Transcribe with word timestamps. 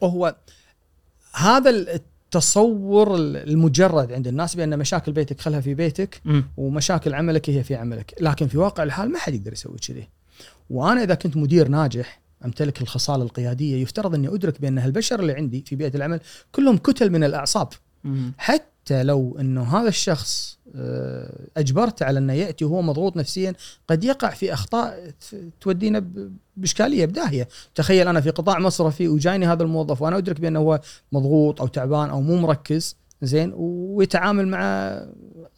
وهو 0.00 0.36
هذا 1.32 1.70
التصور 1.70 3.16
المجرد 3.16 4.12
عند 4.12 4.26
الناس 4.26 4.54
بأن 4.54 4.78
مشاكل 4.78 5.12
بيتك 5.12 5.40
خلها 5.40 5.60
في 5.60 5.74
بيتك 5.74 6.20
مم. 6.24 6.44
ومشاكل 6.56 7.14
عملك 7.14 7.50
هي 7.50 7.64
في 7.64 7.74
عملك 7.74 8.14
لكن 8.20 8.48
في 8.48 8.58
واقع 8.58 8.82
الحال 8.82 9.12
ما 9.12 9.18
حد 9.18 9.34
يقدر 9.34 9.52
يسوي 9.52 9.76
كذي 9.88 10.08
وأنا 10.70 11.02
إذا 11.02 11.14
كنت 11.14 11.36
مدير 11.36 11.68
ناجح 11.68 12.20
أمتلك 12.44 12.82
الخصال 12.82 13.22
القيادية 13.22 13.82
يفترض 13.82 14.14
أني 14.14 14.28
أدرك 14.28 14.60
بأن 14.60 14.78
هالبشر 14.78 15.20
اللي 15.20 15.32
عندي 15.32 15.64
في 15.66 15.76
بيئة 15.76 15.96
العمل 15.96 16.20
كلهم 16.52 16.76
كتل 16.76 17.10
من 17.10 17.24
الأعصاب. 17.24 17.68
حتى 18.38 19.02
لو 19.02 19.36
إنه 19.40 19.62
هذا 19.62 19.88
الشخص 19.88 20.58
آه، 20.74 21.46
أجبرته 21.56 22.06
على 22.06 22.18
إنه 22.18 22.32
يأتي 22.32 22.64
وهو 22.64 22.82
مضغوط 22.82 23.16
نفسيا 23.16 23.54
قد 23.88 24.04
يقع 24.04 24.30
في 24.30 24.52
أخطاء 24.52 25.10
تودينا 25.60 26.04
بإشكالية 26.56 27.06
بداهية، 27.06 27.48
تخيل 27.74 28.08
أنا 28.08 28.20
في 28.20 28.30
قطاع 28.30 28.58
مصرفي 28.58 29.08
وجايني 29.08 29.46
هذا 29.46 29.62
الموظف 29.62 30.02
وأنا 30.02 30.18
أدرك 30.18 30.40
بأنه 30.40 30.58
هو 30.58 30.80
مضغوط 31.12 31.60
أو 31.60 31.66
تعبان 31.66 32.10
أو 32.10 32.20
مو 32.20 32.36
مركز 32.36 32.96
زين 33.22 33.52
ويتعامل 33.56 34.48
مع 34.48 34.62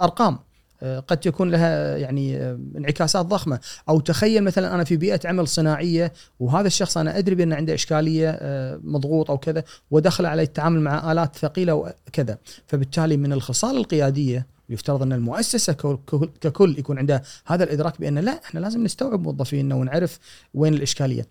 أرقام. 0.02 0.38
قد 0.82 1.16
تكون 1.20 1.50
لها 1.50 1.96
يعني 1.96 2.36
آه، 2.36 2.58
انعكاسات 2.76 3.26
ضخمة 3.26 3.60
أو 3.88 4.00
تخيل 4.00 4.44
مثلا 4.44 4.74
أنا 4.74 4.84
في 4.84 4.96
بيئة 4.96 5.20
عمل 5.28 5.48
صناعية 5.48 6.12
وهذا 6.40 6.66
الشخص 6.66 6.98
أنا 6.98 7.18
أدري 7.18 7.34
بان 7.34 7.52
عنده 7.52 7.74
إشكالية 7.74 8.30
آه، 8.30 8.80
مضغوط 8.84 9.30
أو 9.30 9.38
كذا 9.38 9.64
ودخل 9.90 10.26
على 10.26 10.42
التعامل 10.42 10.80
مع 10.80 11.12
آلات 11.12 11.36
ثقيلة 11.36 11.74
وكذا 11.74 12.38
فبالتالي 12.66 13.16
من 13.16 13.32
الخصال 13.32 13.76
القيادية 13.76 14.46
يفترض 14.68 15.02
أن 15.02 15.12
المؤسسة 15.12 15.72
كل- 15.72 15.98
كل- 16.06 16.30
ككل 16.40 16.78
يكون 16.78 16.98
عندها 16.98 17.22
هذا 17.46 17.64
الإدراك 17.64 18.00
بأن 18.00 18.18
لا 18.18 18.32
إحنا 18.44 18.60
لازم 18.60 18.84
نستوعب 18.84 19.20
موظفينا 19.22 19.74
ونعرف 19.74 20.18
وين 20.54 20.74
الإشكالية. 20.74 21.26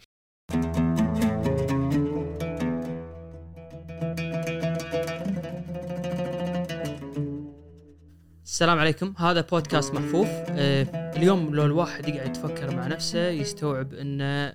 السلام 8.60 8.80
عليكم. 8.80 9.14
هذا 9.18 9.42
بودكاست 9.42 9.94
محفوف 9.94 10.28
آه، 10.30 10.84
اليوم 11.18 11.56
لو 11.56 11.66
الواحد 11.66 12.08
يقعد 12.08 12.30
يتفكر 12.30 12.76
مع 12.76 12.88
نفسه 12.88 13.30
يستوعب 13.30 13.94
انه 13.94 14.54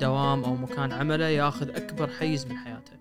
دوام 0.00 0.44
أو 0.44 0.56
مكان 0.56 0.92
عمله 0.92 1.24
ياخذ 1.24 1.68
أكبر 1.68 2.10
حيز 2.10 2.46
من 2.46 2.56
حياته. 2.56 2.92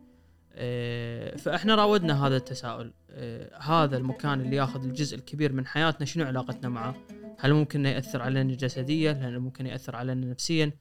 آه، 0.54 1.38
فإحنا 1.38 1.76
راودنا 1.76 2.28
هذا 2.28 2.38
التساؤل. 2.38 2.94
آه، 3.10 3.58
هذا 3.58 3.98
المكان 3.98 4.42
اللي 4.42 4.56
ياخذ 4.56 4.84
الجزء 4.84 5.18
الكبير 5.18 5.54
من 5.54 5.68
حياتنا 5.68 6.06
شنو 6.06 6.26
علاقتنا 6.26 6.70
معه؟ 6.70 6.96
هل 7.40 7.54
ممكن 7.54 7.80
إنه 7.80 7.90
يأثر 7.90 8.22
علينا 8.22 8.54
جسديا؟ 8.54 9.12
هل 9.12 9.40
ممكن 9.40 9.66
يأثر 9.66 9.96
علينا 9.96 10.26
نفسيا؟ 10.26 10.72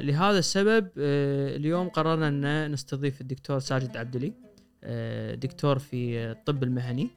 لهذا 0.00 0.38
السبب 0.38 0.88
اليوم 0.96 1.88
قررنا 1.88 2.28
إن 2.28 2.72
نستضيف 2.72 3.20
الدكتور 3.20 3.58
ساجد 3.58 3.96
عبدلي 3.96 4.32
دكتور 5.36 5.78
في 5.78 6.18
الطب 6.18 6.62
المهني. 6.62 7.10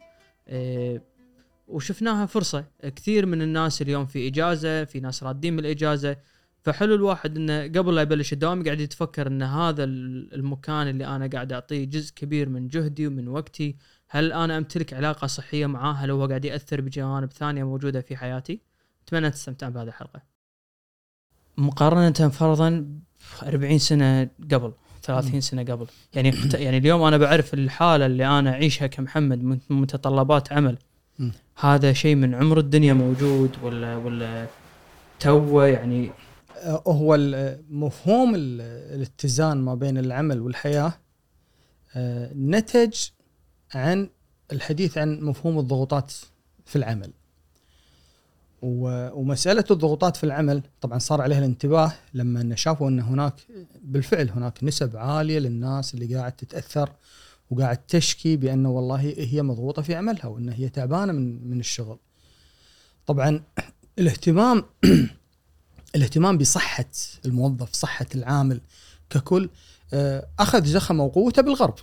وشفناها 1.67 2.25
فرصة. 2.25 2.65
كثير 2.95 3.25
من 3.25 3.41
الناس 3.41 3.81
اليوم 3.81 4.05
في 4.05 4.27
إجازة 4.27 4.83
في 4.83 4.99
ناس 4.99 5.23
رادين 5.23 5.53
من 5.53 5.59
الإجازة. 5.59 6.17
فحلو 6.63 6.95
الواحد 6.95 7.37
إنه 7.37 7.63
قبل 7.63 7.95
لا 7.95 8.01
يبلش 8.01 8.33
الدوام 8.33 8.63
قاعد 8.63 8.79
يتفكر 8.79 9.27
إن 9.27 9.41
هذا 9.43 9.83
ال- 9.83 10.33
المكان 10.33 10.87
اللي 10.87 11.05
أنا 11.07 11.27
قاعد 11.33 11.53
أعطيه 11.53 11.85
جزء 11.85 12.13
كبير 12.15 12.49
من 12.49 12.67
جهدي 12.67 13.07
ومن 13.07 13.27
وقتي. 13.27 13.75
هل 14.09 14.33
أنا 14.33 14.57
أمتلك 14.57 14.93
علاقة 14.93 15.27
صحية 15.27 15.65
معاه؟ 15.65 15.93
هل 15.93 16.11
هو 16.11 16.25
قاعد 16.25 16.45
يأثر 16.45 16.81
بجوانب 16.81 17.31
ثانية 17.33 17.63
موجودة 17.63 18.01
في 18.01 18.17
حياتي؟ 18.17 18.61
أتمنى 19.07 19.31
تستمتعون 19.31 19.73
بهذه 19.73 19.87
الحلقة. 19.87 20.21
مقارنة 21.57 22.29
فرضا 22.29 22.85
40 23.43 23.77
سنة 23.79 24.29
قبل 24.51 24.73
30 25.03 25.41
سنة 25.41 25.63
قبل. 25.63 25.87
يعني 26.13 26.33
يعني 26.53 26.77
اليوم 26.77 27.01
أنا 27.01 27.17
بعرف 27.17 27.53
الحالة 27.53 28.05
اللي 28.05 28.27
أنا 28.39 28.49
أعيشها 28.51 28.87
كمحمد 28.87 29.43
من 29.43 29.59
متطلبات 29.69 30.53
عمل. 30.53 30.77
هذا 31.59 31.93
شيء 31.93 32.15
من 32.15 32.35
عمر 32.35 32.59
الدنيا 32.59 32.93
موجود 32.93 33.51
ولا 33.63 33.95
ولا 33.95 34.47
توه 35.19 35.65
يعني 35.67 36.11
آه، 36.57 36.83
هو 36.87 37.17
مفهوم 37.69 38.35
ال- 38.35 38.61
الاتزان 38.95 39.57
ما 39.57 39.75
بين 39.75 39.97
العمل 39.97 40.41
والحياة 40.41 40.93
آه، 41.95 42.33
نتج 42.33 42.93
عن 43.73 44.09
الحديث 44.51 44.97
عن 44.97 45.19
مفهوم 45.21 45.59
الضغوطات 45.59 46.13
في 46.65 46.75
العمل. 46.75 47.11
و- 48.61 49.09
ومسألة 49.19 49.63
الضغوطات 49.71 50.17
في 50.17 50.23
العمل 50.23 50.61
طبعا 50.81 50.99
صار 50.99 51.21
عليها 51.21 51.39
الانتباه 51.39 51.91
لما 52.13 52.55
شافوا 52.55 52.89
أن 52.89 52.99
هناك 52.99 53.33
بالفعل 53.83 54.29
هناك 54.29 54.63
نسب 54.63 54.97
عالية 54.97 55.39
للناس 55.39 55.93
اللي 55.93 56.15
قاعد 56.15 56.31
تتأثر 56.31 56.89
وقاعد 57.51 57.77
تشكي 57.77 58.37
بأنه 58.37 58.69
والله 58.69 59.13
هي 59.17 59.41
مضغوطة 59.41 59.81
في 59.81 59.95
عملها 59.95 60.25
وأن 60.25 60.49
هي 60.49 60.69
تعبانة 60.69 61.13
من 61.13 61.49
من 61.49 61.59
الشغل. 61.59 61.97
طبعا 63.05 63.43
الاهتمام 63.99 64.63
الاهتمام 65.95 66.37
بصحة 66.37 66.91
الموظف 67.25 67.73
صحة 67.73 68.07
العامل 68.15 68.61
ككل 69.09 69.49
آه، 69.93 70.27
أخذ 70.39 70.65
زخمه 70.65 71.03
وقوته 71.03 71.41
بالغرب 71.41 71.75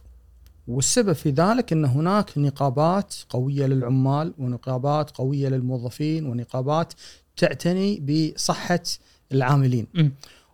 والسبب 0.69 1.13
في 1.13 1.31
ذلك 1.31 1.73
أن 1.73 1.85
هناك 1.85 2.39
نقابات 2.39 3.15
قوية 3.29 3.67
للعمال 3.67 4.35
ونقابات 4.39 5.11
قوية 5.11 5.49
للموظفين 5.49 6.27
ونقابات 6.27 6.93
تعتني 7.37 8.01
بصحة 8.01 8.83
العاملين 9.33 9.87
مم. 9.95 10.13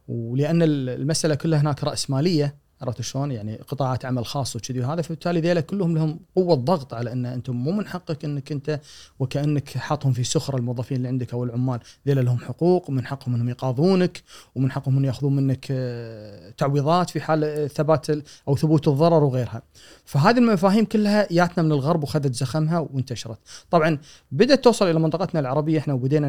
ولأن 0.08 0.62
المسألة 0.62 1.34
كلها 1.34 1.60
هناك 1.60 1.84
رأسمالية 1.84 2.54
عرفت 2.82 3.00
شلون؟ 3.00 3.32
يعني 3.32 3.56
قطاعات 3.56 4.04
عمل 4.04 4.26
خاص 4.26 4.56
وكذي 4.56 4.80
وهذا 4.80 5.02
فبالتالي 5.02 5.40
ذيلا 5.40 5.60
كلهم 5.60 5.94
لهم 5.94 6.20
قوة 6.36 6.54
ضغط 6.54 6.94
على 6.94 7.12
أن 7.12 7.26
أنتم 7.26 7.56
مو 7.56 7.72
من 7.72 7.86
حقك 7.86 8.24
إنك 8.24 8.52
أنت 8.52 8.80
وكأنك 9.18 9.68
حاطهم 9.68 10.12
في 10.12 10.24
سخره 10.24 10.56
الموظفين 10.56 10.96
اللي 10.96 11.08
عندك 11.08 11.32
أو 11.32 11.44
العمال، 11.44 11.80
ذيلا 12.06 12.20
لهم 12.20 12.38
حقوق 12.38 12.90
ومن 12.90 13.06
حقهم 13.06 13.34
أنهم 13.34 13.48
يقاضونك 13.48 14.22
ومن 14.54 14.72
حقهم 14.72 14.92
انهم 14.92 15.04
يأخذون 15.04 15.36
منك 15.36 15.66
آه، 15.70 16.50
تعويضات 16.50 17.10
في 17.10 17.20
حال 17.20 17.44
آه، 17.44 17.66
ثبات 17.66 18.06
أو 18.48 18.56
ثبوت 18.56 18.88
الضرر 18.88 19.24
وغيرها. 19.24 19.62
فهذه 20.04 20.38
المفاهيم 20.38 20.84
كلها 20.84 21.28
جاتنا 21.30 21.64
من 21.64 21.72
الغرب 21.72 22.02
وخذت 22.02 22.34
زخمها 22.34 22.78
وانتشرت. 22.78 23.38
طبعا 23.70 23.98
بدأت 24.32 24.64
توصل 24.64 24.90
إلى 24.90 24.98
منطقتنا 24.98 25.40
العربية 25.40 25.78
إحنا 25.78 25.94
وبدينا 25.94 26.28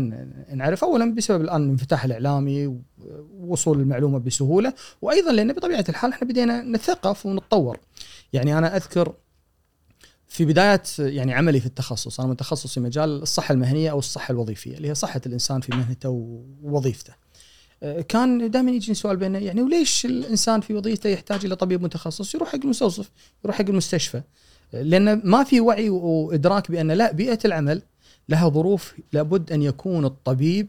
نعرف 0.54 0.84
اولا 0.84 1.16
بسبب 1.16 1.42
الآن 1.42 1.64
الانفتاح 1.64 2.06
الإعلامي 2.06 2.80
ووصول 3.40 3.80
المعلومة 3.80 4.20
بسهولة 4.20 4.74
وأيضا 5.02 5.32
لأن 5.32 5.54
بطبيعة 5.54 5.86
الحال 5.90 6.12
إحنا 6.12 6.28
بدينا 6.28 6.39
نتثقف 6.46 7.26
ونتطور. 7.26 7.78
يعني 8.34 8.58
أنا 8.58 8.78
أذكر 8.78 9.14
في 10.28 10.46
بدايه 10.46 10.82
يعني 11.00 11.34
عملي 11.34 11.60
في 11.60 11.66
التخصص 11.66 12.20
أنا 12.20 12.30
متخصص 12.30 12.78
مجال 12.78 13.22
الصحة 13.22 13.54
المهنية 13.54 13.92
أو 13.92 14.00
الصحة 14.00 14.32
الوظيفية 14.32 14.78
اللي 14.78 14.90
هي 14.90 14.96
صحة 14.96 15.22
الإنسان 15.26 15.62
في 15.62 15.76
مهنته 15.76 16.10
ووظيفته. 16.64 17.14
آه، 17.84 18.02
كان 18.02 18.52
دائما 18.52 18.72
يجيني 18.72 18.96
سؤال 18.96 19.18
بينه 19.18 19.38
يعني 19.38 19.62
وليش 19.62 20.06
الإنسان 20.06 20.62
في 20.62 20.74
وظيفته 20.74 21.08
يحتاج 21.10 21.46
إلى 21.46 21.56
طبيب 21.56 21.82
متخصص 21.82 22.36
يروح 22.36 22.50
حق 22.50 22.60
المستوصف 22.64 23.10
يروح 23.46 23.58
حق 23.58 23.66
المستشفى 23.70 24.22
لأن 24.74 25.22
ما 25.24 25.44
في 25.44 25.62
وعي 25.62 25.90
وإدراك 25.90 26.72
بأن 26.72 26.92
لا 26.92 27.12
بيئة 27.12 27.40
العمل 27.46 27.82
لها 28.30 28.50
ظروف 28.50 28.94
لابد 29.14 29.52
أن 29.52 29.62
يكون 29.62 30.06
الطبيب 30.06 30.68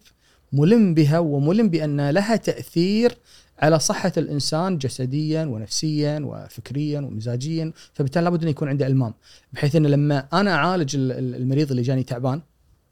ملم 0.53 0.95
بها 0.95 1.19
وملم 1.19 1.69
بأن 1.69 2.11
لها 2.11 2.37
تأثير 2.37 3.19
على 3.61 3.79
صحة 3.79 4.13
الإنسان 4.17 4.79
جسديا 4.79 5.45
ونفسيا 5.45 6.21
وفكريا 6.25 7.01
ومزاجيا 7.01 7.73
فبالتالي 7.95 8.25
لابد 8.25 8.43
أن 8.43 8.49
يكون 8.49 8.69
عنده 8.69 8.87
ألمام 8.87 9.15
بحيث 9.53 9.77
أن 9.77 9.87
لما 9.87 10.27
أنا 10.33 10.55
أعالج 10.55 10.97
ال- 10.97 11.13
ال- 11.13 11.35
المريض 11.35 11.71
اللي 11.71 11.83
جاني 11.83 12.03
تعبان 12.03 12.41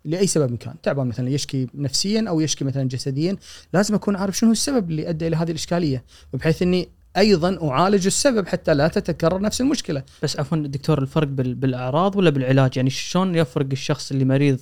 لأي 0.05 0.27
سبب 0.27 0.57
كان 0.57 0.75
تعبان 0.83 1.07
مثلا 1.07 1.29
يشكي 1.31 1.67
نفسيا 1.75 2.25
أو 2.29 2.41
يشكي 2.41 2.65
مثلا 2.65 2.83
جسديا 2.89 3.37
لازم 3.73 3.95
أكون 3.95 4.17
عارف 4.17 4.39
شنو 4.39 4.53
السبب 4.53 4.91
اللي 4.91 5.09
أدى 5.09 5.27
إلى 5.27 5.37
هذه 5.37 5.51
الإشكالية 5.51 6.05
بحيث 6.33 6.63
أني 6.63 6.89
أيضا 7.17 7.69
أعالج 7.71 8.07
السبب 8.07 8.47
حتى 8.49 8.75
لا 8.75 8.89
تتكرر 8.89 9.41
نفس 9.41 9.61
المشكلة. 9.61 10.03
بس 10.23 10.39
عفوا 10.41 10.59
دكتور 10.59 11.03
الفرق 11.03 11.27
بال- 11.29 11.55
بالأعراض 11.55 12.17
ولا 12.17 12.31
بالعلاج؟ 12.31 12.77
يعني 12.77 12.91
شلون 12.91 13.35
يفرق 13.35 13.67
الشخص 13.73 14.11
اللي 14.13 14.25
مريض 14.25 14.59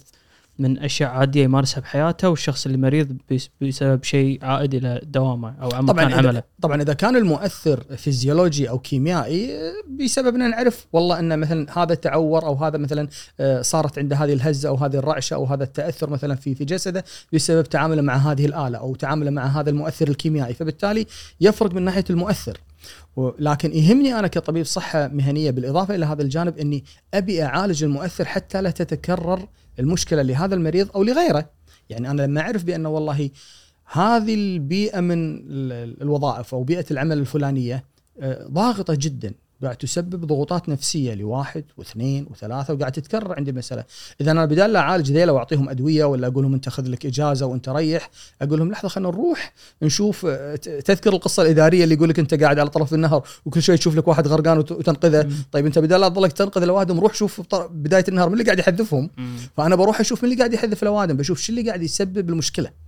من 0.58 0.78
أشياء 0.78 1.10
عادية 1.10 1.44
يمارسها 1.44 1.80
بحياته 1.80 2.28
والشخص 2.28 2.66
اللي 2.66 2.78
مريض 2.78 3.16
بس- 3.30 3.48
بسبب 3.62 4.04
شيء 4.04 4.38
عائد 4.44 4.74
إلى 4.74 5.00
دوامه 5.04 5.54
أو 5.62 5.70
عم- 5.74 5.86
طبعا 5.86 6.04
مكان 6.04 6.18
عمله. 6.26 6.42
طبعا 6.62 6.82
إذا 6.82 6.92
كان 6.92 7.16
المؤثر 7.16 7.80
فيزيولوجي 7.96 8.68
أو 8.68 8.78
كيميائي 8.78 9.50
بسبب 10.00 10.34
ان 10.34 10.50
نعرف 10.50 10.86
والله 10.92 11.18
ان 11.18 11.38
مثلا 11.38 11.82
هذا 11.82 11.94
تعور 11.94 12.46
أو 12.46 12.54
هذا 12.54 12.78
مثلا 12.78 13.08
آه، 13.40 13.62
صارت 13.62 13.98
عنده 13.98 14.16
هذه 14.16 14.32
الهزة 14.32 14.68
أو 14.68 14.74
هذه 14.74 14.96
الرعشة 14.96 15.34
أو 15.34 15.44
هذا 15.44 15.64
التأثر 15.64 16.10
مثلا 16.10 16.34
في 16.34 16.54
في 16.54 16.64
جسده 16.64 17.04
بسبب 17.32 17.64
تعامله 17.64 18.02
مع 18.02 18.16
هذه 18.16 18.46
الآلة 18.46 18.78
أو 18.78 18.94
تعامله 18.94 19.30
مع 19.30 19.46
هذا 19.46 19.70
المؤثر 19.70 20.08
الكيميائي. 20.08 20.54
فبالتالي 20.54 21.06
يفرق 21.40 21.74
من 21.74 21.82
ناحية 21.82 22.04
المؤثر. 22.10 22.58
لكن 23.38 23.72
يهمني 23.72 24.18
أنا 24.18 24.28
كطبيب 24.28 24.64
صحة 24.64 25.08
مهنية 25.08 25.50
بالإضافة 25.50 25.94
إلى 25.94 26.06
هذا 26.06 26.22
الجانب 26.22 26.58
إني 26.58 26.84
أبي 27.14 27.42
أعالج 27.42 27.84
المؤثر 27.84 28.24
حتى 28.24 28.62
لا 28.62 28.70
تتكرر 28.70 29.48
المشكلة 29.78 30.22
لهذا 30.22 30.54
المريض 30.54 30.88
أو 30.94 31.02
لغيره. 31.02 31.50
يعني 31.90 32.10
أنا 32.10 32.22
لما 32.22 32.40
أعرف 32.40 32.64
بأن 32.64 32.86
والله 32.86 33.30
هذه 33.92 34.34
البيئة 34.34 35.00
من 35.00 35.36
ال- 35.36 36.02
الوظائف 36.02 36.54
أو 36.54 36.62
بيئة 36.62 36.84
العمل 36.90 37.18
الفلانية 37.18 37.84
آه، 38.20 38.46
ضاغطة 38.48 38.94
جدا. 38.94 39.34
قاعد 39.62 39.76
تسبب 39.76 40.24
ضغوطات 40.24 40.68
نفسية 40.68 41.14
لواحد 41.14 41.64
واثنين 41.76 42.26
وثلاثة 42.30 42.74
وقاعد 42.74 42.92
تتكرر 42.92 43.32
عندي 43.36 43.50
المساله، 43.50 43.84
إذا 44.20 44.30
أنا 44.30 44.44
بدال 44.44 44.72
لا 44.72 44.78
أعالج 44.78 45.12
ذيلا 45.12 45.32
وأعطيهم 45.32 45.68
أدوية 45.68 46.04
ولا 46.04 46.26
أقول 46.26 46.42
لهم 46.44 46.54
أنت 46.54 46.68
خذ 46.68 46.88
لك 46.88 47.06
إجازة 47.06 47.46
وأنت 47.46 47.68
ريح، 47.68 48.10
أقول 48.42 48.58
لهم 48.58 48.70
لحظة 48.70 48.88
خلينا 48.88 49.10
نروح 49.10 49.52
نشوف 49.82 50.26
آه، 50.28 50.56
تذكر 50.56 51.12
القصة 51.12 51.42
الإدارية 51.42 51.84
اللي 51.84 51.94
يقول 51.94 52.08
لك 52.08 52.18
أنت 52.18 52.34
قاعد 52.34 52.58
على 52.58 52.70
طرف 52.70 52.94
النهر 52.94 53.22
وكل 53.44 53.62
شوي 53.62 53.76
تشوف 53.76 53.96
لك 53.96 54.08
واحد 54.08 54.28
غرقان 54.28 54.58
وت- 54.58 54.72
وتنقذه، 54.72 55.22
مم. 55.22 55.32
طيب 55.52 55.66
أنت 55.66 55.78
بدال 55.78 56.00
لا 56.00 56.08
تظلك 56.08 56.32
تنقذ 56.32 56.62
الاوادم 56.62 57.00
روح 57.00 57.14
شوف 57.14 57.42
بداية 57.70 58.04
النهر 58.08 58.28
من 58.28 58.32
اللي 58.32 58.44
قاعد 58.44 58.58
يحذفهم، 58.58 59.10
فأنا 59.56 59.76
بروح 59.76 60.00
أشوف 60.00 60.24
من 60.24 60.30
اللي 60.30 60.38
قاعد 60.38 60.54
يحذف 60.54 60.82
الاوادم 60.82 61.16
بشوف 61.16 61.40
شو 61.40 61.52
اللي 61.52 61.62
قاعد 61.68 61.82
يسبب 61.82 62.30
المشكلة. 62.30 62.85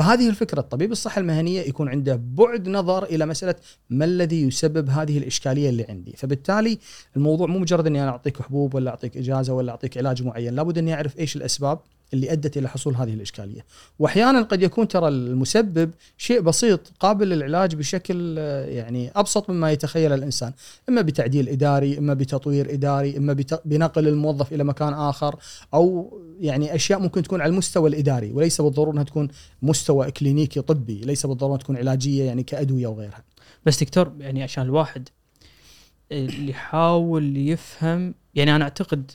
فهذه 0.00 0.28
الفكرة 0.28 0.60
الطبيب 0.60 0.92
الصحه 0.92 1.20
المهنية 1.20 1.60
يكون 1.60 1.88
عنده 1.88 2.20
بعد 2.34 2.68
نظر 2.68 3.04
إلى 3.04 3.26
مسألة 3.26 3.54
ما 3.90 4.04
الذي 4.04 4.42
يسبب 4.42 4.88
هذه 4.88 5.18
الإشكالية 5.18 5.68
اللي 5.68 5.86
عندي. 5.88 6.12
فبالتالي 6.16 6.78
الموضوع 7.16 7.46
مو 7.46 7.58
مجرد 7.58 7.86
إني 7.86 8.02
أنا 8.02 8.10
أعطيك 8.10 8.42
حبوب 8.42 8.74
ولا 8.74 8.90
أعطيك 8.90 9.16
إجازة 9.16 9.52
ولا 9.52 9.70
أعطيك 9.70 9.98
علاج 9.98 10.22
معين 10.22 10.54
لابد 10.54 10.78
إني 10.78 10.94
أعرف 10.94 11.18
إيش 11.18 11.36
الأسباب 11.36 11.78
اللي 12.14 12.32
أدت 12.32 12.56
إلى 12.56 12.68
حصول 12.68 12.94
هذه 12.94 13.14
الإشكالية. 13.14 13.64
واحيانا 13.98 14.42
قد 14.42 14.62
يكون 14.62 14.88
ترى 14.88 15.08
المسبب 15.08 15.90
شيء 16.18 16.40
بسيط 16.40 16.92
قابل 17.00 17.28
للعلاج 17.28 17.74
بشكل 17.74 18.36
آه، 18.38 18.66
يعني 18.66 19.10
أبسط 19.16 19.50
مما 19.50 19.72
يتخيل 19.72 20.12
الإنسان. 20.12 20.52
إما 20.88 21.02
بتعديل 21.02 21.48
إداري 21.48 21.98
إما 21.98 22.14
بتطوير 22.14 22.74
إداري 22.74 23.16
إما 23.16 23.36
بنقل 23.64 24.08
الموظف 24.08 24.52
إلى 24.52 24.64
مكان 24.64 24.92
آخر 24.94 25.36
أو 25.74 26.18
يعني 26.40 26.74
أشياء 26.74 27.00
ممكن 27.00 27.22
تكون 27.22 27.40
على 27.40 27.50
المستوى 27.50 27.88
الإداري 27.88 28.32
وليس 28.32 28.60
بالضرورة 28.60 28.92
إنها 28.92 29.04
تكون 29.04 29.28
مستوى 29.62 30.10
كلينيكي 30.10 30.60
طبي 30.60 31.00
ليس 31.00 31.26
بالضرورة 31.26 31.56
تكون 31.56 31.76
علاجية 31.76 32.24
يعني 32.24 32.42
كأدوية 32.42 32.86
وغيرها. 32.86 33.24
بس 33.66 33.82
دكتور 33.82 34.12
يعني 34.18 34.42
عشان 34.42 34.62
الواحد 34.62 35.08
اللي 36.12 36.50
يحاول 36.50 37.36
يفهم 37.36 38.14
يعني 38.34 38.56
أنا 38.56 38.64
أعتقد 38.64 39.10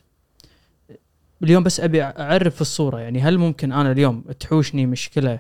اليوم 1.43 1.63
بس 1.63 1.79
أبي 1.79 2.03
أعرف 2.03 2.61
الصورة. 2.61 2.99
يعني 2.99 3.21
هل 3.21 3.37
ممكن 3.37 3.71
أنا 3.71 3.91
اليوم 3.91 4.21
تحوشني 4.39 4.85
مشكلة 4.85 5.39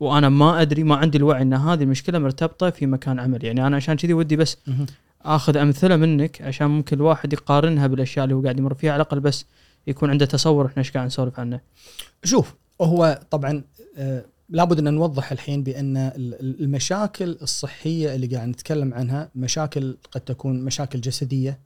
وأنا 0.00 0.28
ما 0.28 0.62
أدري 0.62 0.84
ما 0.84 0.96
عندي 0.96 1.18
الوعي 1.18 1.42
إن 1.42 1.54
هذه 1.54 1.82
المشكلة 1.82 2.18
مرتبطة 2.18 2.70
في 2.70 2.86
مكان 2.86 3.18
عمل. 3.20 3.44
يعني 3.44 3.66
أنا 3.66 3.76
عشان 3.76 3.96
كذي 3.96 4.12
ودي 4.14 4.36
بس 4.36 4.56
آخذ 5.22 5.56
أمثلة 5.56 5.96
منك 5.96 6.42
عشان 6.42 6.66
ممكن 6.66 6.96
الواحد 6.96 7.32
يقارنها 7.32 7.86
بالأشياء 7.86 8.24
اللي 8.24 8.34
هو 8.34 8.42
قاعد 8.42 8.58
يمر 8.58 8.74
فيها 8.74 8.92
على 8.92 9.02
الأقل 9.02 9.20
بس 9.20 9.44
يكون 9.86 10.10
عنده 10.10 10.26
تصور 10.26 10.66
إحنا 10.66 10.78
إيش 10.78 10.90
قاعد 10.92 11.06
نسولف 11.06 11.40
عنه. 11.40 11.60
شوف 12.24 12.54
هو 12.80 13.20
طبعا 13.30 13.62
آه، 13.98 14.24
لابد 14.48 14.78
أن 14.78 14.94
نوضح 14.94 15.32
الحين 15.32 15.62
بأن 15.62 15.96
ال- 15.96 16.40
ال- 16.40 16.60
المشاكل 16.64 17.38
الصحية 17.42 18.14
اللي 18.14 18.26
قاعد 18.26 18.48
نتكلم 18.48 18.94
عنها 18.94 19.30
مشاكل 19.34 19.96
قد 20.12 20.20
تكون 20.20 20.60
مشاكل 20.64 21.00
جسدية 21.00 21.58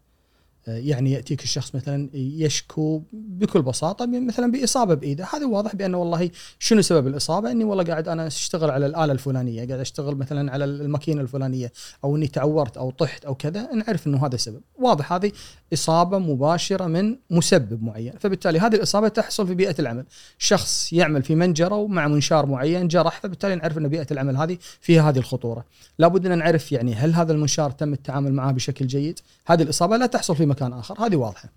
يعني 0.66 1.12
يأتيك 1.12 1.42
الشخص 1.42 1.74
مثلا 1.74 2.08
يشكو 2.14 3.02
بكل 3.12 3.62
بساطة 3.62 4.06
مثلا 4.06 4.52
بإصابة 4.52 4.94
بإيده، 4.94 5.26
هذا 5.34 5.46
واضح 5.46 5.76
بأنه 5.76 5.98
والله 5.98 6.30
شنو 6.58 6.82
سبب 6.82 7.06
الإصابة؟ 7.06 7.50
إني 7.50 7.64
والله 7.64 7.84
قاعد 7.84 8.08
أنا 8.08 8.26
أشتغل 8.26 8.70
على 8.70 8.86
الآلة 8.86 9.12
الفلانية، 9.12 9.66
قاعد 9.66 9.80
أشتغل 9.80 10.14
مثلا 10.14 10.52
على 10.52 10.64
الماكينة 10.64 11.20
الفلانية 11.20 11.72
أو 12.04 12.16
إني 12.16 12.26
تعورت 12.26 12.76
أو 12.76 12.90
طحت 12.90 13.24
أو 13.24 13.34
كذا، 13.34 13.74
نعرف 13.74 14.06
إنه 14.06 14.26
هذا 14.26 14.34
السبب، 14.34 14.60
واضح 14.78 15.12
هذه 15.12 15.32
إصابة 15.72 16.18
مباشرة 16.18 16.86
من 16.86 17.16
مسبب 17.30 17.82
معين، 17.82 18.12
فبالتالي 18.20 18.58
هذه 18.58 18.74
الإصابة 18.74 19.08
تحصل 19.08 19.46
في 19.46 19.54
بيئة 19.54 19.74
العمل، 19.78 20.04
شخص 20.38 20.92
يعمل 20.92 21.22
في 21.22 21.34
منجرة 21.34 21.74
ومع 21.74 22.08
منشار 22.08 22.46
معين 22.46 22.88
جرح 22.88 23.20
فبالتالي 23.20 23.54
نعرف 23.54 23.78
إن 23.78 23.88
بيئة 23.88 24.06
العمل 24.10 24.36
هذه 24.36 24.58
فيها 24.80 25.08
هذه 25.10 25.18
الخطورة، 25.18 25.64
لابد 25.98 26.26
إن 26.26 26.38
نعرف 26.38 26.72
يعني 26.72 26.94
هل 26.94 27.14
هذا 27.14 27.32
المنشار 27.32 27.70
تم 27.70 27.92
التعامل 27.92 28.32
معه 28.32 28.52
بشكل 28.52 28.86
جيد؟ 28.86 29.18
هذه 29.46 29.62
الإصابة 29.62 29.96
لا 29.96 30.06
تحصل 30.06 30.36
في 30.36 30.46
مكان 30.46 30.72
آخر، 30.72 31.06
هذه 31.06 31.16
واضحة. 31.16 31.48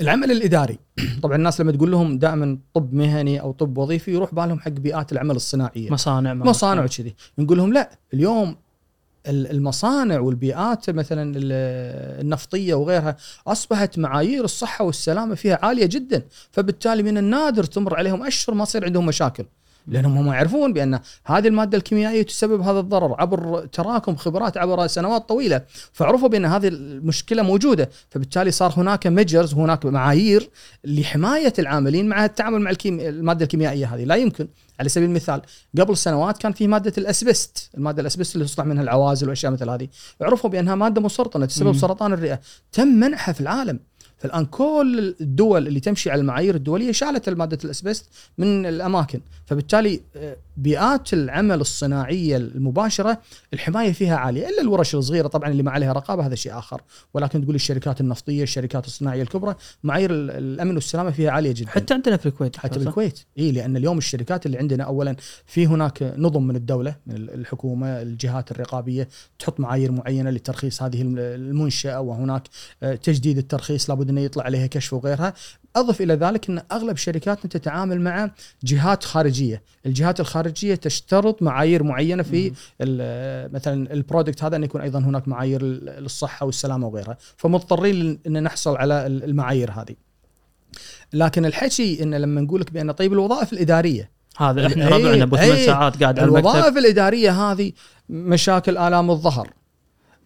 العمل 0.00 0.30
الإداري. 0.30 0.78
طبعا 1.22 1.36
الناس 1.36 1.60
لما 1.60 1.72
تقول 1.72 1.90
لهم 1.90 2.18
دائما 2.18 2.58
طب 2.74 2.94
مهني 2.94 3.40
أو 3.40 3.52
طب 3.52 3.78
وظيفي 3.78 4.12
يروح 4.12 4.34
بالهم 4.34 4.60
حق 4.60 4.70
بيئات 4.70 5.12
العمل 5.12 5.36
الصناعية. 5.36 5.90
مصانع 5.90 6.34
مصانع 6.34 6.84
وكذي. 6.84 7.14
نقول 7.38 7.58
لهم 7.58 7.72
لا 7.72 7.90
اليوم 8.14 8.48
ال- 8.48 8.56
المصانع 9.26 10.20
والبيئات 10.20 10.90
مثلا 10.90 11.22
ال- 11.36 12.20
النفطية 12.20 12.74
وغيرها 12.74 13.16
أصبحت 13.46 13.98
معايير 13.98 14.44
الصحة 14.44 14.84
والسلامة 14.84 15.34
فيها 15.34 15.58
عالية 15.62 15.86
جدا 15.86 16.22
فبالتالي 16.52 17.02
من 17.02 17.18
النادر 17.18 17.64
تمر 17.64 17.96
عليهم 17.96 18.22
أشهر 18.26 18.54
ما 18.54 18.62
يصير 18.62 18.84
عندهم 18.84 19.06
مشاكل. 19.06 19.44
لأنهم 19.86 20.18
هم 20.18 20.32
يعرفون 20.32 20.72
بأن 20.72 21.00
هذه 21.24 21.48
المادة 21.48 21.78
الكيميائية 21.78 22.22
تسبب 22.22 22.60
هذا 22.60 22.80
الضرر 22.80 23.20
عبر 23.20 23.66
تراكم 23.66 24.16
خبرات 24.16 24.56
عبر 24.56 24.86
سنوات 24.86 25.28
طويلة 25.28 25.62
فعرفوا 25.92 26.28
بأن 26.28 26.44
هذه 26.44 26.68
المشكلة 26.68 27.42
موجودة 27.42 27.90
فبالتالي 28.10 28.50
صار 28.50 28.72
هناك 28.76 29.06
ميجرز 29.06 29.54
هناك 29.54 29.86
معايير 29.86 30.50
لحماية 30.84 31.52
العاملين 31.58 32.08
مع 32.08 32.24
التعامل 32.24 32.60
مع 32.60 32.70
الكيم... 32.70 33.00
المادة 33.00 33.44
الكيميائية 33.44 33.94
هذه. 33.94 34.04
لا 34.04 34.14
يمكن 34.14 34.48
على 34.80 34.88
سبيل 34.88 35.08
المثال 35.08 35.42
قبل 35.78 35.96
سنوات 35.96 36.38
كان 36.38 36.52
في 36.52 36.66
مادة 36.66 36.92
الأسبست 36.98 37.70
المادة 37.76 38.00
الأسبست 38.00 38.34
اللي 38.34 38.46
تصنع 38.46 38.64
منها 38.64 38.82
العوازل 38.82 39.28
واشياء 39.28 39.52
مثل 39.52 39.70
هذه. 39.70 39.88
عرفوا 40.20 40.50
بأنها 40.50 40.74
مادة 40.74 41.00
مسرطنة 41.00 41.46
تسبب. 41.46 41.72
سرطان 41.76 42.12
الرئة. 42.12 42.40
تم 42.72 42.88
منعها 42.88 43.32
في 43.32 43.40
العالم. 43.40 43.80
فالآن 44.18 44.46
كل 44.46 45.14
الدول 45.20 45.66
اللي 45.66 45.80
تمشي 45.80 46.10
على 46.10 46.20
المعايير 46.20 46.54
الدولية 46.54 46.92
شالت 46.92 47.28
ماده 47.28 47.58
الأسبست 47.64 48.06
من 48.38 48.66
الأماكن 48.66 49.20
فبالتالي 49.46 50.00
آه، 50.16 50.36
بيئات 50.56 51.12
العمل 51.12 51.60
الصناعية 51.60 52.36
المباشرة 52.36 53.18
الحماية 53.52 53.92
فيها 53.92 54.16
عالية 54.16 54.48
إلا 54.48 54.60
الورش 54.60 54.94
الصغيرة 54.94 55.28
طبعا 55.28 55.50
اللي 55.50 55.62
ما 55.62 55.70
عليها 55.70 55.92
رقابة 55.92 56.26
هذا 56.26 56.34
شيء 56.34 56.58
آخر. 56.58 56.80
ولكن 57.14 57.42
تقول 57.44 57.54
الشركات 57.54 58.00
النفطية 58.00 58.42
الشركات 58.42 58.86
الصناعية 58.86 59.22
الكبرى 59.22 59.54
معايير 59.82 60.10
ال- 60.10 60.30
الأمن 60.30 60.74
والسلامة 60.74 61.10
فيها 61.10 61.30
عالية 61.30 61.52
جدا. 61.52 61.70
حتى 61.70 61.94
عندنا 61.94 62.16
في 62.16 62.26
الكويت 62.26 62.56
حتى 62.56 62.74
صح؟ 62.80 62.84
بالكويت. 62.84 63.20
إي 63.38 63.52
لأن 63.52 63.76
اليوم 63.76 63.98
الشركات 63.98 64.46
اللي 64.46 64.58
عندنا 64.58 64.84
اولا 64.84 65.16
في 65.46 65.66
هناك 65.66 66.14
نظم 66.18 66.42
من 66.46 66.56
الدولة 66.56 66.96
من 67.06 67.14
الحكومة 67.16 68.02
الجهات 68.02 68.50
الرقابية 68.50 69.08
تحط 69.38 69.60
معايير 69.60 69.92
معينة 69.92 70.30
لترخيص 70.30 70.82
هذه 70.82 71.02
الم- 71.02 71.18
المنشأة 71.18 72.00
وهناك 72.00 72.42
آه، 72.82 72.94
تجديد 72.94 73.38
الترخيص 73.38 73.90
لابد 73.90 74.08
إنه 74.10 74.20
يطلع 74.20 74.44
عليها 74.44 74.66
كشف 74.66 74.92
وغيرها. 74.92 75.34
أضف 75.76 76.00
إلى 76.00 76.14
ذلك 76.14 76.50
أن 76.50 76.62
أغلب 76.72 76.96
شركاتنا 76.96 77.50
تتعامل 77.50 78.00
مع 78.00 78.30
جهات 78.64 79.04
خارجية. 79.04 79.62
الجهات 79.86 80.20
الخارجية 80.20 80.74
تشترط 80.74 81.42
معايير 81.42 81.82
معينة 81.82 82.22
في 82.22 82.52
مثلا 83.54 83.92
البرودكت 83.92 84.44
هذا 84.44 84.56
أن 84.56 84.64
يكون 84.64 84.80
أيضا 84.80 84.98
هناك 84.98 85.28
معايير 85.28 85.62
للصحة 85.62 86.46
والسلامة 86.46 86.86
وغيرها. 86.86 87.16
فمضطرين 87.36 88.18
إن 88.26 88.42
نحصل 88.42 88.76
على 88.76 89.06
المعايير 89.06 89.70
هذه. 89.70 89.94
لكن 91.12 91.46
الحكي 91.46 92.02
إن 92.02 92.14
لما 92.14 92.40
نقول 92.40 92.60
لك 92.60 92.72
بأن 92.72 92.92
طيب 92.92 93.12
الوظائف 93.12 93.52
الإدارية. 93.52 94.10
هذا 94.36 94.66
إحنا 94.66 94.88
إيه، 94.88 94.94
ربعنا 94.94 95.22
ابو 95.22 95.36
ثمان 95.36 95.50
إيه. 95.50 95.66
ساعات 95.66 96.02
قاعد 96.02 96.18
على 96.18 96.28
المكتب. 96.28 96.46
الوظائف 96.46 96.76
الإدارية 96.76 97.30
هذه 97.30 97.72
مشاكل 98.08 98.78
آلام 98.78 99.10
الظهر 99.10 99.50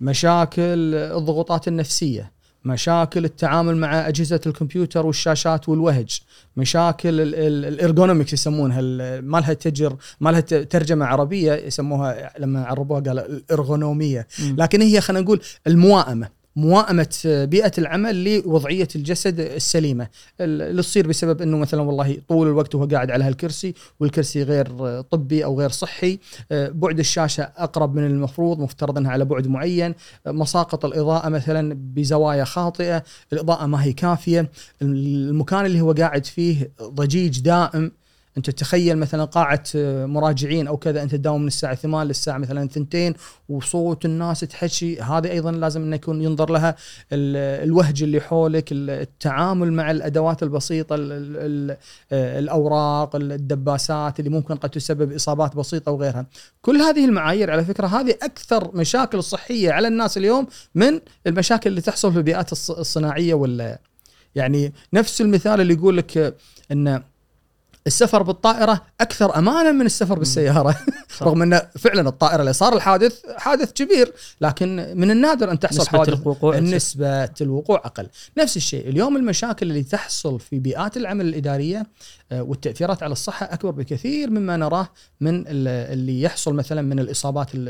مشاكل 0.00 0.94
الضغوطات 0.94 1.68
النفسية 1.68 2.32
مشاكل 2.64 3.24
التعامل 3.24 3.76
مع 3.76 4.08
أجهزة 4.08 4.40
الكمبيوتر 4.46 5.06
والشاشات 5.06 5.68
والوهج 5.68 6.20
مشاكل 6.56 7.20
ال- 7.20 7.34
ال- 7.34 7.64
الارجونومكس 7.64 8.32
يسمونها 8.32 8.80
ما 9.20 9.38
لها 9.38 9.52
تجر 9.52 9.96
ما 10.20 10.30
لها 10.30 10.40
ترجمة 10.40 11.04
عربية 11.06 11.52
يسموها 11.52 12.32
لما 12.38 12.64
عربوها 12.66 13.00
قال 13.00 13.18
الإرغونومية. 13.18 14.26
لكن 14.56 14.82
هي 14.82 15.00
خلينا 15.00 15.24
نقول 15.24 15.40
الموائمة 15.66 16.37
موائمة 16.58 17.20
بيئة 17.24 17.72
العمل 17.78 18.24
لوضعية 18.34 18.88
الجسد 18.96 19.40
السليمة. 19.40 20.08
ال- 20.40 20.62
اللي 20.62 20.82
تصير 20.82 21.06
بسبب 21.08 21.42
إنه 21.42 21.56
مثلا 21.56 21.82
والله 21.82 22.18
طول 22.28 22.46
الوقت 22.48 22.74
وهو 22.74 22.86
قاعد 22.86 23.10
على 23.10 23.24
هالكرسي 23.24 23.74
والكرسي 24.00 24.42
غير 24.42 25.00
طبي 25.00 25.44
أو 25.44 25.60
غير 25.60 25.70
صحي. 25.70 26.18
آه، 26.52 26.68
بعد 26.68 26.98
الشاشة 26.98 27.42
أقرب 27.56 27.94
من 27.94 28.06
المفروض 28.06 28.58
مفترض 28.60 28.98
إنها 28.98 29.10
على 29.10 29.24
بعد 29.24 29.46
معين. 29.46 29.94
آه، 30.26 30.30
مساقط 30.30 30.84
الإضاءة 30.84 31.28
مثلا 31.28 31.74
بزوايا 31.94 32.44
خاطئة 32.44 33.02
الإضاءة 33.32 33.66
ما 33.66 33.84
هي 33.84 33.92
كافية. 33.92 34.50
المكان 34.82 35.66
اللي 35.66 35.80
هو 35.80 35.92
قاعد 35.92 36.26
فيه 36.26 36.70
ضجيج 36.82 37.40
دائم. 37.40 37.92
انت 38.36 38.50
تخيل 38.50 38.98
مثلا 38.98 39.24
قاعة 39.24 39.62
آه، 39.76 40.06
مراجعين 40.06 40.66
أو 40.66 40.76
كذا 40.76 41.02
انت 41.02 41.10
تداوم 41.14 41.40
من 41.40 41.46
الساعة 41.46 41.74
8 41.74 42.04
للساعة 42.04 42.38
مثلا 42.38 42.64
2 42.64 43.14
وصوت 43.48 44.04
الناس 44.04 44.40
تحكي 44.40 45.00
هذه 45.00 45.30
أيضا 45.30 45.50
لازم 45.52 45.82
إنه 45.82 45.96
يكون 45.96 46.22
ينظر 46.22 46.50
لها 46.52 46.70
ال- 47.12 47.64
الوهج 47.68 48.02
اللي 48.02 48.20
حولك 48.20 48.72
ال- 48.72 48.90
التعامل 48.90 49.72
مع 49.72 49.90
الأدوات 49.90 50.42
البسيطة 50.42 50.94
ال 50.94 51.12
ال 51.12 51.70
ال 51.70 51.76
الأوراق 52.12 53.16
الدباسات 53.16 54.18
اللي 54.18 54.30
ممكن 54.30 54.54
قد 54.54 54.70
تسبب 54.70 55.12
إصابات 55.12 55.56
بسيطة 55.56 55.92
وغيرها. 55.92 56.26
كل 56.62 56.76
هذه 56.76 57.04
المعايير 57.04 57.50
على 57.50 57.64
فكرة 57.64 57.86
هذه 57.86 58.14
أكثر 58.22 58.70
مشاكل 58.76 59.22
صحية 59.22 59.72
على 59.72 59.88
الناس 59.88 60.18
اليوم 60.18 60.46
من 60.74 61.00
المشاكل 61.26 61.70
اللي 61.70 61.80
تحصل 61.80 62.12
في 62.12 62.18
البيئات 62.18 62.54
الص- 62.54 62.78
الصناعية 62.78 63.34
ولا 63.34 63.78
يعني 64.34 64.72
نفس 64.92 65.20
المثال 65.20 65.60
اللي 65.60 65.74
يقول 65.74 65.96
لك 65.96 66.18
آه، 66.18 66.34
إن 66.72 67.02
السفر 67.88 68.22
بالطائرة 68.22 68.82
أكثر 69.00 69.38
امانا 69.38 69.72
من 69.72 69.86
السفر 69.86 70.18
بالسيارة. 70.18 70.76
رغم 71.22 71.42
أن 71.42 71.62
فعلا 71.78 72.08
الطائرة 72.08 72.40
اللي 72.40 72.52
صار 72.52 72.76
الحادث 72.76 73.20
حادث 73.36 73.72
كبير 73.72 74.12
لكن 74.40 74.92
من 74.96 75.10
النادر 75.10 75.50
أن 75.50 75.58
تحصل 75.58 75.80
نسبة 75.80 75.90
حوادث. 75.90 76.20
الوقوع 76.22 76.58
نسبة. 76.58 77.30
الوقوع 77.40 77.82
أقل. 77.84 78.06
نفس 78.38 78.56
الشيء 78.56 78.88
اليوم 78.88 79.16
المشاكل 79.16 79.70
اللي 79.70 79.82
تحصل 79.82 80.40
في 80.40 80.58
بيئات 80.58 80.96
العمل 80.96 81.26
الإدارية 81.26 81.86
آه، 82.32 82.42
والتأثيرات 82.42 83.02
على 83.02 83.12
الصحة 83.12 83.46
أكبر 83.52 83.70
بكثير 83.70 84.30
مما 84.30 84.56
نراه 84.56 84.88
من 85.20 85.40
ال- 85.40 85.68
اللي 85.68 86.22
يحصل 86.22 86.54
مثلا 86.54 86.82
من 86.82 86.98
الإصابات 86.98 87.48
ال- 87.54 87.68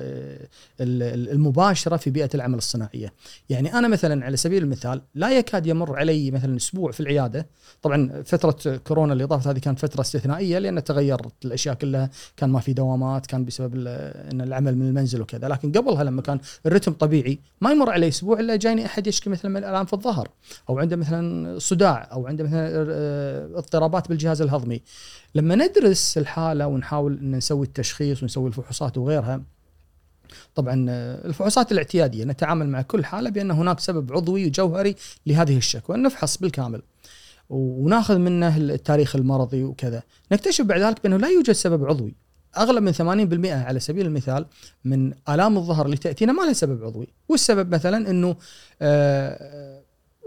ال- 0.80 1.30
المباشرة 1.30 1.96
في 1.96 2.10
بيئة 2.10 2.30
العمل 2.34 2.58
الصناعية. 2.58 3.12
يعني 3.50 3.74
أنا 3.74 3.88
مثلا 3.88 4.24
على 4.24 4.36
سبيل 4.36 4.62
المثال 4.62 5.02
لا 5.14 5.38
يكاد 5.38 5.66
يمر 5.66 5.96
علي 5.96 6.30
مثلا 6.30 6.56
أسبوع 6.56 6.90
في 6.92 7.00
العيادة. 7.00 7.46
طبعا 7.82 8.22
فترة 8.26 8.76
كورونا 8.76 9.12
اللي 9.12 9.26
طافت 9.26 9.46
هذه 9.46 9.58
كانت 9.58 9.78
فترة 9.78 10.00
استثنائية 10.00 10.58
لأن 10.58 10.84
تغيرت 10.84 11.32
الأشياء 11.44 11.74
كلها. 11.74 12.10
كان 12.36 12.50
ما 12.50 12.60
في 12.60 12.72
دوامات 12.72 13.26
كان 13.26 13.44
بسبب 13.44 13.74
أن 14.32 14.40
العمل 14.40 14.76
من 14.76 14.88
المنزل 14.88 15.20
وكذا. 15.22 15.48
لكن 15.48 15.72
قبلها 15.72 16.04
لما 16.04 16.22
كان 16.22 16.38
الرتم 16.66 16.92
طبيعي 16.92 17.38
ما 17.60 17.70
يمر 17.72 17.90
علي 17.90 18.08
أسبوع 18.08 18.40
إلا 18.40 18.56
جاني 18.56 18.86
أحد 18.86 19.06
يشكي 19.06 19.30
مثلا 19.30 19.50
من 19.50 19.56
الام 19.64 19.84
في 19.84 19.92
الظهر 19.92 20.28
أو 20.70 20.78
عنده 20.78 20.96
مثلا 20.96 21.58
صداع 21.58 22.08
أو 22.12 22.26
عنده 22.26 22.44
مثلا 22.44 22.68
آه، 22.90 23.46
اضطرابات 23.58 24.08
بالجهاز 24.08 24.42
الهضمي. 24.48 24.82
لما 25.34 25.54
ندرس 25.54 26.18
الحالة 26.18 26.66
ونحاول 26.66 27.18
إن 27.18 27.36
نسوي 27.36 27.66
التشخيص 27.66 28.22
ونسوي 28.22 28.48
الفحوصات 28.48 28.98
وغيرها 28.98 29.42
طبعا 30.54 30.86
آه، 30.88 31.26
الفحوصات 31.26 31.72
الاعتيادية 31.72 32.24
نتعامل 32.24 32.68
مع 32.68 32.82
كل 32.82 33.04
حالة 33.04 33.30
بأن 33.30 33.50
هناك 33.50 33.80
سبب 33.80 34.12
عضوي 34.12 34.46
وجوهري 34.46 34.94
لهذه 35.26 35.56
الشكوى 35.56 35.96
نفحص 35.96 36.36
بالكامل 36.36 36.82
وناخذ 37.50 38.18
منه 38.18 38.56
التاريخ 38.56 39.16
المرضي 39.16 39.64
وكذا. 39.64 40.02
نكتشف 40.32 40.64
بعد 40.64 40.80
ذلك 40.80 41.02
بأنه 41.02 41.16
لا 41.16 41.28
يوجد 41.28 41.52
سبب 41.52 41.84
عضوي. 41.84 42.14
اغلب 42.58 42.82
من 42.82 42.92
80% 42.92 43.46
على 43.66 43.80
سبيل 43.80 44.06
المثال 44.06 44.46
من 44.84 45.12
آلام 45.28 45.56
الظهر 45.56 45.86
اللي 45.86 45.96
تأتينا 45.96 46.32
ما 46.32 46.42
لها 46.42 46.52
سبب 46.52 46.84
عضوي. 46.84 47.08
والسبب 47.28 47.74
مثلا 47.74 48.10
إنه 48.10 48.36
آه، 48.82 49.82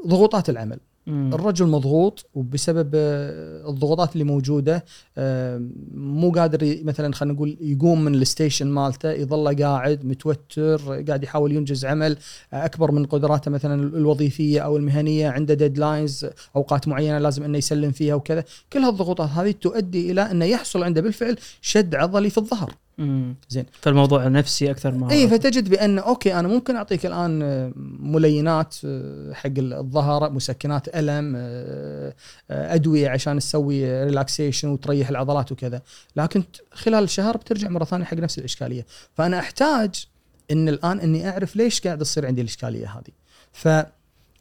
ضغوطات 0.07 0.49
العمل. 0.49 0.79
مم. 1.07 1.33
الرجل 1.33 1.67
مضغوط 1.67 2.29
وبسبب 2.33 2.91
آه، 2.95 3.69
الضغوطات 3.69 4.13
اللي 4.13 4.23
موجودة 4.23 4.85
آه، 5.17 5.61
مو 5.93 6.31
قادر 6.31 6.77
مثلا 6.83 7.13
خلينا 7.13 7.33
نقول 7.33 7.57
يقوم 7.61 8.05
من 8.05 8.15
الستيشن 8.15 8.67
مالته 8.67 9.11
يظل 9.11 9.63
قاعد 9.63 10.05
متوتر 10.05 11.03
قاعد 11.07 11.23
يحاول 11.23 11.51
ينجز 11.51 11.85
عمل 11.85 12.17
آه، 12.53 12.65
أكبر 12.65 12.91
من 12.91 13.05
قدراته 13.05 13.51
مثلا 13.51 13.97
الوظيفية 13.97 14.59
أو 14.59 14.77
المهنية 14.77 15.29
عنده 15.29 15.53
deadlines 15.53 16.25
أوقات 16.55 16.87
معينة 16.87 17.17
لازم 17.17 17.43
إنه 17.43 17.57
يسلم 17.57 17.91
فيها 17.91 18.15
وكذا 18.15 18.43
كل 18.73 18.79
هالضغوطات 18.79 19.29
هذه 19.29 19.51
تؤدي 19.51 20.11
إلى 20.11 20.21
إنه 20.21 20.45
يحصل 20.45 20.83
عنده 20.83 21.01
بالفعل 21.01 21.37
شد 21.61 21.95
عضلي 21.95 22.29
في 22.29 22.37
الظهر 22.37 22.73
مم. 22.97 23.35
زين. 23.49 23.65
فالموضوع 23.81 24.27
نفسي 24.27 24.71
أكثر 24.71 24.91
ما 24.91 25.11
اي 25.11 25.27
فتجد 25.27 25.69
بأن 25.69 25.99
okay 25.99 26.33
أنا 26.33 26.47
ممكن 26.47 26.75
أعطيك 26.75 27.05
الآن 27.05 27.41
آه، 27.43 27.71
ملينات 27.99 28.75
آه، 28.85 29.33
حق 29.33 29.49
الظهر 29.57 30.29
مسكنات 30.29 30.95
ألم 30.95 31.33
آه، 31.37 32.13
أدوية 32.49 33.09
عشان 33.09 33.39
تسوي 33.39 34.03
relaxation 34.03 34.67
وتريح 34.67 35.09
العضلات 35.09 35.51
وكذا 35.51 35.81
لكن 36.15 36.43
خلال 36.71 37.03
الشهر 37.03 37.37
بترجع 37.37 37.69
مرة 37.69 37.83
ثانية 37.83 38.05
حق 38.05 38.17
نفس 38.17 38.37
الإشكالية 38.37 38.85
فأنا 39.13 39.39
أحتاج 39.39 40.05
إن 40.51 40.69
الآن 40.69 40.99
إني 40.99 41.29
أعرف 41.29 41.55
ليش 41.55 41.81
قاعد 41.81 41.97
تصير 41.97 42.25
عندي 42.25 42.41
الإشكالية 42.41 42.87
هذه 42.87 43.13
ف 43.53 43.67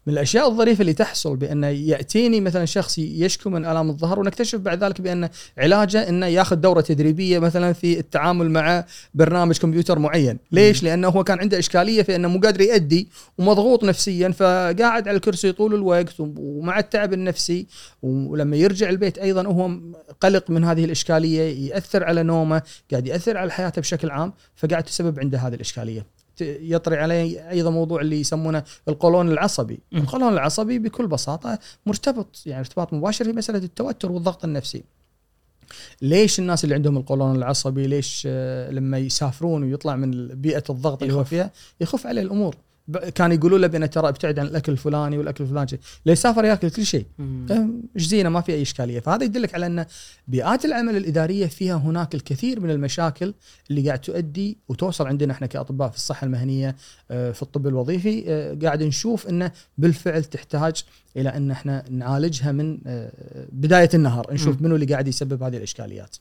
من 0.06 0.12
الأشياء 0.12 0.48
الظريفة 0.48 0.80
اللي 0.80 0.92
تحصل 0.92 1.36
بانه 1.36 1.66
يأتيني 1.66 2.40
مثلا 2.40 2.64
شخص 2.64 2.98
يشكو 2.98 3.50
من 3.50 3.64
ألام 3.64 3.90
الظهر 3.90 4.20
ونكتشف 4.20 4.58
بعد 4.58 4.84
ذلك 4.84 5.00
بأن 5.00 5.28
علاجه 5.58 6.08
إنه 6.08 6.26
يأخذ 6.26 6.56
دورة 6.56 6.80
تدريبية 6.80 7.38
مثلا 7.38 7.72
في 7.72 7.98
التعامل 7.98 8.50
مع 8.50 8.84
برنامج 9.14 9.58
كمبيوتر 9.58 9.98
معين، 9.98 10.38
ليش؟ 10.52 10.82
لأنه 10.82 11.08
هو 11.08 11.24
كان 11.24 11.40
عنده 11.40 11.58
إشكالية 11.58 12.02
في 12.02 12.16
أنه 12.16 12.28
مو 12.28 12.40
قادر 12.40 12.60
يأدي 12.60 13.08
ومضغوط 13.38 13.84
نفسيا 13.84 14.28
فقاعد 14.28 15.08
على 15.08 15.16
الكرسي 15.16 15.52
طول 15.52 15.74
الوقت 15.74 16.14
ومع 16.18 16.78
التعب 16.78 17.12
النفسي 17.12 17.66
ولما 18.02 18.56
يرجع 18.56 18.88
البيت 18.88 19.18
أيضا 19.18 19.46
هو 19.46 19.70
قلق 20.20 20.50
من 20.50 20.64
هذه 20.64 20.84
الإشكالية 20.84 21.70
يأثر 21.70 22.04
على 22.04 22.22
نومه، 22.22 22.62
قاعد 22.90 23.06
يأثر 23.06 23.36
على 23.36 23.50
حياته 23.50 23.80
بشكل 23.80 24.10
عام 24.10 24.32
فقاعد 24.56 24.84
تسبب 24.84 25.20
عنده 25.20 25.38
هذه 25.38 25.54
الإشكالية. 25.54 26.19
يطري 26.42 26.96
عليه 26.96 27.50
أيضا 27.50 27.70
موضوع 27.70 28.00
اللي 28.00 28.20
يسمونه 28.20 28.62
القولون 28.88 29.28
العصبي، 29.28 29.80
م. 29.92 29.96
القولون 29.96 30.32
العصبي 30.32 30.78
بكل 30.78 31.06
بساطة 31.06 31.58
مرتبط 31.86 32.42
يعني 32.46 32.60
ارتباط 32.60 32.92
مباشر 32.92 33.24
في 33.24 33.32
مسألة 33.32 33.58
التوتر 33.58 34.12
والضغط 34.12 34.44
النفسي. 34.44 34.84
ليش 36.02 36.38
الناس 36.38 36.64
اللي 36.64 36.74
عندهم 36.74 36.96
القولون 36.96 37.36
العصبي 37.36 37.86
ليش 37.86 38.22
آه، 38.26 38.70
لما 38.70 38.98
يسافرون 38.98 39.62
ويطلع 39.62 39.96
من 39.96 40.28
بيئة 40.28 40.64
الضغط 40.70 41.02
اللي 41.02 41.14
هو 41.14 41.20
يخف. 41.20 41.30
فيها 41.30 41.50
يخف 41.80 42.06
عليه 42.06 42.22
الأمور 42.22 42.56
كان 43.14 43.32
يقولوا 43.32 43.58
له 43.58 43.66
بان 43.66 43.90
ترى 43.90 44.08
ابتعد 44.08 44.38
عن 44.38 44.46
الأكل 44.46 44.72
الفلاني 44.72 45.18
والأكل 45.18 45.44
الفلاني. 45.44 45.80
ليه 46.06 46.12
يسافر 46.12 46.44
ياكل 46.44 46.70
كل 46.70 46.86
شيء. 46.86 47.06
إيش 47.96 48.06
زينة 48.06 48.28
ما 48.28 48.40
في 48.40 48.52
أي 48.52 48.62
إشكالية. 48.62 49.00
فهذا 49.00 49.24
يدلك 49.24 49.54
على 49.54 49.66
أن 49.66 49.86
بيئات 50.28 50.64
العمل 50.64 50.96
الإدارية 50.96 51.46
فيها 51.46 51.76
هناك 51.76 52.14
الكثير 52.14 52.60
من 52.60 52.70
المشاكل 52.70 53.34
اللي 53.70 53.86
قاعد 53.86 54.00
تؤدي 54.00 54.58
وتوصل 54.68 55.06
عندنا 55.06 55.32
إحنا 55.32 55.46
كأطباء 55.46 55.90
في 55.90 55.96
الصحة 55.96 56.24
المهنية 56.24 56.76
آه، 57.10 57.32
في 57.32 57.42
الطب 57.42 57.66
الوظيفي. 57.66 58.24
آه، 58.28 58.58
قاعد 58.62 58.82
نشوف 58.82 59.28
أنه 59.28 59.52
بالفعل 59.78 60.24
تحتاج 60.24 60.84
إلى 61.16 61.28
أن 61.28 61.50
إحنا 61.50 61.84
نعالجها 61.90 62.52
من 62.52 62.78
آه، 62.86 63.12
بداية 63.52 63.90
النهار. 63.94 64.34
نشوف. 64.34 64.62
منو 64.62 64.74
اللي 64.74 64.86
قاعد 64.86 65.08
يسبب 65.08 65.42
هذه 65.42 65.56
الإشكاليات. 65.56 66.16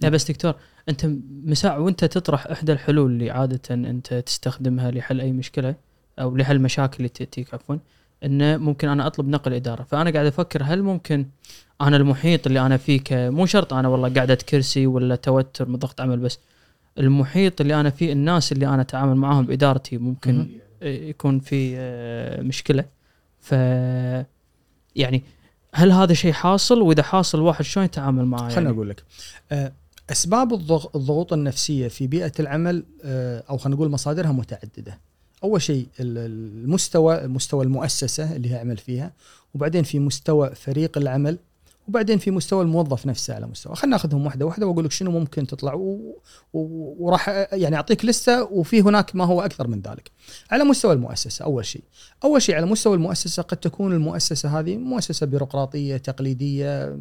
لا 0.00 0.08
بس 0.08 0.30
دكتور 0.30 0.54
أنت 0.88 1.06
مساع 1.44 1.76
وأنت 1.76 2.04
تطرح 2.04 2.46
إحدى 2.46 2.72
الحلول 2.72 3.10
اللي 3.10 3.30
عاده 3.30 3.60
أنت 3.70 4.14
تستخدمها 4.14 4.90
لحل 4.90 5.20
أي 5.20 5.32
مشكلة؟ 5.32 5.74
أو 6.18 6.36
لحل 6.36 6.58
مشاكل 6.60 6.96
اللي 6.96 7.08
تأتيك 7.08 7.54
عفوا 7.54 7.76
إنه 8.24 8.56
ممكن 8.56 8.88
أنا 8.88 9.06
أطلب 9.06 9.28
نقل 9.28 9.54
إدارة 9.54 9.82
فأنا 9.82 10.10
قاعد 10.10 10.26
أفكر 10.26 10.62
هل 10.64 10.82
ممكن 10.82 11.26
أنا 11.80 11.96
المحيط 11.96 12.46
اللي 12.46 12.60
أنا 12.66 12.76
فيه 12.76 13.00
مو 13.10 13.46
شرط 13.46 13.74
أنا 13.74 13.88
والله 13.88 14.08
قاعدة 14.14 14.34
كرسي 14.34 14.86
ولا 14.86 15.16
توتر 15.16 15.68
من 15.68 15.76
ضغط 15.76 16.00
عمل 16.00 16.18
بس 16.18 16.38
المحيط 16.98 17.60
اللي 17.60 17.80
أنا 17.80 17.90
فيه 17.90 18.12
الناس 18.12 18.52
اللي 18.52 18.66
أنا 18.66 18.82
أتعامل 18.82 19.14
معاهم 19.16 19.46
بإدارتي 19.46 19.98
ممكن. 19.98 20.48
يكون 20.82 21.38
في 21.40 21.74
آه، 21.76 22.42
مشكلة 22.42 22.84
ف 23.40 23.52
يعني 24.96 25.22
هل 25.74 25.92
هذا 25.92 26.14
شيء 26.14 26.32
حاصل 26.32 26.80
وإذا 26.82 27.02
حاصل 27.02 27.38
الواحد 27.38 27.64
شلون 27.64 27.84
يتعامل 27.86 28.24
معاه 28.24 28.40
خليني 28.48 28.54
يعني؟ 28.64 28.68
أقول 28.76 28.88
لك 28.88 29.02
آه، 29.52 29.72
أسباب 30.12 30.52
الضغ- 30.54 30.96
الضغوط 30.96 31.32
النفسية 31.32 31.88
في 31.88 32.06
بيئة 32.06 32.32
العمل 32.40 32.84
آه، 33.04 33.44
أو 33.50 33.56
خلينا 33.58 33.76
نقول 33.76 33.90
مصادرها 33.90 34.32
متعددة. 34.32 34.98
أول 35.44 35.62
شيء 35.62 35.86
ال- 36.00 36.18
المستوى 36.64 37.26
مستوى 37.26 37.64
المؤسسة 37.64 38.36
اللي 38.36 38.50
هي 38.52 38.58
عمل 38.58 38.76
فيها 38.76 39.12
وبعدين 39.54 39.82
في 39.82 39.98
مستوى 39.98 40.54
فريق 40.54 40.98
العمل 40.98 41.38
وبعدين 41.88 42.18
في 42.18 42.30
مستوى 42.30 42.62
الموظف 42.62 43.06
نفسه 43.06 43.34
على 43.34 43.46
مستوى. 43.46 43.76
خلينا 43.76 43.96
ناخذهم 43.96 44.24
واحدة 44.26 44.46
واحدة 44.46 44.66
وأقول 44.66 44.84
لك 44.84 44.92
شنو 44.92 45.10
ممكن 45.10 45.46
تطلع 45.46 45.74
و... 45.74 46.16
و... 46.52 46.58
وراح 46.98 47.28
يعني 47.52 47.76
أعطيك 47.76 48.04
لستة 48.04 48.42
وفي 48.42 48.80
هناك 48.80 49.16
ما 49.16 49.24
هو 49.24 49.40
أكثر 49.40 49.68
من 49.68 49.80
ذلك. 49.80 50.10
على 50.50 50.64
مستوى 50.64 50.92
المؤسسة 50.92 51.44
أول 51.44 51.64
شيء. 51.64 51.82
أول 52.24 52.42
شيء 52.42 52.54
على 52.54 52.66
مستوى 52.66 52.94
المؤسسة 52.94 53.42
قد 53.42 53.56
تكون 53.56 53.92
المؤسسة 53.92 54.58
هذه 54.58 54.76
مؤسسة 54.76 55.26
بيروقراطية 55.26 55.96
تقليدية 55.96 56.98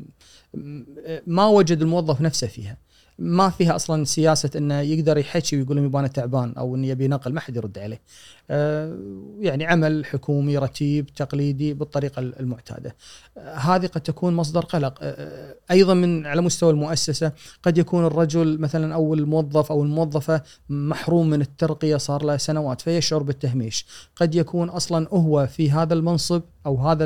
ما 1.27 1.45
وجد 1.47 1.81
الموظف 1.81 2.21
نفسه 2.21 2.47
فيها. 2.47 2.77
ما 3.19 3.49
فيها 3.49 3.75
أصلا 3.75 4.03
سياسة 4.03 4.49
إنه 4.55 4.79
يقدر 4.79 5.17
يحكي 5.17 5.57
ويقول 5.57 5.77
لهم 5.77 5.95
أنا 5.95 6.07
تعبان 6.07 6.53
أو 6.57 6.75
اني 6.75 6.87
يبي 6.87 7.07
نقل 7.07 7.33
ما 7.33 7.39
حد 7.39 7.55
يرد 7.55 7.79
عليه. 7.79 8.01
آه، 8.49 8.97
يعني 9.39 9.65
عمل 9.65 10.05
حكومي 10.05 10.57
رتيب 10.57 11.05
تقليدي 11.05 11.73
بالطريقة 11.73 12.19
المعتادة. 12.19 12.95
آه، 13.37 13.55
هذه 13.55 13.87
قد 13.87 14.01
تكون 14.01 14.33
مصدر 14.33 14.61
قلق 14.61 14.99
آه، 15.01 15.55
أيضا 15.71 15.93
من 15.93 16.25
على 16.25 16.41
مستوى 16.41 16.71
المؤسسة 16.71 17.31
قد 17.63 17.77
يكون 17.77 18.05
الرجل 18.05 18.59
مثلا 18.59 18.93
أو 18.93 19.13
الموظف 19.13 19.71
أو 19.71 19.83
الموظفة 19.83 20.41
محروم 20.69 21.29
من 21.29 21.41
الترقية 21.41 21.97
صار 21.97 22.23
له 22.23 22.37
سنوات 22.37 22.81
فيشعر 22.81 23.23
بالتهميش. 23.23 23.85
قد 24.15 24.35
يكون 24.35 24.69
أصلا 24.69 25.07
هو 25.11 25.47
في 25.47 25.71
هذا 25.71 25.93
المنصب 25.93 26.41
أو 26.65 26.77
هذا 26.77 27.05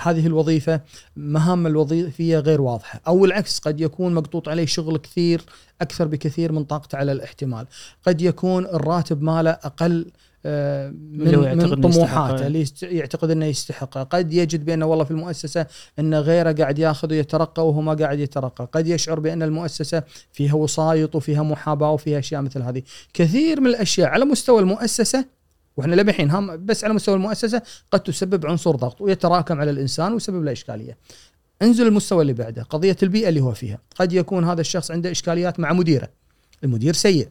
هذه 0.00 0.26
الوظيفة 0.26 0.80
مهام 1.16 1.66
الوظيفية 1.66 2.38
غير 2.38 2.60
واضحة 2.60 3.00
أو 3.06 3.24
العكس 3.24 3.58
قد 3.58 3.80
يكون 3.80 4.14
مقطوط 4.14 4.48
عليه 4.48 4.66
شغل 4.66 4.98
كثير 5.02 5.44
أكثر 5.80 6.06
بكثير 6.06 6.52
من 6.52 6.64
طاقته 6.64 6.98
على 6.98 7.12
الاحتمال 7.12 7.66
قد 8.06 8.22
يكون 8.22 8.66
الراتب 8.66 9.22
ماله 9.22 9.50
أقل 9.50 10.06
آه، 10.46 10.88
من, 10.90 11.58
من 11.58 11.80
طموحاته. 11.80 12.46
اللي 12.46 12.64
يعتقد 12.82 13.30
إنه 13.30 13.46
يستحقه 13.46 14.02
قد 14.02 14.32
يجد 14.32 14.64
بأنه 14.64 14.86
والله 14.86 15.04
في 15.04 15.10
المؤسسة 15.10 15.66
إن 15.98 16.14
غيره 16.14 16.52
قاعد 16.52 16.78
ياخذ 16.78 17.10
ويترقى 17.10 17.68
وهو 17.68 17.80
ما 17.80 17.94
قاعد 17.94 18.18
يترقى 18.18 18.68
قد 18.72 18.86
يشعر 18.86 19.20
بأن 19.20 19.42
المؤسسة 19.42 20.02
فيها 20.32 20.54
وسايط 20.54 21.16
وفيها 21.16 21.42
محاباة 21.42 21.90
وفيها 21.90 22.18
أشياء 22.18 22.42
مثل 22.42 22.62
هذه 22.62 22.82
كثير 23.14 23.60
من 23.60 23.66
الأشياء 23.66 24.08
على 24.08 24.24
مستوى 24.24 24.60
المؤسسة 24.60 25.24
وإحنا 25.76 25.94
للحين 25.94 26.30
هم 26.30 26.66
بس 26.66 26.84
على 26.84 26.94
مستوى 26.94 27.14
المؤسسة 27.14 27.62
قد 27.90 28.00
تسبب 28.00 28.46
عنصر 28.46 28.76
ضغط 28.76 29.00
ويتراكم 29.00 29.60
على 29.60 29.70
الإنسان 29.70 30.12
ويسبب 30.12 30.44
له 30.44 30.52
إشكالية. 30.52 30.96
انزل 31.62 31.86
المستوى 31.86 32.22
اللي 32.22 32.32
بعده 32.32 32.62
قضية 32.62 32.96
البيئة 33.02 33.28
اللي 33.28 33.40
هو 33.40 33.52
فيها. 33.52 33.78
قد 33.96 34.12
يكون 34.12 34.44
هذا 34.44 34.60
الشخص 34.60 34.90
عنده 34.90 35.10
إشكاليات 35.10 35.60
مع 35.60 35.72
مديره. 35.72 36.08
المدير 36.64 36.94
سيء. 36.94 37.28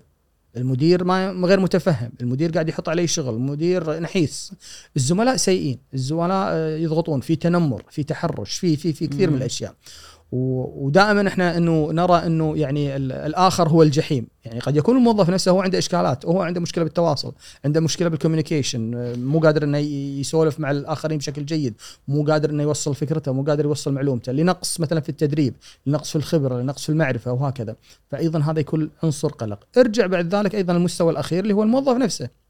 المدير 0.58 1.04
ما 1.04 1.32
غير 1.48 1.60
متفهم. 1.60 2.12
المدير 2.22 2.52
قاعد 2.52 2.70
يحط 2.70 2.90
عليه 2.90 3.06
شغل. 3.06 3.34
المدير 3.34 4.00
نحيس. 4.00 4.54
الزملاء 4.96 5.36
سيئين. 5.36 5.80
الزملاء 5.94 6.48
آه، 6.52 6.78
يضغطون. 6.78 7.22
في 7.22 7.36
تنمر 7.36 7.84
في 7.90 8.04
تحرش 8.04 8.58
في 8.58 8.76
في 8.76 8.94
في 8.94 9.08
كثير 9.08 9.30
من 9.30 9.38
الأشياء. 9.38 9.76
ودائما 10.32 11.28
إحنا 11.28 11.58
إنه 11.58 11.92
نرى 11.92 12.16
إنه 12.26 12.58
يعني 12.58 12.96
الآخر 12.96 13.70
هو 13.70 13.84
الجحيم. 13.84 14.28
يعني 14.46 14.60
قد 14.60 14.76
يكون 14.76 14.98
الموظف 14.98 15.30
نفسه 15.30 15.52
هو 15.52 15.62
عنده 15.62 15.78
إشكالات 15.78 16.26
وهو 16.26 16.42
عنده 16.42 16.62
مشكلة 16.62 16.84
بالتواصل 16.84 17.34
عنده 17.66 17.80
مشكلة 17.80 18.10
بالكوميونيكيشن 18.10 19.14
مو 19.20 19.40
قادر 19.40 19.64
إنه 19.64 19.78
يسولف 19.78 20.60
مع 20.60 20.72
الآخرين 20.72 21.18
بشكل 21.18 21.46
جيد 21.46 21.74
مو 22.08 22.24
قادر 22.24 22.50
إنه 22.50 22.64
يوصل 22.64 22.96
فكرته 22.96 23.32
مو 23.32 23.44
قادر 23.44 23.66
يوصل 23.66 23.94
معلومته. 23.94 24.32
لنقص 24.32 24.80
مثلا 24.80 25.00
في 25.00 25.10
التدريب 25.10 25.54
لنقص 25.86 26.10
في 26.10 26.16
الخبرة 26.16 26.62
لنقص 26.62 26.84
في 26.84 26.90
المعرفة 26.90 27.32
وهكذا. 27.32 27.76
فايضا 28.10 28.40
هذا 28.40 28.60
يكون 28.60 28.90
عنصر 29.04 29.28
قلق. 29.28 29.60
ارجع 29.78 30.06
بعد 30.08 30.36
ذلك 30.36 30.56
أيضا 30.56 30.74
المستوى 30.74 31.12
الأخير 31.12 31.44
اللي 31.44 31.54
هو 31.54 31.64
الموظف 31.64 31.98
نفسه. 31.98 32.41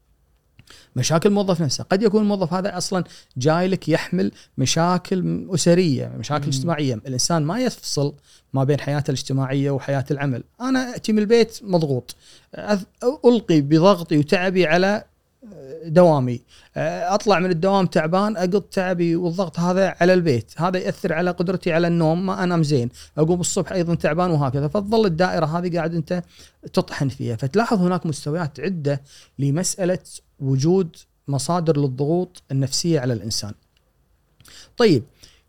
مشاكل 0.96 1.28
الموظف 1.28 1.62
نفسه. 1.62 1.84
قد 1.84 2.02
يكون 2.02 2.22
الموظف 2.22 2.52
هذا 2.52 2.78
أصلا 2.78 3.04
جاي 3.36 3.68
لك 3.68 3.88
يحمل 3.88 4.32
مشاكل 4.58 5.46
أسرية 5.54 6.12
مشاكل 6.18 6.44
مم. 6.44 6.48
اجتماعية. 6.48 6.94
الإنسان 6.94 7.42
ما 7.42 7.60
يفصل 7.60 8.14
ما 8.52 8.64
بين 8.64 8.80
حياته 8.80 9.10
الاجتماعية 9.10 9.70
وحياة 9.70 10.04
العمل. 10.10 10.42
أنا 10.60 10.96
أتي 10.96 11.12
من 11.12 11.18
البيت 11.18 11.58
مضغوط. 11.62 12.16
ألقي 13.24 13.60
بضغطي 13.60 14.18
وتعبي 14.18 14.66
على 14.66 15.04
دوامي. 15.84 16.40
أطلع 16.76 17.38
من 17.38 17.50
الدوام 17.50 17.86
تعبان 17.86 18.36
اقض 18.36 18.60
تعبي 18.60 19.16
والضغط 19.16 19.58
هذا 19.58 19.94
على 20.00 20.14
البيت. 20.14 20.52
هذا 20.56 20.78
يأثر 20.78 21.12
على 21.12 21.30
قدرتي 21.30 21.72
على 21.72 21.86
النوم 21.86 22.26
ما 22.26 22.44
أنام 22.44 22.62
زين. 22.62 22.88
أقوم 23.18 23.40
الصبح 23.40 23.72
أيضا 23.72 23.94
تعبان 23.94 24.30
وهكذا. 24.30 24.68
فتظل 24.68 25.06
الدائرة 25.06 25.46
هذه 25.46 25.76
قاعد 25.76 25.94
أنت 25.94 26.22
تطحن 26.72 27.08
فيها. 27.08 27.36
فتلاحظ 27.36 27.78
هناك 27.78 28.06
مستويات 28.06 28.60
عدة 28.60 29.02
لمسألة 29.38 29.98
وجود 30.42 30.96
مصادر 31.28 31.80
للضغوط 31.80 32.42
النفسية 32.50 33.00
على 33.00 33.12
الإنسان. 33.12 33.52
طيب 34.76 35.02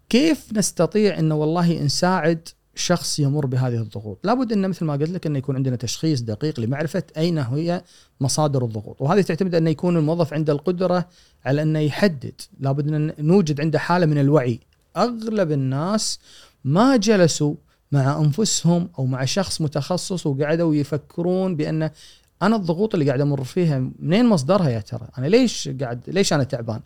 كيف 0.10 0.54
نستطيع 0.54 1.20
انه 1.20 1.36
والله 1.36 1.84
نساعد 1.84 2.50
شخص 2.76 3.20
يمر 3.20 3.46
بهذه 3.46 3.82
الضغوط؟ 3.82 4.20
لابد 4.24 4.52
إن 4.52 4.70
مثل 4.70 4.86
ما 4.86 4.94
قلت 4.94 5.10
لك 5.10 5.26
إنه 5.26 5.38
يكون 5.38 5.56
عندنا 5.56 5.76
تشخيص 5.76 6.22
دقيق 6.22 6.60
لمعرفة 6.60 7.04
أين 7.18 7.38
هي 7.38 7.84
مصادر 8.22 8.66
الضغوط. 8.66 9.02
وهذه 9.02 9.22
تعتمد 9.22 9.56
انه 9.56 9.70
يكون 9.70 9.98
الموظف 9.98 10.34
عنده 10.34 10.54
القدرة 10.54 11.10
على 11.46 11.62
إنه 11.62 11.80
يحدد. 11.80 12.42
لابد 12.60 12.88
إن 12.88 13.14
نوجد 13.20 13.62
عنده 13.62 13.80
حالة 13.80 14.06
من 14.06 14.18
الوعي. 14.18 14.60
أغلب 14.98 15.52
الناس 15.52 16.20
ما 16.64 16.98
جلسوا 16.98 17.56
مع 17.92 18.20
أنفسهم 18.20 18.90
أو 19.00 19.06
مع 19.06 19.26
شخص 19.26 19.62
متخصص 19.62 20.28
وقعدوا 20.28 20.76
يفكرون 20.76 21.56
بأن 21.56 21.90
أنا 22.46 22.56
الضغوط 22.56 22.94
اللي 22.94 23.08
قاعد 23.08 23.22
أمر 23.22 23.44
فيها 23.44 23.92
منين 24.00 24.26
مصدرها 24.26 24.70
يا 24.70 24.80
ترى؟ 24.80 25.08
أنا 25.18 25.28
ليش 25.28 25.70
قاعد 25.82 26.10
ليش 26.10 26.34
أنا 26.34 26.44
تعبان؟ 26.44 26.82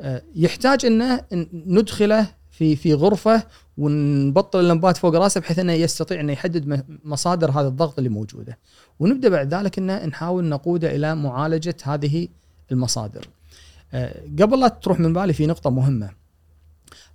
آه، 0.00 0.22
يحتاج 0.34 0.86
إنه 0.86 1.24
ندخله 1.52 2.26
في 2.50 2.76
في 2.76 2.94
غرفة 2.94 3.42
ونبطل 3.78 4.60
اللمبات 4.60 4.96
فوق 4.96 5.14
راسه 5.14 5.40
بحيث 5.40 5.58
إنه 5.58 5.72
يستطيع 5.72 6.20
إنه 6.20 6.32
يحدد 6.32 6.84
مصادر 7.04 7.50
هذا 7.50 7.68
الضغط 7.68 7.98
اللي 7.98 8.10
موجودة. 8.10 8.58
ونبدأ 9.00 9.28
بعد 9.28 9.54
ذلك 9.54 9.78
إنه 9.78 10.06
نحاول 10.06 10.44
نقوده 10.44 10.96
إلى 10.96 11.14
معالجة 11.14 11.76
هذه 11.82 12.28
المصادر. 12.72 13.28
آه، 13.92 14.22
قبل 14.40 14.60
لا 14.60 14.68
تروح 14.68 15.00
من 15.00 15.12
بالي 15.12 15.32
في 15.32 15.46
نقطة 15.46 15.70
مهمة. 15.70 16.10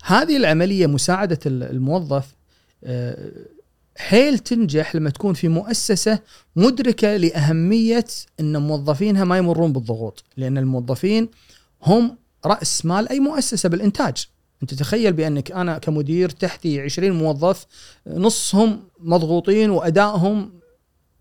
هذه 0.04 0.38
العملية 0.38 0.88
مساعدة 0.88 1.40
الموظف 1.46 2.36
آه، 2.84 3.32
حيل 3.98 4.40
تنجح 4.40 4.96
لما 4.96 5.10
تكون 5.10 5.34
في 5.34 5.48
مؤسسة 5.48 6.20
مدركة 6.56 7.18
لأهمية 7.18 8.06
إن 8.40 8.62
موظفينها 8.62 9.24
ما 9.24 9.38
يمرون 9.38 9.74
بالضغوط، 9.74 10.24
لأن 10.38 10.58
الموظفين 10.58 11.30
هم 11.84 12.18
رأس 12.46 12.86
مال 12.86 13.10
أي 13.10 13.20
مؤسسة 13.20 13.70
بالإنتاج. 13.70 14.28
أنت 14.64 14.74
تخيل 14.74 15.14
بأنك 15.14 15.52
أنا 15.52 15.78
كمدير 15.78 16.30
تحتي 16.30 16.82
20 16.82 17.12
موظف 17.12 17.66
نصهم 18.08 18.80
مضغوطين 19.00 19.70
وأدائهم 19.70 20.52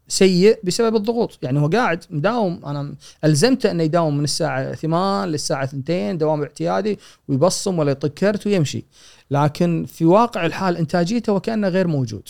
سيء 0.08 0.58
بسبب 0.64 0.96
الضغوط. 0.96 1.38
يعني 1.42 1.60
هو 1.60 1.66
قاعد 1.66 2.04
مداوم. 2.10 2.60
أنا 2.64 2.94
ألزمته 3.24 3.70
إنه 3.70 3.82
يداوم 3.82 4.18
من 4.18 4.24
الساعة 4.24 4.74
8 4.74 5.26
للساعة 5.26 5.64
2 5.64 6.18
دوام 6.18 6.42
اعتيادي 6.42 6.98
ويبصم 7.28 7.78
ولا 7.78 7.90
يطق 7.90 8.08
كرت 8.08 8.46
ويمشي. 8.46 8.84
لكن 9.30 9.86
في 9.88 10.04
واقع 10.04 10.46
الحال 10.46 10.76
إنتاجيته 10.76 11.32
وكأنه 11.32 11.68
غير 11.68 11.86
موجود. 11.86 12.28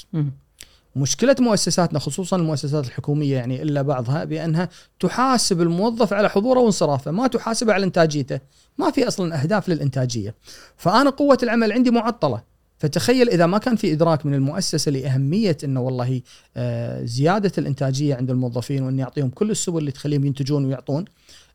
مشكلة 0.97 1.37
مؤسساتنا 1.41 1.99
خصوصا 1.99 2.37
المؤسسات 2.37 2.87
الحكومية 2.87 3.37
يعني 3.37 3.63
إلا 3.63 3.83
بعضها 3.83 4.25
بأنها 4.25 4.69
تحاسب 5.01 5.61
الموظف 5.61 6.13
على 6.13 6.31
حضوره 6.31 6.61
وانصرافه 6.61 7.11
ما 7.11 7.27
تحاسبه 7.27 7.73
على 7.73 7.85
إنتاجيته. 7.85 8.41
ما 8.79 8.91
في 8.91 9.09
أصلا 9.09 9.43
أهداف 9.43 9.69
للإنتاجية. 9.69 10.35
فأنا 10.77 11.11
قوة 11.11 11.39
العمل 11.43 11.73
عندي 11.73 11.91
معطلة. 11.91 12.56
فتخيل 12.79 13.29
إذا 13.29 13.47
ما 13.47 13.59
كان 13.59 13.77
في 13.77 13.93
إدراك 13.93 14.27
من 14.27 14.35
المؤسسة 14.35 14.91
لأهمية 14.93 15.57
إنه 15.65 15.81
والله 15.81 16.23
آه، 16.57 17.05
زيادة 17.05 17.53
الإنتاجية 17.59 18.15
عند 18.15 18.31
الموظفين 18.31 18.83
وإني 18.83 19.03
أعطيهم 19.03 19.31
كل 19.31 19.51
السبل 19.51 19.79
اللي 19.79 19.91
تخليهم 19.93 20.25
ينتجون 20.25 20.65
ويعطون 20.65 21.05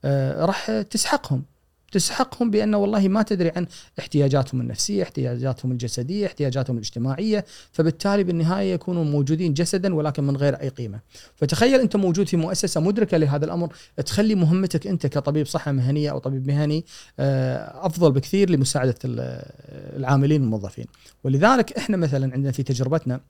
آه، 0.05 0.45
راح 0.45 0.71
تسحقهم. 0.71 1.43
تسحقهم 1.91 2.51
بانه 2.51 2.77
والله 2.77 3.08
ما 3.08 3.21
تدري 3.21 3.51
عن 3.56 3.67
احتياجاتهم 3.99 4.62
النفسية، 4.62 5.04
احتياجاتهم 5.04 5.71
الجسدية، 5.71 6.25
احتياجاتهم 6.25 6.75
الاجتماعية، 6.75 7.45
فبالتالي 7.71 8.23
بالنهاية 8.23 8.73
يكونوا 8.73 9.04
موجودين 9.04 9.54
جسدا 9.54 9.95
ولكن 9.95 10.23
من 10.23 10.38
غير 10.38 10.62
أي 10.62 10.69
قيمة. 10.69 10.99
فتخيل 11.36 11.80
أنت 11.80 11.95
موجود 11.95 12.27
في 12.27 12.38
مؤسسة 12.38 12.82
مدركة 12.82 13.17
لهذا 13.17 13.45
الأمر، 13.45 13.73
تخلي 14.06 14.36
مهمتك 14.36 14.88
أنت 14.88 15.08
كطبيب 15.08 15.45
صحة 15.45 15.71
مهنية 15.71 16.12
أو 16.12 16.17
طبيب 16.17 16.47
مهني 16.47 16.86
آه، 17.19 17.86
أفضل 17.86 18.12
بكثير 18.12 18.49
لمساعدة 18.49 18.95
العاملين 19.06 20.43
الموظفين. 20.43 20.86
ولذلك 21.23 21.77
إحنا 21.77 21.97
مثلا 21.97 22.34
عندنا 22.34 22.51
في 22.51 22.63
تجربتنا 22.63 23.21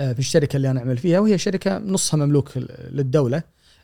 آه، 0.00 0.12
في 0.12 0.18
الشركة 0.18 0.56
اللي 0.56 0.70
أنا 0.70 0.80
أعمل 0.80 0.98
فيها 0.98 1.18
وهي 1.18 1.38
شركة 1.38 1.78
نصها 1.78 2.16
مملوك 2.16 2.50
للدولة 2.90 3.42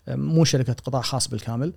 آه، 0.09 0.17
مو 0.17 0.45
شركة 0.45 0.73
قطاع 0.73 1.03
خاص 1.03 1.29
بالكامل 1.29 1.73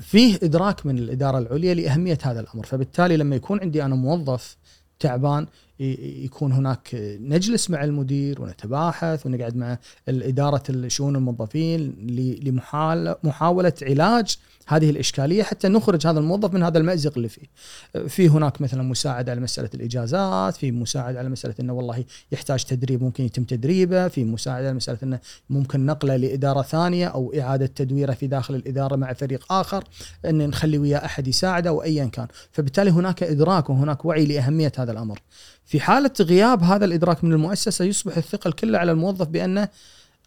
فيه 0.00 0.38
إدراك 0.42 0.86
من 0.86 0.98
الإدارة 0.98 1.38
العليا 1.38 1.74
لأهمية 1.74 2.18
هذا 2.22 2.40
الأمر. 2.40 2.66
فبالتالي 2.66 3.16
لما 3.16 3.36
يكون 3.36 3.60
عندي 3.60 3.84
أنا 3.84 3.94
موظف 3.94 4.56
تعبان 4.98 5.46
يكون 5.80 6.52
هناك 6.52 6.88
نجلس 7.20 7.70
مع 7.70 7.84
المدير 7.84 8.42
ونتباحث 8.42 9.26
ونقعد 9.26 9.56
مع 9.56 9.78
الإدارة 10.08 10.88
شؤون 10.88 11.16
الموظفين 11.16 11.96
لمحاوله 12.42 13.72
علاج 13.82 14.38
هذه 14.68 14.90
الإشكالية 14.90 15.42
حتى 15.42 15.68
نخرج 15.68 16.06
هذا 16.06 16.18
الموظف 16.18 16.54
من 16.54 16.62
هذا 16.62 16.78
المأزق 16.78 17.12
اللي 17.16 17.28
فيه. 17.28 17.46
في 18.08 18.28
هناك 18.28 18.60
مثلا 18.60 18.82
مساعدة 18.82 19.32
على 19.32 19.40
مسألة 19.40 19.70
الإجازات، 19.74 20.56
في 20.56 20.72
مساعدة 20.72 21.18
على 21.18 21.28
مسألة 21.28 21.54
إنه 21.60 21.72
والله 21.72 22.04
يحتاج 22.32 22.64
تدريب 22.64 23.02
ممكن 23.02 23.24
يتم 23.24 23.44
تدريبه، 23.44 24.08
في 24.08 24.24
مساعدة 24.24 24.66
على 24.66 24.76
مسألة 24.76 24.98
إنه 25.02 25.18
ممكن 25.50 25.86
نقله 25.86 26.16
لإدارة 26.16 26.62
ثانية 26.62 27.06
أو 27.06 27.34
إعادة 27.40 27.66
تدويره 27.66 28.12
في 28.12 28.26
داخل 28.26 28.54
الإدارة 28.54 28.96
مع 28.96 29.12
فريق 29.12 29.52
آخر، 29.52 29.84
إن 30.24 30.48
نخلي 30.48 30.78
وياه 30.78 31.04
أحد 31.04 31.28
يساعده 31.28 31.70
أو 31.70 31.82
ايا 31.82 32.04
كان، 32.04 32.26
فبالتالي 32.52 32.90
هناك 32.90 33.22
إدراك 33.22 33.70
وهناك 33.70 34.04
وعي 34.04 34.26
لأهمية 34.26 34.72
هذا 34.78 34.92
الأمر. 34.92 35.18
في 35.66 35.80
حالة 35.80 36.10
غياب 36.20 36.62
هذا 36.62 36.84
الإدراك 36.84 37.24
من 37.24 37.32
المؤسسة 37.32 37.84
يصبح 37.84 38.16
الثقل 38.16 38.52
كله 38.52 38.78
على 38.78 38.92
الموظف 38.92 39.26
بأنه 39.26 39.68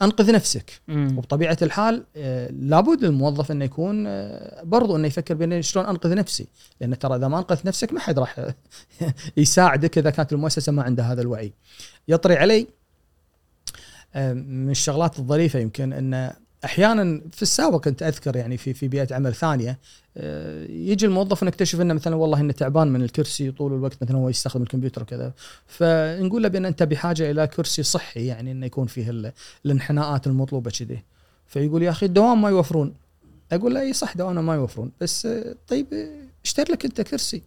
أنقذ 0.01 0.31
نفسك. 0.31 0.81
مم. 0.87 1.17
وبطبيعة 1.17 1.57
الحال 1.61 2.05
آه، 2.15 2.51
لابد 2.51 3.05
للموظف 3.05 3.51
انه 3.51 3.65
يكون 3.65 4.07
آه، 4.07 4.63
برضو 4.63 4.95
انه 4.95 5.07
يفكر 5.07 5.33
بين 5.33 5.61
شلون 5.61 5.85
أنقذ 5.85 6.15
نفسي. 6.15 6.47
لأن 6.81 6.99
ترى 6.99 7.15
إذا 7.15 7.27
ما 7.27 7.37
أنقذت 7.37 7.65
نفسك 7.65 7.93
ما 7.93 7.99
حد 7.99 8.19
راح 8.19 8.51
يساعدك 9.37 9.97
إذا 9.97 10.09
كانت 10.09 10.33
المؤسسة 10.33 10.71
ما 10.71 10.83
عندها 10.83 11.13
هذا 11.13 11.21
الوعي. 11.21 11.53
يطري 12.07 12.35
علي 12.35 12.67
آه، 14.15 14.33
من 14.33 14.69
الشغلات 14.69 15.19
الظريفة 15.19 15.59
يمكن 15.59 15.93
أن 15.93 16.33
أحيانا 16.65 17.21
في 17.31 17.41
السابق 17.41 17.83
كنت 17.83 18.03
أذكر 18.03 18.35
يعني 18.35 18.57
في 18.57 18.73
في 18.73 18.87
بيئة 18.87 19.15
عمل 19.15 19.35
ثانية 19.35 19.79
آه، 20.17 20.65
يجي 20.65 21.05
الموظف 21.05 21.43
نكتشف 21.43 21.81
إنه 21.81 21.93
مثلا 21.93 22.15
والله 22.15 22.39
إنه 22.39 22.53
تعبان 22.53 22.87
من 22.87 23.03
الكرسي 23.03 23.51
طول 23.51 23.73
الوقت 23.73 24.03
مثلا 24.03 24.17
هو 24.17 24.29
يستخدم 24.29 24.63
الكمبيوتر 24.63 25.01
وكذا. 25.01 25.33
فنقول 25.67 26.43
له 26.43 26.49
بأن 26.49 26.65
أنت 26.65 26.83
بحاجة 26.83 27.31
إلى 27.31 27.47
كرسي 27.47 27.83
صحي 27.83 28.25
يعني 28.25 28.51
إنه 28.51 28.65
يكون 28.65 28.87
فيه 28.87 29.31
الانحناءات 29.65 30.27
المطلوبة 30.27 30.71
كذي. 30.71 31.03
فيقول 31.47 31.83
يا 31.83 31.89
أخي 31.89 32.05
الدوام 32.05 32.41
ما 32.41 32.49
يوفرون. 32.49 32.93
أقول 33.51 33.73
له 33.73 33.81
إي 33.81 33.93
صح 33.93 34.17
دوامنا 34.17 34.41
ما 34.41 34.55
يوفرون. 34.55 34.91
بس 35.01 35.25
آه، 35.25 35.55
طيب 35.67 35.87
اشتري 36.45 36.73
لك 36.73 36.85
أنت 36.85 37.01
كرسي. 37.01 37.41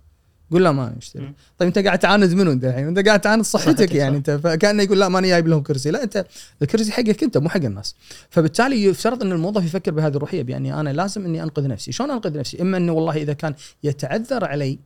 قول 0.50 0.64
لا 0.64 0.72
ما 0.72 0.94
نشتري. 0.98 1.32
طيب 1.58 1.66
أنت 1.68 1.78
قاعد 1.78 1.98
تعاند 1.98 2.34
منو 2.34 2.52
أنت 2.52 2.64
الحين؟ 2.64 2.86
أنت 2.86 3.06
قاعد 3.06 3.20
تعاند 3.20 3.44
صحتك 3.44 3.94
يعني 3.94 4.16
أنت 4.16 4.30
فكانه 4.30 4.82
يقول 4.82 5.00
لا 5.00 5.08
ماني 5.08 5.28
جايب 5.28 5.48
لهم 5.48 5.62
كرسي. 5.62 5.90
لا 5.90 6.02
أنت 6.02 6.26
الكرسي 6.62 6.92
حقك 6.92 7.22
أنت 7.22 7.38
مو 7.38 7.48
حق 7.48 7.64
الناس. 7.64 7.94
فبالتالي 8.30 8.84
يفترض 8.84 9.22
أن 9.22 9.32
الموظف 9.32 9.64
يفكر 9.64 9.90
بهذه 9.90 10.16
الروحيه 10.16 10.42
بأني 10.42 10.80
أنا 10.80 10.90
لازم 10.90 11.24
أني 11.24 11.42
أنقذ 11.42 11.68
نفسي. 11.68 11.92
شلون 11.92 12.10
أنقذ 12.10 12.38
نفسي؟ 12.38 12.62
إما 12.62 12.76
أنه 12.76 12.92
والله 12.92 13.16
إذا 13.16 13.32
كان 13.32 13.54
يتعذر 13.82 14.44
علي 14.44 14.78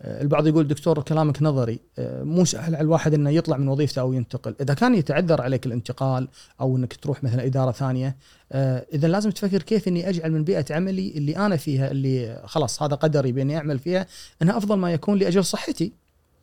البعض 0.00 0.46
يقول 0.46 0.68
دكتور 0.68 1.02
كلامك 1.02 1.42
نظري 1.42 1.80
آه، 1.98 2.22
مو 2.22 2.44
سهل 2.44 2.74
على 2.74 2.84
الواحد 2.84 3.14
إنه 3.14 3.30
يطلع 3.30 3.56
من 3.56 3.68
وظيفته 3.68 4.00
أو 4.00 4.12
ينتقل، 4.12 4.54
إذا 4.60 4.74
كان 4.74 4.94
يتعذر 4.94 5.42
عليك 5.42 5.66
الانتقال 5.66 6.28
أو 6.60 6.76
إنك 6.76 6.96
تروح 6.96 7.24
مثلا 7.24 7.44
إدارة 7.46 7.72
ثانية 7.72 8.16
آه، 8.52 8.86
إذا 8.92 9.08
لازم 9.08 9.30
تفكر 9.30 9.62
كيف 9.62 9.88
إني 9.88 10.08
أجعل 10.08 10.32
من 10.32 10.44
بيئة 10.44 10.74
عملي 10.74 11.10
اللي 11.16 11.36
أنا 11.36 11.56
فيها 11.56 11.90
اللي 11.90 12.42
خلاص 12.44 12.82
هذا 12.82 12.94
قدري 12.94 13.32
بإني 13.32 13.56
أعمل 13.56 13.78
فيها 13.78 14.06
إنها 14.42 14.56
أفضل 14.56 14.76
ما 14.76 14.92
يكون 14.92 15.18
لأجل 15.18 15.44
صحتي. 15.44 15.92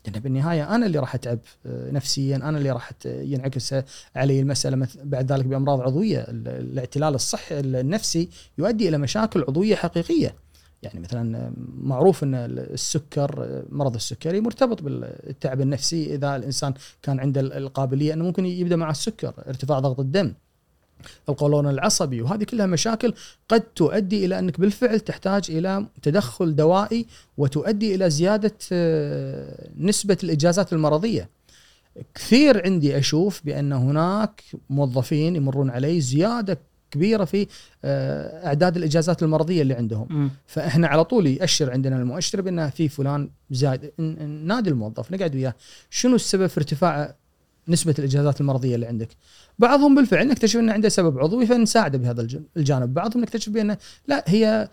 لأن 0.07 0.21
بالنهاية 0.21 0.75
أنا 0.75 0.85
اللي 0.85 0.99
راح 0.99 1.15
أتعب 1.15 1.39
نفسيا، 1.65 2.35
أنا 2.35 2.57
اللي 2.57 2.71
راح 2.71 2.91
ينعكس 3.05 3.75
علي 4.15 4.39
المسألة 4.39 4.87
بعد 5.03 5.31
ذلك 5.31 5.45
بأمراض 5.45 5.81
عضوية، 5.81 6.25
الاعتلال 6.29 7.15
الصحي 7.15 7.59
النفسي 7.59 8.29
يؤدي 8.57 8.89
إلى 8.89 8.97
مشاكل 8.97 9.41
عضوية 9.41 9.75
حقيقية. 9.75 10.42
يعني 10.84 11.00
مثلا 11.00 11.54
معروف 11.82 12.24
إن 12.24 12.36
السكر 12.36 13.63
مرض 13.69 13.96
السكري 13.96 14.41
مرتبط 14.41 14.82
بالتعب 14.82 15.62
النفسي 15.62 16.15
إذا 16.15 16.36
الإنسان 16.36 16.74
كان 17.02 17.19
عنده 17.19 17.41
القابلية 17.41 18.13
إنه 18.13 18.24
ممكن 18.24 18.46
يبدأ 18.46 18.76
مع 18.76 18.89
السكر 18.89 19.34
ارتفاع 19.48 19.80
ضغط 19.80 20.00
الدم 20.00 20.34
القولون 21.30 21.69
العصبي 21.69 22.22
وهذه 22.22 22.43
كلها 22.43 22.65
مشاكل 22.65 23.13
قد 23.50 23.62
تؤدي 23.62 24.26
إلى 24.26 24.39
أنك 24.39 24.60
بالفعل 24.60 25.00
تحتاج 25.00 25.52
إلى 25.52 25.86
تدخل 26.02 26.56
دوائي 26.56 27.06
وتؤدي 27.38 27.96
إلى 27.96 28.10
زيادة 28.10 28.56
آه، 28.72 29.69
نسبة 29.78 30.17
الإجازات 30.24 30.74
المرضية. 30.74 31.30
كثير 32.15 32.65
عندي 32.65 32.98
أشوف 32.98 33.41
بأن 33.46 33.74
هناك 33.74 34.43
موظفين 34.69 35.36
يمرون 35.36 35.69
علي 35.69 36.02
زيادة 36.02 36.58
كبيرة 36.93 37.25
في 37.25 37.47
آه، 37.84 38.47
إعداد 38.47 38.77
الإجازات 38.77 39.23
المرضية 39.23 39.62
اللي 39.62 39.73
عندهم. 39.73 40.08
م. 40.10 40.29
فإحنا 40.47 40.88
على 40.88 41.03
طول 41.03 41.27
يأشر 41.27 41.71
عندنا 41.71 41.97
المؤشر 41.97 42.41
بأن 42.41 42.69
في 42.69 42.89
فلان 42.89 43.29
زاد 43.51 43.91
نادي 44.45 44.69
الموظف 44.69 45.12
نقعد 45.12 45.36
وياه. 45.36 45.56
شنو 45.89 46.15
السبب 46.15 46.47
في 46.47 46.58
ارتفاع 46.58 47.15
نسبة 47.67 47.95
الإجازات 47.99 48.41
المرضية 48.41 48.75
اللي 48.75 48.86
عندك؟ 48.86 49.10
بعضهم 49.60 49.95
بالفعل 49.95 50.27
نكتشف 50.27 50.60
إنه 50.60 50.73
عنده 50.73 50.89
سبب 50.89 51.19
عضوي 51.19 51.45
فنساعده 51.45 51.97
بهذا 51.97 52.27
الجانب. 52.58 52.93
بعضهم 52.93 53.21
نكتشف 53.21 53.51
بأنه 53.51 53.77
لا 54.08 54.23
هي 54.27 54.69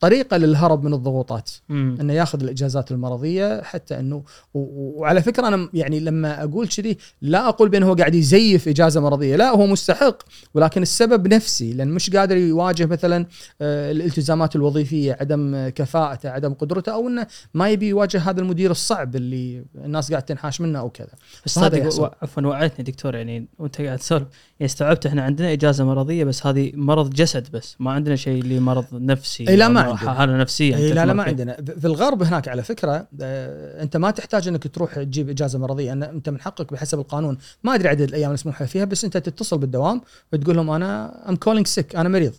طريقة 0.00 0.36
للهرب 0.36 0.84
من 0.84 0.94
الضغوطات 0.94 1.50
مم. 1.68 1.96
إنه 2.00 2.12
ياخذ 2.12 2.42
الإجازات 2.42 2.90
المرضية 2.90 3.62
حتى 3.62 3.98
إنه 3.98 4.22
وعلى 4.54 5.22
فكرة 5.22 5.48
أنا 5.48 5.68
يعني 5.74 6.00
لما 6.00 6.44
أقول 6.44 6.68
كذي 6.68 6.98
لا 7.22 7.48
أقول 7.48 7.68
بأنه 7.68 7.88
هو 7.88 7.94
قاعد 7.94 8.14
يزيف 8.14 8.68
إجازة 8.68 9.00
مرضية 9.00 9.36
لا 9.36 9.50
هو 9.50 9.66
مستحق 9.66 10.22
ولكن 10.54 10.82
السبب 10.82 11.28
نفسي 11.28 11.72
لأن 11.72 11.88
مش 11.88 12.10
قادر 12.10 12.36
يواجه 12.36 12.86
مثلا 12.86 13.26
آه، 13.60 13.90
الالتزامات 13.90 14.56
الوظيفية 14.56 15.16
عدم 15.20 15.68
كفاءته 15.68 16.30
عدم 16.30 16.54
قدرته 16.54 16.92
أو 16.92 17.08
إنه 17.08 17.26
ما 17.54 17.68
يبي 17.70 17.88
يواجه 17.88 18.30
هذا 18.30 18.40
المدير 18.40 18.70
الصعب 18.70 19.16
اللي 19.16 19.64
الناس 19.84 20.10
قاعد 20.10 20.22
تنحاش 20.22 20.60
منه 20.60 20.78
أو 20.78 20.90
كذا 20.90 21.12
صدق 21.46 22.12
عفوا 22.22 22.42
وعيتني 22.42 22.84
دكتور 22.84 23.14
يعني 23.14 23.48
وأنت 23.58 23.80
قاعد 23.80 23.98
تسولف 23.98 24.22
يعني 24.60 24.70
استوعبت 24.70 25.06
إحنا 25.06 25.22
عندنا 25.22 25.52
إجازة 25.52 25.84
مرضية 25.84 26.24
بس 26.24 26.46
هذه 26.46 26.72
مرض 26.74 27.10
جسد 27.10 27.50
بس 27.52 27.76
ما 27.78 27.92
عندنا 27.92 28.16
شيء 28.16 28.42
اللي 28.42 28.60
مرض 28.60 28.86
نفسي 28.92 29.44
لا 29.44 29.68
ما 29.68 29.87
عندنا 29.90 30.14
حاله 30.14 30.36
نفسيه 30.36 30.76
اي 30.76 30.92
لا 30.92 31.06
لا 31.06 31.12
ما 31.12 31.22
عندنا. 31.22 31.56
في 31.80 31.86
الغرب 31.86 32.22
هناك 32.22 32.48
على 32.48 32.62
فكرة 32.62 33.06
آه، 33.20 33.82
أنت 33.82 33.96
ما 33.96 34.10
تحتاج 34.10 34.48
إنك 34.48 34.66
تروح 34.74 34.94
تجيب 34.94 35.30
إجازة 35.30 35.58
مرضية 35.58 35.92
أن 35.92 36.02
أنت 36.02 36.28
من 36.28 36.40
حقك 36.40 36.72
بحسب 36.72 36.98
القانون. 36.98 37.38
ما 37.64 37.74
أدري 37.74 37.88
عدد 37.88 38.00
الأيام 38.00 38.30
المسموحه 38.30 38.64
فيها 38.64 38.84
بس 38.84 39.04
أنت 39.04 39.16
تتصل 39.16 39.58
بالدوام 39.58 40.00
وتقول 40.32 40.56
لهم 40.56 40.70
أنا 40.70 41.28
I'm 41.28 41.36
calling 41.36 41.66
sick 41.66 41.96
أنا 41.96 42.08
مريض. 42.08 42.32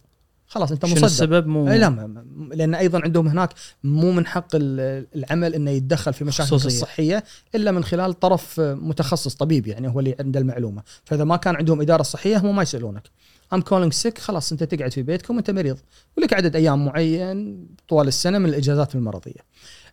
خلاص 0.48 0.72
أنت 0.72 0.86
مصدق. 0.86 1.04
السبب؟ 1.04 1.48
مو 1.48 1.72
اي 1.72 1.78
لا 1.78 2.24
لأن 2.52 2.76
أيضا 2.76 3.02
عندهم 3.04 3.28
هناك 3.28 3.50
مو 3.84 4.12
من 4.12 4.26
حق 4.26 4.48
العمل 4.56 5.56
إنه 5.56 5.72
يتدخل 5.72 6.14
في 6.14 6.24
مشاكل 6.24 6.56
الصحيه 6.56 7.24
إلا 7.56 7.72
من 7.72 7.84
خلال 7.84 8.20
طرف 8.20 8.60
متخصص 8.60 9.36
طبيب 9.36 9.68
يعني 9.68 9.88
هو 9.88 10.00
اللي 10.00 10.16
عنده 10.20 10.40
المعلومة. 10.40 10.82
فإذا 11.06 11.24
ما 11.24 11.36
كان 11.36 11.56
عندهم 11.56 11.82
إدارة 11.82 12.04
صحية 12.04 12.38
هم 12.38 12.56
ما 12.56 12.62
يسألونك. 12.62 13.04
I'm 13.54 13.62
calling 13.62 13.94
sick 13.94 14.18
خلاص 14.18 14.52
أنت 14.52 14.64
تقعد 14.64 14.94
في 14.94 15.04
بيتكم 15.04 15.36
وأنت 15.36 15.52
مريض. 15.52 15.78
ولك 16.18 16.34
عدد 16.34 16.56
أيام 16.56 16.86
معين 16.86 17.68
طوال 17.88 18.08
السنة 18.08 18.38
من 18.38 18.50
الإجازات 18.50 18.96
المرضية. 18.96 19.40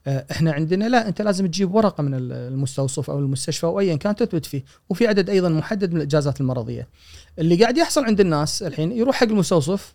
آه، 0.06 0.26
إحنا 0.30 0.52
عندنا 0.52 0.88
لا 0.88 1.08
أنت 1.08 1.22
لازم 1.22 1.46
تجيب 1.46 1.74
ورقة 1.74 2.02
من 2.02 2.14
المستوصف 2.14 3.10
أو 3.10 3.18
المستشفى 3.18 3.66
أو 3.66 3.80
ايا 3.80 3.96
كان 3.96 4.16
تثبت 4.16 4.46
فيه. 4.46 4.64
وفي 4.88 5.06
عدد 5.06 5.30
أيضا 5.30 5.48
محدد 5.48 5.90
من 5.90 5.96
الإجازات 5.96 6.40
المرضية. 6.40 6.88
اللي 7.38 7.56
قاعد 7.56 7.78
يحصل 7.78 8.04
عند 8.04 8.20
الناس 8.20 8.62
الحين 8.62 8.92
يروح 8.92 9.16
حق 9.16 9.26
المستوصف 9.26 9.94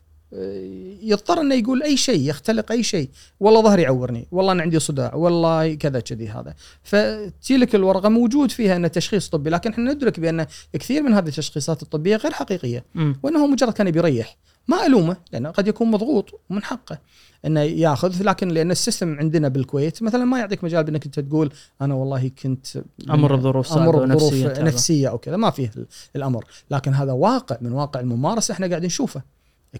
يضطر 1.02 1.42
إنه 1.42 1.56
يقول 1.56 1.84
أي 1.84 1.98
شيء 1.98 2.30
يختلق 2.30 2.72
أي 2.72 2.84
شيء. 2.84 3.10
والله 3.40 3.62
ظهري 3.62 3.82
يعورني 3.82 4.28
والله 4.32 4.52
أنا 4.52 4.62
عندي 4.62 4.80
صداع 4.80 5.16
والله 5.16 5.74
كذا 5.74 6.00
كذي 6.00 6.28
هذا. 6.28 6.54
فتي 6.84 7.58
لك 7.58 7.76
الورقة 7.76 8.10
موجود 8.10 8.52
فيها 8.52 8.76
إنه 8.76 8.88
تشخيص 8.88 9.30
طبي 9.30 9.50
لكن 9.50 9.72
إحنا 9.72 9.94
ندرك 9.94 10.20
بأن 10.20 10.46
كثير 10.74 11.04
من 11.04 11.14
هذه 11.14 11.28
التشخيصات 11.28 11.82
الطبية 11.82 12.16
غير 12.16 12.32
حقيقية. 12.32 12.86
م. 12.96 13.14
وإنه 13.24 13.48
مجرد 13.48 13.74
كان 13.74 13.92
بيريح 13.92 14.38
ما 14.68 14.86
ألومه 14.86 15.18
لأنه 15.32 15.50
قد 15.50 15.68
يكون 15.68 15.92
مضغوط 15.92 16.42
ومن 16.50 16.64
حقه 16.64 16.98
إنه 17.46 17.62
ياخذ 17.62 18.24
لكن 18.24 18.48
لأن 18.48 18.72
السيستم 18.72 19.20
عندنا 19.20 19.48
بالكويت 19.48 20.04
مثلا 20.04 20.26
ما 20.26 20.40
يعطيك 20.40 20.64
مجال 20.64 20.84
بأنك 20.84 21.06
أنت 21.06 21.20
تقول 21.20 21.52
أنا 21.82 21.94
والله 21.94 22.32
كنت 22.44 22.68
أمر 23.10 23.36
بظروف 23.36 23.74
أمر 23.74 24.06
بظروف 24.06 24.34
نفسيه, 24.34 24.64
نفسية 24.64 25.08
أو 25.08 25.18
كذا. 25.18 25.38
ما 25.38 25.50
فيه 25.50 25.72
الأمر. 26.16 26.46
لكن 26.72 26.94
هذا 26.94 27.12
واقع 27.12 27.58
من 27.62 27.72
واقع 27.72 28.00
الممارسة 28.00 28.52
إحنا 28.52 28.68
قاعدين 28.68 28.88
نشوفه. 28.88 29.22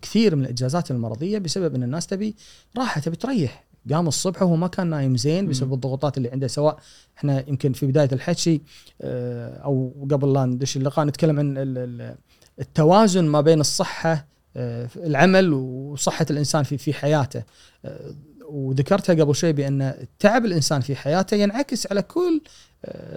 كثير 0.02 0.36
من 0.36 0.44
الإجازات 0.44 0.92
المرضية 0.92 1.38
بسبب 1.38 1.76
إن 1.76 1.84
الناس 1.84 2.08
تبي 2.08 2.36
راحة 2.78 3.02
تبي 3.02 3.16
تريح. 3.16 3.64
قام 3.92 4.08
الصبح 4.08 4.42
وهو 4.42 4.56
ما 4.56 4.68
كان 4.68 4.88
نايم 4.88 5.18
زين 5.18 5.48
بسبب 5.48 5.74
الضغوطات 5.74 6.18
اللي 6.18 6.30
عنده 6.30 6.48
سواء 6.48 6.80
إحنا 7.18 7.50
يمكن 7.50 7.74
في 7.74 7.86
بداية 7.86 8.10
الحكي 8.12 8.62
آه، 9.02 9.58
أو 9.58 10.08
قبل 10.12 10.34
لا 10.34 10.46
ندش 10.46 10.78
اللقاء 10.78 11.06
نتكلم 11.06 11.40
عن 11.40 12.16
التوازن 12.60 13.26
ما 13.26 13.42
بين 13.42 13.60
الصحة 13.60 14.28
آه، 14.58 14.88
العمل 14.96 15.54
وصحة 15.54 16.26
الإنسان 16.30 16.64
في 16.64 16.78
في 16.78 16.94
حياته. 16.94 17.44
آه، 17.86 18.14
وذكرتها 18.46 19.24
قبل 19.24 19.36
شوي 19.36 19.54
بأن 19.54 20.08
تعب 20.20 20.46
الإنسان 20.46 20.82
في 20.82 20.96
حياته 20.96 21.36
ينعكس 21.36 21.92
على 21.92 22.02
كل 22.02 22.42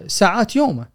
ساعات 0.07 0.57
يومه. 0.57 0.87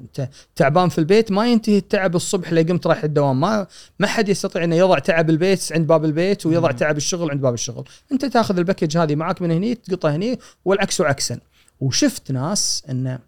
انت 0.00 0.28
تعبان 0.56 0.88
في 0.88 0.98
البيت 0.98 1.32
ما 1.32 1.48
ينتهي 1.48 1.78
التعب 1.78 2.16
الصبح 2.16 2.48
اللي 2.48 2.62
قمت 2.62 2.86
رايح 2.86 3.04
الدوام. 3.04 3.40
ما 3.40 3.66
ما 3.98 4.06
حد 4.06 4.28
يستطيع 4.28 4.64
إنه 4.64 4.76
يضع 4.76 4.98
تعب 4.98 5.30
البيت 5.30 5.72
عند 5.72 5.86
باب 5.86 6.04
البيت 6.04 6.46
ويضع 6.46 6.70
تعب 6.70 6.96
الشغل 6.96 7.30
عند 7.30 7.40
باب 7.40 7.54
الشغل. 7.54 7.84
أنت 8.12 8.24
تاخذ 8.24 8.58
الباكج 8.58 8.98
هذه 8.98 9.14
معك 9.14 9.42
من 9.42 9.50
هني 9.50 9.74
تقطها 9.74 10.16
هني 10.16 10.38
والعكس 10.64 11.00
عكسا 11.00 11.40
وشفت 11.80 12.32
ناس 12.32 12.82
إنه 12.90 13.18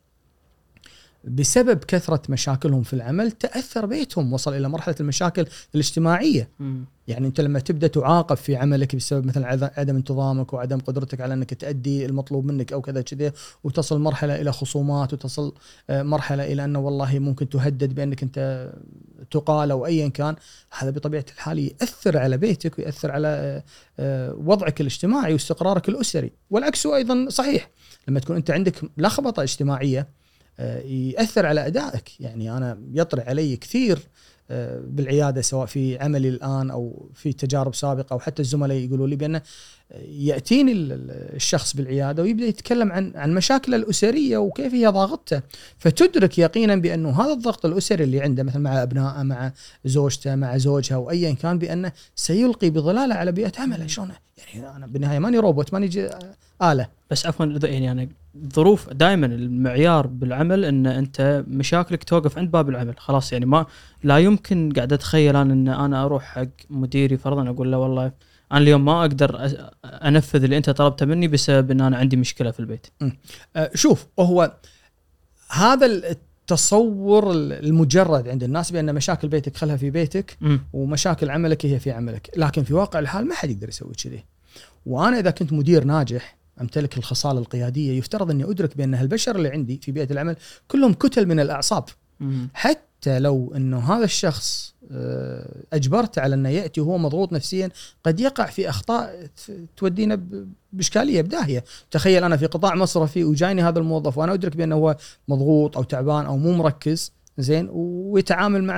بسبب 1.25 1.85
كثرة 1.85 2.23
مشاكلهم 2.29 2.83
في 2.83 2.93
العمل 2.93 3.31
تأثر 3.31 3.87
بيتهم 3.87 4.33
وصل 4.33 4.55
إلى 4.55 4.69
مرحلة 4.69 4.95
المشاكل 5.01 5.47
الاجتماعية. 5.75 6.49
م. 6.61 6.83
يعني 7.09 7.27
أنت 7.27 7.41
لما 7.41 7.59
تبدأ 7.59 7.87
تعاقب 7.87 8.37
في 8.37 8.57
عملك 8.57 8.97
بسبب 8.97 9.27
مثلا 9.27 9.71
عدم 9.77 9.97
انتظامك 9.97 10.53
وعدم 10.53 10.79
قدرتك 10.79 11.21
على 11.21 11.35
أنك 11.35 11.55
تأدي 11.55 12.07
المطلوب 12.07 12.45
منك 12.45 12.73
أو 12.73 12.81
كذا 12.81 13.03
كذا 13.03 13.33
وتصل 13.65 14.01
مرحلة 14.01 14.41
إلى 14.41 14.53
خصومات 14.53 15.13
وتصل 15.13 15.55
آه، 15.91 16.03
مرحلة 16.03 16.53
إلى 16.53 16.65
أنه 16.65 16.79
والله 16.79 17.19
ممكن 17.19 17.49
تهدد 17.49 17.95
بأنك 17.95 18.23
أنت 18.23 18.71
تقال 19.31 19.71
أو 19.71 19.87
أيا 19.87 20.09
كان 20.09 20.37
هذا 20.79 20.91
بطبيعة 20.91 21.25
الحال 21.35 21.59
يأثر 21.59 22.19
على 22.19 22.37
بيتك 22.37 22.79
ويأثر 22.79 23.11
على 23.11 23.29
آه، 23.29 23.65
آه، 23.99 24.35
وضعك 24.35 24.81
الاجتماعي 24.81 25.33
واستقرارك 25.33 25.89
الأسري. 25.89 26.33
والعكس 26.51 26.87
أيضا 26.87 27.27
صحيح. 27.29 27.71
لما 28.09 28.21
تكون 28.21 28.37
أنت 28.37 28.51
عندك 28.51 28.75
لخبطة 28.99 29.43
اجتماعية 29.43 30.20
يأثر 30.85 31.47
على 31.47 31.67
أدائك. 31.67 32.21
يعني 32.21 32.57
أنا 32.57 32.79
يطرح 32.93 33.29
علي 33.29 33.57
كثير 33.57 33.99
آه، 34.53 34.81
بالعيادة 34.87 35.43
سواء 35.43 35.67
في 35.67 35.99
عملي 35.99 36.29
الآن 36.29 36.71
أو 36.71 37.09
في 37.15 37.33
تجارب 37.33 37.75
سابقة 37.75 38.13
أو 38.13 38.19
حتى 38.19 38.43
الزملاء 38.43 38.77
يقولوا 38.77 39.09
لي 39.09 39.17
بأنه 39.17 39.43
يأتيني 40.09 40.73
الشخص 40.73 41.77
بالعيادة 41.77 42.23
ويبدأ 42.23 42.45
يتكلم 42.45 42.93
عن 42.93 43.13
عن 43.15 43.35
مشاكله 43.35 43.77
الأسرية 43.77 44.39
وكيف 44.39 44.75
هي 44.75 44.87
ضاغطته. 44.87 45.43
فتدرك 45.79 46.39
يقينا 46.39 46.77
بأنه 46.77 47.23
هذا 47.23 47.33
الضغط 47.33 47.67
الأسري 47.67 48.05
اللي 48.05 48.21
عنده 48.21 48.43
مثلا 48.43 48.63
مع 48.63 48.83
أبنائه 48.83 49.23
مع 49.23 49.53
زوجته 49.85 50.35
مع 50.35 50.57
زوجها 50.57 50.97
أو 50.97 51.11
ايا 51.11 51.33
كان 51.33 51.59
بأنه 51.59 51.93
سيلقي 52.15 52.71
بظلالة 52.71 53.15
على 53.15 53.33
بيئة 53.33 53.53
عمله. 53.59 53.87
شلون؟ 53.87 54.11
يعني 54.55 54.77
أنا 54.77 54.87
بالنهاية 54.87 55.19
ماني 55.19 55.39
روبوت 55.39 55.73
ماني 55.73 56.11
آلة. 56.63 56.89
بس 57.11 57.27
عفوا 57.27 57.47
يعني 57.47 57.93
أنا 57.93 58.09
ظروف 58.55 58.91
دائما 58.91 59.27
المعيار 59.27 60.07
بالعمل 60.07 60.65
إن 60.65 60.87
أنت 60.87 61.45
مشاكلك 61.49 62.05
توقف 62.05 62.39
عند 62.39 62.51
باب 62.51 62.69
العمل 62.69 62.99
خلاص 62.99 63.33
يعني 63.33 63.47
ما 63.47 63.67
لا 64.03 64.19
يمكن 64.19 64.73
قاعد 64.77 64.93
أتخيل 64.93 65.37
أنا 65.37 65.53
إن 65.53 65.69
أنا 65.69 66.05
أروح 66.05 66.25
حق 66.25 66.49
مديري 66.71 67.17
فرضا 67.17 67.51
أقول 67.51 67.73
له 67.73 67.79
والله 67.79 68.13
أنا 68.53 68.61
اليوم 68.61 68.85
ما 68.85 69.01
أقدر 69.01 69.51
أنفذ 69.85 70.45
اللي 70.45 70.57
أنت 70.57 70.71
طلبته 70.71 71.07
مني 71.07 71.29
بسبب 71.29 71.71
إن 71.71 71.81
أنا 71.81 71.97
عندي 71.97 72.17
مشكلة 72.17 72.51
في 72.51 72.61
البيت. 72.61 72.87
أه 73.57 73.71
شوف 73.75 74.07
هو 74.21 74.53
هذا 75.51 75.87
التصور 75.87 77.33
المجرد 77.35 78.29
عند 78.29 78.43
الناس 78.43 78.71
بأن 78.71 78.95
مشاكل 78.95 79.29
بيتك 79.29 79.57
خلها 79.57 79.77
في 79.77 79.91
بيتك 79.91 80.37
م. 80.41 80.59
ومشاكل 80.73 81.31
عملك 81.31 81.67
هي 81.67 81.81
في 81.81 81.91
عملك، 81.91 82.31
لكن 82.37 82.63
في 82.63 82.75
واقع 82.75 82.99
الحال 82.99 83.29
ما 83.29 83.35
حد 83.35 83.51
يقدر 83.51 83.69
يسوي 83.69 83.93
كذي. 84.05 84.25
وأنا 84.87 85.19
إذا 85.19 85.31
كنت 85.31 85.53
مدير 85.53 85.85
ناجح 85.85 86.40
أمتلك 86.61 86.99
الخصال 86.99 87.39
القيادية 87.39 87.99
يفترض 87.99 88.31
أني 88.31 88.45
أدرك 88.45 88.77
بأن 88.77 88.95
هالبشر 88.95 89.37
اللي 89.37 89.49
عندي 89.49 89.81
في 89.83 89.93
بيئة 89.93 90.13
العمل 90.13 90.37
كلهم 90.69 90.93
كتل 90.93 91.27
من 91.27 91.41
الأعصاب. 91.41 91.85
مم. 92.21 92.49
حتى 92.55 93.19
لو 93.19 93.53
أنه 93.57 93.79
هذا 93.79 94.05
الشخص 94.05 94.75
آه، 94.93 95.63
اجبرته 95.73 96.23
على 96.23 96.35
أنه 96.35 96.49
يأتي 96.49 96.81
وهو 96.81 96.99
مضغوط 96.99 97.33
نفسيا 97.33 97.71
قد 98.05 98.21
يقع 98.21 98.47
في 98.47 98.69
أخطاء 98.69 99.27
تودينا 99.77 100.21
بإشكالية 100.73 101.23
بداهية، 101.23 101.65
تخيل 101.91 102.25
أنا 102.25 102.37
في 102.37 102.47
قطاع 102.47 102.75
مصرفي 102.75 103.25
وجايني 103.25 103.63
هذا 103.63 103.79
الموظف 103.79 104.19
وأنا 104.19 104.35
أدرك 104.35 104.57
بأنه 104.57 104.75
هو 104.75 104.97
مضغوط 105.29 105.77
أو 105.77 105.83
تعبان 105.83 106.27
أو 106.27 106.37
مو 106.37 106.53
مركز 106.53 107.13
زين 107.39 107.69
ويتعامل 107.73 108.65
مع 108.65 108.77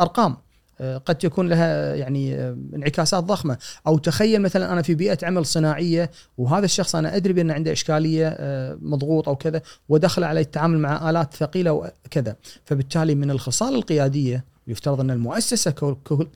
أرقام. 0.00 0.36
قد 0.80 1.14
تكون 1.14 1.48
لها 1.48 1.94
يعني 1.94 2.34
آه، 2.34 2.56
انعكاسات 2.74 3.24
ضخمة. 3.24 3.58
أو 3.86 3.98
تخيل 3.98 4.42
مثلا 4.42 4.72
أنا 4.72 4.82
في 4.82 4.94
بيئة 4.94 5.18
عمل 5.22 5.46
صناعية 5.46 6.10
وهذا 6.38 6.64
الشخص 6.64 6.96
أنا 6.96 7.16
أدري 7.16 7.32
بان 7.32 7.50
عنده 7.50 7.72
إشكالية 7.72 8.28
آه، 8.28 8.78
مضغوط 8.82 9.28
أو 9.28 9.36
كذا 9.36 9.62
ودخل 9.88 10.24
على 10.24 10.40
التعامل 10.40 10.78
مع 10.78 11.10
آلات 11.10 11.34
ثقيلة 11.34 11.72
وكذا 11.72 12.36
فبالتالي 12.64 13.14
من 13.14 13.30
الخصال 13.30 13.74
القيادية 13.74 14.44
يفترض 14.66 15.00
أن 15.00 15.10
المؤسسة 15.10 15.70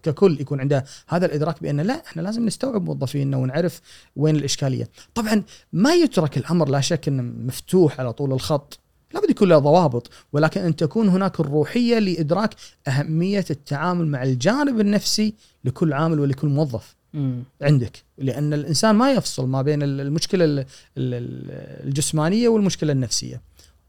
ككل 0.03 0.41
يكون 0.41 0.61
عندها 0.61 0.85
هذا 1.09 1.27
الإدراك 1.27 1.63
بان 1.63 1.81
لا 1.81 2.03
إحنا 2.07 2.23
لازم 2.23 2.47
نستوعب 2.47 2.85
موظفينا 2.85 3.37
ونعرف 3.37 3.81
وين 4.17 4.37
الإشكالية. 4.37 4.89
طبعا 5.15 5.43
ما 5.73 5.95
يترك 5.95 6.39
الأمر 6.39 6.69
لا 6.69 6.81
شك 6.81 7.09
إنه 7.09 7.23
مفتوح 7.23 8.01
على 8.01 8.13
طول 8.13 8.33
الخط. 8.33 8.79
لابد 9.15 9.31
يكون 9.31 9.49
له 9.49 9.59
ضوابط 9.59 10.11
ولكن 10.33 10.61
أن 10.61 10.77
تكون 10.77 11.09
هناك 11.09 11.41
الروحية 11.41 11.99
لإدراك 11.99 12.55
أهمية 12.89 13.45
التعامل 13.51 14.07
مع 14.07 14.23
الجانب 14.23 14.81
النفسي 14.81 15.35
لكل 15.65 15.93
عامل 15.93 16.21
ولكل 16.21 16.49
موظف. 16.49 16.95
مم. 17.15 17.43
عندك 17.63 18.03
لأن 18.19 18.53
الإنسان 18.53 18.95
ما 18.95 19.13
يفصل 19.13 19.47
ما 19.49 19.63
بين 19.63 19.83
المشكلة 19.83 20.45
ال- 20.45 20.59
ال- 20.99 21.87
الجسمانية 21.87 22.49
والمشكلة 22.49 22.93
النفسية 22.93 23.41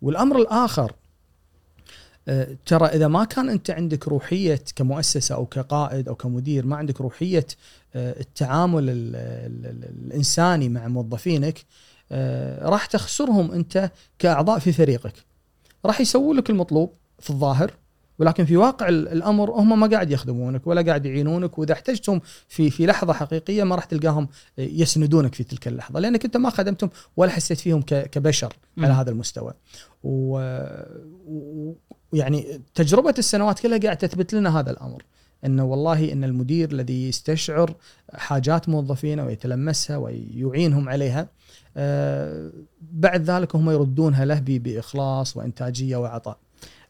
والأمر 0.01 0.38
الآخر 0.41 0.91
آه، 2.27 2.47
ترى 2.65 2.86
إذا 2.88 3.08
ما 3.08 3.23
كان 3.23 3.49
أنت 3.49 3.69
عندك 3.71 4.08
روحية 4.08 4.62
كمؤسسة 4.75 5.36
أو 5.36 5.45
كقائد 5.45 6.08
أو 6.08 6.15
كمدير 6.15 6.65
ما 6.65 6.75
عندك 6.75 7.01
روحية 7.01 7.45
آه، 7.95 8.19
التعامل 8.19 8.89
ال- 8.89 9.15
ال- 9.15 9.65
ال- 9.65 10.05
الإنساني 10.05 10.69
مع 10.69 10.88
موظفينك 10.88 11.65
راح 12.62 12.86
تخسرهم 12.86 13.52
انت 13.52 13.91
كأعضاء 14.19 14.60
في 14.60 14.72
فريقك 14.72 15.13
راح 15.86 16.02
يسوون 16.02 16.38
لك 16.38 16.50
المطلوب 16.50 16.93
في 17.19 17.30
الظاهر 17.30 17.72
ولكن 18.19 18.45
في 18.45 18.58
واقع 18.58 18.89
ال- 18.89 19.08
الأمر 19.08 19.52
هم 19.52 19.80
ما 19.80 19.88
قاعد 19.88 20.12
يخدمونك 20.12 20.67
ولا 20.67 20.82
قاعد 20.82 21.06
يعينونك 21.06 21.60
وإذا 21.60 21.74
احتجتم 21.74 22.19
في 22.48 22.69
في 22.69 22.86
لحظة 22.86 23.13
حقيقية 23.13 23.63
ما 23.63 23.76
راح 23.76 23.84
تلقاهم 23.86 24.28
يسندونك 24.58 25.36
في 25.36 25.43
تلك 25.43 25.67
اللحظة 25.67 26.00
لأنك 26.00 26.26
أنت 26.26 26.38
ما 26.38 26.50
خدمتم 26.50 26.89
ولا 27.17 27.32
حسيت 27.32 27.58
فيهم 27.60 27.82
كبشر. 27.82 28.54
على 28.78 28.93
هذا 28.93 29.12
المستوى 29.12 29.54
ويعني 32.13 32.62
تجربة 32.76 33.13
السنوات 33.17 33.60
كلها 33.60 33.78
قاعد 33.78 33.98
تثبت 33.98 34.34
لنا 34.34 34.60
هذا 34.60 34.72
الأمر 34.72 35.04
انه 35.45 35.65
والله 35.65 36.12
إن 36.13 36.24
المدير 36.24 36.72
الذي 36.72 37.08
يستشعر 37.10 37.76
حاجات 38.13 38.69
موظفينه 38.69 39.26
ويتلمسها 39.26 39.98
ويعينهم 39.98 40.89
عليها 40.89 41.19
آه، 41.22 41.28
بعد 42.91 43.21
ذلك 43.21 43.55
هم 43.55 43.69
يردونها 43.69 44.25
له 44.25 44.39
بإخلاص 44.39 45.38
وإنتاجية 45.38 45.97
وعطاء. 45.97 46.38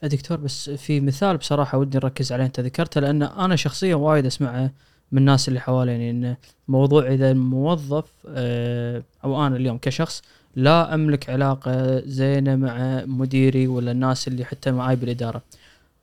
دكتور 0.04 0.38
بس 0.38 0.70
في 0.70 1.00
مثال 1.00 1.38
بصراحة 1.38 1.78
ودي 1.78 1.98
نركز 1.98 2.32
عليه 2.32 2.46
أنت 2.46 2.60
ذكرته 2.60 3.02
لأن 3.02 3.24
أنا 3.24 3.56
شخصيا 3.56 3.96
وايد 3.96 4.26
أسمعه 4.26 4.72
من 5.12 5.20
الناس 5.20 5.48
اللي 5.48 5.60
حواليني 5.60 6.12
انه 6.12 6.38
موضوع 6.68 7.08
إذا 7.08 7.32
الموظف 7.32 8.12
آه، 8.28 9.04
أو 9.24 9.48
أنا 9.48 9.56
اليوم 9.56 9.78
كشخص 9.78 10.22
لا 10.56 10.94
أملك 10.94 11.30
علاقة 11.30 12.00
زينة 12.00 12.56
مع 12.56 13.04
مديري 13.06 13.68
ولا 13.68 13.92
الناس 13.92 14.28
اللي 14.28 14.46
حتى 14.46 14.72
معاي 14.72 14.96
بالإدارة. 14.96 15.42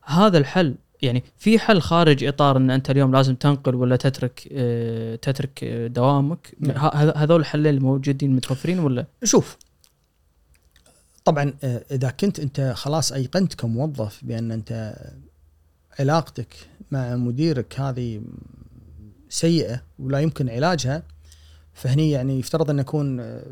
هذا 0.04 0.38
الحل 0.38 0.74
يعني 1.02 1.24
في 1.36 1.58
حل 1.58 1.80
خارج 1.80 2.24
إطار 2.24 2.56
إن 2.56 2.70
أنت 2.70 2.90
اليوم 2.90 3.12
لازم 3.12 3.34
تنقل 3.34 3.74
ولا 3.74 3.96
تترك 3.96 4.48
آه، 4.52 5.16
تترك 5.16 5.64
دوامك 5.64 6.54
نعم. 6.60 6.90
هذول 7.16 7.40
الحلين 7.40 7.74
الموجودين 7.74 8.36
متوفرين 8.36 8.78
ولا 8.78 9.06
شوف 9.24 9.56
طبعا 11.24 11.54
آه، 11.64 11.84
إذا 11.90 12.10
كنت 12.10 12.40
أنت 12.40 12.72
خلاص 12.76 13.12
ايقنت 13.12 13.54
كموظف 13.54 14.24
بأن 14.24 14.52
أنت 14.52 14.96
علاقتك 15.98 16.54
مع 16.90 17.16
مديرك 17.16 17.80
هذه 17.80 18.22
سيئة 19.28 19.82
ولا 19.98 20.18
يمكن 20.20 20.48
علاجها 20.48 21.02
فهني 21.76 22.10
يعني 22.10 22.38
يفترض 22.38 22.70
أن 22.70 22.76
نكون 22.76 23.20
آه، 23.20 23.42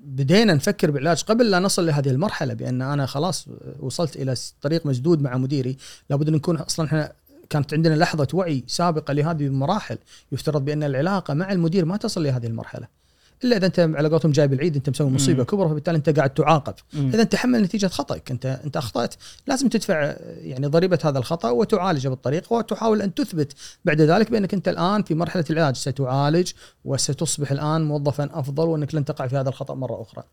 بدينا 0.00 0.54
نفكر 0.54 0.90
بالعلاج 0.90 1.22
قبل 1.22 1.50
لا 1.50 1.58
نصل 1.58 1.86
لهذه 1.86 2.10
المرحلة 2.10 2.54
بأن 2.54 2.82
أنا 2.82 3.06
خلاص 3.06 3.46
وصلت 3.80 4.16
إلى 4.16 4.34
طريق 4.60 4.86
مسدود 4.86 5.22
مع 5.22 5.36
مديري. 5.36 5.76
لابد 6.10 6.28
أن 6.28 6.34
نكون 6.34 6.56
أصلا 6.56 6.86
إحنا 6.86 7.12
كانت 7.50 7.74
عندنا 7.74 7.94
لحظة 7.94 8.28
وعي 8.34 8.64
سابقة 8.66 9.12
لهذه 9.12 9.46
المراحل. 9.46 9.98
يفترض 10.32 10.64
بأن 10.64 10.82
العلاقة 10.82 11.34
مع 11.34 11.52
المدير 11.52 11.84
ما 11.84 11.96
تصل 11.96 12.22
لهذه 12.22 12.46
المرحلة. 12.46 12.99
إلا 13.44 13.56
إذا 13.56 13.66
أنت 13.66 13.80
على 13.80 14.08
قولتهم 14.08 14.32
جايب 14.32 14.52
العيد 14.52 14.76
أنت 14.76 14.90
مسوي 14.90 15.10
مصيبة. 15.10 15.44
كبرى 15.44 15.68
فبالتالي 15.68 15.96
أنت 15.96 16.18
قاعد 16.18 16.30
تعاقب. 16.30 16.74
إذا 16.94 17.24
تحمل 17.24 17.62
نتيجة 17.62 17.86
خطأك 17.86 18.30
أنت 18.30 18.60
أنت 18.64 18.76
أخطأت 18.76 19.14
لازم 19.46 19.68
تدفع 19.68 20.14
يعني 20.40 20.66
ضريبة 20.66 20.98
هذا 21.04 21.18
الخطأ 21.18 21.50
وتعالجه 21.50 22.08
بالطريقة 22.08 22.54
وتحاول 22.56 23.02
أن 23.02 23.14
تثبت 23.14 23.52
بعد 23.84 24.00
ذلك 24.00 24.30
بأنك 24.30 24.54
أنت 24.54 24.68
الآن 24.68 25.02
في 25.02 25.14
مرحلة 25.14 25.44
العلاج 25.50 25.76
ستعالج 25.76 26.52
وستصبح 26.84 27.52
الآن 27.52 27.82
موظفا 27.82 28.28
أفضل 28.32 28.68
وأنك 28.68 28.94
لن 28.94 29.04
تقع 29.04 29.26
في 29.26 29.36
هذا 29.36 29.48
الخطأ 29.48 29.74
مرة 29.74 30.02
أخرى 30.02 30.24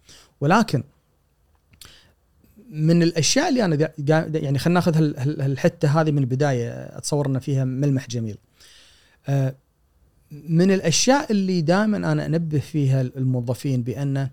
ولكن 0.41 0.83
من 2.69 3.03
الأشياء 3.03 3.49
اللي 3.49 3.65
أنا 3.65 3.91
يعني 4.37 4.59
خلينا 4.59 4.79
ناخذ 4.79 4.95
هالحتة 5.17 6.01
هذه 6.01 6.11
من 6.11 6.17
البداية 6.17 6.69
أتصور 6.71 7.27
أن 7.27 7.39
فيها 7.39 7.65
ملمح 7.65 8.07
جميل. 8.07 8.37
آه، 9.27 9.55
من 10.31 10.71
الأشياء 10.71 11.31
اللي 11.31 11.61
دائما 11.61 11.97
أنا 11.97 12.25
أنبه 12.25 12.59
فيها 12.59 13.01
الموظفين 13.01 13.83
بأن 13.83 14.29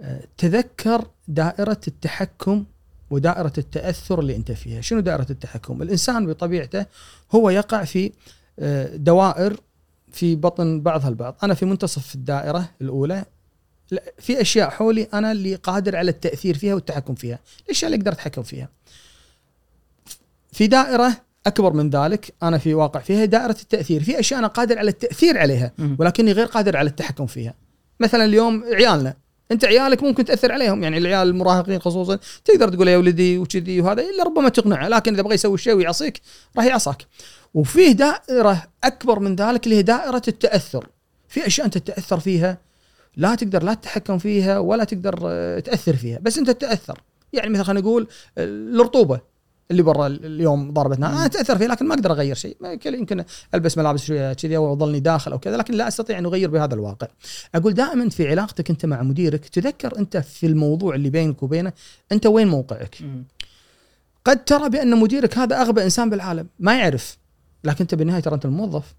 آه، 0.00 0.20
تذكر 0.38 1.06
دائرة 1.28 1.80
التحكم 1.88 2.64
ودائرة 3.10 3.52
التأثر 3.58 4.20
اللي 4.20 4.36
أنت 4.36 4.52
فيها، 4.52 4.80
شنو 4.80 5.00
دائرة 5.00 5.26
التحكم؟ 5.30 5.82
الإنسان 5.82 6.26
بطبيعته 6.26 6.86
هو 7.32 7.50
يقع 7.50 7.84
في 7.84 8.12
آه، 8.58 8.96
دوائر 8.96 9.60
في 10.12 10.36
بطن 10.36 10.80
بعضها 10.80 11.08
البعض، 11.08 11.36
أنا 11.42 11.54
في 11.54 11.66
منتصف 11.66 12.14
الدائرة 12.14 12.70
الأولى 12.80 13.24
لا، 13.90 14.02
في 14.18 14.40
أشياء 14.40 14.70
حولي 14.70 15.02
أنا 15.14 15.32
اللي 15.32 15.54
قادر 15.54 15.96
على 15.96 16.10
التأثير 16.10 16.58
فيها 16.58 16.74
والتحكم 16.74 17.14
فيها، 17.14 17.38
الاشياء 17.64 17.92
اللي 17.92 18.00
أقدر 18.00 18.12
أتحكم 18.12 18.42
فيها. 18.42 18.68
في 20.52 20.66
دائرة 20.66 21.16
أكبر 21.46 21.72
من 21.72 21.90
ذلك 21.90 22.34
أنا 22.42 22.58
في 22.58 22.74
واقع 22.74 23.00
فيها 23.00 23.24
دائرة 23.24 23.56
التأثير، 23.62 24.02
في 24.02 24.20
أشياء 24.20 24.40
أنا 24.40 24.48
قادر 24.48 24.78
على 24.78 24.90
التأثير 24.90 25.38
عليها. 25.38 25.72
ولكني 25.98 26.32
غير 26.32 26.46
قادر 26.46 26.76
على 26.76 26.90
التحكم 26.90 27.26
فيها. 27.26 27.54
مثلا 28.00 28.24
اليوم 28.24 28.64
عيالنا 28.64 29.14
أنت 29.52 29.64
عيالك 29.64 30.02
ممكن 30.02 30.24
تأثر 30.24 30.52
عليهم. 30.52 30.82
يعني 30.82 30.98
العيال 30.98 31.28
المراهقين 31.28 31.78
خصوصا 31.78 32.18
تقدر 32.44 32.68
تقول 32.68 32.88
يا 32.88 32.96
ولدي 32.96 33.38
وكذي 33.38 33.80
وهذا 33.80 34.02
إلا 34.02 34.24
ربما 34.24 34.48
تقنعه 34.48 34.88
لكن 34.88 35.14
إذا 35.14 35.22
بغى 35.22 35.34
يسوي 35.34 35.58
شيء 35.58 35.74
ويعصيك 35.74 36.20
راح 36.56 36.64
يعصاك. 36.64 37.06
وفيه 37.54 37.92
دائرة 37.92 38.62
أكبر 38.84 39.18
من 39.18 39.36
ذلك 39.36 39.64
اللي 39.64 39.76
هي 39.76 39.82
دائرة 39.82 40.22
التأثر. 40.28 40.86
في 41.28 41.46
أشياء 41.46 41.66
أنت 41.66 41.78
تتأثر 41.78 42.20
فيها 42.20 42.58
لا 43.16 43.34
تقدر 43.34 43.62
لا 43.62 43.74
تتحكم 43.74 44.18
فيها 44.18 44.58
ولا 44.58 44.84
تقدر 44.84 45.18
آه، 45.24 45.58
تأثر 45.60 45.96
فيها. 45.96 46.18
بس 46.22 46.38
أنت 46.38 46.50
تتأثر. 46.50 47.00
يعني 47.32 47.50
مثلا 47.50 47.64
خلينا 47.64 47.80
نقول 47.80 48.08
آه، 48.38 48.44
الرطوبة. 48.44 49.20
اللي 49.70 49.82
برا 49.82 50.06
اليوم 50.06 50.72
ضربتنا 50.72 51.08
أنا 51.08 51.26
أتأثر 51.26 51.58
فيها 51.58 51.68
لكن 51.68 51.88
ما 51.88 51.94
أقدر 51.94 52.12
أغير 52.12 52.34
شيء. 52.34 52.56
يمكن- 52.86 53.24
ألبس 53.54 53.78
ملابس 53.78 54.04
شوية 54.04 54.32
كذي 54.32 54.56
أو 54.56 54.72
أظلني 54.72 55.00
داخل 55.00 55.32
أو 55.32 55.38
كذا 55.38 55.56
لكن 55.56 55.74
لا 55.74 55.88
أستطيع 55.88 56.18
أن 56.18 56.26
أغير 56.26 56.50
بهذا 56.50 56.74
الواقع. 56.74 57.06
أقول 57.54 57.74
دائما 57.74 58.08
في 58.08 58.28
علاقتك 58.28 58.70
أنت 58.70 58.86
مع 58.86 59.02
مديرك 59.02 59.48
تذكر 59.48 59.98
أنت 59.98 60.16
في 60.16 60.46
الموضوع 60.46 60.94
اللي 60.94 61.10
بينك 61.10 61.42
وبينه 61.42 61.72
أنت 62.12 62.26
وين 62.26 62.48
موقعك. 62.48 62.96
قد 64.24 64.44
ترى 64.44 64.68
بأن 64.68 64.96
مديرك 65.00 65.38
هذا 65.38 65.60
أغبى 65.60 65.84
إنسان 65.84 66.10
بالعالم. 66.10 66.46
ما 66.58 66.78
يعرف. 66.78 67.18
لكن 67.64 67.78
أنت 67.80 67.94
بالنهاية 67.94 68.20
ترى 68.22 68.34
أنت 68.34 68.44
الموظف. 68.44 68.94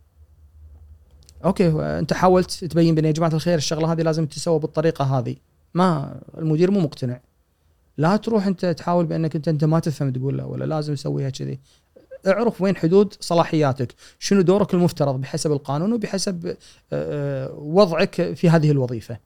أوكي 1.45 1.69
أنت 1.99 2.13
حاولت 2.13 2.65
تبين 2.65 2.95
بان 2.95 3.05
يا 3.05 3.11
جماعة 3.11 3.33
الخير 3.33 3.57
الشغلة 3.57 3.91
هذه 3.91 4.01
لازم 4.01 4.25
تسوى 4.25 4.59
بالطريقة 4.59 5.05
هذه. 5.19 5.35
ما 5.73 6.19
المدير 6.37 6.71
مو 6.71 6.79
مقتنع. 6.79 7.19
لا 7.97 8.15
تروح 8.15 8.47
انت 8.47 8.65
تحاول 8.65 9.05
بانك 9.05 9.35
انت 9.35 9.47
انت 9.47 9.63
ما 9.63 9.79
تفهم 9.79 10.11
تقول 10.11 10.37
له 10.37 10.45
ولا 10.45 10.65
لازم 10.65 10.93
اسويها 10.93 11.29
كذي. 11.29 11.59
اعرف 12.27 12.61
وين 12.61 12.75
حدود 12.75 13.13
صلاحياتك 13.19 13.93
شنو 14.19 14.41
دورك 14.41 14.73
المفترض 14.73 15.21
بحسب 15.21 15.51
القانون 15.51 15.93
وبحسب 15.93 16.47
آه، 16.47 16.57
آه، 16.93 17.53
وضعك 17.53 18.33
في 18.33 18.49
هذه 18.49 18.71
الوظيفة. 18.71 19.17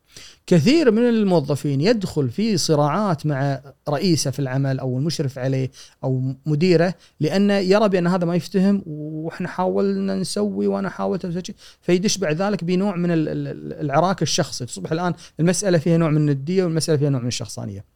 كثير 0.48 0.92
من 0.92 1.10
الموظفين 1.10 1.82
يدخل 1.82 2.30
في 2.30 2.58
صراعات 2.58 3.26
مع 3.26 3.62
رئيسه 3.90 4.32
في 4.32 4.40
العمل 4.40 4.80
أو 4.80 4.98
المشرف 4.98 5.40
عليه 5.40 5.72
أو 6.04 6.34
مديره 6.46 6.94
لأنه 7.20 7.54
يرى 7.54 7.90
بأن 7.90 8.08
هذا 8.08 8.26
ما 8.26 8.36
يفتهم 8.36 8.84
وإحنا 8.86 9.48
حاولنا 9.48 10.16
نسوي 10.16 10.68
وأنا 10.68 10.90
حاولت 10.90 11.26
أسوي 11.26 11.42
فيدش 11.82 12.18
بعد 12.18 12.42
ذلك 12.42 12.64
بنوع 12.64 12.96
من 12.96 13.10
العراك 13.12 14.22
الشخصي. 14.22 14.66
تصبح 14.66 14.92
الآن 14.92 15.14
المسألة 15.40 15.78
فيها 15.78 15.98
نوع 15.98 16.10
من 16.10 16.18
الندية 16.18 16.64
والمسألة 16.64 16.98
فيها 16.98 17.10
نوع 17.10 17.22
من 17.22 17.28
الشخصانية. 17.28 17.96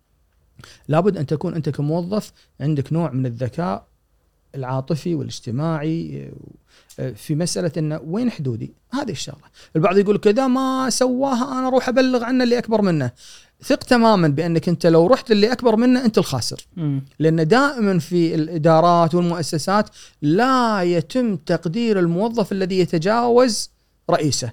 لابد 0.87 1.17
أن 1.17 1.25
تكون 1.25 1.53
أنت 1.53 1.69
كموظف 1.69 2.31
عندك 2.59 2.93
نوع 2.93 3.11
من 3.11 3.25
الذكاء 3.25 3.87
العاطفي 4.55 5.15
والاجتماعي 5.15 6.31
آه، 6.99 7.11
في 7.11 7.35
مسألة 7.35 7.71
انه 7.77 7.99
وين 8.03 8.31
حدودي؟ 8.31 8.73
هذه 8.93 9.11
الشغلة، 9.11 9.43
البعض 9.75 9.97
يقول 9.97 10.17
كذا 10.17 10.47
ما 10.47 10.89
سواها 10.89 11.59
أنا 11.59 11.67
أروح 11.67 11.89
أبلغ 11.89 12.23
عنه 12.23 12.43
اللي 12.43 12.57
أكبر 12.57 12.81
منه. 12.81 13.11
ثق 13.63 13.83
تماما 13.83 14.27
بأنك 14.27 14.69
أنت 14.69 14.85
لو 14.85 15.07
رحت 15.07 15.31
اللي 15.31 15.51
أكبر 15.51 15.75
منه 15.75 16.05
أنت 16.05 16.17
الخاسر. 16.17 16.67
م. 16.77 16.99
لأن 17.19 17.47
دائما 17.47 17.99
في 17.99 18.35
الإدارات 18.35 19.15
والمؤسسات 19.15 19.89
لا 20.21 20.81
يتم 20.83 21.35
تقدير 21.35 21.99
الموظف 21.99 22.51
الذي 22.51 22.79
يتجاوز 22.79 23.71
رئيسه. 24.09 24.51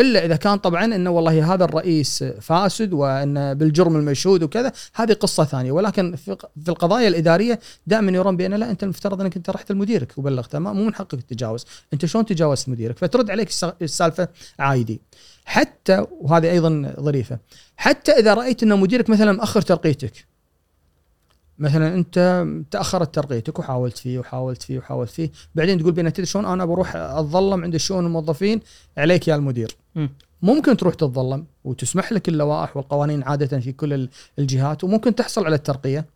إلا 0.00 0.24
إذا 0.24 0.36
كان 0.36 0.58
طبعا 0.58 0.84
إنه 0.84 1.10
والله 1.10 1.54
هذا 1.54 1.64
الرئيس 1.64 2.24
فاسد 2.24 2.92
وإن 2.92 3.54
بالجرم 3.54 3.96
المشهود 3.96 4.42
وكذا 4.42 4.72
هذه 4.94 5.12
قصة 5.12 5.44
ثانية. 5.44 5.72
ولكن 5.72 6.16
في 6.64 6.68
القضايا 6.68 7.08
الإدارية 7.08 7.60
دائما 7.86 8.12
يرون 8.12 8.36
بأن 8.36 8.54
لا 8.54 8.70
أنت 8.70 8.82
المفترض 8.82 9.20
إنك 9.20 9.36
أنت 9.36 9.50
رحت 9.50 9.72
لمديرك 9.72 10.18
وبلغته 10.18 10.58
مو 10.58 10.84
من 10.84 10.94
حقك 10.94 11.14
التجاوز 11.14 11.64
أنت 11.92 12.06
شلون 12.06 12.26
تجاوزت 12.26 12.68
مديرك؟ 12.68 12.98
فترد 12.98 13.30
عليك 13.30 13.48
السالفة 13.82 14.28
عايدي 14.58 15.00
حتى 15.44 16.06
وهذه 16.20 16.50
أيضا 16.50 16.94
ظريفة 17.00 17.38
حتى 17.76 18.12
إذا 18.12 18.34
رأيت 18.34 18.62
إن 18.62 18.80
مديرك 18.80 19.10
مثلا 19.10 19.32
مأخر 19.32 19.62
ترقيتك 19.62 20.26
مثلا 21.58 21.94
أنت 21.94 22.46
تأخرت 22.70 23.14
ترقيتك 23.14 23.58
وحاولت 23.58 23.98
فيه 23.98 24.18
وحاولت 24.18 24.62
فيه 24.62 24.78
وحاولت 24.78 25.10
فيه 25.10 25.30
بعدين 25.54 25.78
تقول 25.78 25.92
بين 25.92 26.12
شلون 26.24 26.44
أنا 26.44 26.64
بروح 26.64 26.96
أتظلم 26.96 27.64
عند 27.64 27.74
الشؤون 27.74 28.06
الموظفين 28.06 28.60
عليك 28.98 29.28
يا 29.28 29.34
المدير. 29.34 29.76
ممكن 30.42 30.76
تروح 30.76 30.94
تتظلم 30.94 31.46
وتسمح 31.64 32.12
لك 32.12 32.28
اللوائح 32.28 32.76
والقوانين 32.76 33.22
عادة 33.22 33.60
في 33.60 33.72
كل 33.72 34.08
الجهات 34.38 34.84
وممكن 34.84 35.14
تحصل 35.14 35.44
على 35.44 35.54
الترقية. 35.54 36.06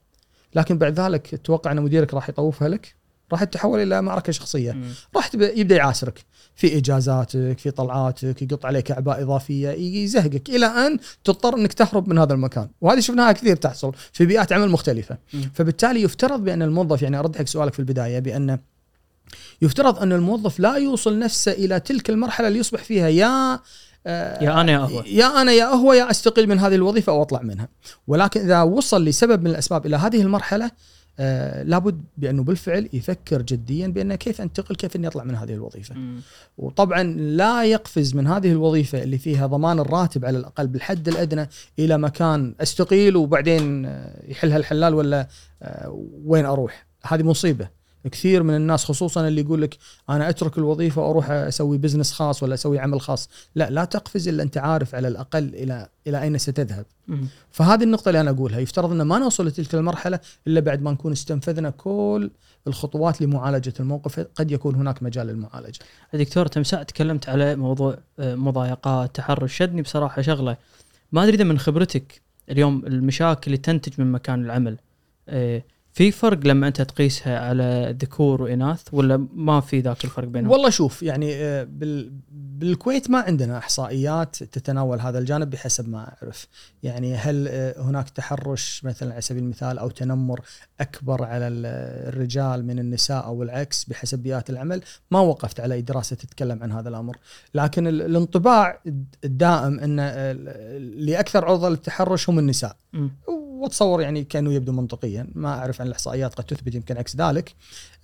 لكن 0.55 0.79
بعد 0.79 1.01
ذلك 1.01 1.27
تتوقع 1.27 1.73
إن 1.73 1.83
مديرك 1.83 2.15
راح 2.15 2.29
يطوفها 2.29 2.69
لك 2.69 2.95
راح 3.33 3.45
تتحول 3.45 3.81
إلى 3.83 4.03
معركه 4.03 4.33
شخصية. 4.33 4.73
مم. 4.73 4.85
راح 5.17 5.31
يبدأ 5.35 5.77
يعاسرك 5.77 6.25
في 6.55 6.79
إجازاتك 6.79 7.59
في 7.59 7.71
طلعاتك 7.71 8.43
يقط 8.43 8.67
عليك 8.67 8.91
أعباء 8.91 9.23
إضافية 9.23 9.69
يزهقك 9.71 10.49
إلى 10.49 10.67
أن 10.67 10.99
تضطر 11.25 11.57
إنك 11.57 11.73
تهرب 11.73 12.09
من 12.09 12.19
هذا 12.19 12.35
المكان. 12.35 12.69
وهذه 12.81 13.01
شفناها 13.01 13.33
كثير 13.33 13.57
تحصل 13.57 13.93
في 14.13 14.27
بيئات 14.27 14.53
عمل 14.53 14.71
مختلفة. 14.71 15.19
مم. 15.35 15.51
فبالتالي 15.55 16.03
يفترض 16.03 16.45
بأن 16.45 16.63
الموظف 16.63 17.03
يعني 17.03 17.19
أرد 17.19 17.37
حق 17.37 17.47
سؤالك 17.47 17.73
في 17.73 17.79
البداية 17.79 18.19
بأن 18.19 18.59
يفترض 19.63 19.99
أن 19.99 20.13
الموظف 20.13 20.61
لا 20.61 20.77
يوصل 20.77 21.19
نفسه 21.19 21.53
إلى 21.53 21.81
تلك 21.81 22.11
المرحلة 22.11 22.49
اللي 22.49 22.59
يصبح 22.59 22.85
فيها 22.85 23.09
يا 23.09 23.61
آه 24.07 24.45
يا 24.45 24.61
أنا 24.61 24.73
يا 24.73 24.79
هو 24.79 25.03
يا 25.07 25.43
أنا 25.43 25.53
يا 25.53 25.65
هو 25.65 25.93
يا 25.93 26.11
أستقيل 26.11 26.49
من 26.49 26.59
هذه 26.59 26.75
الوظيفة 26.75 27.13
أو 27.13 27.23
أطلع 27.23 27.43
منها 27.43 27.69
ولكن 28.07 28.41
إذا 28.41 28.63
وصل 28.63 29.05
لسبب 29.05 29.43
من 29.43 29.51
الأسباب 29.51 29.87
إلى 29.87 29.97
هذه 29.97 30.23
المرحلة 30.23 30.71
آه 31.19 31.63
لابد 31.63 32.05
بأنه 32.19 32.43
بالفعل 32.43 32.89
يفكر 32.93 33.43
جديا 33.43 33.89
بانه 33.89 34.15
كيف 34.15 34.41
أنتقل 34.41 34.75
كيف 34.75 34.97
أني 34.97 35.07
أطلع 35.07 35.25
من 35.25 35.35
هذه 35.35 35.55
الوظيفة. 35.55 35.95
م. 35.95 36.21
وطبعا 36.59 37.03
لا 37.13 37.65
يقفز 37.65 38.15
من 38.15 38.27
هذه 38.27 38.53
الوظيفة 38.53 39.03
اللي 39.03 39.19
فيها 39.19 39.47
ضمان 39.47 39.79
الراتب 39.79 40.25
على 40.25 40.39
الأقل 40.39 40.67
بالحد 40.67 41.09
الأدنى 41.09 41.49
إلى 41.79 41.99
مكان 41.99 42.55
أستقيل 42.61 43.17
وبعدين 43.17 43.87
آه، 43.87 44.23
يحلها 44.29 44.57
الحلال 44.57 44.95
ولا 44.95 45.29
آه 45.63 46.07
وين 46.25 46.45
أروح؟ 46.47 46.87
هذه 47.03 47.23
مصيبة. 47.23 47.80
كثير 48.09 48.43
من 48.43 48.57
الناس 48.57 48.85
خصوصا 48.85 49.29
اللي 49.29 49.41
يقول 49.41 49.63
لك 49.63 49.79
أنا 50.09 50.29
أترك 50.29 50.59
الوظيفة 50.59 51.03
وأروح 51.03 51.31
أسوي 51.31 51.79
بزنس 51.79 52.13
خاص 52.13 52.43
ولا 52.43 52.55
أسوي 52.55 52.79
عمل 52.79 53.01
خاص، 53.01 53.29
لا 53.55 53.71
لا 53.71 53.85
تقفز 53.85 54.29
إلا 54.29 54.43
أنت 54.43 54.59
عارف 54.59 54.95
على 54.95 55.09
الأقل 55.09 55.55
إلى 55.55 55.89
إلى 56.07 56.23
أين 56.23 56.39
ستذهب. 56.39 56.87
فهذه 57.51 57.83
النقطة 57.83 58.09
اللي 58.09 58.21
أنا 58.21 58.31
أقولها، 58.31 58.59
يفترض 58.59 58.91
إن 58.91 59.03
ما 59.03 59.19
نوصل 59.19 59.47
لتلك 59.47 59.75
المرحلة 59.75 60.21
إلا 60.47 60.61
بعد 60.61 60.83
ما 60.83 60.93
نكون 60.93 61.13
استنفذنا 61.13 61.71
كل 61.71 62.31
الخطوات 62.67 63.23
لمعالجة 63.23 63.73
الموقف، 63.81 64.21
قد 64.21 64.51
يكون 64.51 64.75
هناك 64.75 65.03
مجال 65.03 65.27
للمعالجة. 65.27 65.79
دكتور 66.15 66.47
تمساء 66.47 66.83
تكلمت 66.83 67.29
على 67.29 67.57
موضوع 67.57 67.99
آه، 68.19 68.35
مضايقات، 68.35 69.17
تحرش، 69.17 69.57
شدني 69.57 69.83
بصراحة 69.83 70.23
شغلة 70.23 70.57
ما 71.13 71.23
أدري 71.23 71.35
إذا 71.35 71.45
من 71.45 71.59
خبرتك 71.59 72.23
اليوم 72.51 72.87
المشاكل 72.87 73.43
اللي 73.47 73.57
تنتج 73.57 73.93
من 73.99 74.13
مكان 74.13 74.45
العمل 74.45 74.79
آه، 75.29 75.63
في 76.01 76.11
فرق 76.11 76.47
لما 76.47 76.69
أنت 76.69 76.83
تقيسها 76.83 77.39
على 77.39 77.97
ذكور 78.03 78.43
وإناث 78.43 78.83
ولا 78.93 79.29
ما 79.35 79.61
في 79.61 79.81
ذاك 79.81 80.05
الفرق 80.05 80.29
بينهم؟ 80.29 80.51
والله 80.53 80.71
شوف 80.71 81.03
يعني 81.03 81.35
آه، 81.35 81.69
بالكويت 82.31 83.11
ما 83.11 83.19
عندنا 83.19 83.59
إحصائيات 83.59 84.37
تتناول 84.37 85.01
هذا 85.01 85.19
الجانب 85.19 85.51
بحسب 85.51 85.89
ما 85.89 85.99
أعرف، 85.99 86.47
يعني 86.83 87.15
هل 87.15 87.49
آه، 87.49 87.81
هناك 87.81 88.11
تحرش 88.11 88.85
مثلا 88.85 89.13
على 89.13 89.21
سبيل 89.21 89.43
المثال 89.43 89.79
أو 89.79 89.91
تنمر 89.91 90.41
أكبر 90.81 91.25
على 91.25 91.49
الرجال 91.49 92.67
من 92.67 92.79
النساء 92.79 93.25
أو 93.25 93.43
العكس 93.43 93.85
بحسب 93.85 94.19
بيئات 94.19 94.51
العمل؟ 94.51 94.83
ما 95.11 95.21
وقفت 95.21 95.61
على 95.61 95.75
أي 95.75 95.83
دراسة 95.83 96.17
تتكلم 96.17 96.63
عن 96.63 96.73
هذا 96.73 96.89
الأمر، 96.89 97.17
لكن 97.55 97.87
الانطباع 97.87 98.81
الدائم 99.25 99.81
إن 99.81 100.01
اللي 100.01 101.21
أكثر 101.21 101.45
عرضة 101.45 101.69
للتحرش 101.69 102.29
هم 102.29 102.39
النساء. 102.39 102.77
م. 102.93 103.09
واتصور 103.61 104.01
يعني 104.01 104.25
كأنه 104.25 104.53
يبدو 104.53 104.73
منطقيا. 104.73 105.27
ما 105.35 105.49
أعرف 105.49 105.81
عن 105.81 105.87
الإحصائيات 105.87 106.35
قد 106.35 106.45
تثبت 106.45 106.75
يمكن 106.75 106.97
عكس 106.97 107.17
ذلك. 107.17 107.55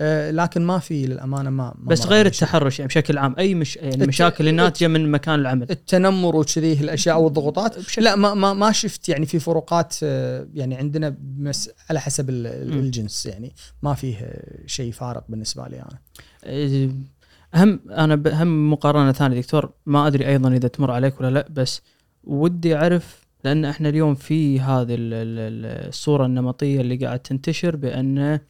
آه، 0.01 0.31
لكن 0.31 0.63
ما 0.63 0.79
في 0.79 1.07
للأمانة 1.07 1.51
ما, 1.51 1.75
ما 1.79 1.89
بس 1.89 2.07
غير 2.07 2.27
التحرش 2.27 2.79
يعني 2.79 2.89
بشكل 2.89 3.19
عام 3.19 3.35
أي 3.39 3.55
مش 3.55 3.77
يعني 3.77 4.05
المشاكل 4.05 4.49
الناتجة 4.49 4.87
من 4.87 5.11
مكان 5.11 5.35
العمل. 5.35 5.71
التنمر 5.71 6.37
وكذي 6.37 6.73
الأشياء 6.73 7.21
والضغوطات. 7.21 7.99
لا 7.99 8.17
ما, 8.17 8.35
ما 8.35 8.53
ما 8.53 8.73
شفت 8.73 9.09
يعني 9.09 9.27
في 9.27 9.39
فروقات 9.39 9.95
آه، 10.03 10.49
يعني 10.55 10.77
عندنا 10.77 11.17
بس 11.21 11.71
على 11.91 12.01
حسب 12.01 12.31
الجنس 12.31 13.27
يعني. 13.27 13.55
ما 13.83 13.95
فيه 13.95 14.33
شيء 14.67 14.93
فارق 14.93 15.25
بالنسبة 15.29 15.69
لي 15.69 15.83
أنا. 15.83 15.99
اهم 17.55 17.81
أنا 17.91 18.23
اهم 18.27 18.71
مقارنة 18.71 19.13
ثانية 19.13 19.41
دكتور. 19.41 19.73
ما 19.87 20.07
أدري 20.07 20.29
أيضا 20.29 20.53
إذا 20.53 20.69
تمر 20.69 20.91
عليك 20.91 21.21
ولا 21.21 21.31
لا 21.31 21.49
بس 21.51 21.83
ودي 22.25 22.77
أعرف 22.77 23.26
لأن 23.47 23.65
إحنا 23.65 23.89
اليوم 23.89 24.15
في 24.15 24.61
هذه 24.61 24.97
الصورة 24.99 26.27
النمطية 26.27 26.81
اللي 26.81 26.97
قاعد 26.97 27.19
تنتشر 27.19 27.77
بأن 27.77 28.41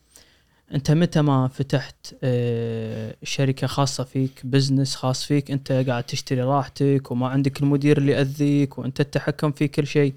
أنت 0.75 0.91
متى 0.91 1.23
ما 1.23 1.49
فتحت 1.49 2.15
آه، 2.23 3.17
شركة 3.23 3.67
خاصة 3.67 4.05
فيك 4.05 4.31
بزنس 4.45 4.95
خاص 4.97 5.25
فيك 5.25 5.51
أنت 5.51 5.73
قاعد 5.73 6.05
تشتري 6.05 6.43
راحتك 6.43 7.11
وما 7.11 7.29
عندك 7.29 7.63
المدير 7.63 7.99
اللي 7.99 8.13
يأذيك 8.13 8.79
وأنت 8.79 9.03
تتحكم 9.03 9.53
في 9.53 9.69
كل 9.69 9.87
شيء. 9.87 10.15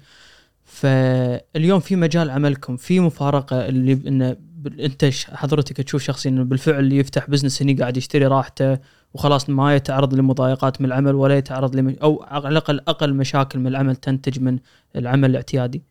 فاليوم 0.64 1.80
في 1.80 1.96
مجال 1.96 2.30
عملكم 2.30 2.76
في 2.76 3.00
مفارقة 3.00 3.68
اللي 3.68 3.92
انه 3.92 4.36
أنت 4.80 5.10
حضرتك 5.32 5.76
تشوف 5.76 6.02
شخصيا 6.02 6.30
إنه 6.30 6.44
بالفعل 6.44 6.78
اللي 6.78 6.96
يفتح 6.96 7.30
بزنس 7.30 7.62
هني 7.62 7.74
قاعد 7.74 7.96
يشتري 7.96 8.26
راحته. 8.26 8.78
وخلاص 9.14 9.50
ما 9.50 9.76
يتعرض 9.76 10.14
لمضايقات 10.14 10.80
من 10.80 10.86
العمل 10.86 11.14
ولا 11.14 11.36
يتعرض 11.36 11.76
لم... 11.76 11.96
أو 12.02 12.22
على 12.22 12.48
الأقل 12.48 12.80
أقل 12.88 13.14
مشاكل 13.14 13.58
من 13.58 13.66
العمل 13.66 13.96
تنتج 13.96 14.40
من 14.40 14.58
العمل 14.96 15.30
الاعتيادي. 15.30 15.82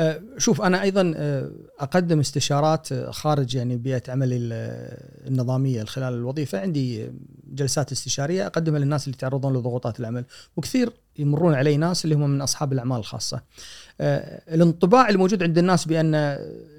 أه 0.00 0.20
شوف 0.38 0.62
أنا 0.62 0.82
أيضا 0.82 1.12
أه، 1.16 1.50
أقدم 1.80 2.20
استشارات 2.20 2.94
خارج 2.94 3.54
يعني 3.54 3.76
بيئة 3.76 4.02
عملي 4.08 4.36
النظامية 5.26 5.84
خلال 5.84 6.14
الوظيفة 6.14 6.60
عندي 6.60 7.10
جلسات 7.52 7.92
استشارية 7.92 8.46
أقدمها 8.46 8.78
للناس 8.78 9.06
اللي 9.06 9.16
يتعرضون 9.16 9.56
لضغوطات 9.56 10.00
العمل 10.00 10.24
وكثير 10.56 10.92
يمرون 11.18 11.54
علي 11.54 11.76
ناس 11.76 12.04
اللي 12.04 12.16
هم 12.16 12.30
من 12.30 12.40
أصحاب 12.40 12.72
الأعمال 12.72 12.98
الخاصة. 12.98 13.40
أه 14.00 14.54
الانطباع 14.54 15.08
الموجود 15.08 15.42
عند 15.42 15.58
الناس 15.58 15.84
بأن 15.84 16.12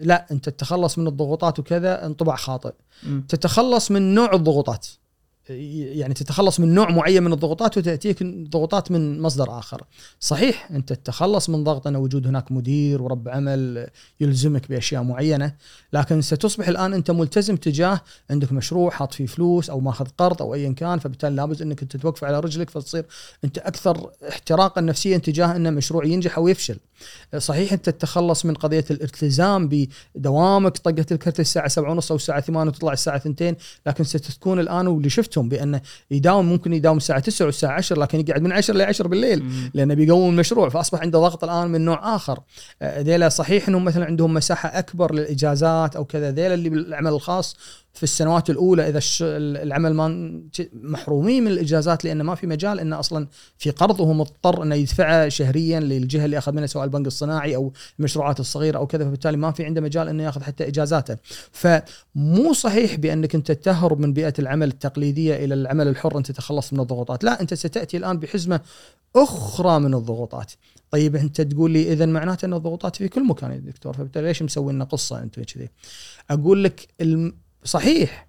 لا 0.02 0.26
أنت 0.32 0.50
تتخلص 0.50 0.98
من 0.98 1.08
الضغوطات 1.08 1.60
وكذا 1.60 2.06
انطباع 2.06 2.36
خاطئ. 2.36 2.74
م. 3.04 3.22
تتخلص 3.22 3.92
من 3.92 4.16
نوع 4.16 4.34
الضغوطات. 4.34 4.88
يعني 5.50 6.14
تتخلص 6.14 6.60
من 6.60 6.74
نوع 6.74 6.90
معين 6.90 7.24
من 7.24 7.34
الضغوطات 7.34 7.78
وتأتيك 7.78 8.24
ضغوطات 8.24 8.92
من 8.92 9.22
مصدر 9.22 9.60
آخر. 9.60 9.84
صحيح 10.20 10.72
أنت 10.72 10.94
تتخلص 10.94 11.50
من 11.50 11.64
ضغط 11.64 11.88
أن 11.88 11.96
وجود 11.96 12.28
هناك 12.28 12.52
مدير 12.52 13.02
ورب 13.02 13.30
عمل 13.30 13.88
يلزمك 14.20 14.70
بأشياء 14.70 15.04
معينة، 15.04 15.54
لكن 15.94 16.22
ستصبح 16.22 16.68
الآن 16.68 16.94
أنت 16.94 17.12
ملتزم 17.12 17.56
تجاه 17.56 18.02
عندك 18.30 18.52
مشروع 18.52 18.90
حاط 18.90 19.14
فيه 19.14 19.26
فلوس 19.26 19.70
أو 19.70 19.80
ماخذ 19.80 20.08
قرض 20.18 20.42
أو 20.42 20.54
ايا 20.54 20.72
كان 20.74 21.00
فبالتالي 21.00 21.36
لابد 21.36 21.62
أنك 21.62 21.82
أنت 21.82 21.98
توقف 21.98 22.24
على 22.24 22.40
رجلك 22.40 22.70
فتصير 22.70 23.06
أنت 23.44 23.58
أكثر 23.58 24.12
احتراقا 24.30 24.82
نفسيا 24.82 25.18
تجاه 25.18 25.56
أن 25.56 25.74
مشروع 25.74 26.06
ينجح 26.06 26.38
أو 26.38 26.48
يفشل. 26.48 26.78
صحيح 27.38 27.74
أنت 27.74 27.90
تتخلص 27.90 28.46
من 28.46 28.54
قضية 28.54 28.86
الالتزام 28.92 29.70
بدوامك 30.16 30.78
طقه 30.78 31.06
الكرت 31.12 31.40
الساعة 31.40 31.68
7 31.68 31.92
ونص 31.92 32.12
أو 32.12 32.16
الساعة 32.16 32.42
8 32.42 32.72
وتطلع 32.72 32.94
الساعة 32.94 33.18
2 33.18 33.56
لكن 33.88 34.04
ستكون 34.04 34.60
الآن 34.60 34.88
واللي 34.88 35.10
شفتهم 35.40 35.50
بانه 35.50 35.82
يداوم 36.12 36.46
ممكن 36.46 36.74
يداوم 36.74 36.98
الساعة 36.98 37.20
9 37.20 37.46
والساعة 37.46 37.72
10 37.72 38.00
لكن 38.00 38.20
يقعد 38.20 38.42
من 38.42 38.52
10 38.52 38.74
ل 38.74 38.82
10 38.82 39.08
بالليل 39.08 39.44
مم. 39.44 39.72
لأنه 39.74 39.94
بيقوم 39.94 40.30
المشروع 40.34 40.70
فأصبح 40.70 41.02
عنده 41.02 41.20
ضغط 41.20 41.44
الآن 41.44 41.70
من 41.70 41.86
نوع 41.86 42.16
آخر. 42.16 42.40
آه، 42.82 43.02
ذيلا 43.02 43.30
صحيح 43.30 43.68
إنهم 43.68 43.86
مثلا 43.86 44.06
عندهم 44.06 44.34
مساحة 44.34 44.80
أكبر 44.80 45.14
للإجازات 45.14 45.96
أو 45.96 46.06
كذا. 46.06 46.32
ذيلا 46.32 46.54
اللي 46.54 46.70
بالعمل 46.70 47.12
الخاص 47.12 47.58
في 47.94 48.04
السنوات 48.04 48.50
الأولى 48.50 48.90
إذا 48.90 49.00
العمل 49.64 49.94
ما 49.94 50.42
محرومين 50.74 51.44
من 51.44 51.52
الإجازات 51.52 52.06
لأنه 52.06 52.24
ما 52.24 52.36
في 52.36 52.48
مجال 52.48 52.80
انه 52.80 53.00
أصلا 53.00 53.28
في 53.58 53.72
قرض 53.72 54.00
وهو 54.00 54.14
مضطر 54.14 54.64
إنه 54.64 54.76
يدفعه 54.76 55.30
شهريا 55.30 55.80
للجهة 55.80 56.26
اللي 56.26 56.38
أخذ 56.38 56.52
منها 56.52 56.68
سواء 56.68 56.86
البنك 56.86 57.08
الصناعي 57.08 57.56
أو 57.56 57.74
المشروعات 58.00 58.40
الصغيرة 58.40 58.78
أو 58.78 58.88
كذا 58.88 59.06
فبالتالي 59.06 59.38
ما 59.38 59.52
في 59.52 59.66
عنده 59.66 59.82
مجال 59.82 60.08
إنه 60.08 60.24
يأخذ 60.24 60.42
حتى 60.42 60.68
إجازاته. 60.68 61.18
فمو 61.52 62.54
صحيح 62.54 62.96
بأنك 62.96 63.36
أنت 63.36 63.52
تهرب 63.52 64.00
من 64.00 64.14
بيئة 64.14 64.34
العمل 64.40 64.68
التقليدية 64.68 65.36
إلى 65.46 65.54
العمل 65.54 65.88
الحر 65.88 66.18
أنت 66.18 66.32
تتخلص 66.32 66.74
من 66.74 66.80
الضغوطات. 66.80 67.24
لا 67.24 67.42
أنت 67.42 67.54
ستأتي 67.54 67.98
الآن 67.98 68.20
بحزمة 68.20 68.62
أخرى 69.16 69.80
من 69.80 69.94
الضغوطات. 69.94 70.52
طيب 70.92 71.16
أنت 71.16 71.42
تقول 71.42 71.72
لي 71.72 71.94
اذا 71.94 72.06
معناته 72.06 72.46
أن 72.46 72.54
الضغوطات 72.54 72.96
في 72.96 73.08
كل 73.08 73.28
مكان 73.28 73.52
يا 73.52 73.58
دكتور 73.58 73.94
فبالتالي 73.94 74.28
ليش 74.28 74.42
مسوي 74.42 74.74
لنا 74.74 74.84
قصة 74.84 75.24
أنت 75.24 75.40
كذي 75.40 75.70
أقول 76.30 76.64
لك. 76.64 76.88
صحيح. 77.64 78.28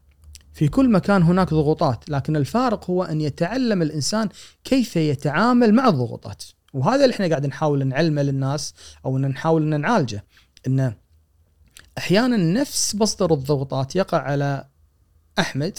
في 0.52 0.68
كل 0.68 0.90
مكان 0.90 1.22
هناك 1.22 1.50
ضغوطات 1.50 2.10
لكن 2.10 2.36
الفارق 2.36 2.90
هو 2.90 3.02
أن 3.02 3.20
يتعلم 3.20 3.82
الإنسان 3.82 4.28
كيف 4.64 4.96
يتعامل 4.96 5.74
مع 5.74 5.88
الضغوطات. 5.88 6.44
وهذا 6.72 7.04
اللي 7.04 7.14
إحنا 7.14 7.26
قاعد 7.28 7.46
نحاول 7.46 7.86
نعلمه 7.86 8.22
للناس 8.22 8.74
أو 9.04 9.16
إن 9.16 9.28
نحاول 9.28 9.74
إن 9.74 9.80
نعالجه 9.80 10.24
انه 10.66 10.94
أحيانا 11.98 12.36
نفس 12.36 12.94
مصدر 12.94 13.34
الضغوطات 13.34 13.96
يقع 13.96 14.18
على 14.18 14.64
أحمد 15.38 15.78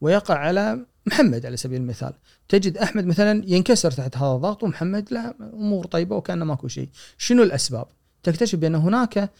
ويقع 0.00 0.34
على 0.34 0.86
محمد 1.06 1.46
على 1.46 1.56
سبيل 1.56 1.80
المثال. 1.80 2.12
تجد 2.48 2.76
أحمد 2.76 3.06
مثلا 3.06 3.44
ينكسر 3.46 3.90
تحت 3.90 4.16
هذا 4.16 4.34
الضغط 4.34 4.62
ومحمد 4.62 5.08
لا 5.10 5.34
أمور 5.40 5.86
طيبة 5.86 6.16
وكأنه 6.16 6.44
ماكو 6.44 6.68
شيء. 6.68 6.88
شنو 7.18 7.42
الأسباب؟ 7.42 7.86
تكتشف 8.22 8.58
بأن 8.58 8.74
هناك 8.74 9.30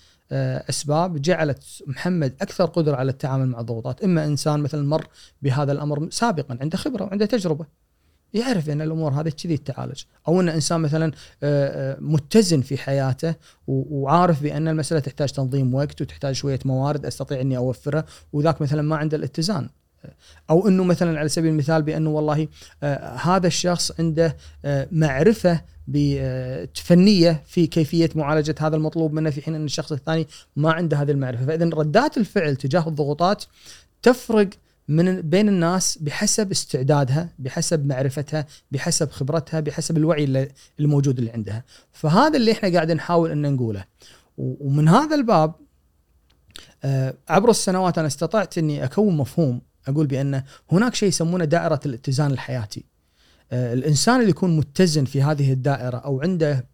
أسباب 0.70 1.22
جعلت 1.22 1.64
محمد 1.86 2.34
أكثر 2.42 2.64
قدرة 2.64 2.96
على 2.96 3.10
التعامل 3.10 3.48
مع 3.48 3.60
الضغوطات، 3.60 4.04
إما 4.04 4.24
إنسان 4.24 4.60
مثلا 4.60 4.88
مر 4.88 5.06
بهذا 5.42 5.72
الأمر 5.72 6.10
سابقا 6.10 6.58
عنده 6.60 6.76
خبرة 6.76 7.04
وعنده 7.04 7.26
تجربة. 7.26 7.66
يعرف 8.34 8.70
أن 8.70 8.80
الأمور 8.80 9.12
هذه 9.12 9.28
كذي 9.28 9.56
تعالج، 9.56 10.02
أو 10.28 10.40
إن 10.40 10.48
إنسان 10.48 10.80
مثلا 10.80 11.12
آه، 11.42 11.92
آه، 11.92 11.96
متزن 12.00 12.60
في 12.60 12.76
حياته 12.76 13.34
وعارف 13.66 14.42
بأن 14.42 14.68
المسألة 14.68 15.00
تحتاج 15.00 15.32
تنظيم 15.32 15.74
وقت 15.74 16.00
وتحتاج 16.02 16.34
شوية 16.34 16.58
موارد 16.64 17.06
أستطيع 17.06 17.40
إني 17.40 17.56
أوفرها 17.56 18.04
وذاك 18.32 18.62
مثلا 18.62 18.82
ما 18.82 18.96
عنده 18.96 19.16
الاتزان. 19.16 19.68
أو 20.50 20.68
إنه 20.68 20.84
مثلا 20.84 21.18
على 21.18 21.28
سبيل 21.28 21.50
المثال 21.50 21.82
بأنه 21.82 22.10
والله 22.10 22.48
آه، 22.82 23.16
هذا 23.16 23.46
الشخص 23.46 24.00
عنده 24.00 24.36
آه، 24.64 24.88
معرفة 24.92 25.60
آه، 25.96 26.68
فنية 26.74 27.42
في 27.46 27.66
كيفية 27.66 28.10
معالجة 28.14 28.54
هذا 28.60 28.76
المطلوب 28.76 29.12
منه 29.12 29.30
في 29.30 29.42
حين 29.42 29.54
أن 29.54 29.64
الشخص 29.64 29.92
الثاني 29.92 30.26
ما 30.56 30.72
عنده 30.72 30.96
هذه 30.96 31.10
المعرفة، 31.10 31.46
فاذا 31.46 31.64
ردات 31.64 32.16
الفعل 32.16 32.56
تجاه 32.56 32.88
الضغوطات 32.88 33.44
تفرق 34.02 34.48
من 34.88 35.20
بين 35.20 35.48
الناس 35.48 35.98
بحسب 35.98 36.50
استعدادها، 36.50 37.28
بحسب 37.38 37.86
معرفتها، 37.86 38.46
بحسب 38.72 39.10
خبرتها، 39.10 39.60
بحسب 39.60 39.96
الوعي 39.96 40.48
الموجود 40.80 41.18
اللي 41.18 41.30
عندها. 41.30 41.64
فهذا 41.92 42.36
اللي 42.36 42.52
إحنا 42.52 42.72
قاعد 42.72 42.90
نحاول 42.90 43.30
إن 43.30 43.52
نقوله. 43.54 43.84
ومن 44.38 44.88
هذا 44.88 45.14
الباب 45.14 45.54
عبر 47.28 47.50
السنوات 47.50 47.98
أنا 47.98 48.06
استطعت 48.06 48.58
إني 48.58 48.84
أكون 48.84 49.16
مفهوم 49.16 49.60
أقول 49.88 50.06
بأن 50.06 50.42
هناك 50.72 50.94
شيء 50.94 51.08
يسمونه 51.08 51.44
دائرة 51.44 51.80
الاتزان 51.86 52.30
الحياتي. 52.30 52.84
آه، 53.52 53.74
الإنسان 53.74 54.20
اللي 54.20 54.30
يكون 54.30 54.56
متزن 54.56 55.04
في 55.04 55.22
هذه 55.22 55.52
الدائرة 55.52 55.96
أو 55.96 56.20
عنده 56.20 56.66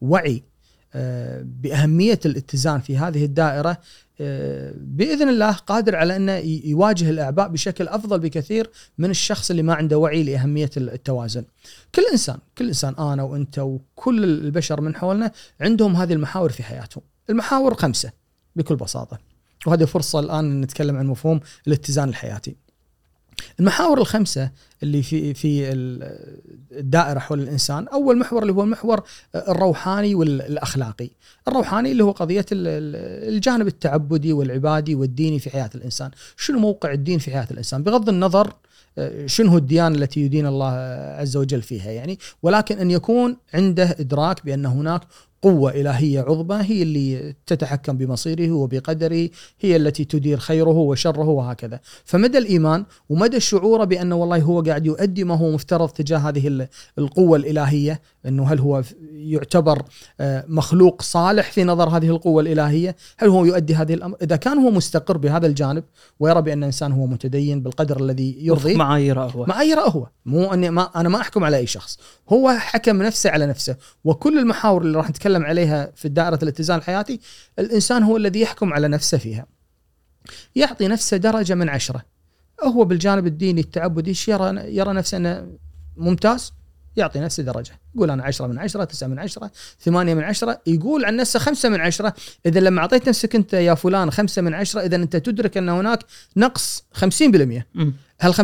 وعي 0.00 0.42
آه، 0.94 1.42
بأهمية 1.44 2.20
الاتزان 2.26 2.80
في 2.80 2.98
هذه 2.98 3.24
الدائرة 3.24 3.78
آه، 4.20 4.72
بإذن 4.76 5.28
الله 5.28 5.52
قادر 5.52 5.96
على 5.96 6.16
أنه 6.16 6.32
يواجه 6.64 7.10
الأعباء 7.10 7.48
بشكل 7.48 7.88
أفضل 7.88 8.18
بكثير 8.18 8.70
من 8.98 9.10
الشخص 9.10 9.50
اللي 9.50 9.62
ما 9.62 9.74
عنده 9.74 9.98
وعي 9.98 10.22
لأهمية 10.22 10.70
التوازن. 10.76 11.44
كل 11.94 12.02
إنسان، 12.12 12.38
كل 12.58 12.66
إنسان 12.66 12.94
أنا 12.94 13.22
وأنت 13.22 13.58
وكل 13.58 14.24
البشر 14.24 14.80
من 14.80 14.96
حولنا 14.96 15.32
عندهم 15.60 15.96
هذه 15.96 16.12
المحاور 16.12 16.52
في 16.52 16.62
حياتهم. 16.62 17.04
المحاور 17.30 17.74
خمسة 17.74 18.12
بكل 18.56 18.76
بساطة. 18.76 19.35
وهذه 19.66 19.84
فرصة 19.84 20.20
الآن 20.20 20.60
نتكلم 20.60 20.96
عن 20.96 21.06
مفهوم 21.06 21.40
الاتزان 21.66 22.08
الحياتي. 22.08 22.56
المحاور 23.60 23.98
الخمسة 24.00 24.50
اللي 24.82 25.02
في 25.02 25.34
في 25.34 25.72
ال- 25.72 26.38
الدائرة 26.72 27.18
حول 27.18 27.40
الإنسان، 27.40 27.88
أول 27.88 28.18
محور 28.18 28.42
اللي 28.42 28.52
هو 28.52 28.62
المحور 28.62 29.02
الروحاني 29.34 30.14
والأخلاقي. 30.14 31.10
الروحاني 31.48 31.92
اللي 31.92 32.04
هو 32.04 32.10
قضية 32.10 32.46
ال- 32.52 32.68
ال- 32.68 33.34
الجانب 33.34 33.66
التعبدي 33.66 34.32
والعبادي 34.32 34.94
والديني 34.94 35.38
في 35.38 35.50
حياة 35.50 35.70
الإنسان، 35.74 36.10
شنو 36.36 36.58
موقع 36.58 36.92
الدين 36.92 37.18
في 37.18 37.30
حياة 37.30 37.48
الإنسان؟ 37.50 37.82
بغض 37.82 38.08
النظر 38.08 38.52
آه، 38.98 39.26
شنو 39.26 39.50
هو 39.50 39.58
الديانة 39.58 39.94
التي 39.96 40.20
يدين 40.20 40.46
الله 40.46 40.70
عز 41.18 41.36
وجل 41.36 41.62
فيها 41.62 41.90
يعني، 41.90 42.18
ولكن 42.42 42.78
أن 42.78 42.90
يكون 42.90 43.36
عنده 43.54 43.96
إدراك 44.00 44.44
بأن 44.44 44.66
هناك 44.66 45.00
قوة 45.42 45.70
إلهية 45.70 46.20
عظمى 46.20 46.56
هي 46.62 46.82
اللي 46.82 47.34
تتحكم 47.46 47.96
بمصيره 47.96 48.52
وبقدره 48.52 49.28
هي 49.60 49.76
التي 49.76 50.04
تدير 50.04 50.38
خيره 50.38 50.68
وشره 50.70 51.28
وهكذا. 51.28 51.80
فمدى 52.04 52.38
الإيمان 52.38 52.84
ومدى 53.08 53.40
شعوره 53.40 53.84
بأنه 53.84 54.16
والله 54.16 54.38
هو 54.42 54.60
قاعد 54.62 54.86
يؤدي 54.86 55.24
ما 55.24 55.34
هو 55.38 55.50
مفترض 55.50 55.88
تجاه 55.88 56.18
هذه 56.18 56.48
ال- 56.48 56.68
القوة 56.98 57.36
الإلهية 57.38 58.00
أنه 58.26 58.44
هل 58.52 58.58
هو 58.60 58.82
يعتبر 59.12 59.82
آه، 60.20 60.44
مخلوق 60.48 61.02
صالح 61.02 61.52
في 61.52 61.64
نظر 61.64 61.88
هذه 61.88 62.08
القوة 62.08 62.42
الإلهية؟ 62.42 62.96
هل 63.18 63.28
هو 63.28 63.44
يؤدي 63.44 63.74
هذه 63.74 63.94
الأمر 63.94 64.16
إذا 64.22 64.36
كان 64.36 64.58
هو 64.58 64.70
مستقر 64.70 65.16
بهذا 65.16 65.46
الجانب 65.46 65.84
ويرى 66.20 66.42
بأن 66.42 66.58
الإنسان 66.58 66.92
هو 66.92 67.06
متدين 67.06 67.62
بالقدر 67.62 68.00
الذي 68.00 68.36
يرضيه 68.40 68.76
معاييره 68.76 69.24
هو. 69.24 69.44
معاييره 69.46 69.80
هو. 69.80 70.06
مو 70.26 70.52
أني 70.54 70.70
ما 70.70 70.82
أنا 71.00 71.08
ما 71.08 71.20
أحكم 71.20 71.44
على 71.44 71.56
أي 71.56 71.66
شخص. 71.66 71.98
هو 72.32 72.50
حكم 72.58 73.02
نفسه 73.02 73.30
على 73.30 73.46
نفسه 73.46 73.76
وكل 74.04 74.38
المحاور 74.38 74.82
اللي 74.82 74.98
راح 74.98 75.10
نتكلم 75.10 75.25
عليها 75.34 75.92
في 75.94 76.08
دائرة 76.08 76.38
الاتزان 76.42 76.78
الحياتي 76.78 77.20
الإنسان 77.58 78.02
هو 78.02 78.16
الذي 78.16 78.40
يحكم 78.40 78.72
على 78.72 78.88
نفسه 78.88 79.18
فيها. 79.18 79.46
يعطي 80.56 80.88
نفسه 80.88 81.16
درجة 81.16 81.54
من 81.54 81.68
عشرة. 81.68 82.02
هو 82.64 82.84
بالجانب 82.84 83.26
الديني 83.26 83.60
التعبدي 83.60 84.16
يرى؟ 84.28 84.76
يرى 84.76 84.92
نفسه 84.92 85.16
أنه 85.16 85.46
ممتاز 85.96 86.52
يعطي 86.96 87.20
نفسه 87.20 87.42
درجة. 87.42 87.80
يقول 87.94 88.10
أنا 88.10 88.24
عشرة 88.24 88.46
من 88.46 88.58
عشرة 88.58 88.84
تسعة 88.84 89.08
من 89.08 89.18
عشرة 89.18 89.50
ثمانية 89.80 90.14
من 90.14 90.24
عشرة 90.24 90.60
يقول 90.66 91.04
عن 91.04 91.16
نفسه 91.16 91.38
خمسة 91.38 91.68
من 91.68 91.80
عشرة. 91.80 92.14
إذا 92.46 92.60
لما 92.60 92.80
أعطيت 92.80 93.08
نفسك 93.08 93.34
أنت 93.34 93.52
يا 93.52 93.74
فلان 93.74 94.10
خمسة 94.10 94.42
من 94.42 94.54
عشرة 94.54 94.80
إذا 94.80 94.96
أنت 94.96 95.16
تدرك 95.16 95.56
أن 95.56 95.68
هناك 95.68 96.04
نقص 96.36 96.84
خمسين 96.92 97.30
بالمئة 97.30 97.66
مم. 97.74 97.94
هل 98.20 98.34
50% 98.34 98.38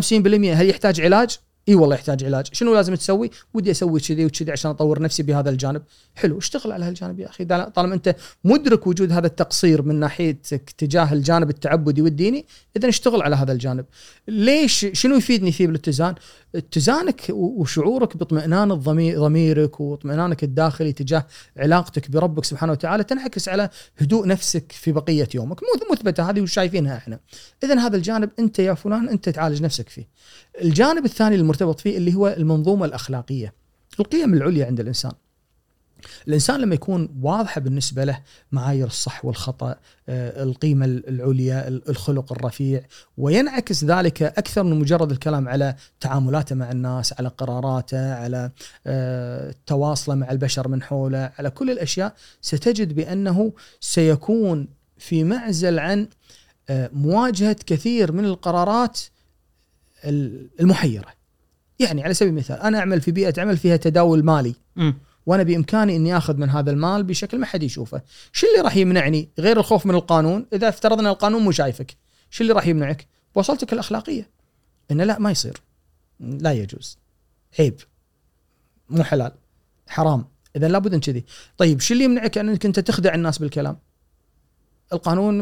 هل 0.54 0.68
يحتاج 0.68 1.00
علاج؟ 1.00 1.38
إي 1.68 1.74
والله 1.74 1.94
يحتاج 1.94 2.24
علاج، 2.24 2.46
شنو 2.52 2.74
لازم 2.74 2.94
تسوي؟ 2.94 3.30
ودي 3.54 3.70
أسوي 3.70 4.00
كذي 4.00 4.24
وكذي 4.26 4.52
عشان 4.52 4.70
أطور 4.70 5.02
نفسي 5.02 5.22
بهذا 5.22 5.50
الجانب، 5.50 5.82
حلو 6.14 6.38
اشتغل 6.38 6.72
على 6.72 6.84
هالجانب 6.84 7.20
يا 7.20 7.28
أخي 7.28 7.44
طالما 7.44 7.94
أنت 7.94 8.16
مدرك 8.44 8.86
وجود 8.86 9.12
هذا 9.12 9.26
التقصير 9.26 9.82
من 9.82 9.94
ناحيتك 9.94 10.70
تجاه 10.70 11.12
الجانب 11.12 11.50
التعبدي 11.50 12.02
والديني، 12.02 12.46
اذا 12.76 12.88
اشتغل 12.88 13.22
على 13.22 13.36
هذا 13.36 13.52
الجانب. 13.52 13.84
ليش 14.28 14.86
شنو 14.92 15.16
يفيدني 15.16 15.52
فيه 15.52 15.66
بالاتزان؟ 15.66 16.14
اتزانك 16.54 17.26
وشعورك 17.30 18.16
باطمئنان 18.16 18.72
الضمير 18.72 19.20
ضميرك 19.20 19.80
واطمئنانك 19.80 20.44
الداخلي 20.44 20.92
تجاه 20.92 21.26
علاقتك 21.56 22.10
بربك 22.10 22.44
سبحانه 22.44 22.72
وتعالى 22.72 23.04
تنعكس 23.04 23.48
على 23.48 23.70
هدوء 23.98 24.26
نفسك 24.26 24.72
في 24.72 24.92
بقية 24.92 25.28
يومك، 25.34 25.60
مثبتة 25.92 26.30
هذه 26.30 26.40
وشايفينها 26.40 26.96
إحنا. 26.96 27.20
اذا 27.64 27.78
هذا 27.78 27.96
الجانب 27.96 28.30
أنت 28.38 28.58
يا 28.58 28.74
فلان 28.74 29.08
أنت 29.08 29.28
تعالج 29.28 29.62
نفسك 29.62 29.88
فيه. 29.88 30.08
الجانب 30.62 31.04
الثاني 31.04 31.36
المرتبط 31.36 31.80
فيه 31.80 31.96
اللي 31.96 32.14
هو 32.14 32.28
المنظومة 32.28 32.86
الأخلاقية. 32.86 33.54
القيم 34.00 34.34
العليا 34.34 34.66
عند 34.66 34.80
الإنسان. 34.80 35.12
الإنسان 36.28 36.60
لما 36.60 36.74
يكون 36.74 37.08
واضحة 37.22 37.60
بالنسبة 37.60 38.04
له 38.04 38.18
معايير 38.52 38.86
الصح 38.86 39.24
والخطأ 39.24 39.76
آه، 40.08 40.42
القيمة 40.42 40.84
العليا 40.84 41.68
الخلق 41.68 42.32
الرفيع 42.32 42.82
وينعكس 43.18 43.84
ذلك 43.84 44.22
أكثر 44.22 44.62
من 44.62 44.78
مجرد 44.78 45.10
الكلام 45.10 45.48
على 45.48 45.74
تعاملاته 46.00 46.54
مع 46.54 46.70
الناس 46.70 47.12
على 47.12 47.28
قراراته 47.28 48.14
على 48.14 48.50
آه، 48.86 49.54
تواصله 49.66 50.14
مع 50.14 50.30
البشر 50.30 50.68
من 50.68 50.82
حوله 50.82 51.32
على 51.38 51.50
كل 51.50 51.70
الأشياء 51.70 52.14
ستجد 52.40 52.92
بأنه 52.92 53.52
سيكون 53.80 54.68
في 54.98 55.24
معزل 55.24 55.78
عن 55.78 56.08
آه، 56.70 56.90
مواجهة 56.92 57.56
كثير 57.66 58.12
من 58.12 58.24
القرارات 58.24 59.00
المحيرة 60.60 61.08
يعني 61.78 62.04
على 62.04 62.14
سبيل 62.14 62.32
المثال 62.32 62.60
أنا 62.60 62.78
أعمل 62.78 63.00
في 63.00 63.10
بيئة 63.10 63.40
عمل 63.40 63.56
فيها 63.56 63.76
تداول 63.76 64.24
مالي 64.24 64.54
م. 64.76 64.92
وأنا 65.26 65.42
بإمكاني 65.42 65.96
إني 65.96 66.16
آخذ 66.16 66.36
من 66.36 66.50
هذا 66.50 66.70
المال 66.70 67.02
بشكل 67.02 67.38
ما 67.38 67.46
حد 67.46 67.62
يشوفه، 67.62 68.02
شو 68.32 68.46
اللي 68.46 68.60
راح 68.60 68.76
يمنعني 68.76 69.28
غير 69.38 69.58
الخوف 69.58 69.86
من 69.86 69.94
القانون؟ 69.94 70.46
إذا 70.52 70.68
افترضنا 70.68 71.10
القانون 71.10 71.42
مو 71.42 71.50
شايفك، 71.50 71.96
شو 72.30 72.44
اللي 72.44 72.54
راح 72.54 72.66
يمنعك؟ 72.66 73.06
وصلتك 73.34 73.72
الأخلاقية. 73.72 74.30
انه 74.90 75.04
لا 75.04 75.18
ما 75.18 75.30
يصير. 75.30 75.60
لا 76.20 76.52
يجوز. 76.52 76.98
عيب. 77.58 77.80
مو 78.90 79.02
حلال. 79.02 79.32
حرام. 79.88 80.24
إذا 80.56 80.68
لابد 80.68 80.94
ان 80.94 81.00
كذي. 81.00 81.24
طيب 81.56 81.80
شو 81.80 81.94
اللي 81.94 82.04
يمنعك 82.04 82.38
أنك 82.38 82.66
أنت 82.66 82.80
تخدع 82.80 83.14
الناس 83.14 83.38
بالكلام؟ 83.38 83.76
القانون 84.92 85.40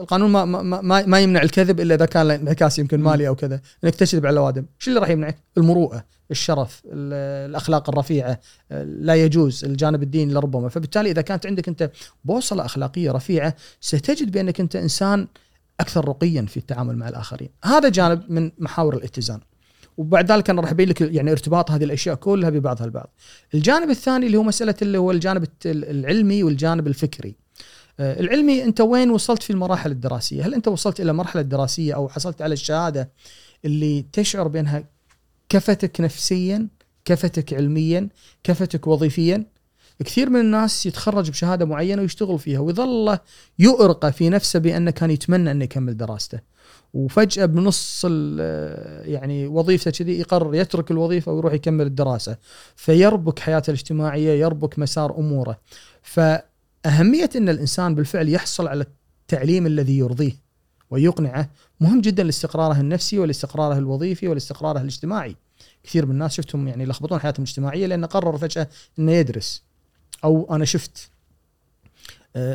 القانون 0.00 0.30
ما 0.30 0.44
ما 0.44 1.06
ما 1.06 1.20
يمنع 1.20 1.42
الكذب 1.42 1.80
إلا 1.80 1.94
إذا 1.94 2.06
كان 2.06 2.30
انعكاس 2.30 2.78
يمكن 2.78 3.00
مالي 3.00 3.28
أو 3.28 3.34
كذا 3.34 3.60
إنك 3.84 3.94
تكذب 3.94 4.26
على 4.26 4.32
الأوادم. 4.32 4.66
شو 4.78 4.90
اللي 4.90 5.00
راح 5.00 5.10
يمنعك؟ 5.10 5.38
المروءة 5.58 6.04
الشرف 6.30 6.82
الأخلاق 6.86 7.88
الرفيعة 7.88 8.40
لا 8.84 9.14
يجوز 9.14 9.64
الجانب 9.64 10.02
الديني 10.02 10.34
لربما. 10.34 10.68
فبالتالي 10.68 11.10
إذا 11.10 11.22
كانت 11.22 11.46
عندك 11.46 11.68
أنت 11.68 11.90
بوصلة 12.24 12.64
أخلاقية 12.64 13.10
رفيعة 13.10 13.56
ستجد 13.80 14.30
بأنك 14.30 14.60
أنت 14.60 14.76
إنسان 14.76 15.26
أكثر 15.80 16.08
رقيا 16.08 16.42
في 16.42 16.56
التعامل 16.56 16.96
مع 16.96 17.08
الآخرين. 17.08 17.48
هذا 17.64 17.88
جانب 17.88 18.22
من 18.28 18.50
محاور 18.58 18.96
الاتزان. 18.96 19.40
وبعد 19.96 20.32
ذلك 20.32 20.50
أنا 20.50 20.60
راح 20.60 20.70
أبين 20.70 20.88
لك 20.88 21.00
يعني 21.00 21.32
ارتباط 21.32 21.70
هذه 21.70 21.84
الأشياء 21.84 22.14
كلها 22.14 22.50
ببعضها 22.50 22.84
البعض. 22.84 23.14
الجانب 23.54 23.90
الثاني 23.90 24.26
اللي 24.26 24.36
هو 24.36 24.42
مسألة 24.42 24.74
اللي 24.82 24.98
هو 24.98 25.10
الجانب 25.10 25.44
العلمي 25.66 26.42
والجانب 26.42 26.86
الفكري. 26.86 27.34
العلمي 28.00 28.64
أنت 28.64 28.80
وين 28.80 29.10
وصلت 29.10 29.42
في 29.42 29.50
المراحل 29.50 29.90
الدراسية؟ 29.90 30.46
هل 30.46 30.54
أنت 30.54 30.68
وصلت 30.68 31.00
إلى 31.00 31.12
مرحلة 31.12 31.42
دراسية 31.42 31.94
أو 31.94 32.08
حصلت 32.08 32.42
على 32.42 32.52
الشهادة 32.52 33.10
اللي 33.64 34.04
تشعر 34.12 34.48
بأنها 34.48 34.84
كفتك 35.48 36.00
نفسيا، 36.00 36.68
كفتك 37.04 37.54
علميا، 37.54 38.08
كفتك 38.44 38.86
وظيفيا؟ 38.86 39.44
كثير 40.04 40.30
من 40.30 40.40
الناس 40.40 40.86
يتخرج 40.86 41.30
بشهادة 41.30 41.64
معينة 41.64 42.02
ويشتغل 42.02 42.38
فيها 42.38 42.58
ويظل 42.60 43.18
يؤرق 43.58 44.06
في 44.10 44.28
نفسه 44.28 44.58
بأنه 44.58 44.90
كان 44.90 45.10
يتمنى 45.10 45.50
انه 45.50 45.64
يكمل 45.64 45.96
دراسته. 45.96 46.40
وفجأة 46.94 47.46
بنص 47.46 48.06
يعني 49.04 49.46
وظيفته 49.46 49.90
كذي 49.90 50.20
يقرر 50.20 50.54
يترك 50.54 50.90
الوظيفة 50.90 51.32
ويروح 51.32 51.52
يكمل 51.52 51.86
الدراسة 51.86 52.36
فيربك 52.76 53.38
حياته 53.38 53.70
الاجتماعية 53.70 54.40
يربك 54.40 54.78
مسار 54.78 55.18
أموره 55.18 55.58
ف 56.02 56.20
أهمية 56.86 57.30
إن 57.36 57.48
الإنسان 57.48 57.94
بالفعل 57.94 58.28
يحصل 58.28 58.68
على 58.68 58.86
التعليم 59.22 59.66
الذي 59.66 59.98
يرضيه 59.98 60.32
ويقنعه 60.90 61.50
مهم 61.80 62.00
جدا 62.00 62.22
لاستقراره 62.22 62.80
النفسي 62.80 63.18
ولاستقراره 63.18 63.78
الوظيفي 63.78 64.28
ولاستقراره 64.28 64.80
الاجتماعي. 64.80 65.36
كثير 65.84 66.06
من 66.06 66.12
الناس 66.12 66.34
شفتهم 66.34 66.68
يعني 66.68 66.82
يلخبطون 66.82 67.20
حياتهم 67.20 67.44
الاجتماعية 67.44 67.86
لأنه 67.86 68.06
قرر 68.06 68.38
فجأة 68.38 68.68
إنه 68.98 69.12
يدرس. 69.12 69.62
أو 70.24 70.54
أنا 70.54 70.64
شفت 70.64 71.10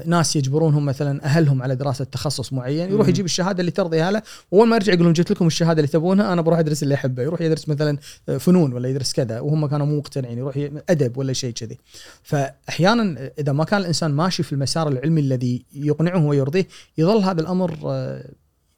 ناس 0.05 0.35
يجبرونهم 0.35 0.85
مثلا 0.85 1.25
أهلهم 1.25 1.63
على 1.63 1.75
دراسة 1.75 2.05
تخصص 2.05 2.53
معين 2.53 2.89
يروح 2.91 3.07
يجيب 3.07 3.25
الشهادة 3.25 3.59
اللي 3.59 3.71
ترضيها 3.71 4.11
له 4.11 4.21
وأول 4.51 4.67
ما 4.67 4.75
يرجع 4.75 4.93
يقول 4.93 5.03
لهم 5.03 5.13
جبت 5.13 5.31
لكم 5.31 5.47
الشهادة 5.47 5.79
اللي 5.79 5.91
تبونها 5.91 6.33
أنا 6.33 6.41
بروح 6.41 6.59
أدرس 6.59 6.83
اللي 6.83 6.95
أحبه 6.95 7.23
يروح 7.23 7.41
يدرس 7.41 7.69
مثلا 7.69 7.97
آه، 8.29 8.37
فنون 8.37 8.73
ولا 8.73 8.89
يدرس 8.89 9.13
كذا 9.13 9.39
وهم 9.39 9.65
كانوا 9.67 9.85
مو 9.85 9.97
مقتنعين 9.97 10.37
يروح 10.37 10.69
أدب 10.89 11.17
ولا 11.17 11.33
شيء 11.33 11.53
كذي. 11.53 11.77
فاحيانا 12.23 13.31
إذا 13.39 13.51
ما 13.51 13.63
كان 13.63 13.81
الإنسان 13.81 14.11
ماشي 14.11 14.43
في 14.43 14.53
المسار 14.53 14.87
العلمي 14.87 15.21
الذي 15.21 15.65
يقنعه 15.73 16.25
ويرضيه 16.25 16.67
يظل 16.97 17.23
هذا 17.23 17.41
الأمر 17.41 17.77
آه، 17.85 18.25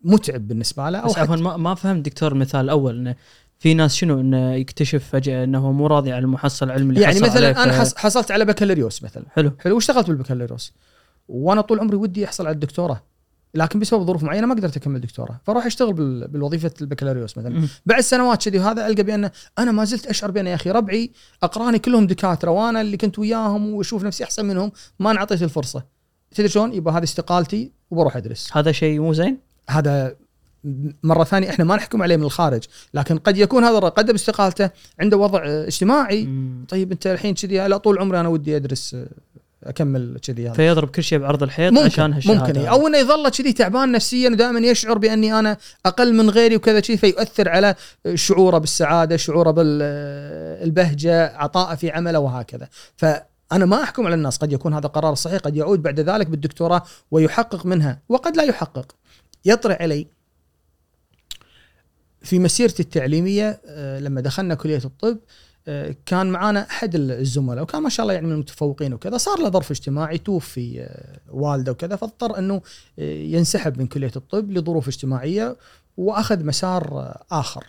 متعب 0.02 0.48
بالنسبة 0.48 0.90
له 0.90 1.00
أو 1.00 1.08
بس 1.08 1.18
عفوا 1.18 1.36
ما, 1.36 1.58
ما 1.58 1.76
فهمت 1.76 2.06
دكتور 2.06 2.32
المثال 2.32 2.62
الأول 2.62 2.98
إنه 2.98 3.16
في 3.60 3.74
ناس 3.74 3.96
شنو 3.96 4.20
انه 4.20 4.54
يكتشف 4.54 5.10
فجأة 5.10 5.44
إنه 5.44 5.72
مو 5.72 5.88
راضي 5.88 6.12
على 6.12 6.24
المحصل 6.26 6.66
العلمي 6.66 6.90
اللي 6.90 7.02
يعني 7.02 7.20
مثلا 7.20 7.64
أنا 7.64 7.74
حصلت 7.74 8.32
على 8.32 8.46
بكالوريوس 8.46 9.04
مثلا. 9.04 9.24
حلو. 9.30 9.52
حلو. 9.60 9.76
واشتغلت 9.76 10.08
بالبكالوريوس. 10.08 10.74
وأنا 11.28 11.62
طول 11.62 11.80
عمري 11.80 11.96
ودي 11.96 12.26
أحصل 12.26 12.48
على 12.48 12.54
الدكتوراه. 12.54 13.04
لكن 13.54 13.80
بسبب 13.80 14.04
ظروف 14.04 14.24
معينة 14.24 14.48
ما 14.48 14.56
قدرت 14.56 14.78
أكمل 14.78 15.02
دكتوراه. 15.02 15.42
فأروح 15.44 15.66
أشتغل 15.66 15.94
بالوظيفة 16.28 16.72
البكالوريوس 16.82 17.38
مثلا. 17.38 17.68
بعد 17.86 18.02
سنوات 18.02 18.50
كذي 18.50 18.60
وهذا 18.60 18.88
ألقى 18.88 19.04
بأن 19.04 19.30
أنا 19.60 19.72
ما 19.72 19.86
زلت 19.86 20.08
أشعر 20.08 20.32
بان 20.32 20.48
يا 20.48 20.56
أخي 20.56 20.72
ربعي 20.72 21.12
أقراني 21.44 21.80
كلهم 21.80 22.08
دكاترة 22.08 22.52
وأنا 22.52 22.82
اللي 22.82 22.98
كنت 22.98 23.20
وياهم 23.20 23.74
وأشوف 23.74 24.04
نفسي 24.04 24.24
أحسن 24.24 24.46
منهم 24.46 24.72
ما 25.00 25.12
انعطيت 25.12 25.42
الفرصة. 25.44 25.84
تدري 26.36 26.50
شلون؟ 26.50 26.74
يبقى 26.74 26.94
هذه 26.94 27.04
استقالتي 27.04 27.72
وبروح 27.92 28.18
أدرس. 28.18 28.50
هذا 28.54 28.72
شيء 28.72 29.00
مو 29.00 29.14
زين؟ 29.14 29.38
هذا 29.70 30.16
مرة 31.04 31.24
ثانية 31.24 31.50
إحنا 31.50 31.66
ما 31.66 31.76
نحكم 31.76 32.02
عليه 32.02 32.18
من 32.18 32.24
الخارج 32.24 32.64
لكن 32.94 33.18
قد 33.18 33.38
يكون 33.38 33.64
هذا 33.64 33.80
قدم 33.80 34.16
استقالته 34.16 34.70
عنده 35.00 35.18
وضع 35.18 35.42
اجتماعي 35.46 36.26
مم. 36.26 36.66
طيب 36.70 36.92
أنت 36.92 37.08
الحين 37.08 37.34
كذي 37.34 37.68
لا 37.68 37.78
طول 37.78 38.00
عمري 38.00 38.20
أنا 38.20 38.30
ودي 38.30 38.56
أدرس 38.56 38.96
أكمل 39.64 40.20
كذي. 40.22 40.54
فيضرب 40.54 40.90
كل 40.90 41.04
شيء 41.04 41.18
بعرض 41.18 41.44
الحيط 41.44 41.74
ممكن 41.74 41.86
عشان 41.86 42.14
هالشهادة 42.14 42.40
ممكن 42.40 42.60
أو 42.66 42.88
إنه 42.88 42.98
يظل 42.98 43.30
كذي 43.30 43.54
تعبان 43.54 43.92
نفسيا 43.92 44.30
ودائما 44.30 44.60
يشعر 44.60 44.98
بأني 44.98 45.40
أنا 45.40 45.58
أقل 45.86 46.14
من 46.14 46.30
غيري 46.30 46.56
وكذا 46.56 46.82
شيء 46.82 46.98
فيؤثر 46.98 47.50
على 47.50 47.76
شعوره 48.16 48.58
بالسعادة، 48.58 49.18
شعوره 49.18 49.52
بالبهجه، 49.52 51.38
عطاءه 51.38 51.76
في 51.76 51.92
عمله 51.92 52.20
وهكذا. 52.20 52.70
فأنا 52.96 53.66
ما 53.66 53.84
أحكم 53.84 54.06
على 54.06 54.16
الناس 54.16 54.38
قد 54.38 54.54
يكون 54.54 54.74
هذا 54.74 54.88
قرار 54.88 55.16
صحيح 55.16 55.40
قد 55.40 55.56
يعود 55.56 55.82
بعد 55.82 56.00
ذلك 56.00 56.28
بالدكتوراه 56.28 56.84
ويحقق 57.12 57.66
منها 57.66 58.00
وقد 58.10 58.38
لا 58.38 58.44
يحقق. 58.44 58.96
يطرح 59.46 59.82
علي 59.82 60.08
في 62.28 62.40
مسيرتي 62.40 62.84
التعليمية 62.84 63.62
آه، 63.66 64.00
لما 64.00 64.22
دخلنا 64.22 64.56
كلية 64.56 64.82
الطب 64.86 65.18
كان 66.06 66.28
معانا 66.28 66.62
أحد 66.70 66.96
الزملاء 66.96 67.64
وكان 67.64 67.82
ما 67.82 67.90
شاء 67.90 68.04
الله 68.04 68.14
يعني 68.14 68.28
من 68.28 68.34
المتفوقين 68.34 68.94
وكذا. 68.94 69.18
صار 69.18 69.40
له 69.40 69.50
ظرف 69.50 69.72
اجتماعي 69.72 70.18
توفي 70.18 70.82
آه، 70.82 71.20
والده 71.30 71.72
وكذا 71.72 71.96
فاضطر 71.96 72.38
إنه 72.40 72.62
آه، 73.00 73.24
ينسحب 73.24 73.80
من 73.80 73.88
كلية 73.88 74.12
الطب 74.16 74.52
لظروف 74.52 74.88
اجتماعية 74.88 75.58
وأخذ 75.98 76.46
مسار 76.46 77.00
آه، 77.00 77.24
آخر. 77.32 77.64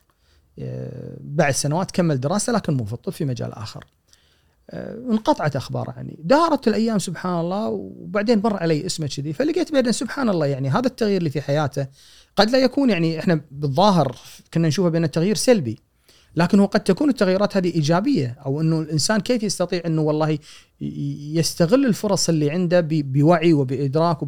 بعد 1.20 1.52
سنوات 1.52 1.90
كمل 1.90 2.20
دراسة 2.20 2.52
لكن 2.52 2.74
مو 2.74 2.84
في 2.84 2.92
الطب 2.92 3.12
في 3.12 3.24
مجال 3.24 3.52
آخر. 3.52 3.84
انقطعت 5.10 5.56
أخباره 5.56 5.90
عني 5.90 6.18
دارت 6.22 6.68
الأيام 6.68 6.98
سبحان 6.98 7.40
الله 7.40 7.68
وبعدين 7.68 8.38
مر 8.44 8.56
علي 8.56 8.86
اسمه 8.86 9.06
كذي 9.06 9.32
فلقيت 9.32 9.72
بأن 9.72 9.92
سبحان 9.92 10.28
الله 10.28 10.46
يعني 10.46 10.70
هذا 10.70 10.86
التغيير 10.86 11.18
اللي 11.18 11.30
في 11.30 11.40
حياته 11.40 11.86
قد 12.38 12.50
لا 12.50 12.58
يكون 12.58 12.90
يعني 12.90 13.18
إحنا 13.18 13.40
بالظاهر 13.50 14.16
كنا 14.54 14.68
نشوفه 14.68 14.88
بأن 14.88 15.04
التغيير 15.04 15.34
سلبي 15.34 15.78
لكن 16.36 16.60
هو 16.60 16.66
قد 16.66 16.80
تكون 16.80 17.08
التغيرات 17.08 17.56
هذه 17.56 17.74
إيجابية 17.74 18.36
أو 18.46 18.60
إنه 18.60 18.80
الإنسان 18.80 19.20
كيف 19.20 19.42
يستطيع 19.42 19.82
إنه 19.86 20.02
والله 20.02 20.38
يستغل 20.80 21.86
الفرص 21.86 22.28
اللي 22.28 22.50
عنده 22.50 22.86
بوعي 22.90 23.52
وبإدراك 23.52 24.18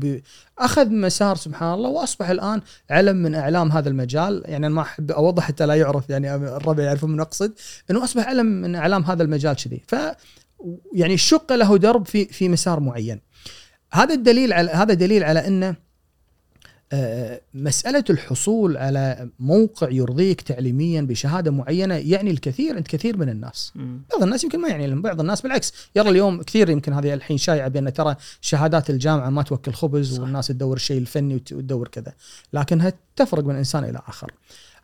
أخذ 0.59 0.91
مسار 0.91 1.37
سبحان 1.37 1.75
الله 1.75 1.91
وأصبح 1.91 2.29
الآن 2.29 2.61
علم 2.91 3.17
من 3.17 3.35
إعلام 3.35 3.73
هذا 3.73 3.89
المجال. 3.89 4.43
يعني 4.45 4.67
أنا 4.67 4.75
ما 4.75 4.83
أحب 4.83 5.11
أوضح 5.11 5.45
حتى 5.45 5.67
لا 5.67 5.75
يعرف 5.75 6.11
يعني 6.11 6.35
الربع 6.35 6.83
يعرفون 6.83 7.11
من 7.11 7.21
أقصد 7.21 7.53
إنه 7.91 8.05
أصبح 8.05 8.27
علم 8.29 8.47
من 8.47 8.75
إعلام 8.75 9.05
هذا 9.05 9.23
المجال 9.23 9.57
كذي. 9.57 9.83
ف 9.89 9.97
يعني 10.95 11.17
شق 11.17 11.53
له 11.53 11.79
درب 11.79 12.07
في 12.07 12.25
في 12.25 12.49
مسار 12.49 12.81
معين. 12.81 13.21
هذا 13.93 14.15
الدليل 14.15 14.53
على 14.53 14.71
هذا 14.71 14.95
دليل 14.95 15.25
على 15.25 15.47
إنه 15.47 15.90
مسألة 17.55 18.05
الحصول 18.11 18.77
على 18.77 19.29
موقع 19.39 19.91
يرضيك 19.91 20.41
تعليميا 20.41 21.03
بشهادة 21.03 21.51
معينة 21.51 21.95
يعني 21.95 22.31
الكثير 22.31 22.77
عند 22.77 22.87
كثير 22.87 23.17
من 23.17 23.29
الناس. 23.29 23.73
بعض 24.13 24.23
الناس 24.23 24.45
يمكن 24.45 24.61
ما 24.61 24.69
يعني 24.69 24.87
لهم 24.87 25.03
بعض 25.03 25.21
الناس 25.21 25.41
بالعكس. 25.41 25.73
يرى 25.97 26.11
اليوم 26.11 26.43
كثير 26.43 26.71
يمكن 26.71 26.93
هذه 26.93 27.15
الحين 27.15 27.39
شائعة 27.39 27.69
بأن 27.69 27.93
ترى 27.93 28.17
شهادات 28.41 28.91
الجامعة 28.91 29.31
ما 29.31 29.43
توكل 29.43 29.73
خبز 29.73 30.15
صح. 30.15 30.23
والناس 30.23 30.47
تدور 30.47 30.77
الشيء 30.77 30.99
الفني 30.99 31.35
وتدور 31.35 31.89
كذا. 31.89 32.13
لكنها 32.53 32.93
تفرق 33.17 33.45
من 33.45 33.57
إنسان 33.57 33.85
إلى 33.85 34.01
آخر. 34.09 34.33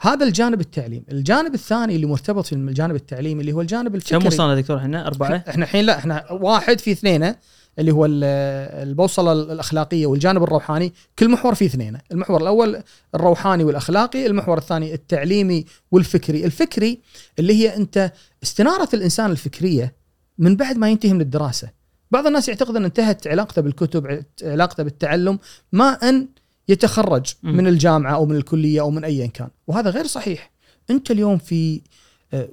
هذا 0.00 0.26
الجانب 0.26 0.60
التعليم. 0.60 1.04
الجانب 1.12 1.54
الثاني 1.54 1.96
اللي 1.96 2.06
مرتبط 2.06 2.46
في 2.46 2.52
الجانب 2.52 2.94
التعليمي 2.94 3.40
اللي 3.40 3.52
هو 3.52 3.60
الجانب 3.60 3.94
الفكري. 3.94 4.18
كم 4.18 4.26
وصلنا 4.26 4.54
دكتور؟ 4.54 4.78
إحنا 4.78 5.06
أربعة؟ 5.06 5.44
إحنا 5.48 5.64
الحين 5.64 5.84
لا 5.84 5.98
إحنا 5.98 6.32
واحد 6.32 6.80
في 6.80 6.92
اثنين. 6.92 7.34
اللي 7.78 7.92
هو 7.92 8.06
البوصلة 8.06 9.32
الأخلاقية 9.32 10.06
والجانب 10.06 10.42
الروحاني 10.42 10.92
كل 11.18 11.28
محور 11.28 11.54
فيه 11.54 11.66
اثنين. 11.66 11.98
المحور 12.12 12.42
الأول 12.42 12.82
الروحاني 13.14 13.64
والأخلاقي 13.64 14.26
المحور 14.26 14.58
الثاني 14.58 14.94
التعليمي 14.94 15.64
والفكري. 15.90 16.44
الفكري 16.44 17.00
اللي 17.38 17.54
هي 17.54 17.76
أنت 17.76 18.12
استنارة 18.42 18.88
الإنسان 18.94 19.30
الفكرية 19.30 19.94
من 20.38 20.56
بعد 20.56 20.76
ما 20.76 20.90
ينتهي 20.90 21.12
من 21.12 21.20
الدراسة. 21.20 21.68
بعض 22.10 22.26
الناس 22.26 22.48
يعتقد 22.48 22.76
أن 22.76 22.84
انتهت 22.84 23.26
علاقته 23.26 23.62
بالكتب 23.62 24.24
علاقته 24.42 24.82
بالتعلم 24.82 25.38
ما 25.72 25.88
أن 25.88 26.28
يتخرج. 26.68 27.34
من 27.42 27.66
الجامعة 27.66 28.14
أو 28.14 28.26
من 28.26 28.36
الكلية 28.36 28.80
أو 28.80 28.90
من 28.90 29.04
ايا 29.04 29.26
كان. 29.26 29.48
وهذا 29.66 29.90
غير 29.90 30.06
صحيح. 30.06 30.50
أنت 30.90 31.10
اليوم 31.10 31.38
في 31.38 31.80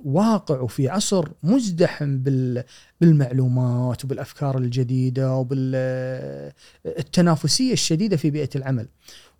واقع 0.05 0.59
وفي 0.59 0.89
عصر 0.89 1.27
مزدحم 1.43 2.17
بال- 2.17 2.63
بالمعلومات 3.01 4.05
وبالأفكار 4.05 4.57
الجديدة 4.57 5.35
وبالتنافسيه 6.85 7.73
الشديدة 7.73 8.17
في 8.17 8.29
بيئة 8.29 8.49
العمل. 8.55 8.87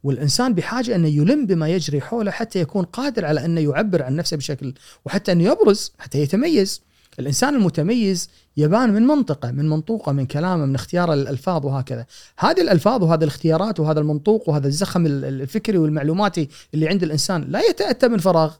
والإنسان 0.03 0.53
بحاجة 0.53 0.95
انه 0.95 1.07
يلم 1.07 1.45
بما 1.45 1.69
يجري 1.69 2.01
حوله 2.01 2.31
حتى 2.31 2.59
يكون 2.59 2.85
قادر 2.85 3.25
على 3.25 3.45
انه 3.45 3.61
يعبر 3.61 4.03
عن 4.03 4.15
نفسه 4.15 4.37
بشكل 4.37 4.73
وحتى 5.05 5.31
انه 5.31 5.43
يبرز 5.43 5.93
حتى 5.99 6.19
يتميز. 6.19 6.81
الإنسان 7.19 7.55
المتميز 7.55 8.29
يبان 8.57 8.93
من 8.93 9.07
منطقه 9.07 9.51
من 9.51 9.69
منطوقه 9.69 10.11
من 10.11 10.25
كلامه 10.25 10.65
من 10.65 10.75
اختيار 10.75 11.13
الألفاظ 11.13 11.65
وهكذا. 11.65 12.05
هذه 12.39 12.61
الألفاظ 12.61 13.03
وهذه 13.03 13.23
الاختيارات 13.23 13.79
وهذا 13.79 13.99
المنطوق 13.99 14.49
وهذا 14.49 14.67
الزخم 14.67 15.05
ال- 15.05 15.25
الفكري 15.25 15.77
والمعلوماتي 15.77 16.49
اللي 16.73 16.87
عند 16.87 17.03
الإنسان 17.03 17.45
لا 17.49 17.61
يتأتى 17.69 18.07
من 18.07 18.17
فراغ. 18.17 18.53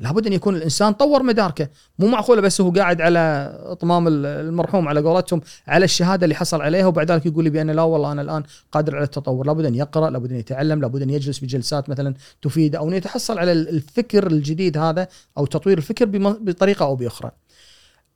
لابد 0.00 0.26
أن 0.26 0.32
يكون 0.32 0.56
الإنسان 0.56 0.92
طور 0.92 1.22
مداركه. 1.22 1.68
مو 1.98 2.06
معقولة 2.06 2.40
بس 2.40 2.60
هو 2.60 2.70
قاعد 2.70 3.00
على 3.00 3.52
إطمام 3.66 4.08
ال- 4.08 4.26
المرحوم 4.26 4.88
على 4.88 5.00
قولتهم 5.00 5.40
على 5.68 5.84
الشهادة 5.84 6.24
اللي 6.24 6.34
حصل 6.34 6.62
عليها 6.62 6.86
وبعد 6.86 7.10
ذلك 7.10 7.26
يقول 7.26 7.44
لي 7.44 7.50
بأن 7.50 7.70
لا 7.70 7.82
والله 7.82 8.12
أنا 8.12 8.22
الآن 8.22 8.42
قادر 8.72 8.96
على 8.96 9.04
التطور. 9.04 9.46
لابد 9.46 9.64
أن 9.64 9.74
يقرأ 9.74 10.10
لابد 10.10 10.32
أن 10.32 10.38
يتعلم 10.38 10.80
لابد 10.80 11.02
أن 11.02 11.10
يجلس 11.10 11.38
بجلسات 11.38 11.90
مثلا 11.90 12.14
تفيد 12.42 12.76
أو 12.76 12.88
أن 12.88 12.94
يتحصل 12.94 13.38
على 13.38 13.52
ال- 13.52 13.68
الفكر 13.68 14.26
الجديد 14.26 14.78
هذا 14.78 15.08
أو 15.38 15.46
تطوير 15.46 15.78
الفكر 15.78 16.04
بطريقة 16.40 16.84
أو 16.84 16.96
بأخرى. 16.96 17.30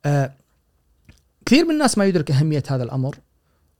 آه 0.05 0.33
كثير 1.45 1.65
من 1.65 1.71
الناس 1.71 1.97
ما 1.97 2.05
يدرك 2.05 2.31
أهمية 2.31 2.63
هذا 2.67 2.83
الأمر 2.83 3.15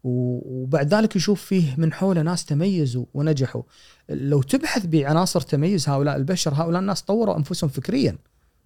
وبعد 0.04 0.94
ذلك 0.94 1.16
يشوف 1.16 1.44
فيه 1.44 1.76
من 1.78 1.94
حوله 1.94 2.22
ناس 2.22 2.46
تميزوا 2.46 3.06
ونجحوا. 3.14 3.62
لو 4.10 4.42
تبحث 4.42 4.86
بعناصر 4.86 5.42
تميز 5.42 5.90
هؤلاء 5.90 6.16
البشر 6.16 6.54
هؤلاء 6.54 6.82
الناس 6.82 7.02
طوروا 7.02 7.38
أنفسهم 7.38 7.70
فكريا. 7.70 8.18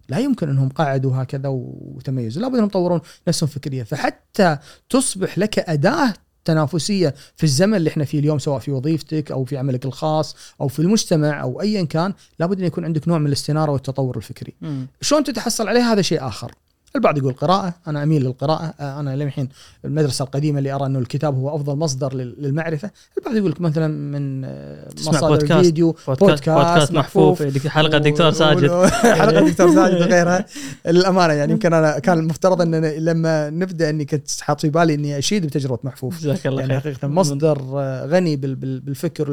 لا 0.08 0.18
يمكن 0.18 0.48
إنهم 0.48 0.68
قعدوا 0.68 1.22
هكذا 1.22 1.48
وتميزوا 1.48 2.42
لابد 2.42 2.54
إنهم 2.54 2.66
يطورون 2.66 3.00
نفسهم 3.28 3.48
فكريا. 3.48 3.84
فحتى 3.84 4.58
تصبح 4.88 5.38
لك 5.38 5.58
أداة 5.58 6.14
تنافسية 6.44 7.14
في 7.36 7.44
الزمن 7.44 7.74
اللي 7.74 7.90
إحنا 7.90 8.04
فيه 8.04 8.18
اليوم 8.18 8.38
سواء 8.38 8.58
في 8.58 8.70
وظيفتك 8.70 9.32
أو 9.32 9.44
في 9.44 9.56
عملك 9.56 9.86
الخاص 9.86 10.36
أو 10.60 10.68
في 10.68 10.78
المجتمع 10.78 11.42
أو 11.42 11.60
ايا 11.60 11.84
كان 11.84 12.14
لابد 12.38 12.60
إن 12.60 12.66
يكون 12.66 12.84
عندك 12.84 13.08
نوع 13.08 13.18
من 13.18 13.26
الاستنارة 13.26 13.72
والتطور 13.72 14.16
الفكري. 14.16 14.54
شلون 15.00 15.24
تتحصل 15.24 15.68
عليه؟ 15.68 15.92
هذا 15.92 16.02
شيء 16.02 16.26
آخر. 16.26 16.54
البعض 16.96 17.18
يقول 17.18 17.32
قراءة 17.32 17.74
أنا 17.86 18.02
أميل 18.02 18.24
للقراءة 18.24 18.74
آه، 18.80 19.00
أنا 19.00 19.16
للحين 19.16 19.48
المدرسة 19.84 20.22
القديمة 20.22 20.58
اللي 20.58 20.72
أرى 20.72 20.86
أنه 20.86 20.98
الكتاب 20.98 21.34
هو 21.34 21.56
أفضل 21.56 21.76
مصدر 21.76 22.14
لل- 22.14 22.34
للمعرفة. 22.38 22.90
البعض 23.18 23.36
يقول 23.36 23.50
لك 23.50 23.60
مثلا 23.60 23.86
من 23.88 24.44
آه، 24.44 24.88
مصادر 24.98 25.28
بودكاست. 25.28 25.64
فيديو 25.64 25.96
بودكاست, 26.08 26.48
بودكاست 26.50 26.92
محفوف 26.92 27.42
دك- 27.42 27.66
حلقة 27.78 27.98
دكتور 27.98 28.30
ساجد. 28.30 28.70
حلقة 28.90 29.48
دكتور 29.48 29.74
ساجد 29.74 29.94
وغيرها. 30.00 30.46
للأمانة 30.86 31.32
يعني 31.32 31.52
يمكن 31.52 31.72
أنا 31.72 31.98
كان 31.98 32.18
المفترض 32.18 32.62
أنا 32.62 32.98
لما 32.98 33.50
نبدأ 33.50 33.90
إني 33.90 34.04
كنت 34.04 34.40
حاط 34.40 34.60
في 34.60 34.68
بالي 34.68 34.94
إني 34.94 35.18
أشيد 35.18 35.46
بتجربة 35.46 35.78
محفوف. 35.84 36.20
جزاك 36.20 36.46
الله 36.46 36.60
يعني 36.60 36.80
خير. 36.80 36.92
حقيقة 36.94 37.08
مصدر 37.08 37.62
آه، 37.74 38.06
غني 38.06 38.36
بال- 38.36 38.54
بال- 38.54 38.80
بالفكر 38.80 39.30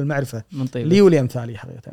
طيب 0.73 0.87
لي 0.87 1.01
ولامثالي 1.01 1.57
حقيقة. 1.57 1.91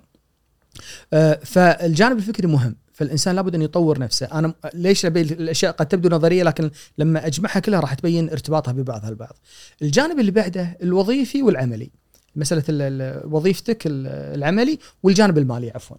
آه، 1.12 1.38
فالجانب 1.44 2.16
الفكري 2.18 2.46
مهم. 2.46 2.76
فالإنسان 2.92 3.36
لابد 3.36 3.54
أن 3.54 3.62
يطور 3.62 3.98
نفسه. 3.98 4.26
أنا 4.26 4.48
م- 4.48 4.54
ليش 4.74 5.06
أبي 5.06 5.20
الأشياء 5.20 5.72
قد 5.72 5.86
تبدو 5.86 6.08
نظرية 6.16 6.42
لكن 6.42 6.70
لما 6.98 7.26
أجمعها 7.26 7.58
كلها 7.60 7.80
راح 7.80 7.94
تبين 7.94 8.30
ارتباطها 8.30 8.72
ببعضها 8.72 9.08
البعض. 9.08 9.36
الجانب 9.82 10.20
اللي 10.20 10.30
بعده 10.30 10.76
الوظيفي 10.82 11.42
والعملي. 11.42 11.90
مسألة 12.36 12.62
ال- 12.68 12.82
ال- 12.82 13.32
وظيفتك 13.34 13.86
ال- 13.86 14.06
العملي 14.38 14.78
والجانب 15.02 15.38
المالي 15.38 15.70
عفوا. 15.70 15.96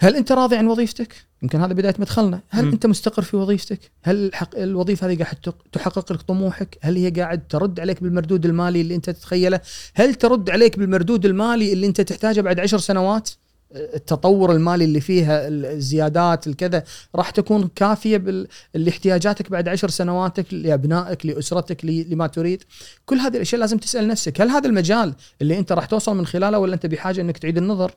هل 0.00 0.16
أنت 0.16 0.32
راضي 0.32 0.56
عن 0.56 0.66
وظيفتك؟ 0.66 1.14
يمكن 1.42 1.60
هذا 1.60 1.72
بداية 1.72 1.94
مدخلنا. 1.98 2.40
هل 2.50 2.64
مم. 2.64 2.72
أنت 2.72 2.86
مستقر 2.86 3.22
في 3.22 3.36
وظيفتك؟ 3.36 3.78
هل 4.02 4.30
الوظيفة 4.56 5.06
هذه 5.06 5.22
قاعد 5.22 5.36
تحقق 5.72 6.12
لك 6.12 6.22
طموحك؟ 6.22 6.78
هل 6.82 6.96
هي 6.96 7.10
قاعد 7.10 7.48
ترد 7.48 7.80
عليك 7.80 8.02
بالمردود 8.02 8.46
المالي 8.46 8.80
اللي 8.80 8.94
أنت 8.94 9.10
تتخيله؟ 9.10 9.60
هل 9.94 10.14
ترد 10.14 10.50
عليك 10.50 10.78
بالمردود 10.78 11.26
المالي 11.26 11.72
اللي 11.72 11.86
أنت 11.86 12.00
تحتاجه 12.00 12.40
بعد 12.40 12.60
عشر 12.60 12.78
سنوات؟ 12.78 13.30
التطور 13.74 14.52
المالي 14.52 14.84
اللي 14.84 15.00
فيها 15.00 15.48
الزيادات 15.48 16.46
الكذا 16.46 16.82
راح 17.14 17.30
تكون 17.30 17.68
كافية. 17.74 18.46
لاحتياجاتك 18.74 19.50
بعد 19.50 19.68
عشر 19.68 19.90
سنواتك 19.90 20.54
لأبنائك 20.54 21.26
لأسرتك. 21.26 21.84
لما 21.84 22.26
تريد 22.26 22.62
كل 23.06 23.16
هذه 23.16 23.36
الأشياء 23.36 23.60
لازم 23.60 23.78
تسأل 23.78 24.08
نفسك 24.08 24.40
هل 24.40 24.48
هذا 24.48 24.68
المجال 24.68 25.14
اللي 25.42 25.58
أنت 25.58 25.72
راح 25.72 25.86
توصل 25.86 26.16
من 26.16 26.26
خلاله 26.26 26.58
ولا 26.58 26.74
أنت 26.74 26.86
بحاجة 26.86 27.20
أنك 27.20 27.38
تعيد 27.38 27.58
النظر 27.58 27.92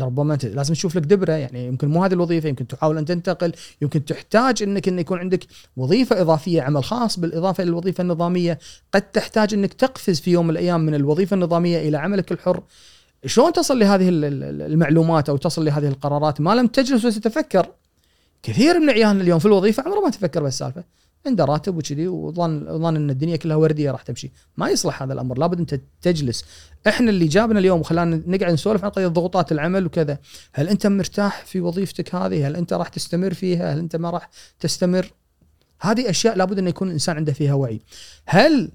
ربما 0.00 0.34
أنت 0.34 0.44
لازم 0.44 0.74
تشوف 0.74 0.96
لك 0.96 1.02
دبرة 1.02 1.32
يعني 1.32 1.66
يمكن 1.66 1.88
مو 1.88 2.04
هذه 2.04 2.12
الوظيفة 2.12 2.48
يمكن 2.48 2.66
تحاول 2.66 2.98
أن 2.98 3.04
تنتقل 3.04 3.52
يمكن 3.82 4.04
تحتاج 4.04 4.62
أنك 4.62 4.88
أن 4.88 4.98
يكون 4.98 5.18
عندك 5.18 5.46
وظيفة 5.76 6.20
إضافية 6.20 6.62
عمل 6.62 6.84
خاص 6.84 7.18
بالإضافة 7.18 7.62
إلى 7.62 7.70
الوظيفة 7.70 8.02
النظامية 8.02 8.58
قد 8.94 9.02
تحتاج 9.02 9.54
أنك 9.54 9.72
تقفز 9.72 10.20
في 10.20 10.30
يوم 10.30 10.46
من 10.46 10.50
الأيام 10.50 10.80
من 10.80 10.94
الوظيفة 10.94 11.34
النظامية 11.34 11.88
إلى 11.88 11.96
عملك 11.96 12.32
الحر 12.32 12.62
شلون 13.26 13.52
تصل 13.52 13.78
لهذه 13.78 14.08
ال- 14.08 14.24
ال- 14.24 14.62
المعلومات 14.62 15.28
أو 15.28 15.36
تصل 15.36 15.64
لهذه 15.64 15.88
القرارات؟ 15.88 16.40
ما 16.40 16.54
لم 16.54 16.66
تجلس 16.66 17.04
وتتفكر 17.04 17.66
كثير 18.42 18.80
من 18.80 18.90
عيالنا 18.90 19.22
اليوم 19.22 19.38
في 19.38 19.46
الوظيفة 19.46 19.82
عمره 19.82 20.00
ما 20.00 20.10
تفكر 20.10 20.42
بالسالفة. 20.42 20.84
عنده 21.26 21.44
راتب 21.44 21.76
وكذي 21.76 22.08
وظن 22.08 22.78
ظن 22.78 22.96
إن 22.96 23.10
الدنيا 23.10 23.36
كلها 23.36 23.56
وردية 23.56 23.90
راح 23.90 24.02
تمشي. 24.02 24.30
ما 24.56 24.68
يصلح 24.70 25.02
هذا 25.02 25.12
الأمر. 25.12 25.38
لابد 25.38 25.58
انت 25.58 25.80
تجلس. 26.02 26.44
إحنا 26.86 27.10
اللي 27.10 27.26
جابنا 27.26 27.58
اليوم 27.58 27.80
وخلانا 27.80 28.22
نقعد 28.26 28.52
نسولف 28.52 28.84
عن 28.84 28.90
قضية 28.90 29.06
ضغوطات 29.06 29.52
العمل 29.52 29.86
وكذا. 29.86 30.18
هل 30.52 30.68
أنت 30.68 30.86
مرتاح 30.86 31.44
في 31.44 31.60
وظيفتك 31.60 32.14
هذه؟ 32.14 32.48
هل 32.48 32.56
أنت 32.56 32.72
راح 32.72 32.88
تستمر 32.88 33.34
فيها؟ 33.34 33.74
هل 33.74 33.78
أنت 33.78 33.96
ما 33.96 34.10
راح 34.10 34.30
تستمر؟ 34.60 35.12
هذه 35.80 36.10
أشياء 36.10 36.36
لابد 36.36 36.58
أن 36.58 36.68
يكون 36.68 36.88
الإنسان 36.88 37.16
عنده 37.16 37.32
فيها 37.32 37.54
وعي. 37.54 37.80
هل 38.26 38.70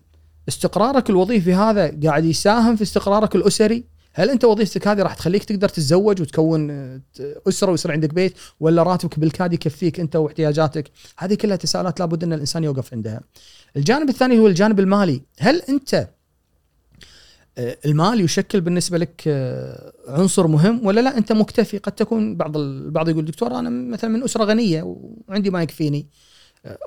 استقرارك 0.48 1.10
الوظيفي 1.10 1.54
هذا 1.54 2.00
قاعد 2.04 2.26
يساهم 2.26 2.76
في 2.76 2.82
استقرارك 2.82 3.36
الأسري؟ 3.36 3.97
هل 4.18 4.30
أنت 4.30 4.45
وظيفتك 4.45 4.88
هذه 4.88 5.01
راح 5.01 5.13
تخليك 5.13 5.43
تقدر 5.43 5.70
تتزوج 5.70 6.22
وتكون 6.22 6.72
آه، 6.72 7.01
أسرة 7.47 7.72
ويصير 7.72 7.91
عندك 7.91 8.13
بيت 8.13 8.34
ولا 8.59 8.84
راتبك 8.84 9.20
بالكاد 9.20 9.53
يكفيك 9.53 9.99
أنت 9.99 10.15
واحتياجاتك؟ 10.15 10.91
هذه 11.18 11.34
كلها 11.34 11.55
تساؤلات 11.55 11.99
لابد 11.99 12.24
أن 12.24 12.34
الإنسان 12.34 12.63
يوقف 12.63 12.93
عندها. 12.93 13.22
الجانب 13.76 14.09
الثاني 14.09 14.39
هو 14.39 14.47
الجانب 14.47 14.80
المالي. 14.80 15.22
هل 15.39 15.61
أنت 15.70 16.09
آه، 17.57 17.78
المال 17.86 18.22
يشكل 18.22 18.61
بالنسبة 18.61 18.97
لك 18.97 19.24
آه، 19.28 19.93
عنصر 20.07 20.47
مهم 20.47 20.86
ولا 20.86 21.01
لا؟ 21.01 21.18
أنت 21.18 21.32
مكتفي 21.32 21.78
قد 21.78 21.91
تكون 21.91 22.36
بعض 22.36 22.57
البعض 22.57 23.09
يقول 23.09 23.26
دكتور 23.26 23.59
أنا 23.59 23.70
مثلا 23.70 24.09
من 24.09 24.24
أسرة 24.24 24.43
غنية 24.43 24.84
وعندي 25.28 25.49
ما 25.49 25.63
يكفيني. 25.63 26.07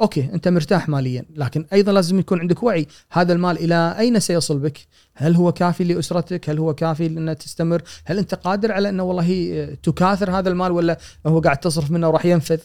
okay 0.01 0.31
أنت 0.35 0.49
مرتاح 0.49 0.89
ماليا 0.89 1.25
لكن 1.35 1.67
أيضا 1.73 1.93
لازم 1.93 2.19
يكون 2.19 2.41
عندك 2.41 2.63
وعي. 2.63 2.87
هذا 3.13 3.33
المال 3.33 3.59
إلى 3.59 3.97
أين 3.99 4.21
سيصل 4.21 4.59
بك؟ 4.59 4.79
هل 5.15 5.37
هو 5.37 5.53
كافي 5.53 5.85
لأسرتك؟ 5.85 6.51
هل 6.51 6.59
هو 6.59 6.75
كافي 6.75 7.09
لأن 7.09 7.39
تستمر؟ 7.39 7.83
هل 8.05 8.19
أنت 8.19 8.35
قادر 8.35 8.73
على 8.73 8.89
أنه 8.89 9.03
والله 9.03 9.51
آه، 9.53 9.75
تكاثر 9.83 10.31
هذا 10.31 10.49
المال 10.49 10.73
ولا 10.73 10.99
هو 11.27 11.41
قاعد 11.41 11.57
تصرف 11.57 11.91
منه 11.91 12.09
وراح 12.09 12.27
ينفذ؟ 12.27 12.61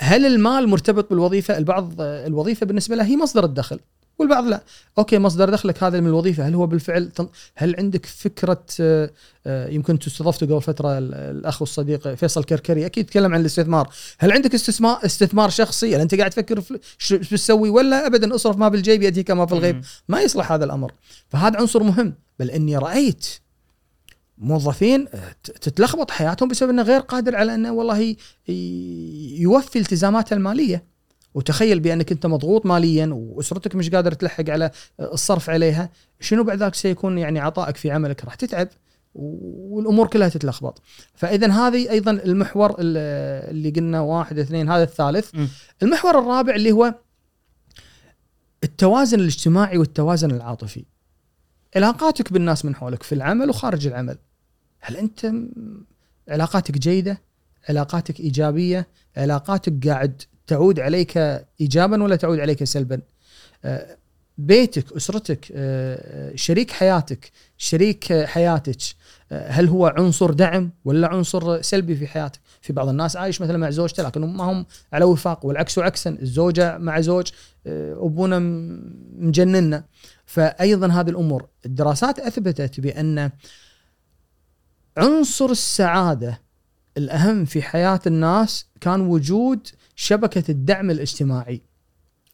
هل 0.00 0.26
المال 0.26 0.68
مرتبط 0.68 1.10
بالوظيفة؟ 1.10 1.58
البعض 1.58 2.00
آه، 2.00 2.26
الوظيفة 2.26 2.66
بالنسبة 2.66 2.96
له 2.96 3.04
هي 3.04 3.16
مصدر 3.16 3.44
الدخل. 3.44 3.80
والبعض 4.18 4.44
لا. 4.46 4.62
أوكي 4.98 5.18
مصدر 5.18 5.50
دخلك 5.50 5.82
هذا 5.82 6.00
من 6.00 6.06
الوظيفة. 6.06 6.48
هل 6.48 6.54
هو 6.54 6.66
بالفعل 6.66 7.10
هل 7.56 7.76
عندك 7.78 8.06
فكرة 8.06 8.64
آه، 8.80 9.10
آه، 9.46 9.68
يمكن 9.68 9.92
أنتم 9.92 10.06
استضفتوا 10.10 10.48
قبل 10.48 10.62
فترة 10.62 10.98
ال- 10.98 11.14
الأخ 11.14 11.62
والصديق 11.62 12.14
فيصل 12.14 12.44
كركري. 12.44 12.86
أكيد 12.86 13.06
تكلم 13.06 13.34
عن 13.34 13.40
الاستثمار. 13.40 13.88
هل 14.18 14.32
عندك 14.32 14.54
استثمار 14.54 15.04
استثمار 15.04 15.50
شخصي؟ 15.50 15.96
هل 15.96 16.00
أنت 16.00 16.14
قاعد 16.14 16.30
تفكر 16.30 16.62
شو 16.98 17.16
بتسوي 17.18 17.70
ولا 17.70 18.06
ابدا 18.06 18.34
اصرف 18.34 18.56
ما 18.56 18.68
بالجيب 18.68 19.02
يأتيك 19.02 19.30
ما 19.30 19.46
في 19.46 19.52
الغيب. 19.52 19.84
ما 20.08 20.20
يصلح 20.22 20.52
هذا 20.52 20.64
الأمر. 20.64 20.92
فهذا 21.28 21.58
عنصر 21.58 21.82
مهم. 21.82 22.14
بل 22.38 22.50
إني 22.50 22.76
رأيت 22.76 23.26
موظفين 24.38 25.06
آه، 25.14 25.34
تتلخبط 25.60 26.10
حياتهم 26.10 26.48
بسبب 26.48 26.70
إنه 26.70 26.82
غير 26.82 27.00
قادر 27.00 27.36
على 27.36 27.54
إنه 27.54 27.72
والله 27.72 28.16
يوفي 29.38 29.78
التزاماته 29.78 30.34
المالية. 30.34 30.97
وتخيل 31.38 31.80
بأنك 31.80 32.12
أنت 32.12 32.26
مضغوط 32.26 32.66
ماليا 32.66 33.06
وأسرتك 33.12 33.74
مش 33.74 33.90
قادر 33.90 34.12
تلحق 34.12 34.50
على 34.50 34.70
الصرف 35.00 35.50
عليها 35.50 35.90
شنو 36.20 36.44
بعد 36.44 36.58
ذاك 36.58 36.74
سيكون 36.74 37.18
يعني 37.18 37.38
عطائك 37.40 37.76
في 37.76 37.90
عملك؟ 37.90 38.24
راح 38.24 38.34
تتعب 38.34 38.68
والأمور 39.14 40.06
كلها 40.06 40.28
تتلخبط. 40.28 40.82
فاذا 41.14 41.52
هذه 41.52 41.90
أيضا 41.90 42.10
المحور 42.10 42.70
ال- 42.70 43.50
اللي 43.50 43.70
قلنا 43.70 44.00
واحد 44.00 44.38
اثنين 44.38 44.68
هذا 44.70 44.82
الثالث. 44.82 45.30
المحور 45.82 46.18
الرابع 46.18 46.54
اللي 46.54 46.72
هو 46.72 46.94
التوازن 48.64 49.20
الاجتماعي 49.20 49.78
والتوازن 49.78 50.30
العاطفي. 50.30 50.84
علاقاتك 51.76 52.32
بالناس 52.32 52.64
من 52.64 52.74
حولك 52.74 53.02
في 53.02 53.14
العمل 53.14 53.50
وخارج 53.50 53.86
العمل. 53.86 54.18
هل 54.80 54.96
أنت 54.96 55.32
علاقاتك 56.28 56.78
جيدة؟ 56.78 57.22
علاقاتك 57.68 58.20
إيجابية؟ 58.20 58.88
علاقاتك 59.16 59.88
قاعد 59.88 60.22
تعود 60.48 60.80
عليك 60.80 61.16
ايجابا 61.60 62.02
ولا 62.02 62.16
تعود 62.16 62.40
عليك 62.40 62.64
سلبا؟ 62.64 63.00
آه، 63.64 63.96
بيتك 64.38 64.92
أسرتك 64.92 65.52
آه، 65.52 66.36
شريك 66.36 66.70
حياتك 66.70 67.30
شريك 67.58 68.24
حياتك 68.24 68.76
آه، 69.32 69.50
هل 69.50 69.68
هو 69.68 69.86
عنصر 69.86 70.30
دعم 70.30 70.70
ولا 70.84 71.08
عنصر 71.08 71.62
سلبي 71.62 71.96
في 71.96 72.06
حياتك؟ 72.06 72.40
في 72.60 72.72
بعض 72.72 72.88
الناس 72.88 73.16
عايش 73.16 73.40
مثلا 73.40 73.58
مع 73.58 73.70
زوجته 73.70 74.02
لكن 74.02 74.20
ما 74.20 74.44
هم 74.44 74.66
على 74.92 75.04
وفاق 75.04 75.46
والعكس 75.46 75.78
عكسا 75.78 76.10
الزوجة 76.10 76.78
مع 76.78 77.00
زوج 77.00 77.26
أبونا 77.66 78.38
مجننا 79.18 79.84
فايضا 80.26 80.86
هذه 80.86 81.10
الأمور. 81.10 81.48
الدراسات 81.66 82.18
أثبتت 82.18 82.80
بأن 82.80 83.30
عنصر 84.96 85.50
السعادة 85.50 86.40
الأهم 86.96 87.44
في 87.44 87.62
حياة 87.62 88.00
الناس 88.06 88.66
كان 88.80 89.00
وجود 89.00 89.68
شبكة 90.00 90.50
الدعم 90.50 90.90
الاجتماعي 90.90 91.62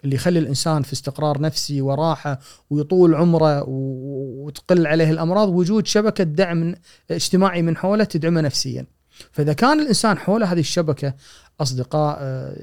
اللي 0.04 0.14
يخلي 0.16 0.38
الإنسان 0.38 0.82
في 0.82 0.92
استقرار 0.92 1.40
نفسي 1.40 1.80
وراحة 1.80 2.40
ويطول 2.70 3.14
عمره 3.14 3.64
وتقل 3.68 4.86
عليه 4.86 5.10
الأمراض 5.10 5.48
وجود 5.48 5.86
شبكة 5.86 6.24
دعم 6.24 6.74
اجتماعي 7.10 7.62
من 7.62 7.76
حوله 7.76 8.04
تدعمه 8.04 8.40
نفسيا. 8.40 8.86
فإذا 9.32 9.52
كان 9.52 9.80
الإنسان 9.80 10.18
حول 10.18 10.44
هذه 10.44 10.60
الشبكة 10.60 11.14
أصدقاء 11.60 12.18
آه، 12.20 12.56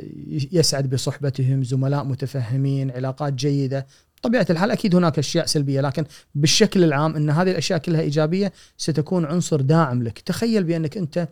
يسعد 0.51 0.89
بصحبتهم، 0.89 1.63
زملاء 1.63 2.03
متفهمين، 2.03 2.91
علاقات 2.91 3.33
جيدة، 3.33 3.87
طبيعه 4.21 4.47
الحال 4.49 4.71
أكيد 4.71 4.95
هناك 4.95 5.19
أشياء 5.19 5.45
سلبية 5.45 5.81
لكن 5.81 6.05
بالشكل 6.35 6.83
العام 6.83 7.15
إن 7.15 7.29
هذه 7.29 7.51
الأشياء 7.51 7.79
كلها 7.79 8.01
إيجابية 8.01 8.53
ستكون 8.77 9.25
عنصر 9.25 9.61
داعم 9.61 10.03
لك، 10.03 10.19
تخيل 10.19 10.63
بأنك 10.63 10.97
أنت 10.97 11.27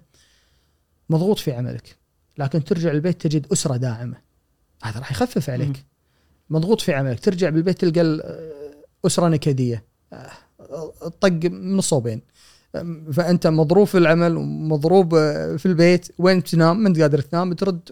مضغوط 1.10 1.40
في 1.40 1.52
عملك. 1.52 1.99
لكن 2.40 2.64
ترجع 2.64 2.92
البيت 2.92 3.22
تجد 3.22 3.48
أسرة 3.52 3.78
داعمة. 3.78 4.18
هذا 4.84 5.00
راح 5.00 5.12
يخفف 5.12 5.50
عليك. 5.50 5.86
مضغوط 6.50 6.82
في 6.82 6.94
عملك، 6.94 7.20
ترجع 7.20 7.50
بالبيت 7.50 7.86
تلقى 7.86 8.22
أسرة 9.06 9.28
نكدية. 9.28 9.86
طق 11.22 11.40
من 11.44 11.80
الصوبين. 11.80 12.22
فأنت 13.12 13.48
مضروب 13.48 13.88
في 13.88 13.98
العمل 13.98 14.38
ومضروب 14.38 15.10
في 15.58 15.66
البيت 15.66 16.08
وين 16.18 16.44
تنام 16.44 16.84
ما 16.84 16.90
انت 16.90 17.00
قادر 17.00 17.22
تنام 17.22 17.54
ترد 17.54 17.90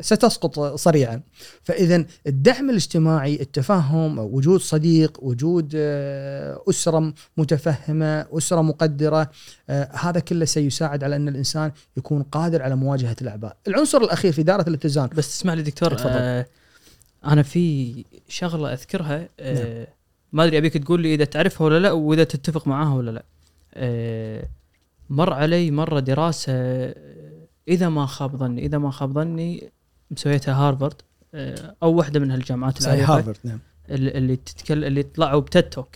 ستسقط 0.00 0.60
صريعا. 0.60 1.22
فاذا 1.62 2.04
الدعم 2.26 2.70
الاجتماعي 2.70 3.40
التفهم 3.40 4.18
وجود 4.18 4.60
صديق 4.60 5.24
وجود 5.24 5.72
آه، 5.76 6.62
أسرة 6.70 7.14
متفهمة 7.36 8.26
أسرة 8.32 8.62
مقدرة 8.62 9.30
آه، 9.70 9.88
هذا 9.92 10.20
كله 10.20 10.44
سيساعد 10.44 11.04
على 11.04 11.16
أن 11.16 11.28
الإنسان 11.28 11.72
يكون 11.96 12.22
قادر 12.22 12.62
على 12.62 12.76
مواجهة 12.76 13.16
الأعباء. 13.22 13.56
العنصر 13.68 13.98
الأخير 13.98 14.32
في 14.32 14.42
دائره 14.42 14.68
الاتزان. 14.68 15.08
بس 15.14 15.36
اسمح 15.36 15.52
لي 15.54 15.62
دكتور 15.62 15.96
آه 16.06 16.46
أنا 17.24 17.42
في 17.42 17.94
شغلة 18.28 18.72
أذكرها 18.72 19.28
آه 19.40 19.78
نعم. 19.78 19.86
ما 20.32 20.44
أدري 20.44 20.58
أبيك 20.58 20.76
تقول 20.76 21.00
لي 21.00 21.14
إذا 21.14 21.24
تعرفها 21.24 21.64
ولا 21.64 21.78
لا 21.78 21.92
وإذا 21.92 22.24
تتفق 22.24 22.66
معاها 22.66 22.94
ولا 22.94 23.10
لا. 23.10 23.24
آه 23.74 24.44
مر 25.10 25.32
علي 25.32 25.70
مرة 25.70 26.00
دراسة 26.00 26.52
إذا 27.68 27.88
ما 27.88 28.06
خاب 28.06 28.36
ظني 28.36 28.66
إذا 28.66 28.78
ما 28.78 28.90
خاب 28.90 29.12
ظني 29.12 29.72
مسويتها 30.10 30.54
هارفارد 30.54 31.02
آه، 31.34 31.76
أو 31.82 31.94
واحدة 31.94 32.20
من 32.20 32.30
هالجامعات 32.30 32.80
العريقة 32.80 33.16
هارفارد 33.16 33.36
نعم. 33.44 33.58
اللي 33.88 34.36
تتكلم 34.36 34.84
اللي 34.84 35.02
طلعوا 35.02 35.40
بتيد 35.40 35.62
توك. 35.62 35.88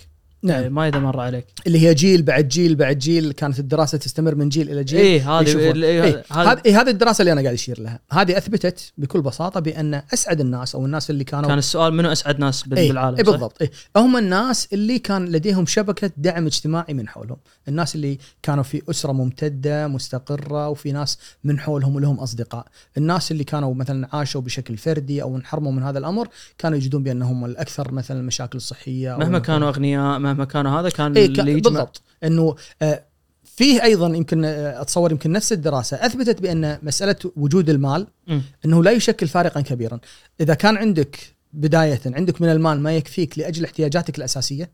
نعم. 0.44 0.64
آه، 0.64 0.68
ما 0.68 0.88
اذا 0.88 0.98
مر 0.98 1.20
عليك. 1.20 1.46
اللي 1.66 1.78
هي 1.78 1.94
جيل 1.94 2.22
بعد 2.22 2.48
جيل 2.48 2.74
بعد 2.76 2.98
جيل 2.98 3.32
كانت 3.32 3.58
الدراسة 3.58 3.98
تستمر 3.98 4.34
من 4.34 4.48
جيل 4.48 4.70
إلى 4.70 4.84
جيل 4.84 5.00
اي 5.00 5.20
هذه 5.20 5.58
إيه 5.58 6.24
هذه 6.32 6.60
إيه 6.66 6.80
هذه 6.80 6.90
الدراسة 6.90 7.22
اللي 7.22 7.32
أنا 7.32 7.40
قاعد 7.40 7.54
اشير 7.54 7.80
لها. 7.80 8.00
هذه 8.12 8.38
أثبتت 8.38 8.92
بكل 8.98 9.22
بساطة 9.22 9.60
بأن 9.60 10.02
أسعد 10.12 10.40
الناس 10.40 10.74
أو 10.74 10.86
الناس 10.86 11.10
اللي 11.10 11.24
كانوا 11.24 11.48
كان 11.48 11.58
السؤال 11.58 11.94
منو 11.94 12.12
أسعد 12.12 12.40
ناس 12.40 12.64
إيه 12.76 12.88
بالعالم 12.88 13.16
إيه 13.16 13.24
بالضبط. 13.24 13.62
إيه 13.62 13.70
هم 13.96 14.16
الناس 14.16 14.68
اللي 14.72 14.98
كان 14.98 15.24
لديهم 15.24 15.66
شبكة 15.66 16.10
دعم 16.16 16.46
اجتماعي 16.46 16.94
من 16.94 17.08
حولهم. 17.08 17.38
الناس 17.68 17.94
اللي 17.94 18.18
كانوا 18.42 18.62
في 18.62 18.82
أسرة 18.90 19.12
ممتدة 19.12 19.88
مستقرة 19.88 20.68
وفي 20.68 20.92
ناس 20.92 21.18
من 21.44 21.58
حولهم 21.58 21.96
ولهم 21.96 22.16
أصدقاء. 22.20 22.66
الناس 22.96 23.32
اللي 23.32 23.44
كانوا 23.44 23.74
مثلا 23.74 24.08
عاشوا 24.12 24.40
بشكل 24.40 24.76
فردي 24.76 25.22
أو 25.22 25.36
انحرموا 25.36 25.72
من 25.72 25.82
هذا 25.82 25.98
الأمر 25.98 26.28
كانوا 26.58 26.78
يجدون 26.78 27.02
بأنهم 27.02 27.44
الأكثر 27.44 27.92
مثلا 27.92 28.20
المشاكل 28.20 28.56
الصحيه 28.56 29.16
مهما 29.16 29.38
كانوا 29.38 29.68
أغنياء 29.68 30.18
مهما 30.18 30.33
كانوا 30.42 30.80
هذا 30.80 30.88
كان 30.88 31.16
إيه 31.16 31.26
اللي 31.26 31.60
بالضبط. 31.60 32.02
إنه 32.24 32.56
آه 32.82 33.02
فيه 33.44 33.82
أيضا 33.82 34.06
يمكن 34.06 34.44
آه، 34.44 34.80
أتصور 34.82 35.12
يمكن 35.12 35.32
نفس 35.32 35.52
الدراسة. 35.52 36.06
أثبتت 36.06 36.42
بأن 36.42 36.78
مسألة 36.82 37.16
وجود 37.36 37.70
المال 37.70 38.06
م. 38.26 38.40
إنه 38.64 38.84
لا 38.84 38.90
يشكل 38.90 39.28
فارقا 39.28 39.60
كبيرا. 39.60 39.98
إذا 40.40 40.54
كان 40.54 40.76
عندك 40.76 41.34
بداية 41.52 42.00
عندك 42.06 42.42
من 42.42 42.48
المال 42.48 42.80
ما 42.80 42.96
يكفيك 42.96 43.38
لأجل 43.38 43.64
احتياجاتك 43.64 44.18
الأساسية 44.18 44.70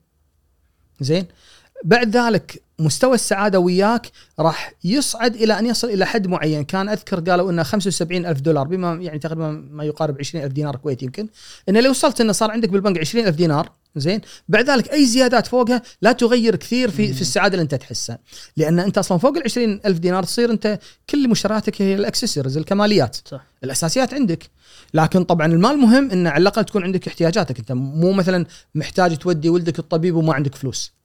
زين 1.00 1.26
بعد 1.84 2.16
ذلك 2.16 2.62
مستوى 2.78 3.14
السعادة 3.14 3.58
وياك 3.58 4.10
راح 4.38 4.72
يصعد 4.84 5.34
إلى 5.34 5.58
أن 5.58 5.66
يصل 5.66 5.88
إلى 5.88 6.06
حد 6.06 6.26
معين. 6.26 6.64
كان 6.64 6.88
أذكر 6.88 7.20
قالوا 7.20 7.50
إنه 7.50 7.62
75 7.62 8.26
ألف 8.26 8.40
دولار 8.40 8.66
بما 8.66 8.94
يعني 8.94 9.18
تقريبا 9.18 9.50
ما 9.70 9.84
يقارب 9.84 10.18
20 10.18 10.44
ألف 10.44 10.52
دينار 10.52 10.76
كويتي 10.76 11.04
يمكن. 11.04 11.28
إن 11.68 11.82
لو 11.82 11.90
وصلت 11.90 12.20
إنه 12.20 12.32
صار 12.32 12.50
عندك 12.50 12.68
بالبنك 12.68 12.98
20 12.98 13.26
ألف 13.26 13.36
دينار 13.36 13.72
زين. 13.96 14.20
بعد 14.48 14.70
ذلك 14.70 14.92
أي 14.92 15.06
زيادات 15.06 15.46
فوقها 15.46 15.82
لا 16.02 16.12
تغير 16.12 16.56
كثير 16.56 16.90
في 16.90 17.12
في 17.12 17.20
السعادة 17.20 17.54
اللي 17.54 17.62
أنت 17.62 17.74
تحسها. 17.74 18.18
لأن 18.56 18.78
أنت 18.78 18.98
أصلا 18.98 19.18
فوق 19.18 19.36
ال 19.36 19.42
20 19.44 19.80
ألف 19.86 19.98
دينار 19.98 20.22
تصير 20.22 20.50
أنت 20.50 20.78
كل 21.10 21.28
مشترياتك 21.28 21.82
هي 21.82 21.94
الأكسسوارز 21.94 22.56
الكماليات. 22.56 23.16
صح. 23.24 23.46
الأساسيات 23.64 24.14
عندك. 24.14 24.50
لكن 24.94 25.24
طبعا 25.24 25.46
المال 25.46 25.78
مهم 25.78 26.10
إنه 26.10 26.30
على 26.30 26.42
الأقل 26.42 26.64
تكون 26.64 26.82
عندك 26.82 27.08
احتياجاتك. 27.08 27.58
أنت 27.58 27.72
مو 27.72 28.12
مثلا 28.12 28.46
محتاج 28.74 29.16
تودي 29.16 29.48
ولدك 29.48 29.78
الطبيب 29.78 30.14
وما 30.14 30.34
عندك 30.34 30.54
فلوس. 30.54 30.99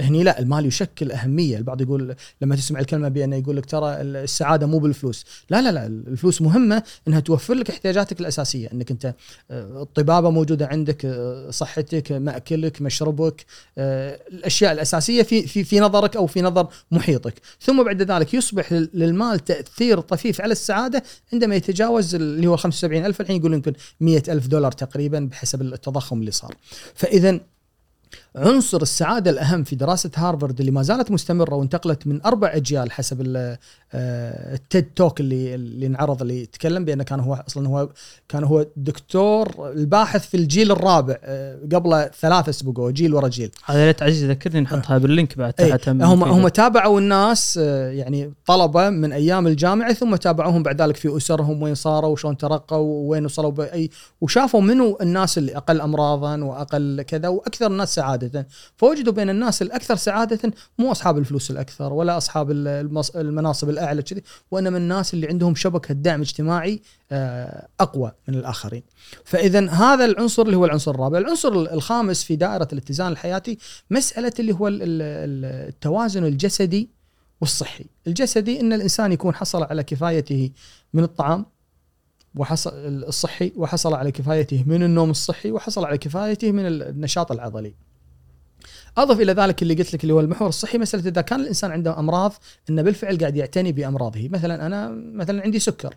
هني 0.00 0.22
لا 0.22 0.38
المال 0.38 0.66
يشكل 0.66 1.12
أهمية. 1.12 1.56
البعض 1.56 1.80
يقول 1.80 2.16
لما 2.42 2.56
تسمع 2.56 2.80
الكلمة 2.80 3.08
بأنه 3.08 3.36
يقول 3.36 3.56
لك 3.56 3.66
ترى 3.66 4.00
السعادة 4.00 4.66
مو 4.66 4.78
بالفلوس. 4.78 5.24
لا 5.50 5.62
لا 5.62 5.72
لا 5.72 5.86
الفلوس 5.86 6.42
مهمة 6.42 6.82
إنها 7.08 7.20
توفر 7.20 7.54
لك 7.54 7.70
احتياجاتك 7.70 8.20
الأساسية. 8.20 8.68
إنك 8.72 8.90
أنت 8.90 9.14
آه، 9.50 9.82
الطبابة 9.82 10.30
موجودة 10.30 10.66
عندك 10.66 11.04
آه، 11.04 11.50
صحتك 11.50 12.12
مأكلك 12.12 12.82
مشربك 12.82 13.46
آه، 13.78 14.20
الأشياء 14.32 14.72
الأساسية 14.72 15.22
في 15.22 15.46
في 15.46 15.64
في 15.64 15.80
نظرك 15.80 16.16
أو 16.16 16.26
في 16.26 16.42
نظر 16.42 16.68
محيطك. 16.90 17.34
ثم 17.60 17.84
بعد 17.84 18.02
ذلك 18.02 18.34
يصبح 18.34 18.72
للمال 18.72 19.38
تأثير 19.38 20.00
طفيف 20.00 20.40
على 20.40 20.52
السعادة 20.52 21.02
عندما 21.32 21.54
يتجاوز 21.54 22.14
اللي 22.14 22.46
هو 22.46 22.56
75000 22.56 23.20
الحين 23.20 23.36
يقول 23.36 23.54
يمكن 23.54 23.72
100000 24.00 24.46
دولار 24.46 24.72
تقريبا 24.72 25.20
بحسب 25.20 25.62
التضخم 25.62 26.20
اللي 26.20 26.30
صار. 26.30 26.54
فاذا 26.94 27.40
عنصر 28.36 28.82
السعادة 28.82 29.30
الأهم 29.30 29.64
في 29.64 29.76
دراسة 29.76 30.10
هارفارد 30.16 30.60
اللي 30.60 30.72
ما 30.72 30.82
زالت 30.82 31.10
مستمرة 31.10 31.54
وانتقلت 31.54 32.06
من 32.06 32.22
أربع 32.26 32.50
أجيال 32.54 32.92
حسب 32.92 33.22
آه، 33.94 34.54
التيد 34.54 34.84
توك 34.96 35.20
اللي 35.20 35.54
اللي 35.54 35.86
انعرض 35.86 36.22
اللي 36.22 36.42
يتكلم 36.42 36.84
بأنه 36.84 37.04
كان 37.04 37.20
هو 37.20 37.44
أصلا 37.48 37.68
هو 37.68 37.88
كان 38.28 38.44
هو 38.44 38.66
دكتور 38.76 39.72
الباحث 39.72 40.28
في 40.28 40.36
الجيل 40.36 40.72
الرابع 40.72 41.16
آه، 41.24 41.58
قبل 41.72 42.10
ثلاثة 42.20 42.52
سبقوا 42.52 42.90
جيل 42.90 43.14
ورا 43.14 43.28
جيل. 43.28 43.50
هذا 43.64 43.86
لا 43.86 43.92
تعزيز 43.92 44.24
ذكرني 44.24 44.60
نحطها 44.60 44.98
باللينك 44.98 45.38
بعد 45.38 45.52
تحت 45.52 45.88
هم 45.88 46.24
هم 46.24 46.48
تابعوا 46.48 47.00
الناس 47.00 47.58
آه، 47.62 47.90
يعني 47.90 48.32
طلبة 48.46 48.90
من 48.90 49.12
أيام 49.12 49.46
الجامعة 49.46 49.92
ثم 49.92 50.16
تابعوهم 50.16 50.62
بعد 50.62 50.82
ذلك 50.82 50.96
في 50.96 51.16
أسرهم 51.16 51.62
وين 51.62 51.74
صاروا 51.74 52.10
وشلون 52.10 52.36
ترقوا 52.36 53.10
وين 53.10 53.24
وصلوا 53.24 53.50
بأي 53.50 53.90
وشافوا 54.20 54.60
منو 54.60 54.98
الناس 55.02 55.38
اللي 55.38 55.56
أقل 55.56 55.80
امراضا 55.80 56.44
وأقل 56.44 57.02
كذا 57.02 57.28
وأكثر 57.28 57.66
الناس 57.66 57.94
سعادة. 57.94 58.17
فوجدوا 58.76 59.12
بين 59.12 59.30
الناس 59.30 59.62
الأكثر 59.62 59.96
سعادة 59.96 60.52
مو 60.78 60.92
أصحاب 60.92 61.18
الفلوس 61.18 61.50
الأكثر 61.50 61.92
ولا 61.92 62.16
أصحاب 62.16 62.50
المناصب 63.16 63.68
الأعلى 63.68 64.02
كذي 64.02 64.22
وإنما 64.50 64.78
الناس 64.78 65.14
اللي 65.14 65.28
عندهم 65.28 65.54
شبكه 65.54 65.94
دعم 65.94 66.20
اجتماعي 66.20 66.82
آه، 67.12 67.68
أقوى 67.80 68.12
من 68.28 68.34
الآخرين. 68.34 68.82
فاذا 69.24 69.70
هذا 69.70 70.04
العنصر 70.04 70.42
اللي 70.42 70.56
هو 70.56 70.64
العنصر 70.64 70.90
الرابع، 70.90 71.18
العنصر 71.18 71.52
الخامس 71.52 72.24
في 72.24 72.36
دائرة 72.36 72.68
الاتزان 72.72 73.12
الحياتي 73.12 73.58
مسألة 73.90 74.32
اللي 74.38 74.52
هو 74.54 74.68
التوازن 74.68 76.24
الجسدي 76.24 76.90
والصحي. 77.40 77.84
الجسدي 78.06 78.60
إن 78.60 78.72
الإنسان 78.72 79.12
يكون 79.12 79.34
حصل 79.34 79.62
على 79.62 79.82
كفايته 79.82 80.50
من 80.94 81.02
الطعام 81.02 81.46
وحصل 82.34 82.70
الصحي 82.84 83.52
وحصل 83.56 83.94
على 83.94 84.12
كفايته 84.12 84.64
من 84.66 84.82
النوم 84.82 85.10
الصحي 85.10 85.52
وحصل 85.52 85.84
على 85.84 85.98
كفايته 85.98 86.52
من 86.52 86.66
النشاط 86.66 87.32
العضلي. 87.32 87.74
أضف 88.96 89.20
إلى 89.20 89.32
ذلك 89.32 89.62
اللي 89.62 89.74
قلت 89.74 89.94
لك 89.94 90.02
اللي 90.02 90.14
هو 90.14 90.20
المحور 90.20 90.48
الصحي 90.48 90.78
مسألة 90.78 91.08
إذا 91.08 91.20
كان 91.20 91.40
الإنسان 91.40 91.70
عنده 91.70 91.98
أمراض 91.98 92.32
إنه 92.70 92.82
بالفعل 92.82 93.18
قاعد 93.18 93.36
يعتني 93.36 93.72
بأمراضه 93.72 94.28
مثلا 94.28 94.66
أنا 94.66 94.88
مثلا 95.12 95.42
عندي 95.42 95.58
سكر 95.58 95.94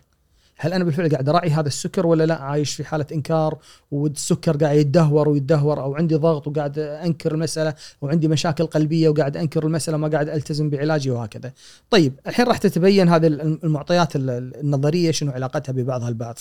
هل 0.56 0.72
أنا 0.72 0.84
بالفعل 0.84 1.08
قاعد 1.08 1.28
أراعي 1.28 1.50
هذا 1.50 1.68
السكر 1.68 2.06
ولا 2.06 2.26
لا 2.26 2.42
عايش 2.42 2.74
في 2.74 2.84
حالة 2.84 3.06
إنكار 3.12 3.58
والسكر 3.90 4.56
قاعد 4.56 4.76
يتدهور 4.76 5.28
ويتدهور 5.28 5.80
أو 5.80 5.94
عندي 5.94 6.14
ضغط 6.14 6.48
وقاعد 6.48 6.78
أنكر 6.78 7.34
المسألة 7.34 7.74
وعندي 8.00 8.28
مشاكل 8.28 8.66
قلبية 8.66 9.08
وقاعد 9.08 9.36
أنكر 9.36 9.66
المسألة 9.66 9.96
ما 9.96 10.08
قاعد 10.08 10.28
ألتزم 10.28 10.70
بعلاجي 10.70 11.10
وهكذا. 11.10 11.52
طيب 11.90 12.20
الحين 12.26 12.46
راح 12.46 12.58
تتبين 12.58 13.08
هذه 13.08 13.26
المعطيات 13.26 14.12
النظرية 14.16 15.10
شنو 15.10 15.32
علاقتها 15.32 15.72
ببعضها 15.72 16.08
البعض. 16.08 16.38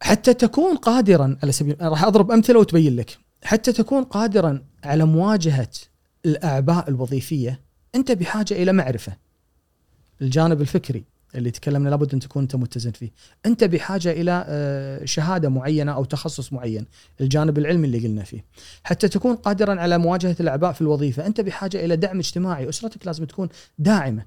حتى 0.00 0.34
تكون 0.34 0.76
قادرا 0.76 1.36
على 1.42 1.52
سبيل 1.52 1.76
راح 1.80 2.04
أضرب 2.04 2.30
أمثلة 2.30 2.58
وتبين 2.58 2.96
لك 2.96 3.18
حتى 3.44 3.72
تكون 3.72 4.04
قادرا 4.04 4.64
على 4.84 5.04
مواجهة 5.04 5.68
الأعباء 6.26 6.88
الوظيفية 6.88 7.60
أنت 7.94 8.12
بحاجة 8.12 8.54
إلى 8.54 8.72
معرفة. 8.72 9.16
الجانب 10.22 10.60
الفكري 10.60 11.04
اللي 11.34 11.50
تكلمنا 11.50 11.88
لابد 11.88 12.14
أن 12.14 12.20
تكون 12.20 12.42
أنت 12.42 12.56
متزن 12.56 12.90
فيه. 12.90 13.10
أنت 13.46 13.64
بحاجة 13.64 14.10
إلى 14.12 14.44
آه، 14.48 15.04
شهادة 15.04 15.48
معينة 15.48 15.92
أو 15.92 16.04
تخصص 16.04 16.52
معين. 16.52 16.86
الجانب 17.20 17.58
العلمي 17.58 17.86
اللي 17.86 17.98
قلنا 17.98 18.24
فيه. 18.24 18.44
حتى 18.84 19.08
تكون 19.08 19.36
قادرا 19.36 19.80
على 19.80 19.98
مواجهة 19.98 20.36
الأعباء 20.40 20.72
في 20.72 20.80
الوظيفة 20.80 21.26
أنت 21.26 21.40
بحاجة 21.40 21.84
إلى 21.84 21.96
دعم 21.96 22.18
اجتماعي. 22.18 22.68
أسرتك 22.68 23.06
لازم 23.06 23.24
تكون 23.24 23.48
داعمة. 23.78 24.24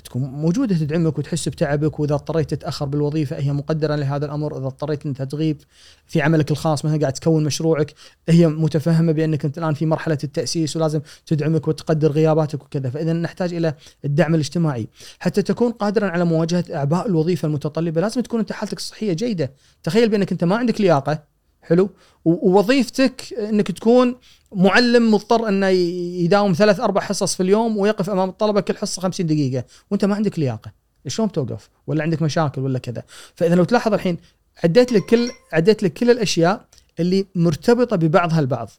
تكون 0.00 0.22
موجودة 0.22 0.76
تدعمك 0.76 1.18
وتحس 1.18 1.48
بتعبك 1.48 2.00
وإذا 2.00 2.14
اضطريت 2.14 2.50
تتأخر 2.50 2.86
بالوظيفة 2.86 3.36
هي 3.36 3.52
مقدرة 3.52 3.96
لهذا 3.96 4.26
الأمر 4.26 4.58
إذا 4.58 4.66
اضطريت 4.66 5.06
أنت 5.06 5.22
تغيب 5.22 5.62
في 6.06 6.22
عملك 6.22 6.50
الخاص 6.50 6.84
مثلا 6.84 7.00
قاعد 7.00 7.12
تكون 7.12 7.44
مشروعك 7.44 7.94
هي 8.28 8.46
متفهمة 8.46 9.12
بأنك 9.12 9.44
أنت 9.44 9.58
الآن 9.58 9.74
في 9.74 9.86
مرحلة 9.86 10.18
التأسيس 10.24 10.76
ولازم 10.76 11.00
تدعمك 11.26 11.68
وتقدر 11.68 12.12
غياباتك 12.12 12.64
وكذا 12.64 12.90
فاذا 12.90 13.12
نحتاج 13.12 13.54
إلى 13.54 13.74
الدعم 14.04 14.34
الاجتماعي. 14.34 14.88
حتى 15.18 15.42
تكون 15.42 15.72
قادرا 15.72 16.10
على 16.10 16.24
مواجهة 16.24 16.64
أعباء 16.74 17.06
الوظيفة 17.06 17.46
المتطلبة 17.46 18.00
لازم 18.00 18.20
تكون 18.20 18.40
أنت 18.40 18.52
حالتك 18.52 18.78
الصحيه 18.78 19.12
جيدة. 19.12 19.52
تخيل 19.82 20.08
بأنك 20.08 20.32
أنت 20.32 20.44
ما 20.44 20.56
عندك 20.56 20.80
لياقة 20.80 21.33
حلو. 21.64 21.90
ووظيفتك 22.24 23.34
إنك 23.34 23.72
تكون 23.72 24.16
معلم 24.52 25.14
مضطر 25.14 25.48
إنه 25.48 25.68
يداوم 25.68 26.52
ثلاث 26.52 26.80
أربع 26.80 27.00
حصص 27.00 27.34
في 27.34 27.42
اليوم 27.42 27.76
ويقف 27.76 28.10
أمام 28.10 28.28
الطلبة 28.28 28.60
كل 28.60 28.76
حصة 28.76 29.02
50 29.02 29.26
دقيقة. 29.26 29.64
وأنت 29.90 30.04
ما 30.04 30.14
عندك 30.14 30.38
لياقة. 30.38 30.72
شلون 31.06 31.32
توقف 31.32 31.70
ولا 31.86 32.02
عندك 32.02 32.22
مشاكل 32.22 32.60
ولا 32.60 32.78
كذا. 32.78 33.02
فإذا 33.34 33.54
لو 33.54 33.64
تلاحظ 33.64 33.92
الحين 33.92 34.18
عديت 34.64 34.92
لك 34.92 35.06
كل 35.06 35.30
عديت 35.52 35.82
لك 35.82 35.92
كل 35.92 36.10
الأشياء 36.10 36.66
اللي 37.00 37.26
مرتبطة 37.34 37.96
ببعضها 37.96 38.40
البعض 38.40 38.70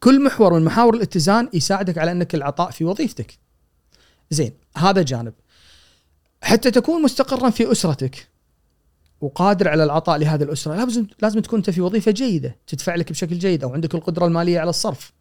كل 0.00 0.24
محور 0.24 0.54
من 0.54 0.64
محاور 0.64 0.94
الاتزان 0.94 1.48
يساعدك 1.52 1.98
على 1.98 2.12
إنك 2.12 2.34
العطاء 2.34 2.70
في 2.70 2.84
وظيفتك. 2.84 3.38
زين 4.30 4.52
هذا 4.76 5.02
جانب. 5.02 5.32
حتى 6.42 6.70
تكون 6.70 7.02
مستقرا 7.02 7.50
في 7.50 7.72
أسرتك 7.72 8.28
وقادر 9.20 9.68
على 9.68 9.84
العطاء 9.84 10.18
لهذه 10.18 10.42
الأسرة. 10.42 10.74
لازم 10.74 11.06
لازم 11.22 11.40
تكون 11.40 11.58
أنت 11.58 11.70
في 11.70 11.80
وظيفة 11.80 12.10
جيدة 12.10 12.56
تدفع 12.66 12.94
لك 12.94 13.10
بشكل 13.10 13.38
جيد 13.38 13.64
أو 13.64 13.72
عندك 13.74 13.94
القدرة 13.94 14.26
المالية 14.26 14.60
على 14.60 14.70
الصرف. 14.70 15.12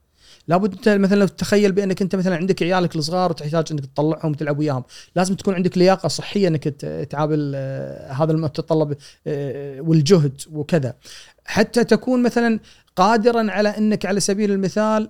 لابد 0.47 0.73
أنت 0.73 0.89
مثلا 0.89 1.19
لو 1.19 1.27
تتخيل 1.27 1.71
بأنك 1.71 2.01
أنت 2.01 2.15
مثلا 2.15 2.35
عندك 2.35 2.63
عيالك 2.63 2.95
الصغار 2.95 3.31
وتحتاج 3.31 3.67
أنك 3.71 3.85
تطلعهم 3.85 4.31
وتلعب 4.31 4.59
وياهم، 4.59 4.83
لازم 5.15 5.35
تكون 5.35 5.53
عندك 5.53 5.77
لياقة 5.77 6.07
صحية 6.07 6.47
أنك 6.47 6.63
تعامل 7.09 7.51
آه، 7.55 8.11
هذا 8.11 8.31
المتطلب 8.31 8.95
آه، 9.27 9.81
والجهد 9.81 10.41
وكذا. 10.51 10.95
حتى 11.45 11.83
تكون 11.83 12.23
مثلا 12.23 12.59
قادرا 12.95 13.51
على 13.51 13.69
أنك 13.69 14.05
على 14.05 14.19
سبيل 14.19 14.51
المثال 14.51 15.09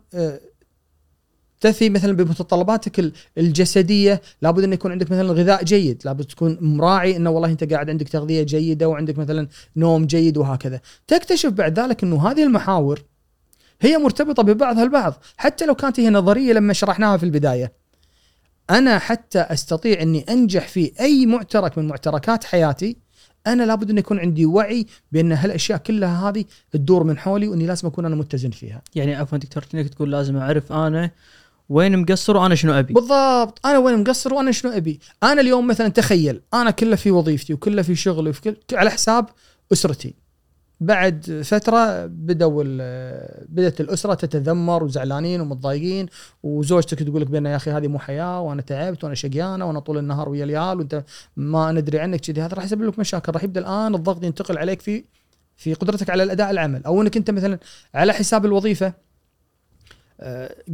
تفي 1.60 1.90
مثلا 1.90 2.14
بمتطلباتك 2.14 3.12
الجسدية 3.38 4.22
لابد 4.42 4.64
أن 4.64 4.74
يكون 4.74 4.92
عندك 4.92 5.12
مثلا 5.12 5.32
غذاء 5.32 5.64
جيد 5.64 6.02
لابد 6.06 6.26
تكون 6.26 6.58
مراعي 6.62 7.18
إنه 7.18 7.30
والله 7.30 7.50
أنت 7.50 7.74
قاعد 7.74 7.90
عندك 7.90 8.10
تغذية 8.10 8.44
جيدة 8.44 8.90
وعندك 8.90 9.18
مثلا 9.18 9.48
نوم 9.76 10.06
جيد 10.06 10.38
وهكذا 10.38 10.80
تكتشف 11.08 11.50
بعد 11.50 11.80
ذلك 11.80 12.04
إنه 12.04 12.32
هذه 12.32 12.44
المحاور 12.44 13.04
هي 13.82 13.98
مرتبطة 13.98 14.44
ببعضها 14.44 14.84
البعض 14.84 15.24
حتى 15.38 15.66
لو 15.66 15.76
كانت 15.76 16.00
هي 16.00 16.10
نظرية 16.10 16.54
لما 16.54 16.74
شرحناها 16.74 17.18
في 17.18 17.24
البداية 17.24 17.74
أنا 18.70 19.00
حتى 19.00 19.40
أستطيع 19.40 20.02
أني 20.02 20.26
أنجح 20.30 20.68
في 20.68 20.92
أي 21.00 21.26
معترك 21.26 21.78
من 21.78 21.88
معتركات 21.88 22.44
حياتي 22.44 22.98
أنا 23.48 23.64
لابد 23.64 23.90
أن 23.90 23.98
يكون 23.98 24.20
عندي 24.20 24.46
وعي 24.46 24.86
بأن 25.12 25.32
هالأشياء 25.32 25.78
كلها 25.78 26.30
هذه 26.30 26.46
تدور 26.72 27.04
من 27.04 27.18
حولي 27.18 27.48
وإني 27.48 27.68
لازم 27.68 27.88
أكون 27.88 28.06
أنا 28.06 28.16
متزن 28.16 28.50
فيها. 28.50 28.82
يعني 28.96 29.16
عفوا 29.16 29.38
دكتور 29.38 29.64
تقول 29.64 30.12
لازم 30.12 30.38
أعرف 30.38 30.72
أنا 30.72 31.12
وين 31.70 32.00
مقصر 32.00 32.38
وأنا 32.38 32.56
شنو 32.56 32.74
أبي؟ 32.74 32.94
بالضبط. 32.94 33.66
أنا 33.66 33.78
وين 33.78 34.00
مقصر 34.00 34.34
وأنا 34.34 34.52
شنو 34.52 34.72
أبي؟ 34.72 35.00
أنا 35.24 35.42
اليوم 35.42 35.68
مثلا 35.68 35.88
تخيل 35.88 36.42
أنا 36.54 36.72
كله 36.72 36.96
في 36.96 37.12
وظيفتي 37.12 37.54
وكله 37.54 37.82
في 37.82 37.96
شغلي 37.96 38.30
وفي 38.30 38.42
كل 38.42 38.56
على 38.74 38.90
حساب 38.90 39.26
أسرتي. 39.74 40.16
بعد 40.82 41.42
فترة 41.46 42.06
بدوا 42.06 42.64
بدأت 43.50 43.82
الأسرة 43.82 44.14
تتذمر 44.14 44.84
وزعلانين 44.84 45.42
ومتضايقين 45.42 46.06
وزوجتك 46.44 47.04
تقول 47.04 47.22
لك 47.22 47.28
بان 47.28 47.46
يا 47.46 47.56
أخي 47.56 47.72
هذه 47.72 47.88
مو 47.88 48.00
حياة 48.00 48.42
وأنا 48.42 48.62
تعبت 48.62 49.04
وأنا 49.04 49.16
شقيانة 49.16 49.66
وأنا 49.66 49.80
طول 49.80 49.98
النهار 49.98 50.30
ويا 50.30 50.44
العيال 50.44 50.78
وأنت 50.78 51.04
ما 51.38 51.72
ندري 51.72 52.00
عنك 52.00 52.20
كذي. 52.20 52.42
هذا 52.42 52.56
راح 52.56 52.64
يسبب 52.64 52.84
لك 52.84 53.00
مشاكل. 53.00 53.32
راح 53.32 53.44
يبدأ 53.44 53.60
الآن 53.60 53.96
الضغط 53.96 54.24
ينتقل 54.24 54.58
عليك 54.58 54.82
في 54.82 55.04
في 55.58 55.74
قدرتك 55.74 56.10
على 56.10 56.24
الأداء 56.24 56.52
العمل. 56.52 56.84
أو 56.86 57.02
إنك 57.02 57.18
أنت 57.18 57.32
مثلا 57.32 57.60
على 57.96 58.14
حساب 58.14 58.46
الوظيفة 58.46 58.88
آه، 58.88 59.09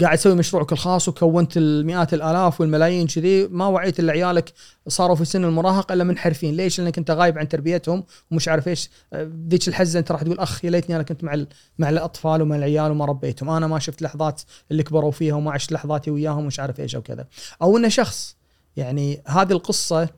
قاعد 0.01 0.17
تسوي 0.17 0.35
مشروعك 0.35 0.71
الخاص 0.71 1.07
وكونت 1.09 1.57
المئات 1.57 2.13
الآلاف 2.13 2.61
والملايين 2.61 3.07
كذي 3.07 3.47
ما 3.47 3.67
وعيت 3.67 3.99
إلا 3.99 4.13
عيالك 4.13 4.53
صاروا 4.87 5.15
في 5.15 5.25
سن 5.25 5.43
المراهقة 5.43 5.93
إلا 5.93 6.03
منحرفين. 6.03 6.55
ليش؟ 6.55 6.79
لأنك 6.79 6.97
أنت 6.97 7.11
غايب 7.11 7.37
عن 7.37 7.47
تربيتهم 7.47 8.03
ومش 8.31 8.47
عارف 8.47 8.67
إيش. 8.67 8.89
آه، 9.13 9.31
ذيك 9.47 9.67
الحزة 9.67 9.99
أنت 9.99 10.11
راح 10.11 10.21
تقول 10.21 10.39
أخ 10.39 10.65
يا 10.65 10.69
ليتني 10.69 10.95
أنا 10.95 11.03
كنت 11.03 11.23
مع 11.23 11.45
مع 11.77 11.89
الأطفال 11.89 12.41
ومع 12.41 12.55
العيال 12.55 12.91
وما 12.91 13.05
ربيتهم. 13.05 13.49
أنا 13.49 13.67
ما 13.67 13.79
شفت 13.79 14.01
لحظات 14.01 14.41
اللي 14.71 14.83
كبروا 14.83 15.11
فيها 15.11 15.35
وما 15.35 15.51
عشت 15.51 15.71
لحظاتي 15.71 16.11
وياهم 16.11 16.43
ومش 16.43 16.59
عارف 16.59 16.79
إيش 16.79 16.95
أو 16.95 17.01
كذا. 17.01 17.27
أو 17.61 17.77
إنه 17.77 17.89
شخص 17.89 18.35
يعني 18.75 19.21
هذه 19.27 19.51
القصة 19.51 20.09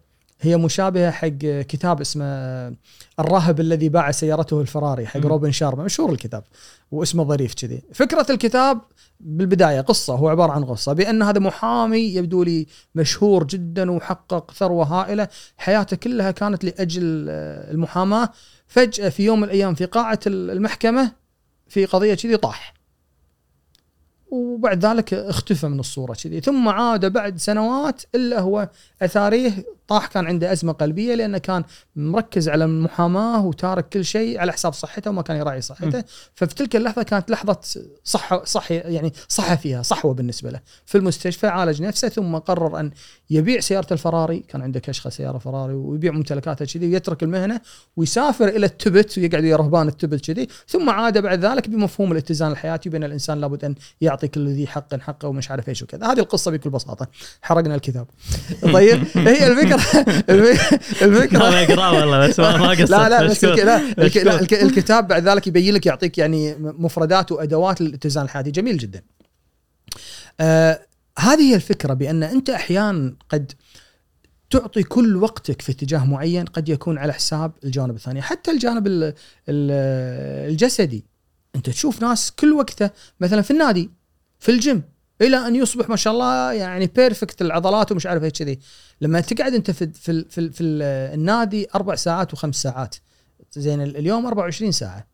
هي 0.41 0.57
مشابهة 0.57 1.11
حق 1.11 1.38
كتاب 1.61 2.01
اسمه 2.01 2.25
الراهب 3.19 3.59
الذي 3.59 3.89
باع 3.89 4.11
سيارته 4.11 4.61
الفراري 4.61 5.07
حق 5.07 5.19
روبن 5.19 5.51
شارما 5.51 5.83
مشهور 5.83 6.11
الكتاب 6.11 6.43
واسمه 6.91 7.23
ظريف 7.23 7.53
كذي. 7.53 7.81
فكرة 7.93 8.25
الكتاب 8.29 8.81
بالبداية 9.19 9.81
قصة 9.81 10.15
هو 10.15 10.29
عبارة 10.29 10.51
عن 10.51 10.65
قصة 10.65 10.93
بأن 10.93 11.23
هذا 11.23 11.39
محامي 11.39 11.97
يبدو 11.97 12.43
لي 12.43 12.67
مشهور 12.95 13.43
جدا 13.43 13.91
وحقق 13.91 14.51
ثروة 14.51 14.85
هائلة 14.85 15.27
حياته 15.57 15.97
كلها 15.97 16.31
كانت 16.31 16.63
لأجل 16.63 17.29
المحاماة. 17.71 18.29
فجأة 18.67 19.09
في 19.09 19.25
يوم 19.25 19.39
من 19.39 19.43
الأيام 19.43 19.75
في 19.75 19.85
قاعة 19.85 20.19
المحكمة 20.27 21.11
في 21.67 21.85
قضية 21.85 22.13
كذي 22.13 22.38
طاح. 22.38 22.73
وبعد 24.31 24.85
ذلك 24.85 25.13
اختفى 25.13 25.67
من 25.67 25.79
الصورة 25.79 26.13
كذي. 26.13 26.41
ثم 26.41 26.69
عاد 26.69 27.05
بعد 27.05 27.38
سنوات 27.38 28.01
إلا 28.15 28.39
هو 28.39 28.69
أثاريه 29.01 29.76
طاح 29.88 30.07
كان 30.07 30.27
عنده 30.27 30.51
أزمة 30.51 30.73
قلبية 30.73 31.15
لأنه 31.15 31.38
كان 31.38 31.63
مركز 31.95 32.49
على 32.49 32.65
المحاماة 32.65 33.45
وتارك 33.45 33.89
كل 33.89 34.05
شيء 34.05 34.39
على 34.39 34.53
حساب 34.53 34.73
صحته 34.73 35.09
وما 35.11 35.21
كان 35.21 35.38
يراعي 35.38 35.61
صحته. 35.61 36.03
ففي 36.35 36.55
تلك 36.55 36.75
اللحظة 36.75 37.03
كانت 37.03 37.31
لحظة 37.31 37.59
صح 38.03 38.43
صح 38.43 38.71
يعني 38.71 39.13
صح 39.27 39.53
فيها 39.53 39.81
صحوة 39.81 40.13
بالنسبة 40.13 40.49
له. 40.49 40.59
في 40.85 40.97
المستشفى 40.97 41.47
عالج 41.47 41.81
نفسه 41.81 42.09
ثم 42.09 42.35
قرر 42.35 42.79
أن 42.79 42.91
يبيع 43.29 43.59
سيارة 43.59 43.88
الفراري. 43.91 44.39
كان 44.39 44.61
عنده 44.61 44.79
كشخة 44.79 45.09
سيارة 45.09 45.38
فراري 45.38 45.73
ويبيع 45.73 46.11
ممتلكاته 46.11 46.65
كذي 46.65 46.88
ويترك 46.88 47.23
المهنة 47.23 47.61
ويسافر 47.97 48.47
إلى 48.47 48.65
التبت 48.65 49.17
ويقعد 49.17 49.43
ويا 49.43 49.55
رهبان 49.55 49.88
التبت 49.88 50.25
كذي. 50.31 50.47
ثم 50.67 50.89
عاد 50.89 51.17
بعد 51.17 51.45
ذلك 51.45 51.69
بمفهوم 51.69 52.11
الاتزان 52.11 52.51
الحياتي 52.51 52.89
بين 52.89 53.03
الإنسان 53.03 53.41
لابد 53.41 53.65
أن 53.65 53.75
يعطي 54.01 54.27
كل 54.27 54.47
ذي 54.47 54.67
حق 54.67 54.95
حقه 54.95 55.27
ومش 55.27 55.51
عارف 55.51 55.69
إيش 55.69 55.83
وكذا. 55.83 56.11
هذه 56.11 56.19
القصة 56.19 56.51
بكل 56.51 56.69
بساطة. 56.69 57.07
حرقنا 57.41 57.75
الكتاب. 57.75 58.07
طيب 58.73 59.03
هي 59.15 59.47
الفكرة 59.47 59.76
الفكرة 61.01 61.38
أنا 61.47 61.63
اقراه 61.63 61.93
والله 61.93 62.28
بس 62.28 62.39
ما 62.39 62.69
قصرت 62.69 62.89
لا 62.89 63.09
لا 63.09 63.28
بس 63.28 63.43
لا 63.43 64.39
الكتاب 64.61 65.07
بعد 65.07 65.28
ذلك 65.28 65.47
يبين 65.47 65.73
لك 65.73 65.86
يعطيك 65.86 66.17
يعني 66.17 66.55
مفردات 66.59 67.32
وأدوات 67.32 67.82
للاتزان 67.82 68.23
الحياتي 68.23 68.51
جميل 68.51 68.78
جدا. 68.78 69.01
آه 70.39 70.82
هذه 71.19 71.41
هي 71.41 71.55
الفكرة 71.55 71.93
بأن 71.93 72.23
أنت 72.23 72.49
أحيانا 72.49 73.15
قد 73.30 73.51
تعطي 74.49 74.84
كل 74.84 75.15
وقتك 75.15 75.61
في 75.61 75.71
اتجاه 75.71 76.05
معين 76.05 76.45
قد 76.45 76.69
يكون 76.69 76.97
على 76.97 77.13
حساب 77.13 77.51
الجانب 77.63 77.95
الثاني. 77.95 78.21
حتى 78.21 78.51
الجانب 78.51 79.13
الجسدي. 79.49 81.05
أنت 81.55 81.69
تشوف 81.69 82.01
ناس 82.01 82.32
كل 82.32 82.53
وقته 82.53 82.89
مثلا 83.19 83.41
في 83.41 83.51
النادي 83.51 83.91
في 84.39 84.51
الجيم 84.51 84.84
إلى 85.22 85.47
أن 85.47 85.55
يصبح 85.55 85.89
ما 85.89 85.95
شاء 85.95 86.13
الله 86.13 86.53
يعني 86.53 86.88
perfect 86.88 87.41
العضلات 87.41 87.91
ومش 87.91 88.05
عارف 88.05 88.24
إيش 88.24 88.32
كذي. 88.34 88.59
لما 89.01 89.22
تقعد 89.22 89.53
أنت 89.53 89.72
في 89.72 89.88
في 89.93 90.26
في, 90.30 90.51
في 90.51 90.63
النادي 90.63 91.68
أربع 91.76 91.95
ساعات 91.95 92.34
وخمس 92.34 92.55
ساعات. 92.55 92.95
زين 93.55 93.82
اليوم 93.82 94.26
24 94.26 94.72
ساعة. 94.72 95.07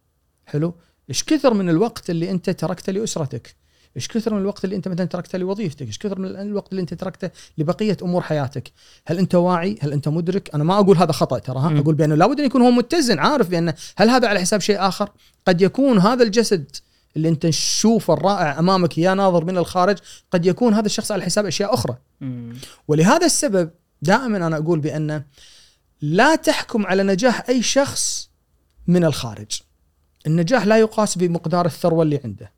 حلو؟ 0.45 0.75
إيش 1.09 1.23
كثر 1.23 1.53
من 1.53 1.69
الوقت 1.69 2.09
اللي 2.09 2.31
أنت 2.31 2.49
تركته 2.49 2.91
لأسرتك؟ 2.91 3.55
إيش 3.95 4.07
كثر 4.07 4.33
من 4.33 4.41
الوقت 4.41 4.65
اللي 4.65 4.75
أنت 4.75 4.87
مثلا 4.87 5.05
تركته 5.05 5.37
لوظيفتك؟ 5.37 5.87
إيش 5.87 5.97
كثر 5.97 6.19
من 6.19 6.27
الوقت 6.27 6.71
اللي 6.71 6.81
أنت 6.81 6.93
تركته 6.93 7.29
لبقية 7.57 7.97
أمور 8.01 8.21
حياتك؟ 8.21 8.71
هل 9.05 9.17
أنت 9.17 9.35
واعي؟ 9.35 9.77
هل 9.81 9.93
أنت 9.93 10.07
مدرك؟ 10.07 10.55
أنا 10.55 10.63
ما 10.63 10.79
أقول 10.79 10.97
هذا 10.97 11.11
خطأ 11.11 11.39
ترى 11.39 11.59
ها؟ 11.59 11.79
أقول 11.79 11.95
بأنه 11.95 12.15
لابد 12.15 12.39
أن 12.39 12.45
يكون 12.45 12.61
هو 12.61 12.71
متزن 12.71 13.19
عارف 13.19 13.49
بأنه 13.49 13.73
هل 13.97 14.09
هذا 14.09 14.27
على 14.27 14.39
حساب 14.39 14.61
شيء 14.61 14.87
آخر؟ 14.87 15.09
قد 15.47 15.61
يكون 15.61 15.99
هذا 15.99 16.23
الجسد 16.23 16.75
اللي 17.15 17.29
انت 17.29 17.45
تشوفه 17.45 18.13
الرائع 18.13 18.59
أمامك 18.59 18.97
يا 18.97 19.13
ناظر 19.13 19.45
من 19.45 19.57
الخارج 19.57 19.97
قد 20.31 20.45
يكون 20.45 20.73
هذا 20.73 20.85
الشخص 20.85 21.11
على 21.11 21.23
حساب 21.23 21.45
أشياء 21.45 21.73
أخرى. 21.73 21.97
ولهذا 22.87 23.25
السبب 23.25 23.69
دائما 24.01 24.37
أنا 24.47 24.57
أقول 24.57 24.79
بأن 24.79 25.23
لا 26.01 26.35
تحكم 26.35 26.85
على 26.85 27.03
نجاح 27.03 27.49
أي 27.49 27.61
شخص 27.61 28.29
من 28.87 29.05
الخارج. 29.05 29.61
النجاح 30.27 30.65
لا 30.65 30.77
يقاس 30.77 31.17
بمقدار 31.17 31.65
الثروة 31.65 32.03
اللي 32.03 32.21
عنده. 32.23 32.51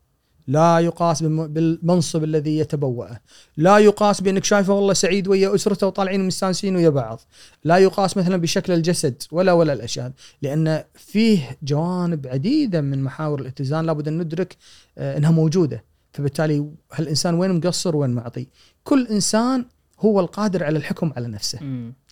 لا 0.48 0.78
يقاس 0.78 1.22
بالم- 1.22 1.46
بالمنصب 1.46 2.24
الذي 2.24 2.58
يتبوأه. 2.58 3.20
لا 3.56 3.78
يقاس 3.78 4.20
بأنك 4.20 4.44
شايفه 4.44 4.72
والله 4.74 4.92
سعيد 4.94 5.28
ويا 5.28 5.54
أسرته 5.54 5.86
وطالعين 5.86 6.26
مستانسين 6.26 6.76
ويا 6.76 6.88
بعض. 6.88 7.20
لا 7.64 7.76
يقاس 7.76 8.16
مثلا 8.16 8.36
بشكل 8.36 8.72
الجسد 8.72 9.22
ولا 9.32 9.52
ولا 9.52 9.72
الأشياء. 9.72 10.12
لأن 10.42 10.84
فيه 10.94 11.58
جوانب 11.62 12.26
عديدة 12.26 12.80
من 12.80 13.02
محاور 13.02 13.40
الاتزان 13.40 13.86
لابد 13.86 14.08
أن 14.08 14.18
ندرك 14.18 14.56
آه، 14.98 15.16
إنها 15.18 15.30
موجودة. 15.30 15.84
فبالتالي 16.12 16.70
هالانسان 16.92 17.34
وين 17.34 17.52
مقصر 17.52 17.96
وين 17.96 18.10
معطي؟ 18.10 18.48
كل 18.84 19.06
إنسان 19.06 19.64
هو 20.00 20.20
القادر 20.20 20.64
على 20.64 20.78
الحكم 20.78 21.12
على 21.16 21.28
نفسه. 21.28 21.58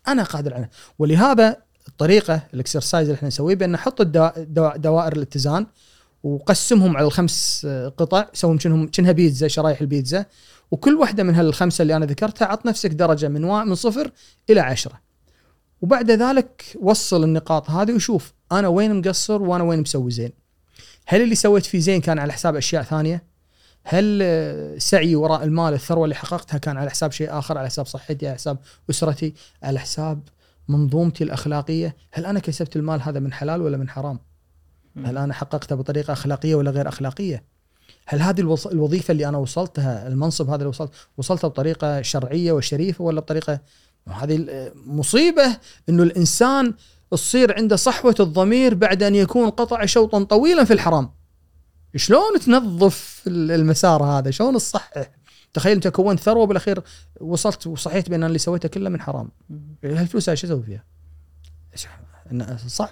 أنا 0.09 0.23
قادر 0.23 0.55
على. 0.55 0.69
ولهذا 0.99 1.57
الطريقة 1.89 2.43
ال 2.55 2.61
exercise 2.61 3.09
اللي 3.09 3.17
إحنا 3.17 3.29
نسويه 3.29 3.55
بأن 3.55 3.73
نحط 3.73 4.03
دوائر 4.77 5.13
الاتزان 5.13 5.67
وقسمهم 6.25 6.97
على 6.97 7.07
الخمس 7.07 7.67
آه، 7.69 7.89
قطع 7.89 8.27
سوهم 8.33 8.59
شنهم 8.59 8.91
شنها 8.93 9.13
بيتزا 9.13 9.49
شرايح 9.49 9.81
البيتزا. 9.81 10.27
وكل 10.71 10.95
واحدة 10.95 11.23
من 11.23 11.35
هالخمسة 11.35 11.83
اللي 11.83 11.97
أنا 11.97 12.07
ذكرتها 12.07 12.47
عط 12.47 12.67
نفسك 12.67 12.91
درجة 12.91 13.29
من 13.29 13.45
وا... 13.45 13.65
من 13.65 13.75
صفر 13.75 14.11
إلى 14.51 14.61
عشرة. 14.61 15.01
وبعد 15.81 16.11
ذلك 16.11 16.77
وصل 16.81 17.25
النقاط 17.25 17.71
هذه 17.71 17.93
وشوف 17.93 18.33
أنا 18.53 18.69
وين 18.69 19.01
مقصر 19.01 19.43
وأنا 19.43 19.65
وين 19.65 19.81
مسوي 19.81 20.11
زين. 20.11 20.33
هل 21.07 21.23
اللي 21.23 21.35
سويت 21.35 21.67
فيه 21.67 21.79
زين 21.79 22.01
كان 22.01 22.19
على 22.19 22.33
حساب 22.33 22.57
أشياء 22.57 22.83
ثانية؟ 22.83 23.25
هل 23.85 24.21
آه، 24.23 24.79
سعي 24.79 25.17
وراء 25.17 25.45
المال 25.45 25.75
الثروة 25.75 26.05
اللي 26.05 26.15
حققتها 26.15 26.59
كان 26.59 26.77
على 26.77 26.91
حساب 26.91 27.13
شيء 27.13 27.39
آخر 27.39 27.59
على 27.59 27.67
حساب 27.67 27.87
صحتي 27.87 28.27
على 28.27 28.35
حساب 28.35 28.59
أسرتي 28.91 29.35
على 29.63 29.79
حساب 29.79 30.21
منظومتي 30.69 31.25
الأخلاقية؟ 31.25 31.97
هل 32.13 32.27
أنا 32.27 32.41
كسبت 32.41 32.77
المال 32.77 33.03
هذا 33.03 33.21
من 33.21 33.33
حلال 33.33 33.63
ولا 33.63 33.77
من 33.77 33.89
حرام. 33.89 34.19
هل 35.05 35.19
أنا 35.19 35.35
حققته 35.35 35.77
بطريقة 35.77 36.13
أخلاقية 36.13 36.55
ولا 36.55 36.71
غير 36.71 36.89
أخلاقية؟ 36.89 37.45
هل 38.07 38.23
هذه 38.23 38.41
الوظ- 38.41 38.67
الوظيفة 38.67 39.13
اللي 39.13 39.29
أنا 39.29 39.39
وصلتها 39.39 40.07
المنصب 40.09 40.47
هذا 40.47 40.57
اللي 40.57 40.69
وصلت 40.69 40.91
وصلته 41.17 41.49
بطريقة 41.49 42.03
شرعية 42.03 42.53
وشريفة 42.53 43.05
ولا 43.05 43.21
بطريقة 43.21 43.61
هذه 44.09 44.47
مصيبة 44.87 45.57
إنه 45.89 46.03
الإنسان 46.03 46.75
تصير 47.11 47.55
عنده 47.57 47.77
صحوة 47.77 48.15
الضمير 48.21 48.75
بعد 48.75 49.03
أن 49.03 49.15
يكون 49.15 49.51
قطع 49.51 49.85
شوطا 49.85 50.23
طويلا 50.23 50.65
في 50.65 50.73
الحرام. 50.73 51.11
شلون 51.97 52.41
تنظف 52.47 53.23
ال- 53.27 53.51
المسار 53.51 54.05
هذا؟ 54.05 54.31
شلون 54.31 54.55
تصحح 54.55 54.93
تخيل 55.55 55.73
أنت 55.73 55.89
كونت 55.89 56.21
ثروة 56.21 56.47
بالاخير 56.47 56.83
وصلت 57.21 57.67
وصحيت 57.67 58.11
بأن 58.11 58.25
اللي 58.25 58.39
سويته 58.39 58.69
كله 58.69 58.91
من 58.91 59.01
حرام. 59.01 59.29
هالفلوس 59.85 60.31
شو 60.31 60.47
أسوي 60.47 60.63
فيها؟ 60.63 60.85
إن- 62.31 62.57
صعب. 62.67 62.91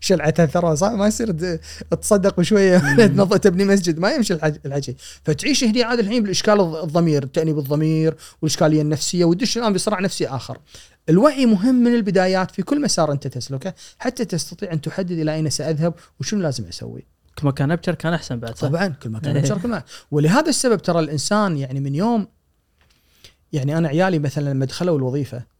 شلعتها 0.00 0.46
ثروه 0.46 0.74
صعب. 0.74 0.98
ما 0.98 1.06
يصير 1.06 1.58
تصدق 2.00 2.36
بشويه 2.40 2.78
تبني 3.42 3.64
مسجد 3.64 3.98
ما 3.98 4.10
يمشي 4.12 4.34
الحكي 4.66 4.96
فتعيش 5.24 5.64
هني 5.64 5.82
عاد 5.82 5.98
الحين 5.98 6.22
بالإشكال 6.22 6.54
الض- 6.58 6.82
الضمير 6.84 7.24
تانيب 7.26 7.58
الضمير 7.58 8.14
والإشكالية 8.42 8.82
النفسية 8.82 9.24
وتدش 9.24 9.58
الآن 9.58 9.72
بصراع 9.72 10.00
نفسي 10.00 10.26
آخر. 10.28 10.58
الوعي 11.08 11.46
مهم 11.46 11.74
من 11.74 11.94
البدايات 11.94 12.50
في 12.50 12.62
كل 12.62 12.80
مسار 12.80 13.12
أنت 13.12 13.26
تسلكه 13.26 13.74
حتى 13.98 14.24
تستطيع 14.24 14.72
أن 14.72 14.80
تحدد 14.80 15.10
إلى 15.10 15.34
أين 15.34 15.50
سأذهب 15.50 15.94
وشنو 16.20 16.40
لازم 16.40 16.64
أسوي. 16.64 17.06
كل 17.38 17.44
ما 17.46 17.52
كان 17.52 17.70
أبكر 17.70 17.94
كان 17.94 18.14
أحسن 18.14 18.40
بعد 18.40 18.56
صح؟ 18.58 18.68
طبعا 18.68 18.86
كل 18.88 19.10
ما 19.14 19.18
كان 19.20 19.36
إيه. 19.36 19.42
مشاركة 19.42 19.68
معه 19.68 19.84
ولهذا 20.10 20.48
السبب 20.48 20.82
ترى 20.82 21.00
الإنسان 21.00 21.56
يعني 21.56 21.80
من 21.80 21.94
يوم 21.94 22.26
يعني 23.52 23.78
أنا 23.78 23.88
عيالي 23.88 24.18
مثلا 24.18 24.50
لما 24.50 24.64
دخلوا 24.64 24.98
الوظيفة 24.98 25.53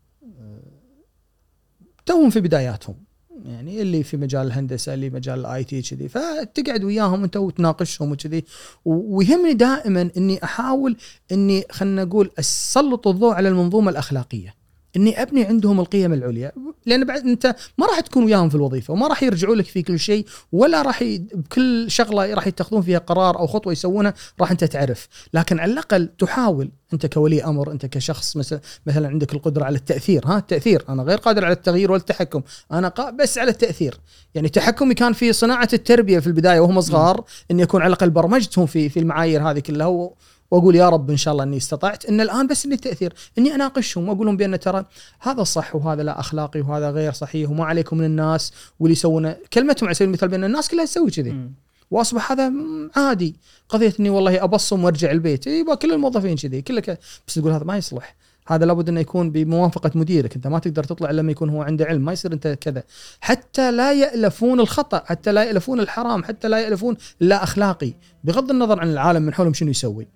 توهم 2.07 2.31
في 2.31 2.41
بداياتهم. 2.41 2.97
يعني 3.45 3.83
اللي 3.83 4.03
في 4.03 4.17
مجال 4.17 4.47
الهندسة 4.47 4.95
اللي 4.95 5.11
مجال 5.11 5.41
ال 5.41 5.65
IT 5.65 5.83
كذي. 5.83 6.09
فتقعد 6.09 6.85
وياهم 6.85 7.23
انت 7.23 7.37
وتناقشهم 7.37 8.13
وكذي. 8.13 8.45
ويهمني 8.85 9.55
دائما 9.55 10.11
إني 10.17 10.45
أحاول 10.45 10.97
إني 11.33 11.65
خلينا 11.71 12.05
نقول 12.05 12.31
أسلط 12.39 13.09
الضوء 13.09 13.35
على 13.35 13.49
المنظومة 13.49 13.91
الأخلاقية. 13.91 14.64
إني 14.97 15.23
أبني 15.23 15.45
عندهم 15.45 15.81
القيم 15.81 16.13
العليا. 16.13 16.53
لأن 16.87 17.05
بعد 17.05 17.27
أنت 17.27 17.57
ما 17.79 17.87
راح 17.87 18.01
تكون 18.01 18.25
وياهم 18.25 18.49
في 18.49 18.55
الوظيفة 18.55 18.93
وما 18.93 19.09
راح 19.09 19.23
يرجعوا 19.23 19.55
لك 19.55 19.65
في 19.65 19.83
كل 19.83 19.99
شيء 19.99 20.27
ولا 20.53 20.83
راح 20.83 21.03
ي... 21.03 21.19
بكل 21.19 21.91
شغلة 21.91 22.35
راح 22.35 22.47
يتخذون 22.47 22.83
فيها 22.83 22.99
قرار 22.99 23.39
أو 23.39 23.47
خطوة 23.47 23.73
يسوونها 23.73 24.15
راح 24.41 24.51
أنت 24.51 24.65
تعرف. 24.65 25.09
لكن 25.35 25.61
على 25.61 25.73
الأقل 25.73 26.11
تحاول 26.19 26.71
أنت 26.93 27.07
كولي 27.07 27.45
أمر 27.45 27.73
أنت 27.73 27.87
كشخص 27.87 28.37
مثلا 28.37 28.61
مثلا 28.87 29.09
عندك 29.09 29.33
القدرة 29.33 29.65
على 29.65 29.77
التأثير. 29.77 30.27
ها 30.27 30.39
التأثير. 30.39 30.85
أنا 30.89 31.03
غير 31.03 31.19
قادر 31.19 31.45
على 31.45 31.55
التغيير 31.55 31.93
ولا 31.93 32.01
التحكم. 32.01 32.43
أنا 32.73 32.89
قا... 32.89 33.11
بس 33.11 33.39
على 33.39 33.51
التأثير. 33.51 34.01
يعني 34.35 34.49
تحكمي 34.49 34.95
كان 34.95 35.13
في 35.13 35.33
صناعة 35.33 35.69
التربية 35.73 36.19
في 36.19 36.27
البداية 36.27 36.61
وهم 36.61 36.81
صغار 36.81 37.25
اني 37.51 37.63
اكون 37.63 37.83
على 37.83 37.89
الأقل 37.89 38.11
برمجتهم 38.11 38.67
في 38.67 38.89
في 38.89 39.01
المعايير 39.01 39.51
هذه 39.51 39.59
كلها 39.59 39.87
و... 39.87 40.15
وأقول 40.51 40.77
يا 40.77 40.89
رب 40.89 41.11
إن 41.11 41.17
شاء 41.17 41.33
الله 41.33 41.45
إني 41.45 41.57
استطعت 41.57 42.05
إن 42.07 42.21
الآن 42.21 42.47
بس 42.47 42.65
إني 42.67 42.75
التأثير 42.75 43.15
إني 43.39 43.55
أناقشهم 43.55 44.09
واقول 44.09 44.27
لهم 44.27 44.37
بأن 44.37 44.61
ترى 44.61 44.85
هذا 45.21 45.43
صح 45.43 45.77
وهذا 45.77 46.03
لا 46.03 46.21
أخلاقي 46.21 46.61
وهذا 46.61 46.91
غير 46.91 47.13
صحيح 47.13 47.51
وما 47.51 47.65
عليكم 47.65 47.99
من 47.99 48.05
الناس 48.05 48.53
واللي 48.81 48.93
يسوونه. 48.93 49.37
كلمتهم 49.53 49.87
على 49.87 49.95
سبيل 49.95 50.09
المثال 50.09 50.29
بأن 50.29 50.45
الناس 50.45 50.69
كلها 50.69 50.85
تسوي 50.85 51.11
كذي. 51.11 51.51
وأصبح 51.91 52.33
هذا 52.33 52.53
عادي. 52.97 53.37
قضية 53.69 53.95
إني 54.01 54.11
والله 54.11 54.45
أبصم 54.45 54.85
وأرجع 54.85 55.11
البيت. 55.11 55.47
يبقى 55.47 55.77
كل 55.77 55.93
الموظفين 55.93 56.37
كذي 56.37 56.63
كله 56.63 56.81
ك... 56.81 56.99
بس 57.29 57.35
تقول 57.35 57.53
هذا 57.53 57.65
ما 57.65 57.77
يصلح. 57.77 58.17
هذا 58.47 58.67
لابد 58.67 58.89
إنه 58.89 59.01
يكون 59.01 59.31
بموافقة 59.31 59.91
مديرك. 59.95 60.37
أنت 60.37 60.47
ما 60.47 60.59
تقدر 60.59 60.85
تطلع 60.85 61.11
إلا 61.11 61.21
لما 61.21 61.33
يكون 61.33 61.49
هو 61.51 61.63
عنده 61.63 61.85
علم. 61.85 62.05
ما 62.05 62.13
يصير 62.13 62.33
أنت 62.33 62.59
كذا. 62.61 62.83
حتى 63.21 63.73
لا 63.73 63.93
يألفون 63.93 64.61
الخطأ 64.61 65.03
حتى 65.07 65.33
لا 65.33 65.45
يألفون 65.45 65.81
الحرام 65.81 66.25
حتى 66.25 66.49
لا 66.49 66.61
يألفون 66.61 66.97
لا 67.21 67.43
أخلاقي. 67.43 67.95
بغض 68.25 68.51
النظر 68.51 68.81
عن 68.81 68.91
العالم 68.91 69.23
من 69.23 69.35
حولهم 69.35 69.55
شنو 69.55 69.71
يسوي. 69.71 70.09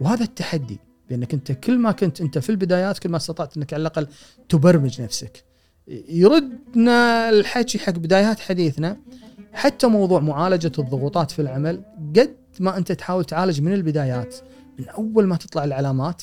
وهذا 0.00 0.24
التحدي 0.24 0.78
بانك 1.10 1.34
أنت 1.34 1.52
كل 1.52 1.78
ما 1.78 1.92
كنت 1.92 2.20
أنت 2.20 2.38
في 2.38 2.50
البدايات 2.50 2.98
كل 2.98 3.08
ما 3.08 3.16
استطعت 3.16 3.56
أنك 3.56 3.72
على 3.72 3.80
الأقل 3.80 4.06
تبرمج 4.48 5.02
نفسك 5.02 5.44
يردنا 6.08 7.28
الحكي 7.28 7.78
حق 7.78 7.92
بدايات 7.92 8.40
حديثنا 8.40 8.96
حتى 9.52 9.86
موضوع 9.86 10.20
معالجة 10.20 10.72
الضغوطات 10.78 11.30
في 11.30 11.42
العمل 11.42 11.82
قد 12.16 12.36
ما 12.60 12.76
أنت 12.76 12.92
تحاول 12.92 13.24
تعالج 13.24 13.60
من 13.60 13.72
البدايات 13.72 14.36
من 14.78 14.88
أول 14.88 15.26
ما 15.26 15.36
تطلع 15.36 15.64
العلامات 15.64 16.22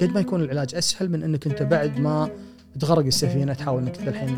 قد 0.00 0.14
ما 0.14 0.20
يكون 0.20 0.42
العلاج 0.42 0.74
أسهل 0.74 1.10
من 1.10 1.22
أنك 1.22 1.46
أنت 1.46 1.62
بعد 1.62 2.00
ما 2.00 2.30
تغرق 2.80 3.06
السفينة 3.06 3.54
تحاول 3.54 3.82
أنك 3.82 4.08
الحين 4.08 4.36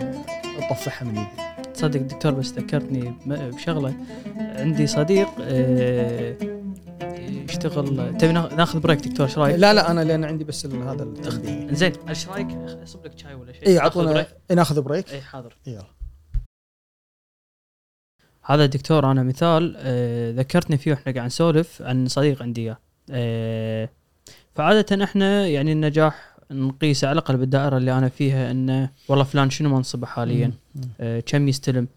تطفحها 0.71 1.09
من 1.09 1.19
إيدك. 1.19 1.71
تصدق 1.75 2.01
دكتور 2.01 2.33
بس 2.33 2.53
ذكرتني 2.53 3.15
بشغلة 3.27 3.95
عندي 4.37 4.87
صديق 4.87 5.29
آه، 5.41 6.60
يشتغل 7.51 8.19
تبي 8.19 8.33
ناخ- 8.33 8.53
ناخذ 8.53 8.81
break 8.81 9.09
دكتور 9.09 9.27
إيش 9.27 9.39
رأيك؟ 9.39 9.57
لا 9.57 9.75
لا 9.75 9.91
أنا 9.91 10.01
لأن 10.05 10.25
عندي 10.25 10.45
بس 10.45 10.67
هذا 10.67 11.03
التنبيه 11.03 11.73
زين 11.75 11.93
إيش 12.09 12.29
رأيك 12.29 12.51
اصب 12.83 13.05
لك 13.07 13.19
شاي 13.19 13.35
ولا 13.35 13.53
شيء؟ 13.53 13.67
اي 13.67 13.79
اعطونا 13.79 14.13
break؟ 14.13 14.29
إيه 14.51 14.57
ناخذ 14.57 14.83
break 14.83 15.13
اي 15.13 15.21
حاضر 15.21 15.57
يلا 15.67 15.85
هذا 18.43 18.67
دكتور 18.67 19.11
أنا 19.11 19.23
مثال 19.23 19.75
آه 19.79 20.33
ذكرتني 20.33 20.79
فيه 20.79 20.91
وإحنا 20.93 21.13
قاعد 21.13 21.27
نسولف 21.27 21.83
عن 21.83 22.09
صديق 22.09 22.43
عندي. 22.43 22.75
آه 23.11 23.89
فعادة 24.55 25.05
إحنا 25.05 25.47
يعني 25.47 25.73
النجاح 25.73 26.37
نقيسه 26.51 27.09
على 27.09 27.13
الأقل 27.19 27.37
بالدائرة 27.37 27.77
اللي 27.77 27.99
أنا 27.99 28.09
فيها 28.09 28.51
انه 28.51 28.91
والله 29.09 29.25
فلان 29.25 29.51
شنو 29.51 29.69
منصبه 29.77 30.07
حاليا. 30.07 30.53
آه 31.01 31.21
كم 31.21 31.49
يستلم 31.49 31.89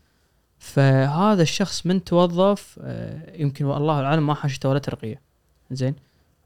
فهذا 0.60 1.42
الشخص 1.42 1.86
من 1.86 2.04
توظف 2.04 2.80
آه 2.84 3.36
يمكن 3.42 3.66
والله 3.66 4.02
اعلم 4.04 4.28
ما 4.28 4.34
حاشته 4.34 4.70
ولا 4.70 4.80
ترقية 4.80 5.22
زين. 5.76 5.96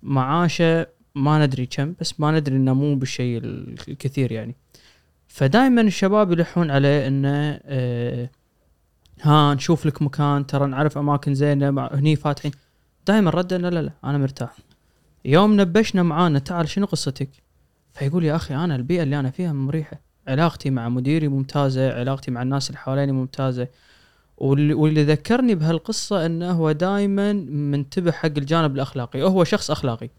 معاشه 0.04 0.88
ما 1.16 1.46
ندري 1.46 1.66
كم 1.66 1.94
بس 2.00 2.20
ما 2.20 2.32
ندري 2.32 2.56
إنه 2.56 2.74
مو 2.74 2.96
بالشيء 2.96 3.42
الكثير 3.44 4.32
يعني. 4.32 4.56
فدائما 5.28 5.82
الشباب 5.82 6.32
يلحون 6.32 6.72
عليه 6.72 7.08
إنه 7.08 7.60
آه 7.66 8.30
ها 9.22 9.54
نشوف 9.54 9.86
لك 9.86 10.02
مكان 10.02 10.46
ترى 10.46 10.68
نعرف 10.68 10.98
أماكن 10.98 11.34
زينة 11.34 11.88
هني 11.92 12.16
فاتحين. 12.16 12.52
دائما 13.08 13.32
رد 13.32 13.54
لا 13.54 13.70
لا 13.70 13.82
لا 13.82 13.92
أنا 14.04 14.18
مرتاح. 14.18 14.58
يوم 15.26 15.62
نبشنا 15.62 16.04
معانا 16.04 16.40
تعال 16.40 16.70
شنو 16.70 16.86
قصتك؟ 16.86 17.30
فيقول 17.94 18.24
يا 18.24 18.36
أخي 18.36 18.56
أنا 18.56 18.76
البيئة 18.76 19.04
اللي 19.04 19.20
أنا 19.20 19.32
فيها 19.32 19.54
مريحة. 19.54 20.00
علاقتي 20.28 20.70
مع 20.70 20.90
مديري 20.90 21.28
ممتازة 21.28 22.00
علاقتي 22.00 22.32
مع 22.32 22.42
الناس 22.42 22.70
اللي 22.70 22.80
حواليني 22.80 23.12
ممتازة. 23.12 23.68
واللي, 24.38 25.04
ذكرني 25.04 25.56
بهالقصة 25.56 26.26
إنه 26.26 26.52
هو 26.52 26.72
دائما 26.72 27.34
منتبه 27.50 28.12
حق 28.12 28.26
الجانب 28.38 28.76
الأخلاقي. 28.76 29.22
هو 29.24 29.44
شخص 29.44 29.72
أخلاقي. 29.72 30.10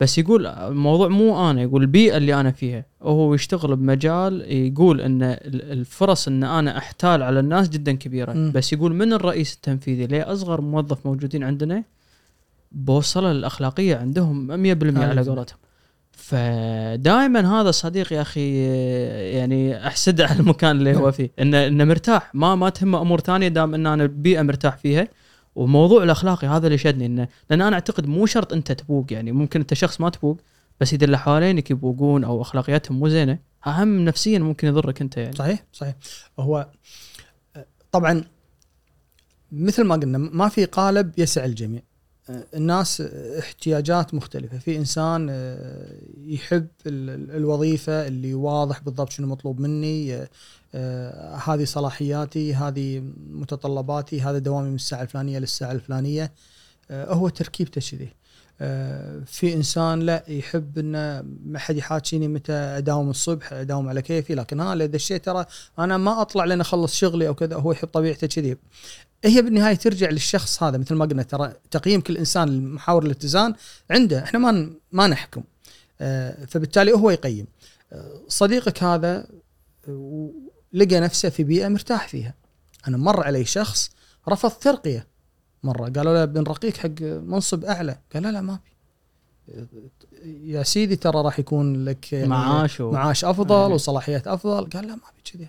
بس 0.00 0.18
يقول 0.18 0.46
الموضوع 0.46 1.08
مو 1.08 1.50
أنا 1.50 1.62
يقول 1.62 1.82
البيئة 1.82 2.16
اللي 2.16 2.40
أنا 2.40 2.50
فيها. 2.50 2.84
وهو 3.00 3.34
يشتغل 3.34 3.76
بمجال 3.76 4.52
يقول 4.52 5.00
إن 5.00 5.22
ال- 5.22 5.72
الفرص 5.72 6.28
إن 6.28 6.44
أنا 6.44 6.78
أحتال 6.78 7.22
على 7.22 7.40
الناس 7.40 7.68
جدا 7.68 7.92
كبيرة. 7.92 8.32
مم. 8.32 8.52
بس 8.54 8.72
يقول 8.72 8.94
من 8.94 9.12
الرئيس 9.12 9.54
التنفيذي؟ 9.54 10.06
لاصغر 10.06 10.60
موظف 10.60 11.06
موجودين 11.06 11.44
عندنا؟ 11.44 11.84
بوصلة 12.72 13.30
الاخلاقيه 13.30 13.96
عندهم 13.96 14.46
100% 14.46 14.98
على. 14.98 15.22
قولتهم. 15.22 15.58
فدائما 16.24 17.60
هذا 17.60 17.68
الصديق 17.68 18.12
يا 18.12 18.22
أخي 18.22 18.64
يعني 19.32 19.86
احسده 19.86 20.26
على 20.26 20.40
المكان 20.40 20.76
اللي 20.76 20.96
هو 20.96 21.12
فيه. 21.12 21.30
إنه 21.38 21.66
إنه 21.66 21.84
مرتاح. 21.84 22.34
ما 22.34 22.54
ما 22.54 22.68
تهمه 22.68 23.00
أمور 23.00 23.20
ثانية 23.20 23.48
دام 23.48 23.74
إن 23.74 23.86
أنا 23.86 24.06
بيئة 24.06 24.42
مرتاح 24.42 24.76
فيها. 24.76 25.08
وموضوع 25.54 26.02
الأخلاقي 26.02 26.46
هذا 26.46 26.66
اللي 26.66 26.78
شدني 26.78 27.06
إنه 27.06 27.28
لأن 27.50 27.62
أنا 27.62 27.74
أعتقد 27.74 28.06
مو 28.06 28.26
شرط 28.26 28.52
أنت 28.52 28.72
تبوق. 28.72 29.12
يعني 29.12 29.32
ممكن 29.32 29.60
أنت 29.60 29.74
شخص 29.74 30.00
ما 30.00 30.10
تبوق 30.10 30.40
بس 30.80 30.92
إذا 30.92 31.04
اللي 31.04 31.18
حوالينك 31.18 31.70
يبوقون 31.70 32.24
أو 32.24 32.42
أخلاقياتهم 32.42 32.98
مو 32.98 33.08
زينة 33.08 33.38
أهم 33.66 34.04
نفسيا 34.04 34.38
ممكن 34.38 34.68
يضرك 34.68 35.00
أنت 35.00 35.16
يعني. 35.16 35.36
صحيح 35.36 35.64
صحيح. 35.72 35.94
هو 36.38 36.68
طبعا 37.92 38.24
مثل 39.52 39.84
ما 39.84 39.94
قلنا 39.94 40.18
ما 40.18 40.48
في 40.48 40.64
قالب 40.64 41.18
يسع 41.18 41.44
الجميع. 41.44 41.82
الناس 42.30 43.00
احتياجات 43.38 44.14
مختلفة. 44.14 44.58
في 44.58 44.76
إنسان 44.76 45.26
آه، 45.30 45.96
يحب 46.26 46.66
الوظيفة 46.86 48.06
اللي 48.06 48.34
واضح 48.34 48.80
بالضبط 48.80 49.10
شنو 49.10 49.26
مطلوب 49.26 49.60
مني 49.60 50.14
آه، 50.14 50.28
آه، 50.74 51.36
هذه 51.36 51.64
صلاحياتي 51.64 52.54
هذه 52.54 53.02
متطلباتي 53.30 54.20
هذا 54.20 54.38
دوامي 54.38 54.68
من 54.68 54.74
الساعة 54.74 55.02
الفلانية 55.02 55.38
للساعة 55.38 55.72
الفلانية. 55.72 56.32
هو 56.90 57.28
تركيبته 57.28 57.80
كذي 57.80 58.08
في 59.26 59.54
إنسان 59.54 60.00
لا 60.00 60.24
يحب 60.28 60.78
إنه 60.78 61.24
ما 61.44 61.58
حد 61.58 61.76
يحاكيني 61.76 62.28
متى 62.28 62.52
أداوم 62.52 63.10
الصبح 63.10 63.52
أداوم 63.52 63.88
على 63.88 64.02
كيفي 64.02 64.34
لكن 64.34 64.60
ها 64.60 64.74
اذا 64.74 64.86
دشيت 64.86 65.24
ترى 65.24 65.46
أنا 65.78 65.96
ما 65.96 66.20
أطلع 66.20 66.44
لين 66.44 66.60
أخلص 66.60 66.94
شغلي 66.94 67.28
أو 67.28 67.34
كذا 67.34 67.56
هو 67.56 67.72
يحب 67.72 67.88
طبيعته 67.88 68.26
كذي. 68.26 68.56
هي 69.24 69.42
بالنهاية 69.42 69.74
ترجع 69.74 70.10
للشخص 70.10 70.62
هذا 70.62 70.78
مثل 70.78 70.94
ما 70.94 71.04
قلنا 71.04 71.22
ترى 71.22 71.52
تقييم 71.70 72.00
كل 72.00 72.16
إنسان 72.16 72.48
لمحاور 72.48 73.04
الاتزان 73.06 73.54
عنده 73.90 74.22
إحنا 74.22 74.38
ما 74.38 74.70
ما 74.92 75.06
نحكم. 75.06 75.42
آه، 76.00 76.44
فبالتالي 76.44 76.92
هو 76.92 77.10
يقيم. 77.10 77.46
آه، 77.92 78.20
صديقك 78.28 78.82
هذا 78.82 79.26
آه، 79.88 80.30
لقى 80.72 81.00
نفسه 81.00 81.28
في 81.28 81.44
بيئة 81.44 81.68
مرتاح 81.68 82.08
فيها. 82.08 82.34
أنا 82.88 82.96
مر 82.96 83.24
علي 83.24 83.44
شخص 83.44 83.90
رفض 84.28 84.50
ترقية. 84.50 85.13
مرة. 85.64 85.88
قالوا 85.88 86.14
له 86.14 86.24
بنرقيك 86.24 86.76
حق 86.76 87.00
منصب 87.00 87.64
أعلى. 87.64 87.98
قال 88.14 88.22
لا 88.22 88.32
لا 88.32 88.40
ما 88.40 88.58
ابي 89.48 89.66
يا 90.52 90.62
سيدي 90.62 90.96
ترى 90.96 91.22
راح 91.22 91.38
يكون 91.38 91.84
لك 91.84 92.12
يعني 92.12 92.28
معاش 92.28 92.80
و... 92.80 92.90
معاش 92.90 93.24
أفضل 93.24 93.72
وصلاحيات 93.72 94.26
أفضل. 94.26 94.70
قال 94.70 94.86
لا 94.86 94.94
ما 94.94 95.02
ابي 95.12 95.20
كذي. 95.32 95.48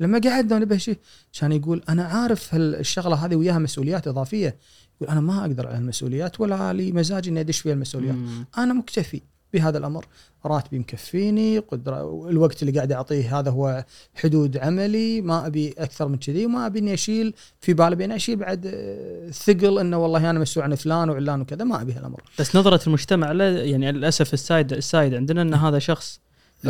لما 0.00 0.20
قعدنا 0.24 0.56
ونبه 0.56 0.76
شيء 0.76 0.98
كان 1.40 1.52
يقول 1.52 1.82
أنا 1.88 2.04
عارف 2.04 2.54
الشغله 2.54 3.26
هذه 3.26 3.36
وياها 3.36 3.58
مسؤوليات 3.58 4.08
إضافية. 4.08 4.56
يقول 5.00 5.12
أنا 5.12 5.20
ما 5.20 5.40
أقدر 5.40 5.66
على 5.66 5.78
المسؤوليات 5.78 6.40
ولا 6.40 6.72
لي 6.72 6.92
مزاج 6.92 7.28
إني 7.28 7.40
أدش 7.40 7.60
فيها 7.60 7.72
المسؤوليات. 7.72 8.14
مم. 8.14 8.46
أنا 8.58 8.74
مكتفي. 8.74 9.22
بهذا 9.52 9.78
الأمر. 9.78 10.06
راتبي 10.46 10.78
مكفيني 10.78 11.58
قدره 11.58 12.28
الوقت 12.30 12.62
اللي 12.62 12.72
قاعد 12.72 12.92
أعطيه 12.92 13.38
هذا 13.38 13.50
هو 13.50 13.84
حدود 14.14 14.56
عملي 14.56 15.20
ما 15.20 15.46
أبي 15.46 15.74
أكثر 15.78 16.08
من 16.08 16.18
كذي 16.18 16.46
وما 16.46 16.66
أبي 16.66 16.78
إني 16.78 16.94
أشيل 16.94 17.34
في 17.60 17.74
بالي 17.74 17.96
بإني 17.96 18.16
أشيل 18.16 18.36
بعد 18.36 18.66
آه، 18.74 19.30
ثقل 19.30 19.78
إنه 19.78 19.98
والله 19.98 20.30
أنا 20.30 20.38
مسؤول 20.38 20.64
عن 20.64 20.74
فلان 20.74 21.10
وعلان 21.10 21.40
وكذا. 21.40 21.64
ما 21.64 21.82
أبي 21.82 21.92
هالأمر. 21.92 22.22
بس 22.38 22.56
نظرة 22.56 22.80
المجتمع 22.86 23.32
يعني 23.32 23.92
للأسف 23.92 24.34
السايد 24.34 24.72
السايد 24.72 25.14
عندنا 25.14 25.42
إن 25.42 25.54
هذا 25.54 25.78
شخص 25.78 26.20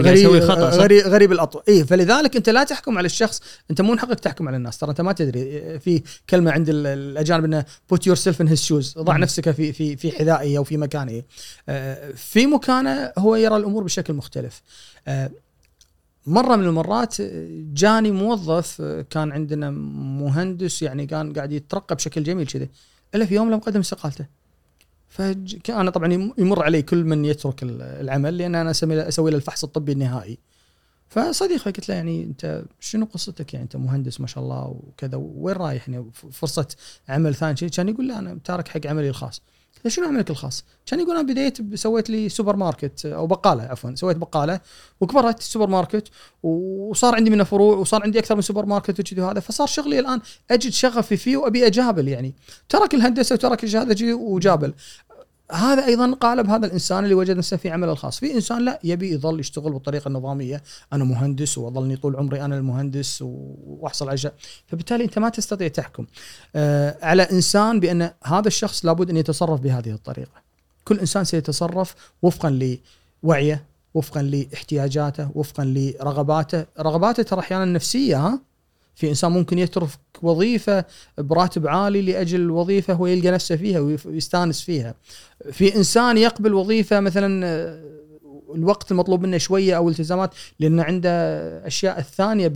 غريب 0.01 0.19
يسوي 0.19 0.41
خطأ 0.41 0.71
صح؟ 0.71 0.77
غريب 0.77 1.07
غريب 1.07 1.33
الاطوار 1.33 1.65
اي 1.69 1.85
فلذلك 1.85 2.37
أنت 2.37 2.49
لا 2.49 2.65
تحكم 2.65 2.99
على 2.99 3.07
الشخص 3.07 3.43
أنت 3.71 3.81
مو 3.81 3.93
من 3.93 3.99
حقك 3.99 4.21
تحكم 4.21 4.49
على 4.49 4.57
الناس 4.57 4.79
ترى 4.79 4.91
أنت 4.91 5.01
ما 5.01 5.13
تدري 5.13 5.79
في 5.79 6.03
كلمة 6.31 6.51
عند 6.51 6.69
الأجانب 6.69 7.45
إنه 7.45 7.65
put 7.91 8.07
yourself 8.07 8.41
in 8.41 8.49
his 8.49 8.63
shoes 8.63 8.95
ضع 8.99 9.17
نفسك 9.17 9.51
في 9.51 9.73
في 9.73 9.97
في 9.97 10.13
حذائه 10.13 10.59
أو 10.59 10.65
في 10.65 10.77
مكانه 10.77 11.23
آه، 11.69 12.13
في 12.13 12.47
مكانه 12.47 13.13
هو 13.19 13.37
يرى 13.37 13.57
الأمور 13.57 13.85
بشكل 13.85 14.15
مختلف. 14.15 14.63
آه، 15.09 15.31
مرة 16.27 16.57
من 16.57 16.65
المرات 16.65 17.15
جاني 17.73 18.11
موظف 18.11 18.83
كان 19.11 19.33
عندنا 19.33 19.71
مهندس 20.21 20.83
يعني 20.83 21.07
كان 21.07 21.33
قاعد 21.33 21.53
يترقى 21.53 21.95
بشكل 21.95 22.23
جميل 22.23 22.47
كذا 22.47 22.69
إلا 23.15 23.27
في 23.27 23.35
يوم 23.35 23.51
لم 23.51 23.59
قدم 23.59 23.81
استقالته. 23.81 24.27
فانا 25.09 25.91
طبعا 25.91 26.33
يمر 26.39 26.63
علي 26.63 26.83
كل 26.83 27.05
من 27.05 27.25
يترك 27.25 27.63
العمل 27.63 28.39
لأن 28.39 28.55
أنا 28.55 28.71
أسوي 28.71 29.31
له 29.31 29.37
الفحص 29.37 29.65
الطبي 29.65 29.93
النهائي. 29.93 30.39
فصديقي 31.09 31.71
قلت 31.71 31.89
له 31.89 31.95
يعني 31.95 32.25
أنت 32.25 32.65
شنو 32.81 33.07
قصتك؟ 33.07 33.55
يعني 33.55 33.65
أنت 33.65 33.77
مهندس 33.77 34.21
ما 34.21 34.27
شاء 34.27 34.45
الله 34.45 34.67
وكذا 34.67 35.17
وين 35.17 35.57
رايح؟ 35.57 35.89
يعني 35.89 36.11
فرصة 36.33 36.67
عمل 37.09 37.35
ثاني 37.35 37.55
كان 37.55 37.89
يقول 37.89 38.09
لا 38.09 38.19
أنا 38.19 38.39
تارك 38.45 38.69
حق 38.69 38.87
عملي 38.87 39.09
الخاص. 39.09 39.43
شنو 39.89 40.07
عملك 40.07 40.31
الخاص؟ 40.31 40.65
كان 40.87 41.01
يقول 41.01 41.17
أنا 41.17 41.33
بديت 41.33 41.75
سويت 41.75 42.11
لي 42.11 42.29
سوبر 42.29 42.57
ماركت 42.57 43.07
أو 43.07 43.27
بقالة 43.27 43.63
عفوا 43.63 43.95
سويت 43.95 44.17
بقالة 44.17 44.61
وكبرت 45.01 45.39
السوبر 45.39 45.67
ماركت 45.67 46.09
وصار 46.43 47.15
عندي 47.15 47.31
منه 47.31 47.45
فروع 47.45 47.77
وصار 47.77 48.03
عندي 48.03 48.19
أكثر 48.19 48.35
من 48.35 48.41
سوبر 48.41 48.67
ماركت 48.67 49.01
وكذي 49.01 49.21
وهذا 49.21 49.41
فصار 49.41 49.67
شغلي 49.67 49.99
الآن 49.99 50.21
أجد 50.51 50.73
شغفي 50.73 51.17
فيه 51.17 51.37
وأبي 51.37 51.67
أجابل 51.67 52.09
يعني 52.09 52.35
ترك 52.69 52.95
الهندسة 52.95 53.35
وترك 53.35 53.65
الشهاده 53.65 54.15
وجابل 54.15 54.75
هذا 55.53 55.87
أيضا 55.87 56.13
قالب 56.15 56.51
هذا 56.51 56.67
الإنسان 56.67 57.05
اللي 57.05 57.15
وجد 57.15 57.37
نفسه 57.37 57.57
في 57.57 57.71
عمله 57.71 57.93
الخاص، 57.93 58.19
في 58.19 58.35
إنسان 58.35 58.65
لا 58.65 58.81
يبي 58.85 59.13
يظل 59.13 59.41
يشتغل 59.41 59.73
بالطريقة 59.73 60.09
النظامية، 60.09 60.63
أنا 60.93 61.05
مهندس 61.05 61.59
وأظلني 61.59 61.97
طول 61.97 62.17
عمري 62.17 62.45
أنا 62.45 62.57
المهندس 62.57 63.23
وأحصل 63.23 64.09
على 64.09 64.33
فبالتالي 64.67 65.05
أنت 65.05 65.19
ما 65.19 65.29
تستطيع 65.29 65.69
تحكم. 65.69 66.07
آه 66.57 66.97
على 67.03 67.23
إنسان 67.23 67.81
بأن 67.81 68.11
هذا 68.25 68.49
الشخص 68.49 68.85
لابد 68.85 69.11
أن 69.11 69.17
يتصرف 69.17 69.61
بهذه 69.61 69.91
الطريقة. 69.91 70.43
كل 70.85 70.99
إنسان 70.99 71.25
سيتصرف 71.25 71.95
وفقا 72.23 72.79
لوعيه، 73.23 73.65
وفقا 73.95 74.23
لإحتياجاته، 74.23 75.31
وفقا 75.35 75.65
لرغباته، 75.65 76.65
رغباته 76.81 77.23
ترى 77.23 77.41
أحيانا 77.41 77.65
نفسية 77.65 78.17
ها؟ 78.17 78.41
في 78.97 79.09
إنسان 79.09 79.33
ممكن 79.33 79.59
يترك 79.59 79.89
وظيفة 80.23 80.85
براتب 81.19 81.67
عالي 81.67 82.03
لأجل 82.03 82.51
وظيفة 82.51 82.95
هو 82.95 83.07
يلقى 83.07 83.31
نفسه 83.31 83.57
فيها 83.57 83.81
ويستانس 83.81 84.63
فيها. 84.63 84.95
في 85.53 85.77
إنسان 85.77 86.19
يقبل 86.19 86.55
وظيفة 86.55 87.01
مثلا 87.01 87.47
آه، 87.47 87.83
الوقت 88.55 88.91
المطلوب 88.93 89.23
منه 89.23 89.39
شوية 89.39 89.77
أو 89.77 89.89
التزامات 89.89 90.35
لأن 90.61 90.81
عنده 90.81 91.11
أشياء 91.67 91.99
الثانية 91.99 92.53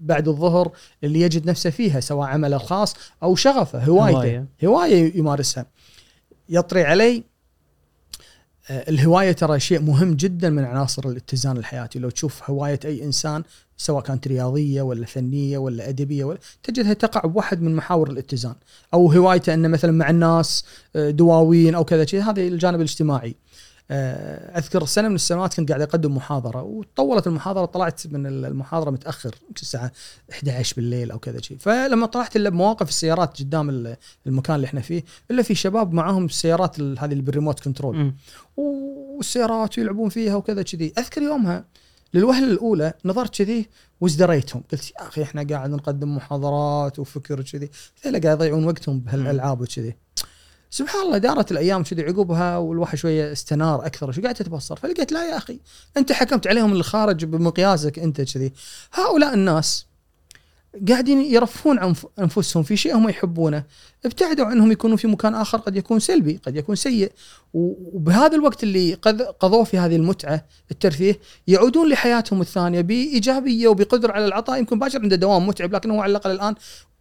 بعد 0.00 0.28
الظهر 0.28 0.72
اللي 1.04 1.20
يجد 1.20 1.46
نفسه 1.46 1.70
فيها 1.70 2.00
سواء 2.00 2.28
عمله 2.28 2.56
الخاص 2.56 2.96
أو 3.22 3.34
شغفه 3.34 3.84
هوايته 3.84 4.18
هواية, 4.18 4.46
هواية 4.64 5.18
يمارسها. 5.18 5.66
يطري 6.48 6.84
علي 6.84 7.24
آه، 8.70 8.90
الهواية 8.90 9.32
ترى 9.32 9.60
شيء 9.60 9.80
مهم 9.80 10.14
جدا 10.14 10.50
من 10.50 10.64
عناصر 10.64 11.08
الاتزان 11.08 11.56
الحياتي 11.56 11.98
لو 11.98 12.10
تشوف 12.10 12.50
هواية 12.50 12.80
أي 12.84 13.04
إنسان 13.04 13.42
سواء 13.80 14.02
كانت 14.02 14.28
رياضية 14.28 14.82
ولا 14.82 15.06
فنية 15.06 15.58
ولا 15.58 15.88
أدبية 15.88 16.24
ولا 16.24 16.38
تجدها 16.62 16.92
تقع 16.92 17.20
بواحد 17.20 17.62
من 17.62 17.74
محاور 17.74 18.10
الاتزان. 18.10 18.54
أو 18.94 19.12
هوايته 19.12 19.54
إنه 19.54 19.68
مثلا 19.68 19.92
مع 19.92 20.10
الناس 20.10 20.64
آه، 20.96 21.10
دواوين 21.10 21.74
أو 21.74 21.84
كذا 21.84 22.06
شيء 22.06 22.22
هذا 22.22 22.42
الجانب 22.42 22.76
الاجتماعي. 22.76 23.36
آه، 23.90 24.58
أذكر 24.58 24.86
سنة 24.86 25.08
من 25.08 25.14
السنوات 25.14 25.54
كنت 25.54 25.68
قاعد 25.68 25.80
أقدم 25.82 26.16
محاضرة 26.16 26.62
وطولت 26.62 27.26
المحاضرة 27.26 27.64
طلعت 27.64 28.06
من 28.06 28.26
المحاضرة 28.26 28.90
متأخر 28.90 29.34
الساعة 29.62 29.92
11 30.32 30.76
بالليل 30.76 31.10
أو 31.10 31.18
كذا 31.18 31.40
شيء. 31.40 31.56
فلما 31.60 32.06
طلعت 32.06 32.36
إلا 32.36 32.50
بمواقف 32.50 32.88
السيارات 32.88 33.42
قدام 33.42 33.94
المكان 34.26 34.56
اللي 34.56 34.64
إحنا 34.66 34.80
فيه 34.80 35.04
إلا 35.30 35.42
في 35.42 35.54
شباب 35.54 35.92
معاهم 35.92 36.24
السيارات 36.24 36.80
هذه 36.80 37.12
اللي 37.12 37.22
بال 37.22 37.31
remote 37.31 37.60
control. 37.60 38.12
والسيارات 38.56 39.78
يلعبون 39.78 40.08
فيها 40.08 40.34
وكذا 40.34 40.62
كذي 40.62 40.92
أذكر 40.98 41.22
يومها 41.22 41.64
للوهلة 42.14 42.46
الأولى 42.46 42.92
نظرت 43.04 43.34
كذي 43.34 43.68
وازدريتهم 44.00 44.62
قلت 44.72 44.90
يا 44.90 45.08
أخي 45.08 45.22
إحنا 45.22 45.46
قاعد 45.50 45.70
نقدم 45.70 46.16
محاضرات 46.16 46.98
وفكر 46.98 47.42
كذي 47.42 47.70
قاعد 48.04 48.24
يضيعون 48.24 48.64
وقتهم 48.64 49.00
بهالألعاب 49.00 49.60
وكذي. 49.60 49.96
سبحان 50.70 51.02
الله 51.02 51.18
دارت 51.18 51.52
الأيام 51.52 51.82
كذي 51.82 52.02
عقبها 52.02 52.56
والواحد 52.56 52.98
شوية 52.98 53.32
استنار 53.32 53.86
أكثر 53.86 54.08
وش 54.08 54.20
قاعد 54.20 54.34
تتبصر. 54.34 54.76
فلقيت 54.76 55.12
لا 55.12 55.30
يا 55.30 55.36
أخي 55.36 55.60
أنت 55.96 56.12
حكمت 56.12 56.46
عليهم 56.46 56.72
اللي 56.72 56.82
خارج 56.82 57.24
بمقياسك 57.24 57.98
أنت 57.98 58.20
كذي. 58.20 58.52
هؤلاء 58.92 59.34
الناس 59.34 59.89
قاعدين 60.88 61.20
يرفون 61.20 61.78
عن 61.78 61.94
أنفسهم 62.18 62.62
في 62.62 62.76
شيء 62.76 62.96
هم 62.96 63.08
يحبونه. 63.08 63.64
ابتعدوا 64.04 64.46
عنهم 64.46 64.72
يكونوا 64.72 64.96
في 64.96 65.08
مكان 65.08 65.34
آخر 65.34 65.58
قد 65.58 65.76
يكون 65.76 65.98
سلبي 65.98 66.40
قد 66.46 66.56
يكون 66.56 66.74
سيء. 66.74 67.12
وبهذا 67.54 68.36
الوقت 68.36 68.62
اللي 68.62 68.94
قضوه 69.40 69.64
في 69.64 69.78
هذه 69.78 69.96
المتعة 69.96 70.44
الترفيه 70.70 71.18
يعودون 71.46 71.88
لحياتهم 71.88 72.40
الثانية 72.40 72.80
بإيجابية 72.80 73.68
وبقدرة 73.68 74.12
على 74.12 74.26
العطاء. 74.26 74.58
يمكن 74.58 74.78
باكر 74.78 75.00
عنده 75.02 75.16
دوام 75.16 75.46
متعب 75.46 75.74
لكن 75.74 75.90
هو 75.90 76.00
على 76.00 76.10
الأقل 76.10 76.30
الآن 76.30 76.54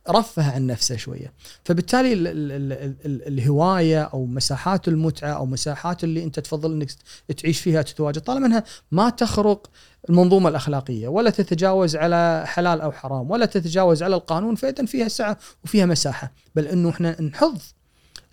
رفه 0.10 0.52
عن 0.52 0.68
نفسه 0.68 0.96
شوية. 0.98 1.34
فبالتالي 1.64 2.14
ال 2.14 2.28
ال 2.28 2.52
ال 2.52 2.96
ال 3.06 3.28
الهواية 3.28 4.02
أو 4.02 4.26
مساحات 4.26 4.88
المتعة 4.88 5.30
أو 5.30 5.46
مساحات 5.46 6.04
اللي 6.04 6.24
أنت 6.24 6.40
تفضل 6.40 6.72
إنك 6.72 6.92
تعيش 7.38 7.60
فيها 7.60 7.82
تتواجد 7.82 8.22
طالما 8.22 8.48
أنها 8.48 8.64
ما 8.92 9.10
تخرق 9.10 9.70
المنظومة 10.10 10.50
الأخلاقية 10.50 11.08
ولا 11.08 11.30
تتجاوز 11.30 11.96
على 11.96 12.44
حلال 12.48 12.82
أو 12.82 12.92
حرام 12.92 13.32
ولا 13.32 13.46
تتجاوز 13.46 14.04
على 14.04 14.16
القانون 14.16 14.56
فاذا 14.56 14.86
فيها 14.86 15.08
سعة 15.08 15.38
وفيها 15.64 15.86
مساحة. 15.86 16.32
بل 16.56 16.66
إنه 16.68 16.90
إحنا 16.90 17.22
نحض 17.22 17.58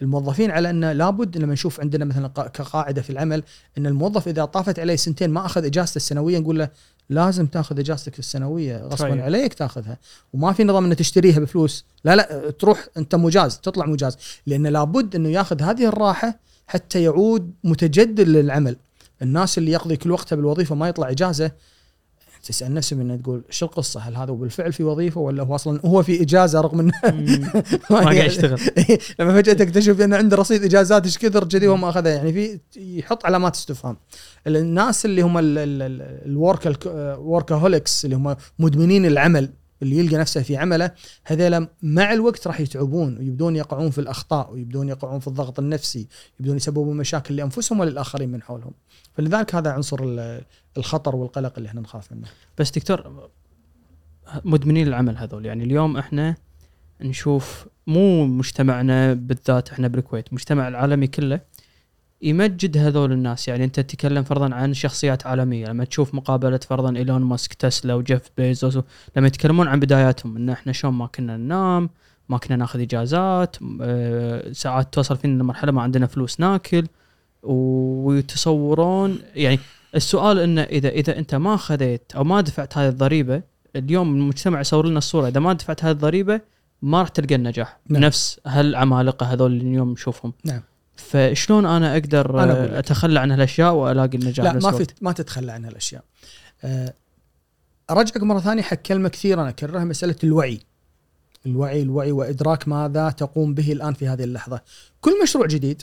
الموظفين 0.03 0.51
على 0.51 0.71
أن 0.71 0.85
لابد 0.93 1.39
لما 1.39 1.53
نشوف 1.53 1.81
عندنا 1.81 2.05
مثلا 2.05 2.29
قا- 2.39 2.49
كقاعدة 2.49 3.03
في 3.03 3.11
العمل 3.11 3.43
أن 3.79 3.87
الموظف 3.87 4.29
إذا 4.29 4.45
طافت 4.45 4.79
عليه 4.79 4.97
سنتين 4.97 5.31
ما 5.31 5.47
أخذ 5.47 5.65
إجازته 5.65 5.97
السنوية 5.97 6.39
نقول 6.39 6.59
له 6.59 6.69
لازم 7.11 7.47
تاخذ 7.47 7.79
اجازتك 7.79 8.19
السنوية 8.19 8.77
غصبا 8.77 9.09
طيب. 9.09 9.21
عليك 9.21 9.55
تاخذها. 9.55 9.99
وما 10.33 10.53
في 10.53 10.65
نظام 10.65 10.85
انه 10.85 10.95
تشتريها 10.95 11.41
بفلوس. 11.41 11.85
لا 12.05 12.17
لا 12.17 12.51
تروح 12.51 12.89
أنت 12.97 13.15
مجاز 13.15 13.59
تطلع 13.59 13.87
مجاز. 13.87 14.17
لأن 14.47 14.67
لابد 14.67 15.15
إنه 15.15 15.29
ياخذ 15.29 15.63
هذه 15.63 15.89
الراحة 15.89 16.39
حتى 16.67 17.03
يعود 17.03 17.53
متجدد 17.65 18.29
للعمل. 18.29 18.77
الناس 19.23 19.59
اللي 19.59 19.73
يقضي 19.73 19.97
كل 19.97 20.11
وقته 20.11 20.37
بالوظيفة 20.37 20.75
ما 20.75 20.89
يطلع 20.89 21.11
إجازة 21.11 21.51
تسأل 22.47 22.75
نفسك 22.75 22.93
انه 22.93 23.17
تقول 23.17 23.43
شو 23.51 23.67
القصة؟ 23.67 24.01
هل 24.01 24.17
هذا 24.17 24.33
بالفعل 24.33 24.73
في 24.73 24.85
وظيفة 24.85 25.21
ولا 25.21 25.43
هو 25.43 25.55
أصلا 25.55 25.81
هو 25.85 26.03
في 26.03 26.23
إجازة 26.23 26.61
رغم 26.61 26.81
إنه. 26.81 26.93
ما 27.91 28.01
قاعد 28.01 28.17
يشتغل. 28.17 28.61
لما 29.21 29.43
فجأة 29.43 29.53
تكتشف 29.53 30.01
ان 30.01 30.15
عنده 30.15 30.37
رصيد 30.37 30.65
إجازات 30.65 31.05
إيش 31.05 31.19
كثر 31.19 31.45
كذي 31.45 31.69
وما 31.69 31.89
أخذها 31.89 32.13
يعني 32.13 32.33
في 32.33 32.61
يحط 32.77 33.27
علامات 33.27 33.55
استفهام. 33.55 33.97
الناس 34.47 35.05
اللي 35.05 35.23
هم 35.23 35.35
ال 35.39 35.67
work 35.67 36.81
workaholics 37.19 38.05
اللي 38.05 38.17
هم 38.17 38.37
مدمنين 38.59 39.07
العمل 39.07 39.51
اللي 39.83 39.97
يلقى 39.99 40.17
نفسه 40.17 40.43
في 40.43 40.57
عمله 40.57 40.91
هذول 41.25 41.69
مع 41.83 42.13
الوقت 42.13 42.47
راح 42.47 42.61
يتعبون 42.61 43.19
ويبدون 43.19 43.57
يقعون 43.57 43.91
في 43.91 44.01
الأخطاء 44.01 44.53
ويبدون 44.53 44.89
يقعون 44.89 45.21
في 45.21 45.29
الضغط 45.29 45.59
النفسي 45.59 46.07
يبدون 46.41 46.57
يسببون 46.57 46.97
مشاكل 46.97 47.37
لأنفسهم 47.37 47.81
وللآخرين 47.81 48.29
من 48.29 48.43
حولهم. 48.43 48.73
فلذلك 49.17 49.55
هذا 49.55 49.71
عنصر 49.71 49.99
ال- 50.03 50.43
الخطر 50.77 51.17
والقلق 51.17 51.53
اللي 51.57 51.69
إحنا 51.69 51.81
نخاف 51.81 52.13
منه. 52.13 52.29
بس 52.59 52.71
دكتور 52.71 53.29
مدمنين 54.45 54.87
العمل 54.89 55.17
هذول. 55.17 55.47
يعني 55.47 55.65
اليوم 55.65 55.97
إحنا 55.97 56.35
نشوف 57.01 57.67
مو 57.87 58.27
مجتمعنا 58.27 59.15
بالذات 59.15 59.71
إحنا 59.71 59.89
بالكويت 59.89 60.29
المجتمع 60.29 60.69
العالمي 60.69 61.07
كله 61.07 61.41
يمجد 62.23 62.77
هذول 62.79 63.13
الناس. 63.13 63.49
يعني 63.49 63.65
أنت 63.65 63.81
تتكلم 63.81 64.23
فرضا 64.23 64.55
عن 64.55 64.75
شخصيات 64.75 65.27
عالمية. 65.27 65.67
لما 65.67 65.85
تشوف 65.85 66.15
مقابلة 66.15 66.59
فرضا 66.59 66.97
إيلون 66.97 67.23
ماسك 67.23 67.55
تسلا 67.55 67.95
وجيف 67.95 68.23
بيزوس 68.37 68.79
لما 69.17 69.27
يتكلمون 69.27 69.69
عن 69.69 69.81
بداياتهم 69.81 70.37
إن 70.37 70.51
إحنا 70.51 70.73
شلون 70.73 70.95
ما 70.95 71.07
كنا 71.07 71.37
ننام 71.37 71.91
ما 72.29 72.39
كنا 72.39 72.57
ناخذ 72.57 72.81
إجازات 72.81 73.57
آه، 73.81 74.53
ساعات 74.53 74.95
توصل 74.95 75.17
فينا 75.17 75.43
لمرحلة 75.43 75.73
ما 75.73 75.83
عندنا 75.83 76.07
فلوس 76.07 76.41
ناكل 76.41 76.87
ويتصورون 77.43 79.19
يعني 79.35 79.59
السؤال 79.95 80.39
إنه 80.39 80.63
إذا 80.63 80.89
إذا 80.89 81.19
أنت 81.19 81.35
ما 81.35 81.57
خذيت 81.57 82.13
أو 82.17 82.25
ما 82.25 82.41
دفعت 82.41 82.79
هذه 82.79 82.89
الضريبة 82.89 83.43
اليوم 83.77 84.15
المجتمع 84.15 84.61
يصور 84.61 84.87
لنا 84.87 84.99
الصورة 84.99 85.29
إذا 85.29 85.41
ما 85.41 85.53
دفعت 85.53 85.85
هذه 85.85 85.93
الضريبة 85.93 86.41
ما 86.83 87.01
راح 87.01 87.09
تلقى 87.09 87.35
النجاح 87.35 87.79
نعم. 87.89 88.03
نفس 88.03 88.41
هالعمالقة 88.47 89.27
هذول 89.27 89.53
اللي 89.53 89.71
اليوم 89.71 89.93
نشوفهم 89.93 90.33
نعم. 90.45 90.63
فشلون 90.97 91.67
أنا 91.67 91.93
أقدر 91.93 92.43
أنا. 92.43 92.79
أتخلى 92.79 93.21
عن 93.21 93.31
هالأشياء 93.31 93.75
وألاقي 93.75 94.19
النجاح 94.19 94.47
لا 94.47 94.61
ما 94.61 94.73
في؟ 94.73 94.87
ما 95.01 95.13
تتخلى 95.13 95.53
عن 95.53 95.65
هالأشياء. 95.65 96.03
أه، 96.65 96.95
أرجعك 97.91 98.23
مرة 98.23 98.41
ثانية 98.41 98.63
حق 98.63 98.77
كلمة 98.77 99.09
كثير 99.09 99.41
أنا 99.41 99.49
أكررها 99.49 99.85
مسألة 99.85 100.17
الوعي. 100.25 100.61
الوعي 101.47 101.83
الوعي 101.83 102.13
وإدراك 102.13 102.69
ماذا 102.69 103.11
تقوم 103.11 103.55
به 103.55 103.73
الآن 103.73 103.95
في 103.95 104.09
هذه 104.09 104.25
اللحظة. 104.25 104.61
كل 105.01 105.23
مشروع 105.23 105.47
جديد 105.47 105.83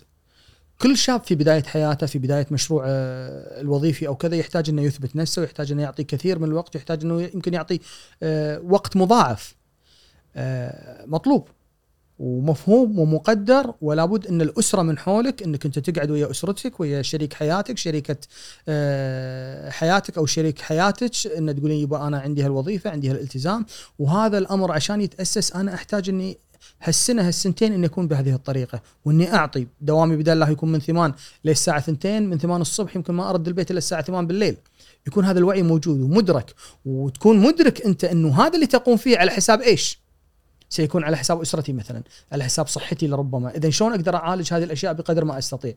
كل 0.84 0.98
شاب 0.98 1.24
في 1.24 1.36
بداية 1.36 1.64
حياته 1.64 2.08
في 2.08 2.20
بداية 2.20 2.48
مشروع 2.52 2.84
آه، 2.88 3.62
الوظيفي 3.62 4.08
أو 4.08 4.16
كذا 4.16 4.36
يحتاج 4.36 4.70
إنه 4.70 4.82
يثبت 4.82 5.16
نفسه 5.16 5.42
ويحتاج 5.42 5.72
إنه 5.72 5.82
يعطي 5.82 6.04
كثير 6.04 6.40
من 6.40 6.48
الوقت 6.48 6.76
يحتاج 6.76 7.04
إنه 7.04 7.22
يمكن 7.22 7.54
يعطي 7.54 7.80
آه، 8.24 8.62
وقت 8.64 8.98
مضاعف. 8.98 9.56
آه، 10.36 11.06
مطلوب 11.06 11.48
ومفهوم 12.20 13.00
ومقدر 13.00 13.74
ولا 13.82 14.06
بد 14.06 14.28
إن 14.28 14.42
الأسرة 14.42 14.82
من 14.82 14.98
حولك 14.98 15.44
إنك 15.44 15.66
أنت 15.66 15.80
تقعد 15.80 16.12
ويا 16.12 16.32
أسرتك 16.32 16.80
ويا 16.80 17.02
شريك 17.02 17.34
حياتك 17.34 17.78
شريكة 17.78 18.18
آه، 18.68 19.70
حياتك 19.70 20.18
أو 20.18 20.26
شريك 20.26 20.62
حياتك 20.62 21.12
إن 21.38 21.56
تقولين 21.56 21.78
يبا 21.78 22.08
أنا 22.08 22.20
عندي 22.20 22.44
هالوظيفة 22.44 22.90
عندي 22.90 23.10
هالالتزام 23.10 23.66
وهذا 24.00 24.38
الأمر 24.38 24.72
عشان 24.72 25.02
يتأسس 25.02 25.56
أنا 25.56 25.74
أحتاج 25.74 26.10
إني 26.10 26.38
هالسنة 26.82 27.28
هالسنتين 27.28 27.74
إني 27.74 27.86
أكون 27.86 28.08
بهذه 28.08 28.34
الطريقة 28.34 28.82
وإني 29.06 29.34
أعطي 29.34 29.68
دوامي 29.82 30.16
بدل 30.16 30.34
الله 30.34 30.50
يكون 30.50 30.72
من 30.72 30.80
ثمان 30.80 31.14
للساعه 31.46 31.82
ثنتين 31.82 32.30
من 32.30 32.38
ثمان 32.38 32.62
الصبح 32.62 32.96
يمكن 32.96 33.14
ما 33.14 33.30
أرد 33.30 33.48
البيت 33.48 33.72
إلا 33.72 33.78
الساعة 33.78 34.02
ثمان 34.02 34.28
بالليل 34.28 34.58
يكون 35.08 35.26
هذا 35.26 35.40
الوعي 35.40 35.64
موجود 35.64 36.02
ومدرك 36.02 36.54
وتكون 36.86 37.40
مدرك 37.40 37.86
أنت 37.86 38.04
إنه 38.04 38.42
هذا 38.42 38.56
اللي 38.56 38.68
تقوم 38.68 38.98
فيه 38.98 39.18
على 39.18 39.32
حساب 39.32 39.62
إيش؟ 39.62 40.04
سيكون 40.70 41.04
على 41.04 41.18
حساب 41.18 41.42
أسرتي 41.42 41.74
مثلا، 41.74 42.04
على 42.32 42.44
حساب 42.44 42.68
صحتي 42.68 43.08
لربما، 43.08 43.56
إذا 43.56 43.70
شلون 43.70 43.94
أقدر 43.94 44.16
أعالج 44.16 44.54
هذه 44.54 44.64
الأشياء 44.64 44.94
بقدر 44.94 45.26
ما 45.26 45.38
أستطيع؟ 45.38 45.74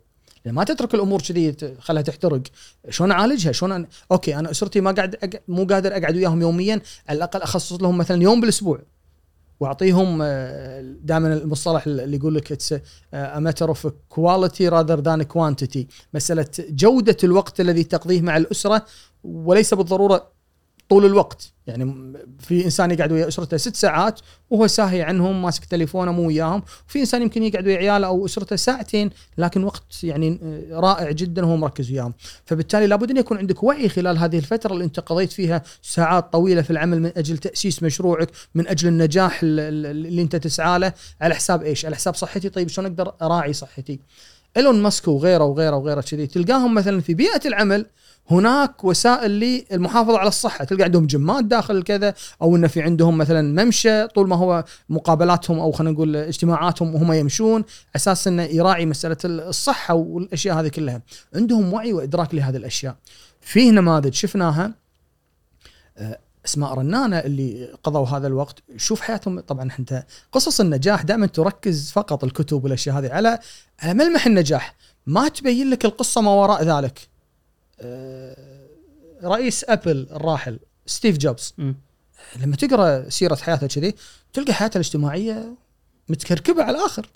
ما 0.46 0.64
تترك 0.64 0.94
الأمور 0.94 1.22
كذي 1.22 1.56
خلها 1.78 2.02
تحترق، 2.02 2.42
شلون 2.90 3.10
أعالجها؟ 3.10 3.52
شلون 3.52 3.72
أنا... 3.72 3.86
أوكي 4.12 4.36
أنا 4.36 4.50
أسرتي 4.50 4.80
ما 4.80 4.90
قاعد 4.90 5.14
أق... 5.14 5.42
مو 5.48 5.64
قادر 5.64 5.96
أقعد 5.96 6.16
وياهم 6.16 6.40
يوميا، 6.40 6.82
على 7.08 7.16
الأقل 7.16 7.42
أخصص 7.42 7.82
لهم 7.82 7.98
مثلا 7.98 8.22
يوم 8.22 8.40
بالأسبوع. 8.40 8.80
واعطيهم 9.60 10.22
دائما 11.02 11.32
المصطلح 11.34 11.86
اللي 11.86 12.16
يقول 12.16 12.34
لك 12.34 12.52
اتس 12.52 12.74
matter 13.14 13.66
of 13.66 13.90
quality 14.14 14.70
rather 14.70 15.00
than 15.00 15.22
quantity، 15.34 15.84
مسألة 16.14 16.46
جودة 16.58 17.16
الوقت 17.24 17.60
الذي 17.60 17.84
تقضيه 17.84 18.20
مع 18.20 18.36
الأسرة 18.36 18.84
وليس 19.24 19.74
بالضرورة 19.74 20.35
طول 20.88 21.04
الوقت. 21.06 21.52
يعني 21.66 22.12
في 22.40 22.64
إنسان 22.64 22.90
يقعد 22.90 23.12
ويا 23.12 23.28
أسرته 23.28 23.56
ست 23.56 23.76
ساعات 23.76 24.20
وهو 24.50 24.66
ساهي 24.66 25.02
عنهم 25.02 25.42
ماسك 25.42 25.64
تليفونه 25.64 26.12
مو 26.12 26.26
وياهم. 26.26 26.62
وفي 26.88 27.00
إنسان 27.00 27.22
يمكن 27.22 27.42
يقعد 27.42 27.66
ويا 27.66 27.76
عياله 27.76 28.06
أو 28.06 28.26
أسرته 28.26 28.56
ساعتين 28.56 29.10
لكن 29.38 29.64
وقت 29.64 30.04
يعني 30.04 30.40
آه، 30.42 30.80
رائع 30.80 31.10
جدا 31.10 31.46
وهو 31.46 31.56
مركز 31.56 31.90
وياهم. 31.90 32.14
فبالتالي 32.44 32.86
لابد 32.86 33.10
أن 33.10 33.16
يكون 33.16 33.38
عندك 33.38 33.62
وعي 33.62 33.88
خلال 33.88 34.18
هذه 34.18 34.38
الفترة 34.38 34.72
اللي 34.72 34.84
أنت 34.84 35.00
قضيت 35.00 35.32
فيها 35.32 35.62
ساعات 35.82 36.32
طويلة 36.32 36.62
في 36.62 36.70
العمل 36.70 37.00
من 37.02 37.12
أجل 37.16 37.38
تأسيس 37.38 37.82
مشروعك 37.82 38.30
من 38.54 38.68
أجل 38.68 38.88
النجاح 38.88 39.40
ال- 39.42 39.60
ال- 39.60 40.06
اللي 40.06 40.22
أنت 40.22 40.36
تسعى 40.36 40.78
له. 40.78 40.92
على 41.20 41.34
حساب 41.34 41.62
إيش؟ 41.62 41.86
على 41.86 41.96
حساب 41.96 42.14
صحتي. 42.14 42.48
طيب 42.48 42.68
شلون 42.68 42.86
أقدر 42.86 43.12
أراعي 43.22 43.52
صحتي؟ 43.52 44.00
إيلون 44.56 44.82
ماسك 44.82 45.08
وغيره 45.08 45.44
وغيره 45.44 45.76
وغيره 45.76 46.00
كذي. 46.00 46.26
تلقاهم 46.26 46.74
مثلا 46.74 47.00
في 47.00 47.14
بيئة 47.14 47.40
العمل 47.46 47.86
هناك 48.30 48.84
وسائل 48.84 49.30
للمحافظة 49.30 50.18
على 50.18 50.28
الصحة. 50.28 50.64
تلقى 50.64 50.84
عندهم 50.84 51.06
جمات 51.06 51.44
داخل 51.44 51.82
كذا 51.82 52.14
أو 52.42 52.56
انه 52.56 52.66
في 52.66 52.82
عندهم 52.82 53.18
مثلا 53.18 53.64
ممشى 53.64 54.06
طول 54.06 54.28
ما 54.28 54.36
هو 54.36 54.64
مقابلاتهم 54.88 55.58
أو 55.58 55.72
خلينا 55.72 55.92
نقول 55.92 56.16
اجتماعاتهم 56.16 56.94
وهم 56.94 57.12
يمشون 57.12 57.64
أساس 57.96 58.28
إنه 58.28 58.42
يراعي 58.42 58.86
مسألة 58.86 59.16
الصحة 59.24 59.94
والأشياء 59.94 60.60
هذه 60.60 60.68
كلها. 60.68 61.02
عندهم 61.34 61.72
وعي 61.72 61.92
وإدراك 61.92 62.34
لهذه 62.34 62.56
الأشياء. 62.56 62.96
فيه 63.40 63.70
نماذج 63.70 64.14
شفناها؟ 64.14 64.72
آه، 65.98 66.18
اسماء 66.46 66.74
رنانة 66.74 67.18
اللي 67.18 67.68
قضوا 67.84 68.06
هذا 68.06 68.26
الوقت. 68.26 68.62
شوف 68.76 69.00
حياتهم. 69.00 69.40
طبعا 69.40 69.70
انت 69.78 70.06
قصص 70.32 70.60
النجاح 70.60 71.02
دائما 71.02 71.26
تركز 71.26 71.90
فقط 71.90 72.24
الكتب 72.24 72.64
والأشياء 72.64 72.98
هذه 72.98 73.12
على 73.12 73.38
على 73.80 73.94
ملمح 73.94 74.26
النجاح. 74.26 74.74
ما 75.06 75.28
تبين 75.28 75.70
لك 75.70 75.84
القصة 75.84 76.20
ما 76.20 76.30
وراء 76.30 76.62
ذلك. 76.64 77.15
رئيس 79.24 79.64
أبل 79.68 80.06
الراحل 80.10 80.58
ستيف 80.86 81.18
جوبز. 81.18 81.54
مم. 81.58 81.76
لما 82.40 82.56
تقرأ 82.56 83.08
سيرة 83.08 83.34
حياته 83.34 83.66
كذي 83.66 83.94
تلقى 84.32 84.52
حياته 84.52 84.76
الاجتماعية 84.76 85.54
متكركبة 86.08 86.62
على 86.62 86.78
الآخر. 86.78 87.08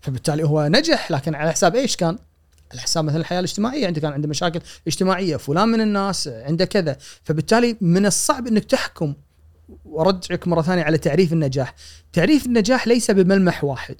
فبالتالي 0.00 0.44
هو 0.44 0.66
نجح 0.66 1.10
لكن 1.10 1.34
على 1.34 1.52
حساب 1.52 1.76
إيش 1.76 1.96
كان؟ 1.96 2.18
على 2.72 2.80
حساب 2.80 3.04
مثلا 3.04 3.20
الحياة 3.20 3.38
الاجتماعية. 3.38 3.86
عنده 3.86 4.00
كان 4.00 4.12
عنده 4.12 4.28
مشاكل 4.28 4.60
اجتماعية 4.86 5.36
فلان 5.36 5.68
من 5.68 5.80
الناس 5.80 6.28
عنده 6.28 6.64
كذا. 6.64 6.96
فبالتالي 7.24 7.76
من 7.80 8.06
الصعب 8.06 8.46
إنك 8.46 8.64
تحكم 8.64 9.14
وأرجعك 9.84 10.48
مرة 10.48 10.62
ثانية 10.62 10.82
على 10.82 10.98
تعريف 10.98 11.32
النجاح. 11.32 11.74
تعريف 12.12 12.46
النجاح 12.46 12.86
ليس 12.88 13.10
بملمح 13.10 13.64
واحد 13.64 13.96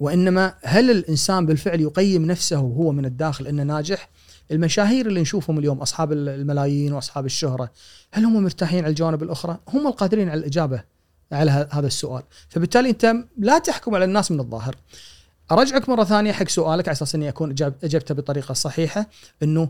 وإنما 0.00 0.54
هل 0.62 0.90
الإنسان 0.90 1.46
بالفعل 1.46 1.80
يقيم 1.80 2.26
نفسه 2.26 2.60
وهو 2.60 2.92
من 2.92 3.04
الداخل 3.04 3.46
إنه 3.46 3.62
ناجح؟ 3.62 4.08
المشاهير 4.50 5.06
اللي 5.06 5.20
نشوفهم 5.20 5.58
اليوم 5.58 5.78
أصحاب 5.78 6.12
الملايين 6.12 6.92
وأصحاب 6.92 7.26
الشهرة 7.26 7.70
هل 8.12 8.24
هم 8.24 8.42
مرتاحين 8.42 8.78
على 8.78 8.90
الجوانب 8.90 9.22
الأخرى؟ 9.22 9.58
هم 9.68 9.86
القادرين 9.86 10.28
على 10.28 10.40
الإجابة 10.40 10.82
على 11.32 11.50
هذا 11.70 11.86
السؤال. 11.86 12.22
فبالتالي 12.48 12.90
أنت 12.90 13.14
لا 13.38 13.58
تحكم 13.58 13.94
على 13.94 14.04
الناس 14.04 14.30
من 14.30 14.40
الظاهر. 14.40 14.76
أرجعك 15.52 15.88
مرة 15.88 16.04
ثانية 16.04 16.32
حق 16.32 16.48
سؤالك 16.48 16.88
على 16.88 16.92
أساس 16.92 17.14
إني 17.14 17.28
أكون 17.28 17.50
إجبته 17.84 18.14
بطريقة 18.14 18.52
صحيحة 18.52 19.06
إنه 19.42 19.68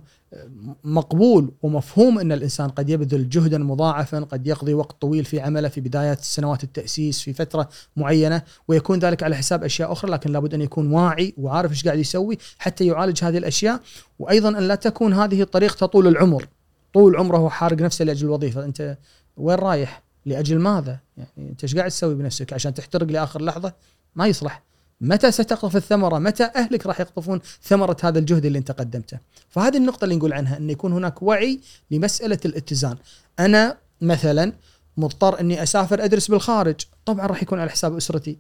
مقبول 0.85 1.53
ومفهوم 1.63 2.19
إن 2.19 2.33
الإنسان 2.33 2.69
قد 2.69 2.91
يبذل 2.91 3.29
جهدا 3.29 3.59
مضاعفا 3.59 4.21
قد 4.21 4.47
يقضي 4.47 4.75
وقت 4.75 5.01
طويل 5.01 5.25
في 5.25 5.41
عمله 5.41 5.69
في 5.69 5.81
بدايه 5.81 6.19
سنوات 6.21 6.65
التأسيس 6.65 7.21
في 7.21 7.33
فترة 7.33 7.69
معينة 7.97 8.43
ويكون 8.69 8.99
ذلك 8.99 9.23
على 9.23 9.37
حساب 9.37 9.65
أشياء 9.65 9.93
أخرى 9.93 10.11
لكن 10.11 10.33
لابد 10.33 10.55
أن 10.55 10.61
يكون 10.61 10.93
واعي 10.93 11.35
وعارف 11.37 11.71
إيش 11.71 11.85
قاعد 11.85 11.99
يسوي 11.99 12.39
حتى 12.59 12.87
يعالج 12.87 13.25
هذه 13.25 13.39
الأشياء. 13.39 13.81
وأيضا 14.19 14.49
أن 14.49 14.69
لا 14.69 14.75
تكون 14.75 15.13
هذه 15.13 15.45
طريقته 15.45 15.87
طول 15.87 16.07
العمر. 16.07 16.49
طول 16.95 17.17
عمره 17.17 17.49
حارق 17.49 17.79
نفسه 17.83 18.05
لأجل 18.05 18.27
الوظيفه 18.27 18.65
أنت 18.65 18.99
وين 19.37 19.59
رايح؟ 19.59 20.03
لأجل 20.27 20.59
ماذا؟ 20.59 20.99
يعني 21.17 21.51
أنت 21.51 21.63
إيش 21.63 21.77
قاعد 21.77 21.91
تسوي 21.91 22.15
بنفسك؟ 22.15 22.53
عشان 22.53 22.75
تحترق 22.75 23.07
لآخر 23.07 23.43
لحظة 23.43 23.73
ما 24.15 24.27
يصلح. 24.27 24.68
متى 25.01 25.33
ستقطف 25.33 25.77
الثمرة؟ 25.77 26.19
متى 26.19 26.51
أهلك 26.57 26.87
راح 26.87 27.01
يقطفون 27.01 27.41
ثمرة 27.63 27.97
هذا 28.03 28.19
الجهد 28.19 28.45
اللي 28.45 28.59
انت 28.59 28.71
قدمته؟ 28.71 29.19
فهذه 29.49 29.77
النقطة 29.77 30.05
اللي 30.05 30.17
نقول 30.17 30.33
عنها 30.33 30.57
إن 30.57 30.71
يكون 30.71 30.93
هناك 30.93 31.23
وعي 31.23 31.61
لمسألة 31.91 32.39
الاتزان. 32.45 32.97
أنا 33.39 33.77
مثلا 34.01 34.53
مضطر 34.97 35.41
إني 35.41 35.63
أسافر 35.63 36.05
أدرس 36.05 36.29
بالخارج، 36.29 36.77
طبعا 37.05 37.27
راح 37.27 37.43
يكون 37.43 37.61
على 37.61 37.71
حساب 37.71 37.97
أسرتي. 37.97 38.39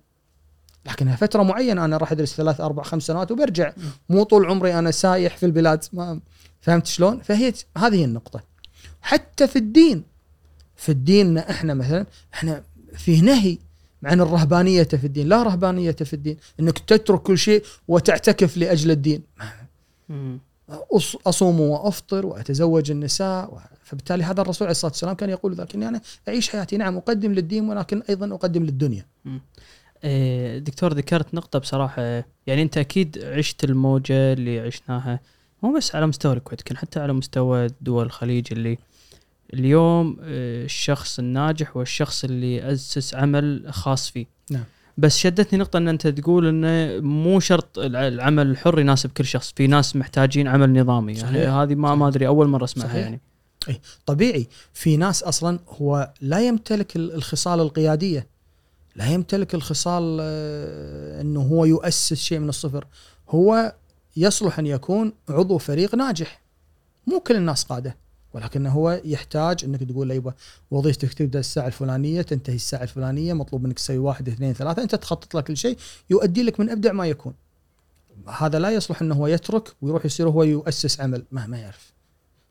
لكنها 0.86 1.16
فترة 1.16 1.42
معينة 1.42 1.84
أنا 1.84 1.96
راح 1.96 2.12
أدرس 2.12 2.34
ثلاث 2.34 2.60
أربع 2.60 2.82
خمس 2.82 3.02
سنوات 3.02 3.30
وبرجع، 3.30 3.72
مو 4.08 4.22
طول 4.22 4.46
عمري 4.46 4.78
أنا 4.78 4.90
سايح 4.90 5.36
في 5.36 5.46
البلاد 5.46 5.84
ما 5.92 6.20
فهمت 6.60 6.86
شلون؟ 6.86 7.20
فهي 7.20 7.52
هذه 7.78 8.04
النقطة. 8.04 8.42
حتى 9.02 9.46
في 9.46 9.56
الدين 9.56 10.02
في 10.76 10.88
الدين 10.88 11.38
إحنا 11.38 11.74
مثلا 11.74 12.06
إحنا 12.34 12.62
فيه 12.96 13.22
نهي 13.22 13.58
عن 14.04 14.20
الرهبانية 14.20 14.82
في 14.82 15.04
الدين 15.04 15.28
لا 15.28 15.42
رهبانية 15.42 15.90
في 15.90 16.12
الدين 16.12 16.36
إنك 16.60 16.78
تترك 16.78 17.22
كل 17.22 17.38
شيء 17.38 17.62
وتعتكف 17.88 18.56
لأجل 18.56 18.90
الدين. 18.90 19.22
أصوم 21.26 21.60
وأفطر 21.60 22.26
وأتزوج 22.26 22.90
النساء 22.90 23.62
فبالتالي 23.84 24.24
هذا 24.24 24.40
الرسول 24.40 24.66
عليه 24.66 24.72
الصلاة 24.72 24.90
والسلام 24.90 25.14
كان 25.14 25.30
يقول 25.30 25.54
ذلك 25.54 25.74
أني 25.74 25.88
أنا 25.88 26.00
أعيش 26.28 26.48
حياتي 26.48 26.76
نعم 26.76 26.96
أقدم 26.96 27.32
للدين 27.32 27.68
ولكن 27.68 28.02
أيضا 28.08 28.34
أقدم 28.34 28.64
للدنيا. 28.64 29.06
إيه، 30.04 30.58
دكتور 30.58 30.92
ذكرت 30.94 31.34
نقطة 31.34 31.58
بصراحة 31.58 32.02
يعني 32.46 32.62
أنت 32.62 32.78
أكيد 32.78 33.18
عشت 33.24 33.64
الموجة 33.64 34.32
اللي 34.32 34.60
عشناها 34.60 35.20
مو 35.62 35.76
بس 35.76 35.94
على 35.94 36.06
مستوى 36.06 36.32
الكويت 36.32 36.62
كان 36.62 36.76
حتى 36.76 37.00
على 37.00 37.12
مستوى 37.12 37.66
دول 37.80 38.06
الخليج 38.06 38.46
اللي 38.52 38.78
اليوم 39.54 40.16
آه، 40.22 40.64
الشخص 40.64 41.18
الناجح 41.18 41.76
هو 41.76 41.82
الشخص 41.82 42.24
اللي 42.24 42.72
أسس 42.72 43.14
عمل 43.14 43.66
خاص 43.70 44.10
فيه. 44.10 44.26
نعم. 44.50 44.64
بس 44.98 45.18
شدتني 45.18 45.58
نقطة 45.58 45.76
إن 45.76 45.88
أنت 45.88 46.06
تقول 46.06 46.46
انه 46.46 47.00
مو 47.00 47.40
شرط 47.40 47.78
العمل 47.78 48.50
الحر 48.50 48.80
يناسب 48.80 49.10
كل 49.10 49.24
شخص، 49.24 49.52
في 49.56 49.66
ناس 49.66 49.96
محتاجين 49.96 50.48
عمل 50.48 50.80
نظامي. 50.80 51.12
يعني 51.12 51.38
صحيح. 51.38 51.52
هذه 51.52 51.74
ما 51.74 51.94
ما 51.94 52.08
أدري 52.08 52.26
أول 52.26 52.48
مرة 52.48 52.64
أسمعها 52.64 52.88
صحيح. 52.88 53.02
يعني. 53.02 53.20
إي 53.68 53.80
طبيعي. 54.06 54.46
في 54.72 54.96
ناس 54.96 55.22
أصلا 55.22 55.58
هو 55.68 56.12
لا 56.20 56.46
يمتلك 56.46 56.96
الخصال 56.96 57.60
القيادية. 57.60 58.26
لا 58.96 59.06
يمتلك 59.06 59.54
الخصال 59.54 60.18
آه، 60.20 61.20
إنه 61.20 61.40
هو 61.40 61.64
يؤسس 61.64 62.14
شيء 62.14 62.38
من 62.38 62.48
الصفر، 62.48 62.86
هو 63.28 63.74
يصلح 64.16 64.58
أن 64.58 64.66
يكون 64.66 65.12
عضو 65.28 65.58
فريق 65.58 65.94
ناجح. 65.94 66.42
مو 67.06 67.20
كل 67.20 67.36
الناس 67.36 67.64
قادة. 67.64 67.96
ولكن 68.32 68.66
هو 68.66 69.00
يحتاج 69.04 69.64
إنك 69.64 69.82
تقول 69.84 70.08
له 70.08 70.14
يبا 70.14 70.32
وظيفتك 70.70 71.12
تبدأ 71.14 71.38
الساعة 71.38 71.66
الفلانية 71.66 72.22
تنتهي 72.22 72.54
الساعة 72.54 72.82
الفلانية 72.82 73.32
مطلوب 73.32 73.62
منك 73.62 73.76
تسوي 73.76 73.98
واحد 73.98 74.28
اثنين 74.28 74.52
ثلاثة 74.52 74.82
أنت 74.82 74.94
تخطط 74.94 75.34
لك 75.34 75.44
كل 75.44 75.56
شيء 75.56 75.76
يؤدي 76.10 76.42
لك 76.42 76.60
من 76.60 76.70
أبدع 76.70 76.92
ما 76.92 77.06
يكون. 77.06 77.34
هذا 78.38 78.58
لا 78.58 78.70
يصلح 78.70 79.02
إنه 79.02 79.14
هو 79.14 79.26
يترك 79.26 79.72
ويروح 79.82 80.04
يصير 80.04 80.28
هو 80.28 80.42
يؤسس 80.42 81.00
عمل 81.00 81.24
ما 81.32 81.46
ما 81.46 81.58
يعرف. 81.58 81.98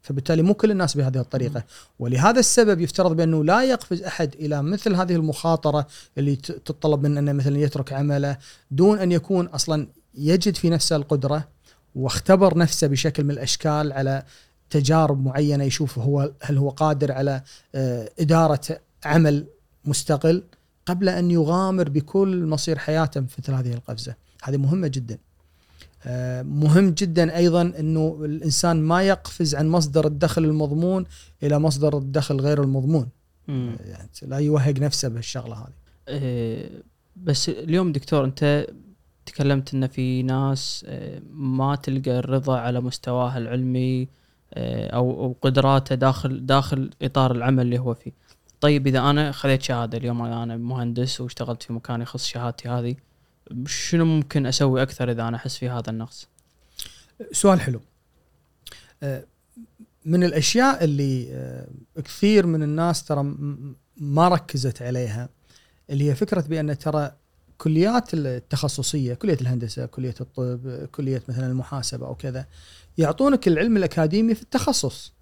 فبالتالي 0.07 0.41
مو 0.41 0.53
كل 0.53 0.71
الناس 0.71 0.97
بهذه 0.97 1.19
الطريقة 1.19 1.63
ولهذا 1.99 2.39
السبب 2.39 2.81
يفترض 2.81 3.15
بأنه 3.15 3.43
لا 3.43 3.63
يقفز 3.63 4.01
أحد 4.01 4.35
إلى 4.35 4.63
مثل 4.63 4.95
هذه 4.95 5.15
المخاطرة 5.15 5.87
اللي 6.17 6.35
تتطلب 6.35 7.03
منه 7.03 7.19
إنه 7.19 7.33
مثلا 7.33 7.57
يترك 7.57 7.93
عمله 7.93 8.37
دون 8.71 8.99
أن 8.99 9.11
يكون 9.11 9.45
أصلا 9.45 9.87
يجد 10.15 10.55
في 10.55 10.69
نفسه 10.69 10.95
القدرة 10.95 11.47
واختبر 11.95 12.57
نفسه 12.57 12.87
بشكل 12.87 13.23
من 13.23 13.31
الأشكال 13.31 13.93
على 13.93 14.23
تجارب 14.69 15.26
معينة 15.26 15.64
يشوف 15.64 15.99
هو 15.99 16.31
هل 16.41 16.57
هو 16.57 16.69
قادر 16.69 17.11
على 17.11 17.41
آه، 17.76 18.10
إدارة 18.19 18.80
عمل 19.06 19.48
مستقل 19.85 20.44
قبل 20.85 21.10
أن 21.10 21.31
يغامر 21.31 21.89
بكل 21.89 22.45
مصير 22.45 22.77
حياته 22.77 23.22
في 23.22 23.35
مثل 23.41 23.53
هذه 23.53 23.73
القفزة، 23.73 24.15
هذه 24.44 24.57
مهمة 24.57 24.88
جدا. 24.88 25.18
آه، 26.03 26.41
مهم 26.41 26.89
جدا 26.89 27.35
أيضا 27.35 27.61
أنه 27.61 28.22
الإنسان 28.26 28.81
ما 28.81 29.03
يقفز 29.03 29.56
عن 29.56 29.68
مصدر 29.68 30.07
الدخل 30.07 30.45
المضمون 30.45 31.06
إلى 31.44 31.60
مصدر 31.60 31.98
الدخل 31.98 32.41
غير 32.41 32.64
المضمون. 32.64 33.10
يعني 33.80 34.10
لا 34.22 34.38
يوهق 34.38 34.80
نفسه 34.80 35.07
بهالشغله 35.07 35.56
هذه. 35.56 36.69
بس 37.15 37.49
اليوم 37.49 37.91
دكتور 37.91 38.26
أنت 38.26 38.68
تكلمت 39.26 39.73
إن 39.73 39.88
في 39.88 40.23
ناس 40.23 40.85
ما 41.31 41.76
تلقى 41.76 42.19
الرضا 42.19 42.57
على 42.57 42.81
مستواها 42.81 43.38
العلمي 43.38 44.02
آه، 44.02 44.07
أو 44.53 45.11
أو 45.11 45.35
قدراته 45.41 45.95
داخل 45.95 46.45
داخل 46.45 46.89
إطار 47.01 47.31
العمل 47.31 47.63
اللي 47.63 47.79
هو 47.79 47.93
فيه. 47.93 48.11
طيب 48.61 48.87
إذا 48.87 48.99
أنا 48.99 49.31
خذيت 49.31 49.61
شهادة 49.61 49.97
اليوم 49.97 50.21
أنا 50.21 50.57
مهندس 50.57 51.21
واشتغلت 51.21 51.63
في 51.63 51.73
مكان 51.73 52.01
يخص 52.01 52.25
شهادتي 52.25 52.69
هذه 52.69 52.95
شنو 53.65 54.05
ممكن 54.05 54.45
أسوي 54.45 54.81
أكثر 54.81 55.11
إذا 55.11 55.27
أنا 55.27 55.37
أحس 55.37 55.57
في 55.57 55.69
هذا 55.69 55.89
النقص؟ 55.89 56.27
سؤال 57.31 57.61
حلو. 57.61 57.81
آه، 59.03 59.23
من 60.05 60.23
الأشياء 60.23 60.83
اللي 60.83 61.27
آه، 61.31 61.67
كثير 62.01 62.45
من 62.45 62.63
الناس 62.63 63.03
ترى 63.03 63.35
ما 63.97 64.27
ركزت 64.27 64.81
عليها 64.81 65.29
اللي 65.89 66.09
هي 66.09 66.15
فكرة 66.15 66.41
بأن 66.41 66.77
ترى 66.77 67.11
كليات 67.57 68.13
التخصصية 68.13 69.13
كلية 69.13 69.38
الهندسة 69.41 69.85
كلية 69.85 70.15
الطب 70.21 70.85
كلية 70.91 71.23
مثلا 71.29 71.47
المحاسبة 71.47 72.07
أو 72.07 72.15
كذا 72.15 72.45
يعطونك 72.97 73.47
العلم 73.47 73.77
الأكاديمي 73.77 74.35
في 74.35 74.41
التخصص 74.41 75.13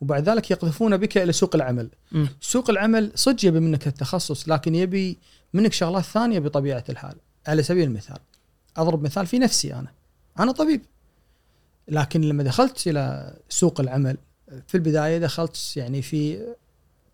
وبعد 0.00 0.28
ذلك 0.28 0.50
يقذفون 0.50 0.96
بك 0.96 1.18
إلى 1.18 1.32
سوق 1.32 1.54
العمل. 1.54 1.88
م. 2.12 2.26
سوق 2.40 2.70
العمل 2.70 3.12
صدق 3.14 3.44
يبي 3.44 3.60
منك 3.60 3.86
التخصص 3.86 4.48
لكن 4.48 4.74
يبي 4.74 5.18
منك 5.52 5.72
شغلات 5.72 6.04
ثانية 6.04 6.38
بطبيعة 6.38 6.84
الحال. 6.88 7.14
على 7.46 7.62
سبيل 7.62 7.84
المثال 7.84 8.18
أضرب 8.76 9.02
مثال 9.02 9.26
في 9.26 9.38
نفسي 9.38 9.74
أنا. 9.74 9.92
أنا 10.38 10.52
طبيب. 10.52 10.82
لكن 11.88 12.20
لما 12.20 12.42
دخلت 12.42 12.86
إلى 12.86 13.34
سوق 13.48 13.80
العمل 13.80 14.16
في 14.66 14.74
البداية 14.74 15.18
دخلت 15.18 15.76
يعني 15.76 16.02
في 16.02 16.46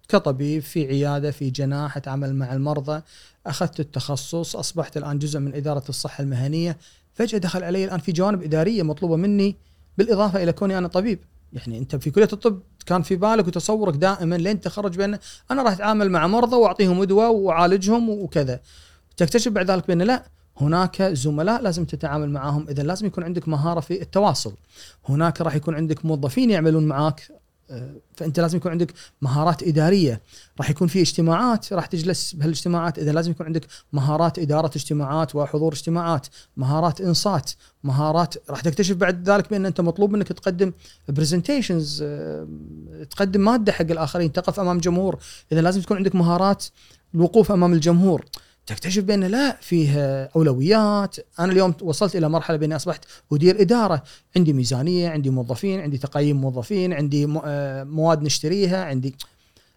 كطبيب 0.08 0.62
في 0.62 0.86
عيادة 0.86 1.30
في 1.30 1.50
جناح 1.50 1.96
أتعامل 1.96 2.34
مع 2.34 2.52
المرضى 2.52 3.02
أخذت 3.48 3.80
التخصص 3.80 4.56
أصبحت 4.56 4.96
الآن 4.96 5.18
جزء 5.18 5.38
من 5.38 5.54
إدارة 5.54 5.84
الصحة 5.88 6.22
المهنية. 6.22 6.78
فجأة 7.14 7.38
دخل 7.38 7.64
علي 7.64 7.84
الآن 7.84 7.98
في 8.00 8.12
جوانب 8.12 8.42
إدارية 8.42 8.82
مطلوبة 8.82 9.16
مني 9.16 9.56
بالإضافة 9.98 10.42
إلى 10.42 10.52
كوني 10.52 10.78
أنا 10.78 10.88
طبيب. 10.88 11.18
يعني 11.52 11.78
أنت 11.78 11.96
في 11.96 12.10
كلية 12.10 12.28
الطب 12.32 12.60
كان 12.86 13.02
في 13.02 13.16
بالك 13.16 13.46
وتصورك 13.46 13.94
دائما 13.94 14.34
لين 14.34 14.60
تخرج 14.60 14.96
بأن 14.96 15.18
أنا 15.50 15.62
راح 15.62 15.72
أتعامل 15.72 16.10
مع 16.10 16.26
مرضى 16.26 16.56
وأعطيهم 16.56 17.02
أدوية 17.02 17.28
وأعالجهم 17.28 18.10
وكذا. 18.10 18.60
تكتشف 19.16 19.52
بعد 19.52 19.70
ذلك 19.70 19.88
بأن 19.88 20.02
لا 20.02 20.24
هناك 20.56 21.02
زملاء 21.02 21.62
لازم 21.62 21.84
تتعامل 21.84 22.30
معهم 22.30 22.66
اذا 22.68 22.82
لازم 22.82 23.06
يكون 23.06 23.24
عندك 23.24 23.48
مهارة 23.48 23.80
في 23.80 24.02
التواصل. 24.02 24.54
هناك 25.08 25.40
راح 25.40 25.54
يكون 25.54 25.74
عندك 25.74 26.04
موظفين 26.04 26.50
يعملون 26.50 26.86
معك 26.86 27.32
فأنت 28.16 28.40
لازم 28.40 28.56
يكون 28.56 28.72
عندك 28.72 28.92
مهارات 29.22 29.62
إدارية. 29.62 30.20
راح 30.58 30.70
يكون 30.70 30.88
في 30.88 31.00
اجتماعات 31.00 31.72
راح 31.72 31.86
تجلس 31.86 32.32
بهالاجتماعات. 32.32 32.98
إذا 32.98 33.12
لازم 33.12 33.30
يكون 33.30 33.46
عندك 33.46 33.66
مهارات 33.92 34.38
إدارة 34.38 34.70
اجتماعات 34.76 35.34
وحضور 35.34 35.72
اجتماعات 35.72 36.26
مهارات 36.56 37.00
إنصات 37.00 37.50
مهارات 37.84 38.50
راح 38.50 38.60
تكتشف 38.60 38.96
بعد 38.96 39.30
ذلك 39.30 39.50
بأن 39.50 39.66
أنت 39.66 39.80
مطلوب 39.80 40.10
منك 40.10 40.28
تقدم 40.28 40.72
برزنتيشنز 41.08 42.02
آه، 42.02 42.48
تقدم 43.10 43.40
مادة 43.40 43.72
حق 43.72 43.90
الآخرين 43.90 44.32
تقف 44.32 44.60
أمام 44.60 44.78
جمهور. 44.78 45.18
إذا 45.52 45.60
لازم 45.60 45.80
تكون 45.80 45.96
عندك 45.96 46.14
مهارات 46.14 46.64
الوقوف 47.14 47.52
أمام 47.52 47.72
الجمهور. 47.72 48.24
تكتشف 48.68 49.02
بأن 49.02 49.24
لا 49.24 49.56
فيه 49.60 50.00
أولويات، 50.36 51.16
أنا 51.38 51.52
اليوم 51.52 51.74
وصلت 51.80 52.16
إلى 52.16 52.28
مرحلة 52.28 52.56
بأني 52.56 52.76
أصبحت 52.76 53.04
أدير 53.32 53.60
إدارة، 53.60 54.02
عندي 54.36 54.52
ميزانية، 54.52 55.08
عندي 55.08 55.30
موظفين، 55.30 55.80
عندي 55.80 55.98
تقييم 55.98 56.40
موظفين، 56.40 56.92
عندي 56.92 57.28
آه، 57.44 57.84
مواد 57.84 58.22
نشتريها، 58.22 58.84
عندي 58.84 59.14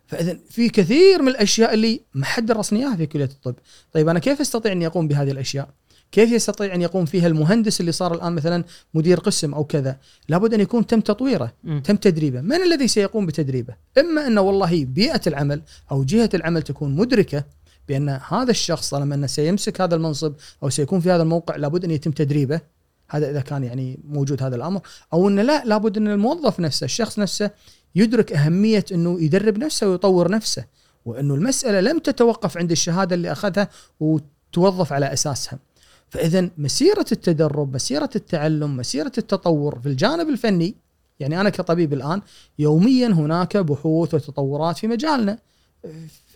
فاذا 0.08 0.38
في 0.50 0.70
كثير 0.70 1.22
من 1.22 1.28
الأشياء 1.28 1.74
اللي 1.74 2.02
ما 2.14 2.26
حد 2.26 2.46
درسني 2.46 2.80
اياها 2.80 2.96
في 2.96 3.06
كلية 3.06 3.26
الطب، 3.26 3.56
طيب 3.94 4.10
أنا 4.10 4.20
كيف 4.20 4.42
أستطيع 4.42 4.72
أني 4.72 4.88
أقوم 4.88 5.08
بهذه 5.08 5.32
الأشياء؟ 5.32 5.70
كيف 6.12 6.32
يستطيع 6.32 6.76
أن 6.76 6.82
يقوم 6.82 7.06
فيها 7.06 7.28
المهندس 7.28 7.80
اللي 7.82 7.92
صار 7.92 8.14
الآن 8.14 8.34
مثلا 8.34 8.64
مدير 8.94 9.20
قسم 9.20 9.54
أو 9.54 9.64
كذا؟ 9.64 9.98
لابد 10.30 10.54
أن 10.54 10.60
يكون 10.60 10.88
تم 10.88 11.00
تطويره، 11.02 11.54
م. 11.64 11.80
تم 11.80 11.96
تدريبه، 11.96 12.42
من 12.42 12.64
الذي 12.64 12.88
سيقوم 12.88 13.26
بتدريبه؟ 13.26 13.76
إما 13.98 14.28
انه 14.28 14.42
والله 14.42 14.86
بيئة 14.86 15.22
العمل 15.28 15.62
أو 15.92 16.04
جهة 16.04 16.30
العمل 16.34 16.62
تكون 16.62 16.96
مدركة 16.96 17.44
بأن 17.88 18.10
هذا 18.10 18.52
الشخص 18.52 18.90
طالما 18.90 19.16
أنه 19.16 19.28
سيمسك 19.28 19.82
هذا 19.82 19.96
المنصب 19.96 20.34
أو 20.64 20.70
سيكون 20.70 21.00
في 21.00 21.12
هذا 21.12 21.24
الموقع 21.24 21.56
لابد 21.56 21.84
أن 21.84 21.92
يتم 21.92 22.12
تدريبه. 22.12 22.62
هذا 23.10 23.30
إذا 23.30 23.42
كان 23.42 23.64
يعني 23.64 24.00
موجود 24.08 24.44
هذا 24.44 24.56
الأمر. 24.56 24.82
أو 25.14 25.28
أنه 25.28 25.42
لا 25.42 25.66
لابد 25.66 25.98
أن 25.98 26.08
الموظف 26.08 26.60
نفسه 26.60 26.86
الشخص 26.86 27.20
نفسه 27.20 27.52
يدرك 27.96 28.34
أهمية 28.34 28.86
أنه 28.92 29.22
يدرب 29.22 29.58
نفسه 29.58 29.90
ويطور 29.90 30.32
نفسه 30.32 30.66
وأنه 31.06 31.36
المسألة 31.36 31.80
لم 31.80 32.00
تتوقف 32.00 32.58
عند 32.58 32.72
الشهادة 32.72 33.16
اللي 33.16 33.32
أخذها 33.32 33.68
وتوظف 34.00 34.94
على 34.94 35.14
أساسها. 35.14 35.60
فاذا 36.10 36.50
مسيرة 36.58 37.06
التدرب، 37.12 37.76
مسيرة 37.76 38.10
التعلم، 38.16 38.78
مسيرة 38.78 39.12
التطور 39.18 39.80
في 39.80 39.86
الجانب 39.86 40.30
الفني 40.30 40.76
يعني 41.20 41.42
أنا 41.42 41.50
كطبيب 41.50 41.94
الآن 41.94 42.22
يوميا 42.60 43.08
هناك 43.08 43.58
بحوث 43.58 44.14
وتطورات 44.14 44.78
في 44.78 44.88
مجالنا. 44.88 45.38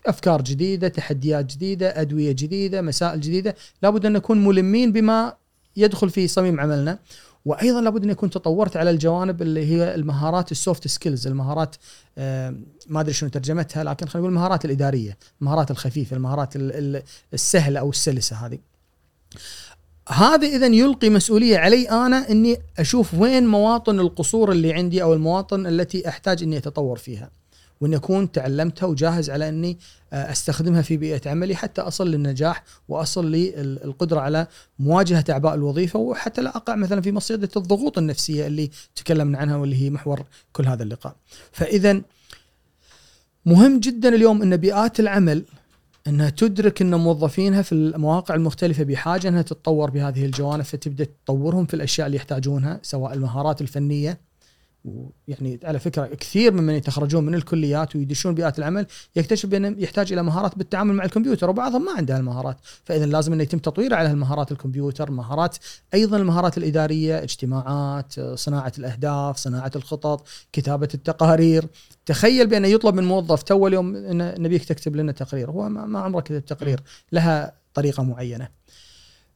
أفكار 0.06 0.42
جديدة 0.42 0.88
تحديات 0.88 1.46
جديدة 1.46 2.02
أدوية 2.02 2.32
جديدة 2.32 2.82
مسائل 2.82 3.22
جديدة 3.22 3.56
لابد 3.84 4.06
أن 4.06 4.14
نكون 4.14 4.46
ملمين 4.46 4.92
بما 4.92 5.34
يدخل 5.78 6.10
في 6.10 6.28
صميم 6.28 6.60
عملنا. 6.60 7.00
وأيضا 7.46 7.82
لابد 7.82 8.04
أن 8.04 8.10
يكون 8.10 8.30
تطورت 8.30 8.78
على 8.78 8.90
الجوانب 8.90 9.42
اللي 9.42 9.66
هي 9.66 9.96
المهارات 9.96 10.52
ال 10.52 10.59
soft 10.59 10.88
skills 10.88 11.28
المهارات 11.28 11.76
آه، 12.18 12.56
ما 12.88 13.02
أدري 13.02 13.14
شنو 13.14 13.30
ترجمتها 13.30 13.84
لكن 13.84 14.06
خلينا 14.08 14.20
نقول 14.28 14.34
المهارات 14.34 14.66
الإدارية 14.66 15.18
المهارات 15.42 15.72
الخفيفة 15.72 16.16
المهارات 16.16 16.56
ال- 16.56 16.72
ال- 16.96 17.04
السهلة 17.34 17.80
أو 17.80 17.90
السلسة 17.90 18.36
هذه. 18.36 18.58
هذا 20.10 20.48
اذا 20.48 20.66
يلقي 20.68 21.10
مسؤولية 21.10 21.58
علي 21.58 21.90
أنا 21.90 22.30
إني 22.32 22.58
أشوف 22.80 23.14
وين 23.14 23.48
مواطن 23.48 24.00
القصور 24.00 24.52
اللي 24.52 24.74
عندي 24.74 25.04
أو 25.04 25.14
المواطن 25.14 25.68
التي 25.68 26.08
أحتاج 26.10 26.44
إني 26.44 26.58
أتطور 26.58 26.98
فيها. 26.98 27.30
واني 27.82 27.96
أكون 27.96 28.32
تعلمتها 28.32 28.88
وجاهز 28.88 29.30
على 29.30 29.50
أني 29.50 29.78
آه، 30.14 30.32
أستخدمها 30.32 30.82
في 30.82 30.98
بيئة 30.98 31.30
عملي 31.30 31.56
حتى 31.56 31.82
أصل 31.82 32.12
للنجاح 32.12 32.64
وأصل 32.88 33.32
للقدرة 33.32 34.20
على 34.20 34.48
مواجهة 34.80 35.26
أعباء 35.30 35.54
الوظيفة 35.54 36.00
وحتى 36.00 36.42
لا 36.42 36.58
أقع 36.58 36.76
مثلا 36.76 37.02
في 37.02 37.12
مصيدة 37.12 37.50
الضغوط 37.58 37.98
النفسية 37.98 38.48
اللي 38.48 38.72
تكلمنا 38.96 39.38
عنها 39.38 39.56
واللي 39.56 39.82
هي 39.82 39.90
محور 39.90 40.24
كل 40.54 40.68
هذا 40.68 40.84
اللقاء. 40.84 41.16
فاذا 41.52 42.02
مهم 43.46 43.80
جدا 43.80 44.10
اليوم 44.10 44.42
أن 44.42 44.58
بيئات 44.58 45.00
العمل 45.00 45.46
أنها 46.08 46.30
تدرك 46.30 46.82
أن 46.82 46.96
موظفينها 46.96 47.62
في 47.62 47.72
المواقع 47.72 48.36
المختلفة 48.36 48.84
بحاجة 48.84 49.28
أنها 49.28 49.42
تتطور 49.42 49.90
بهذه 49.90 50.26
الجوانب 50.26 50.64
فتبدأ 50.64 51.08
تطورهم 51.26 51.66
في 51.66 51.74
الأشياء 51.74 52.08
اللي 52.08 52.18
يحتاجونها 52.18 52.80
سواء 52.84 53.14
المهارات 53.14 53.62
الفنية 53.62 54.20
ويعني 54.86 55.60
على 55.64 55.80
فكرة 55.80 56.06
كثير 56.06 56.54
ممن 56.54 56.74
يتخرجون 56.74 57.26
من 57.26 57.36
الكليات 57.36 57.96
ويدشون 57.96 58.36
بيئات 58.36 58.60
العمل 58.60 58.86
يكتشف 59.16 59.50
بأنه 59.50 59.76
يحتاج 59.78 60.14
إلى 60.14 60.24
مهارات 60.24 60.58
بالتعامل 60.58 60.94
مع 60.94 61.06
الكمبيوتر 61.06 61.50
وبعضهم 61.50 61.86
ما 61.86 61.92
عنده 61.92 62.18
المهارات 62.18 62.58
فاذا 62.84 63.06
لازم 63.06 63.34
إنه 63.34 63.44
يتم 63.44 63.58
تطوير 63.58 63.94
على 63.94 64.12
المهارات 64.12 64.52
الكمبيوتر 64.52 65.12
مهارات 65.12 65.58
أيضا 65.94 66.18
المهارات 66.18 66.58
الإدارية 66.58 67.24
اجتماعات 67.24 68.20
صناعة 68.20 68.72
الأهداف 68.80 69.38
صناعة 69.38 69.72
الخطط 69.76 70.28
كتابة 70.52 70.90
التقارير. 70.94 71.68
تخيل 72.06 72.48
بأنه 72.48 72.68
يطلب 72.68 72.96
من 72.96 73.04
موظف 73.04 73.44
تو 73.44 73.68
اليوم 73.68 73.96
إن 73.96 74.42
نبيك 74.42 74.66
تكتب 74.66 74.96
لنا 74.96 75.12
تقرير. 75.12 75.52
هو 75.52 75.70
ما 75.70 76.00
عمره 76.00 76.22
كتب 76.22 76.46
تقرير. 76.46 76.84
لها 77.12 77.54
طريقة 77.74 78.04
معينة. 78.04 78.48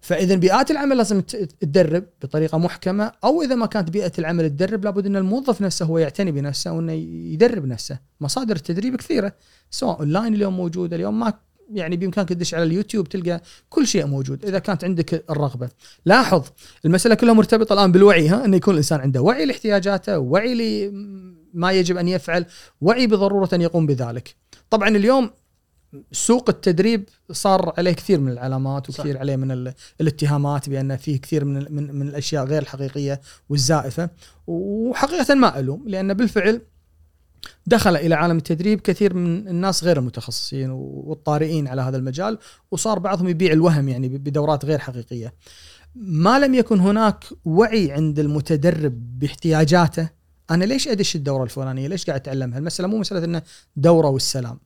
فإذا 0.01 0.35
بيئات 0.35 0.71
العمل 0.71 0.97
لازم 0.97 1.21
تدرب 1.21 2.03
بطريقة 2.21 2.57
محكمة 2.57 3.11
أو 3.23 3.41
إذا 3.41 3.55
ما 3.55 3.65
كانت 3.65 3.89
بيئة 3.89 4.11
العمل 4.19 4.49
تدرب 4.49 4.85
لابد 4.85 5.05
إن 5.05 5.15
الموظف 5.15 5.61
نفسه 5.61 5.85
هو 5.85 5.97
يعتني 5.97 6.31
بنفسه 6.31 6.71
وإنه 6.71 6.93
يدرب 7.33 7.65
نفسه. 7.65 7.99
مصادر 8.21 8.55
التدريب 8.55 8.95
كثيرة 8.95 9.33
سواء 9.71 9.99
أونلاين 9.99 10.33
اليوم 10.33 10.57
موجودة 10.57 10.95
اليوم 10.95 11.19
ما 11.19 11.33
يعني 11.73 11.97
بإمكانك 11.97 12.29
تدش 12.29 12.53
على 12.53 12.63
اليوتيوب 12.63 13.09
تلقى 13.09 13.41
كل 13.69 13.87
شيء 13.87 14.05
موجود 14.05 14.45
إذا 14.45 14.59
كانت 14.59 14.83
عندك 14.83 15.29
الرغبة. 15.29 15.69
لاحظ 16.05 16.43
المسألة 16.85 17.15
كلها 17.15 17.33
مرتبطة 17.33 17.73
الآن 17.73 17.91
بالوعي 17.91 18.27
ها 18.27 18.45
انه 18.45 18.57
يكون 18.57 18.73
الإنسان 18.73 18.99
عنده 18.99 19.21
وعي 19.21 19.45
لاحتياجاته 19.45 20.19
وعي 20.19 20.55
لما 21.53 21.71
يجب 21.71 21.97
أن 21.97 22.07
يفعل 22.07 22.45
وعي 22.81 23.07
بضرورة 23.07 23.49
أن 23.53 23.61
يقوم 23.61 23.85
بذلك. 23.85 24.35
طبعا 24.69 24.89
اليوم 24.89 25.29
سوق 26.11 26.49
التدريب 26.49 27.09
صار 27.31 27.73
عليه 27.77 27.91
كثير 27.91 28.19
من 28.19 28.31
العلامات 28.31 28.89
وكثير 28.89 29.13
صح. 29.15 29.19
عليه 29.19 29.35
من 29.35 29.51
ال- 29.51 29.73
الاتهامات 30.01 30.69
بان 30.69 30.95
فيه 30.97 31.21
كثير 31.21 31.45
من 31.45 31.65
من, 31.69 31.95
من 31.95 32.07
الأشياء 32.07 32.45
غير 32.45 32.61
الحقيقية 32.61 33.21
والزائفة 33.49 34.09
وحقيقة 34.47 35.35
ما 35.35 35.59
ألوم 35.59 35.83
لأن 35.87 36.13
بالفعل 36.13 36.61
دخل 37.65 37.95
إلى 37.95 38.15
عالم 38.15 38.37
التدريب 38.37 38.81
كثير 38.81 39.13
من 39.13 39.47
الناس 39.47 39.83
غير 39.83 39.97
المتخصصين 39.99 40.69
والطارئين 40.71 41.67
على 41.67 41.81
هذا 41.81 41.97
المجال 41.97 42.37
وصار 42.71 42.99
بعضهم 42.99 43.27
يبيع 43.27 43.51
الوهم 43.53 43.89
يعني 43.89 44.09
بدورات 44.09 44.65
غير 44.65 44.79
حقيقية. 44.79 45.33
ما 45.95 46.39
لم 46.39 46.53
يكن 46.53 46.79
هناك 46.79 47.25
وعي 47.45 47.91
عند 47.91 48.19
المتدرب 48.19 49.19
باحتياجاته 49.19 50.09
أنا 50.51 50.63
ليش 50.65 50.87
أدش 50.87 51.15
الدورة 51.15 51.43
الفلانية؟ 51.43 51.87
ليش 51.87 52.05
قاعد 52.05 52.19
أتعلمها؟ 52.19 52.57
المسألة 52.59 52.87
مو 52.87 52.97
مسألة 52.97 53.25
إنه 53.25 53.41
دوره 53.75 54.07
والسلام. 54.09 54.59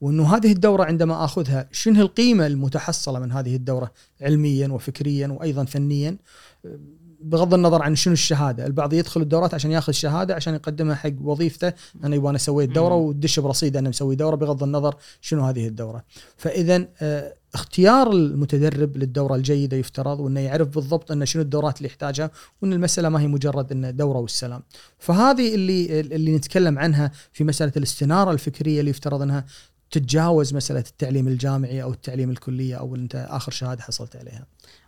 وأنه 0.00 0.36
هذه 0.36 0.52
الدورة 0.52 0.84
عندما 0.84 1.24
آخذها 1.24 1.68
شنو 1.72 2.00
القيمة 2.00 2.46
المتحصلة 2.46 3.18
من 3.18 3.32
هذه 3.32 3.56
الدورة 3.56 3.92
علميا 4.20 4.68
وفكريا 4.68 5.28
وأيضا 5.28 5.64
فنيا 5.64 6.16
بغض 7.22 7.54
النظر 7.54 7.82
عن 7.82 7.96
شنو 7.96 8.12
الشهادة، 8.12 8.66
البعض 8.66 8.92
يدخل 8.92 9.20
الدورات 9.20 9.54
عشان 9.54 9.70
ياخذ 9.70 9.92
شهادة 9.92 10.34
عشان 10.34 10.54
يقدمها 10.54 10.94
حق 10.94 11.12
وظيفته 11.22 11.72
أنا 12.04 12.16
يبغى 12.16 12.30
أنا 12.30 12.38
سويت 12.38 12.70
دوره 12.70 12.94
مم. 12.94 13.00
وتدش 13.00 13.40
برصيد 13.40 13.76
أنا 13.76 13.88
مسوي 13.88 14.16
دورة 14.16 14.36
بغض 14.36 14.62
النظر 14.62 14.94
شنو 15.20 15.44
هذه 15.44 15.68
الدورة. 15.68 16.04
فاذا 16.36 16.88
آه، 17.00 17.34
اختيار 17.54 18.12
المتدرب 18.12 18.96
للدورة 18.96 19.34
الجيدة 19.34 19.76
يفترض 19.76 20.20
وأنه 20.20 20.40
يعرف 20.40 20.68
بالضبط 20.68 21.12
أن 21.12 21.26
شنو 21.26 21.42
الدورات 21.42 21.76
اللي 21.78 21.88
يحتاجها 21.88 22.30
وأن 22.62 22.72
المسألة 22.72 23.08
ما 23.08 23.20
هي 23.20 23.26
مجرد 23.26 23.72
انه 23.72 23.90
دورة 23.90 24.18
والسلام. 24.18 24.62
فهذه 24.98 25.54
اللي 25.54 26.00
اللي 26.00 26.36
نتكلم 26.36 26.78
عنها 26.78 27.10
في 27.32 27.44
مسألة 27.44 27.72
الاستنارة 27.76 28.30
الفكرية 28.30 28.80
اللي 28.80 28.90
يفترض 28.90 29.22
أنها 29.22 29.44
تتجاوز 29.90 30.54
مسألة 30.54 30.80
التعليم 30.80 31.28
الجامعي 31.28 31.82
أو 31.82 31.92
التعليم 31.92 32.30
الكلية 32.30 32.74
أو 32.74 32.94
أنت 32.96 33.26
آخر 33.30 33.52
شهادة 33.52 33.82
حصلت 33.82 34.16
عليها. 34.16 34.46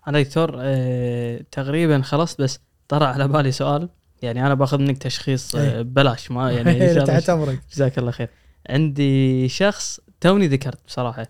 أنا 0.09 0.23
دكتور 0.23 0.53
آه 0.59 1.45
تقريبا 1.53 2.03
خلصت 2.03 2.41
بس 2.41 2.59
طرأ 2.89 3.07
على 3.07 3.29
بالي 3.29 3.53
سؤال 3.53 3.89
يعني 4.23 4.47
أنا 4.47 4.55
باخذ 4.55 4.79
منك 4.79 4.99
تشخيص 4.99 5.55
آه 5.57 5.77
إيه. 5.77 5.83
ببلاش 5.83 6.31
ما 6.31 6.51
يعني 6.57 6.91
الله- 6.93 7.05
تحت 7.05 7.31
أمرك. 7.31 7.61
جزاك 7.73 7.99
الله 7.99 8.11
خير 8.11 8.29
عندي 8.71 9.49
شخص 9.49 10.01
توني 10.21 10.47
ذكرت 10.49 10.79
بصراحة 10.87 11.27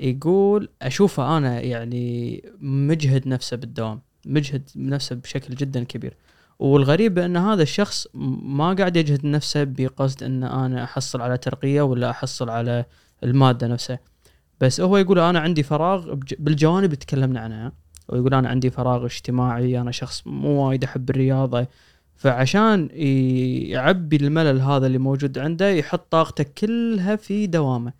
يقول 0.00 0.68
أشوفه 0.82 1.36
أنا 1.36 1.60
يعني 1.60 2.42
مجهد 2.60 3.28
نفسه 3.28 3.56
بالدوام 3.56 4.00
مجهد 4.26 4.70
نفسه 4.76 5.16
بشكل 5.16 5.54
جدا 5.54 5.84
كبير 5.84 6.16
والغريب 6.58 7.18
ان 7.18 7.36
هذا 7.36 7.62
الشخص 7.62 8.06
ما 8.14 8.72
قاعد 8.72 8.96
يجهد 8.96 9.26
نفسه 9.26 9.64
بقصد 9.64 10.22
أن 10.22 10.44
أنا 10.44 10.84
أحصل 10.84 11.20
على 11.20 11.38
ترقية 11.38 11.82
ولا 11.82 12.10
أحصل 12.10 12.50
على 12.50 12.84
المادة 13.24 13.66
نفسها. 13.66 13.98
بس 14.60 14.80
هو 14.80 14.96
يقول 14.96 15.18
أنا 15.18 15.40
عندي 15.40 15.62
فراغ 15.62 16.14
بالجوانب 16.38 16.94
تكلمنا 16.94 17.40
عنها. 17.40 17.72
ويقول 18.08 18.34
أنا 18.34 18.48
عندي 18.48 18.70
فراغ 18.70 19.04
اجتماعي 19.04 19.80
أنا 19.80 19.90
شخص 19.90 20.26
مو 20.26 20.68
وايد 20.68 20.84
أحب 20.84 21.10
الرياضة 21.10 21.66
فعشان 22.16 22.88
يعبي 23.70 24.16
الملل 24.16 24.60
هذا 24.60 24.86
اللي 24.86 24.98
موجود 24.98 25.38
عنده 25.38 25.70
يحط 25.70 26.12
طاقته 26.12 26.44
كلها 26.58 27.16
في 27.16 27.46
دوامه. 27.46 27.92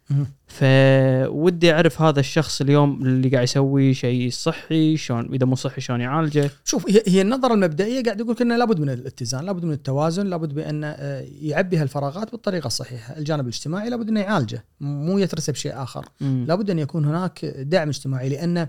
فودي 0.46 1.72
أعرف 1.72 2.02
هذا 2.02 2.20
الشخص 2.20 2.60
اليوم 2.60 3.02
اللي 3.02 3.28
قاعد 3.28 3.44
يسوي 3.44 3.94
شيء 3.94 4.30
صحي 4.30 4.96
شلون 4.96 5.34
إذا 5.34 5.46
مو 5.46 5.54
صحي 5.54 5.80
شلون 5.80 6.00
يعالجه 6.00 6.50
شوف 6.64 6.90
هي 6.90 7.02
هي 7.06 7.22
النظرة 7.22 7.54
المبدئية 7.54 8.02
قاعد 8.02 8.20
يقول 8.20 8.36
انه 8.40 8.56
لابد 8.56 8.80
من 8.80 8.90
الاتزان، 8.90 9.44
لابد 9.44 9.64
من 9.64 9.72
التوازن، 9.72 10.26
لابد 10.26 10.54
بأن 10.54 10.84
آه، 10.84 11.26
يعبي 11.40 11.76
هالفراغات 11.76 12.32
بالطريقة 12.32 12.66
الصحيحة، 12.66 13.16
الجانب 13.16 13.40
الاجتماعي 13.40 13.90
لابد 13.90 14.08
أنه 14.08 14.20
يعالجه، 14.20 14.64
مو 14.80 15.18
يترسب 15.18 15.52
بشيء 15.52 15.82
آخر، 15.82 16.08
مم. 16.20 16.44
لابد 16.48 16.70
أن 16.70 16.78
يكون 16.78 17.04
هناك 17.04 17.44
دعم 17.44 17.88
اجتماعي 17.88 18.28
لأن 18.28 18.68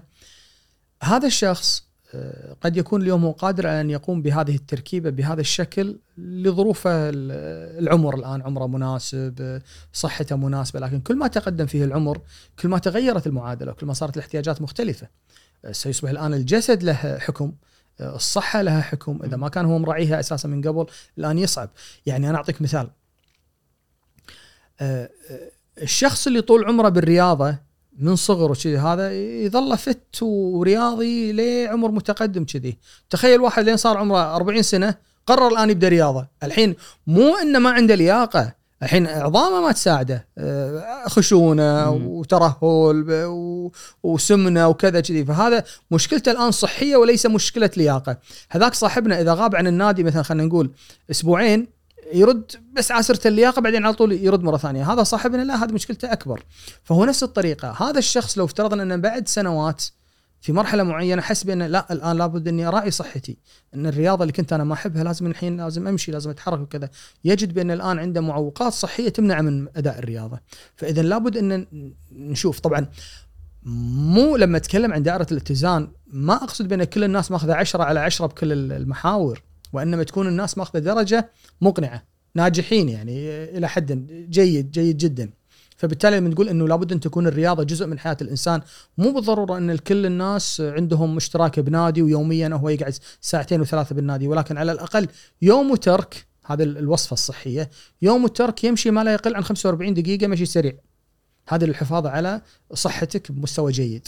هذا 1.03 1.27
الشخص 1.27 1.85
قد 2.61 2.77
يكون 2.77 3.01
اليوم 3.01 3.25
هو 3.25 3.31
قادر 3.31 3.67
على 3.67 3.81
أن 3.81 3.89
يقوم 3.89 4.21
بهذه 4.21 4.55
التركيبة 4.55 5.09
بهذا 5.09 5.41
الشكل 5.41 5.99
لظروفه 6.17 6.89
ال- 7.09 7.83
العمر 7.83 8.15
الآن. 8.15 8.41
عمره 8.41 8.67
مناسب 8.67 9.35
آه، 9.41 9.61
صحته 9.93 10.35
مناسبة 10.35 10.79
لكن 10.79 10.99
كل 11.01 11.15
ما 11.17 11.27
تقدم 11.27 11.65
فيه 11.65 11.83
العمر 11.83 12.21
كل 12.59 12.67
ما 12.69 12.77
تغيرت 12.79 13.27
المعادلة 13.27 13.71
وكل 13.71 13.85
ما 13.85 13.93
صارت 13.93 14.17
الاحتياجات 14.17 14.61
مختلفة 14.61 15.07
آه، 15.65 15.71
سيصبح 15.71 16.09
الآن 16.09 16.33
الجسد 16.33 16.83
له 16.83 16.93
حكم 17.19 17.51
آه، 17.99 18.15
الصحة 18.15 18.61
لها 18.61 18.81
حكم. 18.81 19.19
إذا 19.23 19.37
ما 19.37 19.49
كان 19.49 19.65
هو 19.65 19.79
مراعيها 19.79 20.19
أساسا 20.19 20.47
من 20.47 20.61
قبل 20.61 20.85
الآن 21.17 21.37
يصعب. 21.37 21.69
يعني 22.05 22.29
أنا 22.29 22.37
أعطيك 22.37 22.61
مثال. 22.61 22.89
آه، 24.79 25.09
آه، 25.31 25.51
الشخص 25.81 26.27
اللي 26.27 26.41
طول 26.41 26.65
عمره 26.65 26.89
بالرياضة 26.89 27.57
من 27.99 28.15
صغره 28.15 28.53
كذي 28.53 28.77
هذا 28.77 29.13
يظل 29.13 29.77
فت 29.77 30.23
ورياضي 30.23 31.31
لعمر 31.31 31.91
متقدم 31.91 32.43
كذي. 32.45 32.77
تخيل 33.09 33.41
واحد 33.41 33.65
لين 33.65 33.77
صار 33.77 33.97
عمره 33.97 34.35
40 34.35 34.61
سنة 34.61 34.95
قرر 35.27 35.47
الآن 35.47 35.69
يبدأ 35.69 35.88
رياضة. 35.88 36.27
الحين 36.43 36.76
مو 37.07 37.35
إنه 37.35 37.59
ما 37.59 37.69
عنده 37.69 37.95
لياقة. 37.95 38.53
الحين 38.84 39.07
عظامه 39.07 39.61
ما 39.61 39.72
تساعده. 39.72 40.27
آه، 40.38 41.07
خشونه. 41.07 41.89
وترهل 41.89 43.72
وسمنه 44.03 44.67
وكذا 44.67 44.99
كذي. 44.99 45.26
فهذا 45.26 45.63
مشكلته 45.91 46.31
الآن 46.31 46.51
صحية 46.51 46.95
وليس 46.95 47.26
مشكلة 47.26 47.69
لياقة. 47.77 48.17
هذاك 48.49 48.73
صاحبنا 48.73 49.22
إذا 49.22 49.34
غاب 49.34 49.55
عن 49.55 49.67
النادي 49.67 50.03
مثلا 50.03 50.23
خلينا 50.23 50.43
نقول 50.43 50.72
أسبوعين 51.11 51.74
يرد 52.14 52.52
بس 52.73 52.91
عاسرة 52.91 53.27
اللياقة 53.27 53.61
بعدين 53.61 53.86
على 53.86 53.94
طول 53.94 54.11
يرد 54.11 54.44
مرة 54.44 54.57
ثانية. 54.57 54.94
هذا 54.94 55.03
صاحبنا 55.03 55.41
لا 55.41 55.64
هذه 55.64 55.72
مشكلته 55.72 56.11
أكبر. 56.14 56.44
فهو 56.84 57.06
نفس 57.06 57.23
الطريقة. 57.23 57.72
هذا 57.72 57.99
الشخص 57.99 58.38
لو 58.38 58.45
افترضنا 58.45 58.84
إنه 58.84 58.95
بعد 58.95 59.27
سنوات 59.27 59.84
في 60.41 60.53
مرحلة 60.53 60.84
معينة 60.84 61.22
حس 61.22 61.44
بان 61.44 61.64
لا 61.64 61.94
الآن 61.94 62.18
لابد 62.18 62.48
إني 62.48 62.68
أراعي 62.68 62.91
صحتي 62.91 63.38
إن 63.76 63.86
الرياضة 63.86 64.23
اللي 64.23 64.34
كنت 64.34 64.53
أنا 64.53 64.64
ما 64.64 64.73
أحبها 64.73 65.03
لازم 65.03 65.27
الحين 65.27 65.57
لازم 65.57 65.88
أمشي 65.88 66.11
لازم 66.11 66.30
أتحرك 66.30 66.60
وكذا. 66.60 66.90
يجد 67.23 67.53
بان 67.53 67.72
الآن 67.72 67.99
عنده 67.99 68.22
معوقات 68.22 68.73
صحية 68.73 69.10
تمنع 69.10 69.41
من 69.41 69.68
أداء 69.76 69.99
الرياضة. 69.99 70.40
فإذا 70.76 71.02
لابد 71.02 71.38
إن 71.38 71.65
نشوف. 72.11 72.60
طبعا 72.60 72.88
مو 73.64 74.36
لما 74.36 74.57
أتكلم 74.57 74.94
عن 74.94 75.03
دائرة 75.03 75.27
الاتزان 75.32 75.88
ما 76.07 76.34
أقصد 76.34 76.68
بان 76.68 76.84
كل 76.84 77.03
الناس 77.03 77.32
ماخذة 77.32 77.53
10 77.53 77.84
على 77.84 77.99
10 77.99 78.26
بكل 78.26 78.72
المحاور. 78.72 79.41
وإنما 79.73 80.03
تكون 80.03 80.27
الناس 80.27 80.57
ماخذة 80.57 80.79
درجة 80.79 81.29
مقنعة 81.61 82.03
ناجحين 82.35 82.89
يعني 82.89 83.29
إلى 83.57 83.69
حد 83.69 84.07
جيد 84.29 84.71
جيد 84.71 84.97
جدا. 84.97 85.29
فبالتالي 85.77 86.17
لما 86.17 86.33
تقول 86.33 86.49
إنه 86.49 86.67
لابد 86.67 86.91
أن 86.91 86.99
تكون 86.99 87.27
الرياضة 87.27 87.63
جزء 87.63 87.85
من 87.87 87.99
حياة 87.99 88.17
الإنسان 88.21 88.61
مو 88.97 89.11
بالضرورة 89.11 89.57
أن 89.57 89.77
كل 89.77 90.05
الناس 90.05 90.61
عندهم 90.61 91.17
اشتراك 91.17 91.59
بنادي 91.59 92.01
ويوميا 92.01 92.49
هو 92.53 92.69
يقعد 92.69 92.95
ساعتين 93.21 93.61
وثلاثة 93.61 93.95
بالنادي 93.95 94.27
ولكن 94.27 94.57
على 94.57 94.71
الأقل 94.71 95.07
يوم 95.41 95.71
وترك 95.71 96.25
هذا 96.45 96.63
الوصفة 96.63 97.13
الصحية 97.13 97.69
يوم 98.01 98.23
وترك 98.23 98.63
يمشي 98.63 98.91
ما 98.91 99.03
لا 99.03 99.13
يقل 99.13 99.35
عن 99.35 99.43
45 99.43 99.93
دقيقة 99.93 100.27
مشي 100.27 100.45
سريع. 100.45 100.73
هذا 101.49 101.65
للحفاظ 101.65 102.07
على 102.07 102.41
صحتك 102.73 103.31
بمستوى 103.31 103.71
جيد. 103.71 104.07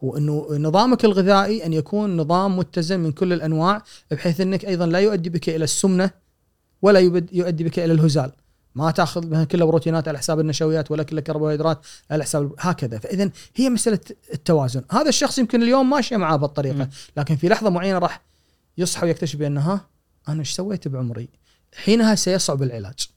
وإنه 0.00 0.46
نظامك 0.50 1.04
الغذائي 1.04 1.66
أن 1.66 1.72
يكون 1.72 2.16
نظام 2.16 2.56
متزن 2.56 3.00
من 3.00 3.12
كل 3.12 3.32
الأنواع 3.32 3.82
بحيث 4.10 4.40
إنك 4.40 4.64
أيضا 4.64 4.86
لا 4.86 4.98
يؤدي 4.98 5.30
بك 5.30 5.48
إلى 5.48 5.64
السمنة 5.64 6.10
ولا 6.82 7.00
يؤدي 7.32 7.64
بك 7.64 7.78
إلى 7.78 7.92
الهزال. 7.92 8.32
ما 8.74 8.90
تأخذ 8.90 9.44
كلها 9.44 9.66
بروتينات 9.66 10.08
على 10.08 10.18
حساب 10.18 10.40
النشويات 10.40 10.90
ولا 10.90 11.02
كلها 11.02 11.22
كربوهيدرات 11.22 11.86
على 12.10 12.24
حساب 12.24 12.52
هكذا. 12.58 12.98
فاذا 12.98 13.30
هي 13.56 13.70
مسألة 13.70 14.00
التوازن. 14.34 14.82
هذا 14.90 15.08
الشخص 15.08 15.38
يمكن 15.38 15.62
اليوم 15.62 15.90
ماشي 15.90 16.16
معاه 16.16 16.36
بالطريقة 16.36 16.88
لكن 17.16 17.36
في 17.36 17.48
لحظة 17.48 17.70
معينة 17.70 17.98
راح 17.98 18.22
يصحى 18.78 19.06
ويكتشف 19.06 19.38
بان 19.38 19.58
ها 19.58 19.86
أنا 20.28 20.40
إيش 20.40 20.52
سويت 20.52 20.88
بعمري؟ 20.88 21.28
حينها 21.74 22.14
سيصعب 22.14 22.62
العلاج. 22.62 23.08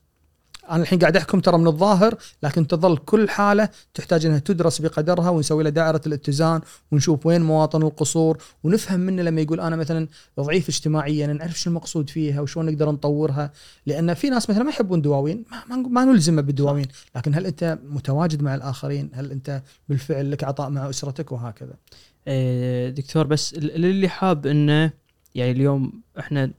أنا 0.69 0.83
الحين 0.83 0.99
قاعد 0.99 1.17
أحكم 1.17 1.39
ترى 1.39 1.57
من 1.57 1.67
الظاهر 1.67 2.15
لكن 2.43 2.67
تظل 2.67 2.97
كل 2.97 3.29
حالة 3.29 3.69
تحتاج 3.93 4.25
إنها 4.25 4.39
تدرس 4.39 4.81
بقدرها 4.81 5.29
ونسوي 5.29 5.63
لها 5.63 5.71
دائرة 5.71 6.01
الاتزان 6.07 6.61
ونشوف 6.91 7.25
وين 7.25 7.41
مواطن 7.41 7.81
القصور 7.81 8.37
ونفهم 8.63 8.99
منه 8.99 9.21
لما 9.21 9.41
يقول 9.41 9.59
أنا 9.59 9.75
مثلا 9.75 10.07
ضعيف 10.39 10.69
اجتماعيا 10.69 11.27
نعرف 11.27 11.59
شو 11.59 11.69
المقصود 11.69 12.09
فيها 12.09 12.41
وشلون 12.41 12.65
نقدر 12.65 12.91
نطورها. 12.91 13.51
لأن 13.85 14.13
في 14.13 14.29
ناس 14.29 14.49
مثلا 14.49 14.63
ما 14.63 14.69
يحبون 14.69 15.01
دواوين 15.01 15.45
ما, 15.69 15.75
ما 15.75 16.05
نلزمه 16.05 16.41
بالدواوين 16.41 16.87
لكن 17.15 17.35
هل 17.35 17.45
أنت 17.45 17.79
متواجد 17.89 18.41
مع 18.41 18.55
الآخرين؟ 18.55 19.09
هل 19.13 19.31
أنت 19.31 19.61
بالفعل 19.89 20.31
لك 20.31 20.43
عطاء 20.43 20.69
مع 20.69 20.89
أسرتك 20.89 21.31
وهكذا؟ 21.31 21.73
إيه، 22.27 22.89
دكتور 22.89 23.27
بس 23.27 23.53
اللي 23.53 24.09
حاب 24.09 24.47
إنه 24.47 24.93
يعني 25.35 25.51
اليوم 25.51 26.01
إحنا 26.19 26.51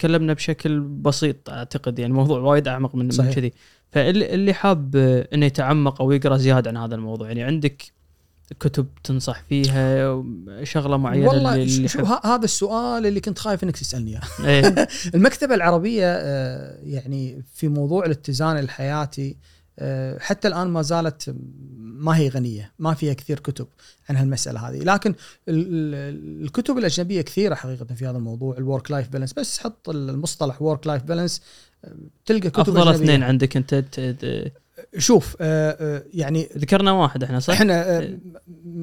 تكلمنا 0.00 0.32
بشكل 0.32 0.80
بسيط 0.80 1.50
أعتقد 1.50 1.98
يعني 1.98 2.10
الموضوع 2.10 2.40
وايد 2.40 2.68
أعمق 2.68 2.94
من 2.94 3.10
صحيح. 3.10 3.34
كذي 3.34 3.52
فاللي 3.90 4.52
حاب 4.52 4.96
إنه 5.34 5.46
يتعمق 5.46 6.00
أو 6.00 6.12
يقرأ 6.12 6.36
زيادة 6.36 6.70
عن 6.70 6.76
هذا 6.76 6.94
الموضوع 6.94 7.28
يعني 7.28 7.42
عندك 7.42 7.82
كتب 8.60 8.86
تنصح 9.04 9.42
فيها 9.48 10.24
شغلة 10.62 10.96
معينة 10.96 11.28
والله 11.28 11.54
اللي 11.54 11.88
شو 11.88 12.04
هذا 12.04 12.44
السؤال 12.44 13.06
اللي 13.06 13.20
كنت 13.20 13.38
خايف 13.38 13.64
إنك 13.64 13.76
تسألني 13.76 14.10
إياه 14.10 14.48
إيه. 14.48 14.88
المكتبة 15.14 15.54
العربية 15.54 16.06
آه، 16.06 16.78
يعني 16.82 17.44
في 17.54 17.68
موضوع 17.68 18.06
الاتزان 18.06 18.58
الحياتي 18.58 19.30
آه، 19.30 19.59
حتى 20.18 20.48
الآن 20.48 20.68
ما 20.68 20.82
زالت 20.82 21.34
ما 21.78 22.16
هي 22.16 22.28
غنية، 22.28 22.72
ما 22.78 22.94
فيها 22.94 23.12
كثير 23.12 23.40
كتب 23.40 23.66
عن 24.08 24.16
هالمسألة 24.16 24.68
هذه، 24.68 24.78
لكن 24.78 25.14
الكتب 25.48 26.78
الأجنبية 26.78 27.22
كثيرة 27.22 27.54
حقيقة 27.54 27.94
في 27.94 28.06
هذا 28.06 28.16
الموضوع 28.16 28.58
ال 28.58 28.64
work 28.64 28.90
life 28.90 29.08
balance، 29.08 29.32
بس 29.32 29.58
حط 29.58 29.88
المصطلح 29.88 30.62
work 30.62 30.86
life 30.86 31.02
balance 31.02 31.42
تلقى 32.26 32.50
كتب 32.50 32.60
أفضل. 32.60 32.94
اثنين 32.94 33.22
عندك 33.22 33.56
أنت 33.56 33.84
شوف 34.98 35.36
آه، 35.40 35.76
آه، 35.80 36.02
يعني 36.14 36.48
ذكرنا 36.56 36.92
واحد 36.92 37.24
إحنا 37.24 37.40
صح؟ 37.40 37.54
إحنا 37.54 38.08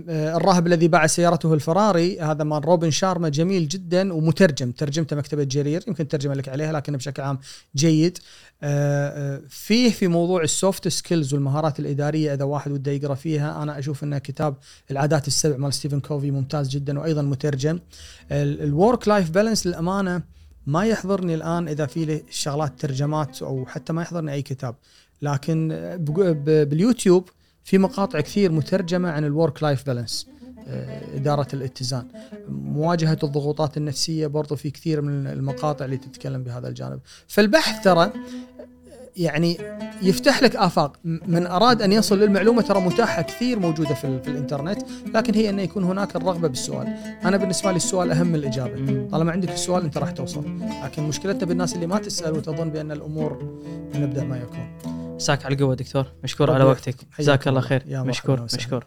الراهب 0.09 0.67
الذي 0.67 0.87
باع 0.87 1.07
سيارته 1.07 1.53
الفراري 1.53 2.19
هذا 2.19 2.43
مال 2.43 2.65
روبن 2.65 2.91
شارما 2.91 3.29
جميل 3.29 3.67
جدا 3.67 4.13
ومترجم 4.13 4.71
ترجمته 4.71 5.15
مكتبة 5.15 5.43
جرير 5.43 5.83
يمكن 5.87 6.07
ترجمة 6.07 6.33
لك 6.33 6.49
عليها 6.49 6.71
لكن 6.71 6.97
بشكل 6.97 7.21
عام 7.21 7.39
جيد. 7.75 8.17
آه، 8.63 9.35
آه، 9.35 9.41
فيه 9.49 9.91
في 9.91 10.07
موضوع 10.07 10.43
ال 10.43 10.52
soft 10.52 10.87
skills 10.87 11.33
والمهارات 11.33 11.79
الإدارية 11.79 12.33
إذا 12.33 12.43
واحد 12.43 12.71
وده 12.71 12.91
يقرأ 12.91 13.15
فيها 13.15 13.63
أنا 13.63 13.79
أشوف 13.79 14.03
إنه 14.03 14.17
كتاب 14.17 14.55
العادات 14.91 15.27
السبع 15.27 15.57
مال 15.57 15.73
ستيفن 15.73 15.99
كوفي 15.99 16.31
ممتاز 16.31 16.69
جدا 16.69 16.99
وأيضا 16.99 17.21
مترجم. 17.21 17.79
ال 18.31 18.47
work 18.47 19.07
life 19.07 19.29
balance 19.29 19.67
للأمانة 19.67 20.21
ما 20.67 20.85
يحضرني 20.85 21.35
الآن 21.35 21.67
إذا 21.67 21.85
في 21.85 22.21
شغلات 22.29 22.79
ترجمات 22.79 23.41
أو 23.41 23.65
حتى 23.65 23.93
ما 23.93 24.01
يحضرني 24.01 24.33
أي 24.33 24.41
كتاب. 24.41 24.75
لكن 25.21 25.67
باليوتيوب 26.45 27.29
في 27.63 27.77
مقاطع 27.77 28.21
كثير 28.21 28.51
مترجمة 28.51 29.09
عن 29.09 29.25
ال 29.25 29.33
work 29.33 29.63
life 29.63 29.85
balance 29.85 30.27
إدارة 31.15 31.47
الاتزان. 31.53 32.07
مواجهة 32.49 33.17
الضغوطات 33.23 33.77
النفسية 33.77 34.27
برضو 34.27 34.55
في 34.55 34.71
كثير 34.71 35.01
من 35.01 35.27
المقاطع 35.27 35.85
اللي 35.85 35.97
تتكلم 35.97 36.43
بهذا 36.43 36.67
الجانب. 36.67 36.99
فالبحث 37.27 37.83
ترى 37.83 38.11
يعني 39.17 39.57
يفتح 40.01 40.43
لك 40.43 40.55
آفاق. 40.55 40.97
من 41.03 41.47
أراد 41.47 41.81
أن 41.81 41.91
يصل 41.91 42.19
للمعلومة 42.19 42.61
ترى 42.61 42.81
متاحة 42.81 43.21
كثير 43.21 43.59
موجودة 43.59 43.93
في, 43.93 44.21
في 44.23 44.29
الإنترنت 44.29 44.81
لكن 45.13 45.33
هي 45.33 45.49
أن 45.49 45.59
يكون 45.59 45.83
هناك 45.83 46.15
الرغبة 46.15 46.47
بالسؤال. 46.47 46.87
أنا 47.25 47.37
بالنسبة 47.37 47.71
لي 47.71 47.77
السؤال 47.77 48.11
أهم 48.11 48.27
من 48.27 48.35
الإجابة. 48.35 49.07
طالما 49.11 49.31
عندك 49.31 49.49
السؤال 49.49 49.83
أنت 49.83 49.97
راح 49.97 50.11
توصل. 50.11 50.43
لكن 50.83 51.03
مشكلتنا 51.03 51.45
بالناس 51.45 51.75
اللي 51.75 51.87
ما 51.87 51.97
تسأل 51.97 52.33
وتظن 52.33 52.69
بأن 52.69 52.91
الأمور 52.91 53.43
من 53.95 54.27
ما 54.29 54.37
يكون. 54.37 55.06
مساك 55.17 55.45
على 55.45 55.55
القوة 55.55 55.75
دكتور 55.75 56.05
مشكور 56.23 56.51
على 56.51 56.63
وقتك. 56.63 56.95
جزاك 57.19 57.47
الله 57.47 57.61
خير. 57.61 57.83
مشكور 57.87 58.41
مشكور. 58.41 58.85